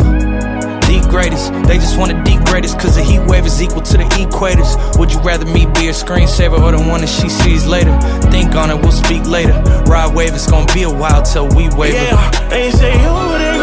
the 0.87 1.05
greatest. 1.09 1.51
They 1.67 1.77
just 1.77 1.97
want 1.97 2.11
the 2.25 2.41
greatest, 2.45 2.79
cause 2.79 2.95
the 2.95 3.03
heat 3.03 3.19
wave 3.27 3.45
is 3.45 3.61
equal 3.61 3.81
to 3.81 3.97
the 3.97 4.05
equators. 4.05 4.97
Would 4.97 5.11
you 5.11 5.19
rather 5.19 5.45
me 5.45 5.65
be 5.65 5.89
a 5.89 5.91
screensaver 5.91 6.59
or 6.59 6.71
the 6.71 6.79
one 6.79 7.01
that 7.01 7.09
she 7.09 7.27
sees 7.29 7.65
later? 7.67 7.91
Think 8.31 8.55
on 8.55 8.71
it, 8.71 8.81
we'll 8.81 8.91
speak 8.93 9.25
later. 9.25 9.53
Ride 9.85 10.15
wave, 10.15 10.33
it's 10.33 10.49
gonna 10.49 10.71
be 10.73 10.83
a 10.83 10.89
while 10.89 11.21
till 11.23 11.47
we 11.49 11.67
wave 11.75 11.93
it. 11.93 12.03
Yeah, 12.03 12.49
they 12.49 12.71
say 12.71 12.93
over 13.05 13.56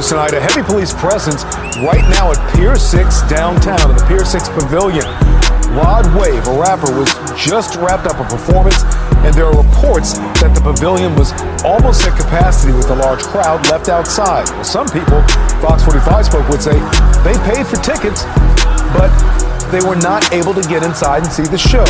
news 0.00 0.08
tonight. 0.08 0.32
A 0.32 0.40
heavy 0.40 0.62
police 0.62 0.94
presence 0.94 1.44
right 1.84 2.04
now 2.08 2.32
at 2.32 2.38
Pier 2.54 2.76
6 2.76 3.22
downtown 3.28 3.90
in 3.90 3.96
the 3.96 4.04
Pier 4.08 4.24
6 4.24 4.48
Pavilion. 4.50 5.04
Rod 5.76 6.06
Wave, 6.16 6.46
a 6.48 6.56
rapper, 6.58 6.90
was 6.96 7.12
just 7.36 7.76
wrapped 7.76 8.06
up 8.06 8.18
a 8.18 8.24
performance, 8.24 8.82
and 9.24 9.34
there 9.34 9.44
are 9.44 9.56
reports 9.56 10.18
that 10.40 10.52
the 10.54 10.60
pavilion 10.60 11.14
was 11.16 11.32
almost 11.64 12.02
at 12.06 12.16
capacity 12.16 12.72
with 12.72 12.88
a 12.90 12.96
large 12.96 13.22
crowd 13.22 13.66
left 13.68 13.88
outside. 13.88 14.48
Well, 14.50 14.64
some 14.64 14.88
people, 14.88 15.20
Fox 15.60 15.84
45 15.84 16.26
spoke, 16.26 16.48
would 16.48 16.62
say 16.62 16.74
they 17.22 17.36
paid 17.44 17.66
for 17.66 17.76
tickets, 17.84 18.24
but 18.96 19.12
they 19.70 19.80
were 19.86 19.96
not 19.96 20.32
able 20.32 20.54
to 20.54 20.62
get 20.66 20.82
inside 20.82 21.22
and 21.22 21.32
see 21.32 21.44
the 21.44 21.58
show. 21.58 21.84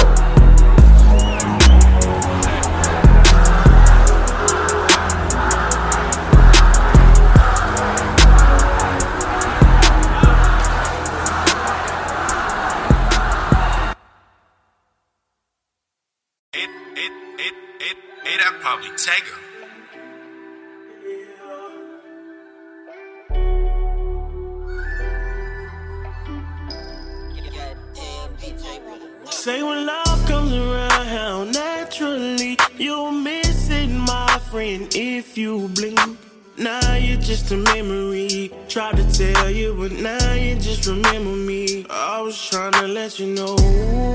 A 37.52 37.56
memory. 37.56 38.50
Tried 38.68 38.96
to 38.96 39.12
tell 39.12 39.50
you, 39.50 39.74
but 39.74 39.92
now 39.92 40.32
you 40.34 40.54
just 40.56 40.86
remember 40.86 41.30
me. 41.30 41.86
I 41.90 42.20
was 42.20 42.40
trying 42.48 42.72
to 42.72 42.86
let 42.86 43.18
you 43.18 43.26
know. 43.34 44.09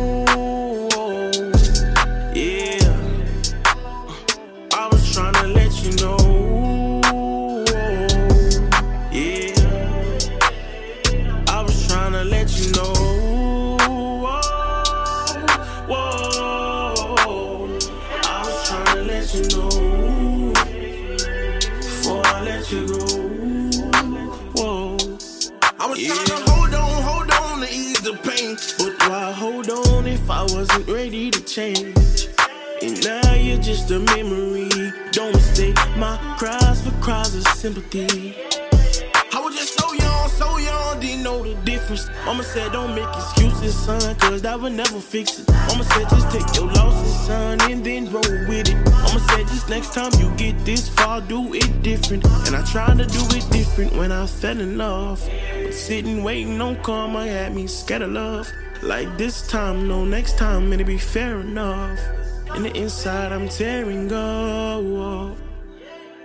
Next 49.86 49.96
time 49.96 50.22
you 50.22 50.36
get 50.36 50.58
this 50.66 50.90
far, 50.90 51.22
do 51.22 51.54
it 51.54 51.84
different. 51.84 52.26
And 52.48 52.56
I 52.56 52.64
tried 52.66 52.98
to 52.98 53.06
do 53.06 53.24
it 53.38 53.48
different 53.52 53.96
when 53.96 54.12
I 54.12 54.26
fell 54.26 54.60
in 54.60 54.78
love. 54.78 55.22
But 55.64 55.74
sitting, 55.74 56.24
waiting 56.24 56.60
on 56.60 56.82
karma 56.82 57.28
had 57.28 57.54
me 57.54 57.68
scared 57.68 58.02
of 58.02 58.12
love. 58.12 58.52
Like 58.82 59.18
this 59.18 59.48
time, 59.48 59.88
no, 59.88 60.04
next 60.04 60.38
time, 60.38 60.74
it'll 60.74 60.88
be 60.88 60.98
fair 60.98 61.40
enough. 61.42 62.00
In 62.56 62.64
the 62.64 62.76
inside, 62.76 63.32
I'm 63.32 63.48
tearing 63.48 64.12
up. 64.12 65.38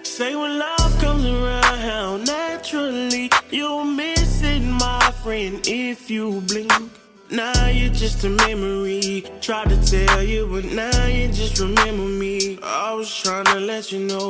Say 0.05 0.35
when 0.35 0.59
love 0.59 0.99
comes 1.01 1.27
around 1.27 2.27
naturally, 2.27 3.31
you'll 3.51 3.85
miss 3.85 4.43
it, 4.43 4.61
my 4.61 5.13
friend, 5.23 5.61
if 5.67 6.11
you 6.11 6.41
blink. 6.43 7.00
Now 7.33 7.69
you're 7.69 7.93
just 7.93 8.25
a 8.25 8.29
memory. 8.29 9.25
Tried 9.41 9.69
to 9.69 9.77
tell 9.85 10.21
you, 10.21 10.49
but 10.51 10.65
now 10.65 11.07
you 11.07 11.29
just 11.29 11.61
remember 11.61 12.03
me. 12.03 12.59
I 12.61 12.93
was 12.95 13.09
trying 13.23 13.45
to 13.45 13.61
let 13.61 13.93
you 13.93 14.01
know. 14.01 14.29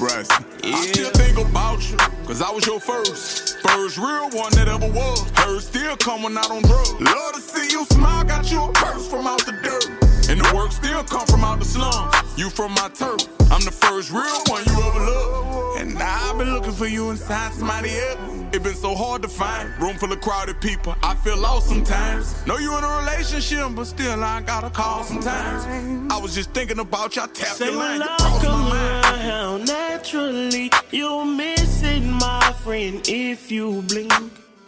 Brasi. 0.00 0.32
I 0.64 0.86
still 0.86 1.10
think 1.10 1.36
about 1.36 1.78
you, 1.90 1.96
cause 2.26 2.40
I 2.40 2.50
was 2.50 2.66
your 2.66 2.80
first. 2.80 3.58
First 3.60 3.98
real 3.98 4.30
one 4.30 4.50
that 4.54 4.66
ever 4.66 4.88
was. 4.88 5.28
Heard 5.36 5.60
still 5.60 5.94
coming 5.98 6.38
out 6.38 6.50
on 6.50 6.62
drugs. 6.62 6.92
Love 6.98 7.34
to 7.34 7.40
see 7.40 7.70
you 7.70 7.84
smile, 7.84 8.24
got 8.24 8.50
you 8.50 8.62
a 8.64 8.72
purse 8.72 9.06
from 9.06 9.26
out 9.26 9.44
the 9.44 9.52
dirt. 9.52 9.84
And 10.30 10.40
the 10.40 10.52
work 10.56 10.72
still 10.72 11.04
come 11.04 11.26
from 11.26 11.44
out 11.44 11.58
the 11.58 11.66
slums. 11.66 12.14
You 12.38 12.48
from 12.48 12.72
my 12.72 12.88
turf. 12.94 13.20
I'm 13.52 13.60
the 13.60 13.70
first 13.70 14.10
real 14.10 14.40
one 14.48 14.64
you 14.64 14.72
ever 14.72 15.00
loved. 15.00 15.49
And 15.80 15.94
now 15.94 16.30
I've 16.30 16.36
been 16.36 16.52
looking 16.52 16.72
for 16.72 16.86
you 16.86 17.08
inside 17.08 17.54
somebody 17.54 17.88
else. 17.88 18.18
It's 18.52 18.62
been 18.62 18.74
so 18.74 18.94
hard 18.94 19.22
to 19.22 19.28
find. 19.28 19.66
Room 19.80 19.96
full 19.96 20.12
of 20.12 20.20
crowded 20.20 20.60
people. 20.60 20.94
I 21.02 21.14
feel 21.14 21.38
lost 21.38 21.68
sometimes. 21.68 22.46
Know 22.46 22.58
you 22.58 22.76
in 22.76 22.84
a 22.84 22.98
relationship, 22.98 23.66
but 23.74 23.86
still 23.86 24.22
I 24.22 24.42
gotta 24.42 24.68
call 24.68 25.04
sometimes. 25.04 25.64
I 26.12 26.18
was 26.18 26.34
just 26.34 26.50
thinking 26.50 26.80
about 26.80 27.16
you. 27.16 27.22
I 27.22 27.28
tapped 27.28 27.56
Say 27.56 27.70
the 27.70 27.78
line. 27.78 27.94
You 27.94 28.00
love 28.00 28.42
comes 28.42 28.68
mind. 28.68 29.26
around 29.26 29.64
naturally, 29.64 30.70
you'll 30.90 31.24
miss 31.24 31.82
it, 31.82 32.00
my 32.02 32.54
friend, 32.62 33.00
if 33.08 33.50
you 33.50 33.80
blink. 33.88 34.12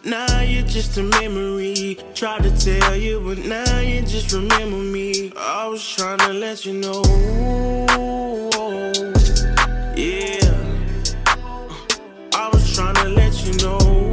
Now 0.03 0.41
you're 0.41 0.65
just 0.65 0.97
a 0.97 1.03
memory. 1.03 1.99
Tried 2.15 2.41
to 2.41 2.51
tell 2.57 2.95
you, 2.95 3.21
but 3.21 3.37
now 3.37 3.79
you 3.81 4.01
just 4.01 4.33
remember 4.33 4.77
me. 4.77 5.31
I 5.37 5.67
was 5.67 5.87
trying 5.95 6.17
to 6.19 6.33
let 6.33 6.65
you 6.65 6.73
know. 6.73 7.03
You 13.45 13.51
know. 13.55 14.12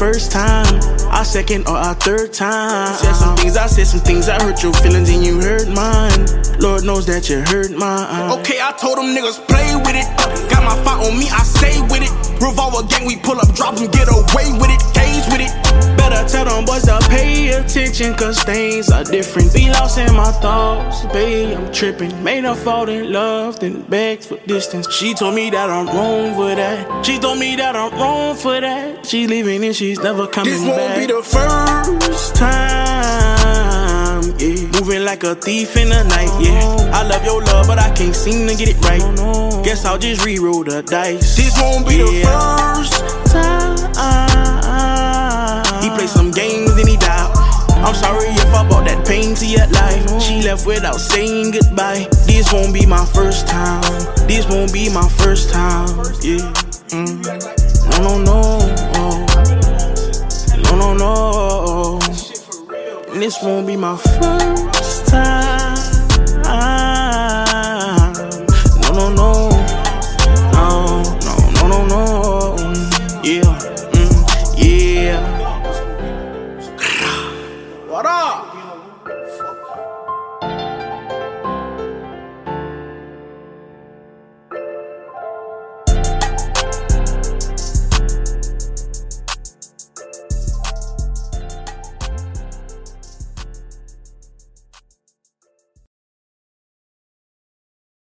First 0.00 0.32
time, 0.32 0.80
our 1.12 1.26
second 1.26 1.68
or 1.68 1.76
our 1.76 1.92
third 1.92 2.32
time. 2.32 2.86
Said 2.94 3.12
some 3.12 3.36
things, 3.36 3.54
I 3.54 3.66
said 3.66 3.86
some 3.86 4.00
things. 4.00 4.30
I 4.30 4.42
hurt 4.42 4.62
your 4.62 4.72
feelings 4.72 5.10
and 5.10 5.22
you 5.22 5.42
hurt 5.42 5.68
mine. 5.68 6.24
Lord 6.58 6.84
knows 6.84 7.04
that 7.04 7.28
you 7.28 7.44
hurt 7.52 7.70
mine. 7.70 8.32
Okay, 8.40 8.58
I 8.62 8.72
told 8.80 8.96
them 8.96 9.12
niggas 9.14 9.46
play 9.46 9.76
with 9.76 9.92
it. 9.92 10.08
Got 10.48 10.64
my 10.64 10.76
fight 10.84 11.06
on 11.06 11.18
me, 11.18 11.28
I 11.28 11.42
stay 11.44 11.82
with 11.82 12.00
it. 12.00 12.29
Revolver 12.40 12.86
gang, 12.88 13.06
we 13.06 13.16
pull 13.16 13.38
up, 13.38 13.52
drop 13.54 13.76
them, 13.76 13.90
get 13.90 14.08
away 14.08 14.52
with 14.58 14.70
it. 14.70 14.80
Cage 14.94 15.26
with 15.30 15.40
it. 15.40 15.52
Better 15.96 16.26
tell 16.28 16.44
them 16.44 16.64
boys 16.64 16.82
to 16.82 16.98
pay 17.08 17.48
attention, 17.48 18.14
cause 18.14 18.42
things 18.42 18.90
are 18.90 19.04
different. 19.04 19.52
Be 19.52 19.70
lost 19.70 19.98
in 19.98 20.14
my 20.14 20.32
thoughts, 20.32 21.04
babe, 21.12 21.56
I'm 21.56 21.72
tripping. 21.72 22.24
Made 22.24 22.44
her 22.44 22.54
fall 22.54 22.88
in 22.88 23.12
love, 23.12 23.60
then 23.60 23.82
begged 23.82 24.24
for 24.24 24.38
distance. 24.46 24.90
She 24.90 25.14
told 25.14 25.34
me 25.34 25.50
that 25.50 25.68
I'm 25.70 25.86
wrong 25.86 26.34
for 26.34 26.54
that. 26.54 27.04
She 27.04 27.18
told 27.18 27.38
me 27.38 27.56
that 27.56 27.76
I'm 27.76 27.92
wrong 27.92 28.36
for 28.36 28.60
that. 28.60 29.04
She 29.06 29.26
leaving 29.26 29.64
and 29.64 29.74
she's 29.76 29.98
never 30.00 30.26
coming 30.26 30.52
back. 30.52 30.60
This 30.60 30.66
won't 30.66 30.78
back. 30.78 30.98
be 30.98 31.06
the 31.06 31.22
first 31.22 32.34
time, 32.36 33.39
yeah. 34.40 34.80
Moving 34.80 35.04
like 35.04 35.22
a 35.22 35.34
thief 35.34 35.76
in 35.76 35.90
the 35.90 36.02
night, 36.04 36.32
yeah. 36.40 36.90
I 36.92 37.02
love 37.06 37.24
your 37.24 37.42
love, 37.44 37.66
but 37.66 37.78
I 37.78 37.90
can't 37.94 38.14
seem 38.16 38.48
to 38.48 38.56
get 38.56 38.68
it 38.68 38.80
right. 38.84 39.02
Guess 39.64 39.84
I'll 39.84 39.98
just 39.98 40.24
re-roll 40.24 40.64
the 40.64 40.82
dice. 40.82 41.36
This 41.36 41.54
won't 41.60 41.86
be 41.86 41.98
the 41.98 42.06
first 42.24 42.94
time. 43.32 43.76
He 45.82 45.90
played 45.90 46.08
some 46.08 46.30
games, 46.30 46.74
then 46.76 46.86
he 46.86 46.96
died. 46.96 47.36
I'm 47.84 47.94
sorry 47.94 48.28
if 48.28 48.54
I 48.54 48.66
brought 48.68 48.84
that 48.86 49.06
pain 49.06 49.34
to 49.36 49.46
your 49.46 49.66
life. 49.68 50.22
She 50.22 50.42
left 50.42 50.66
without 50.66 51.00
saying 51.00 51.52
goodbye. 51.52 52.06
This 52.26 52.52
won't 52.52 52.74
be 52.74 52.86
my 52.86 53.04
first 53.06 53.46
time. 53.46 53.82
This 54.26 54.46
won't 54.48 54.72
be 54.72 54.90
my 54.90 55.08
first 55.08 55.50
time. 55.50 55.88
Yeah. 56.22 56.52
Mm. 56.92 57.24
No, 58.00 58.18
no, 58.18 58.58
no. 58.94 59.26
No, 60.62 60.76
no, 60.76 60.94
no. 60.94 61.79
This 63.12 63.42
won't 63.42 63.66
be 63.66 63.76
my 63.76 63.96
first 63.96 65.06
time. 65.08 65.59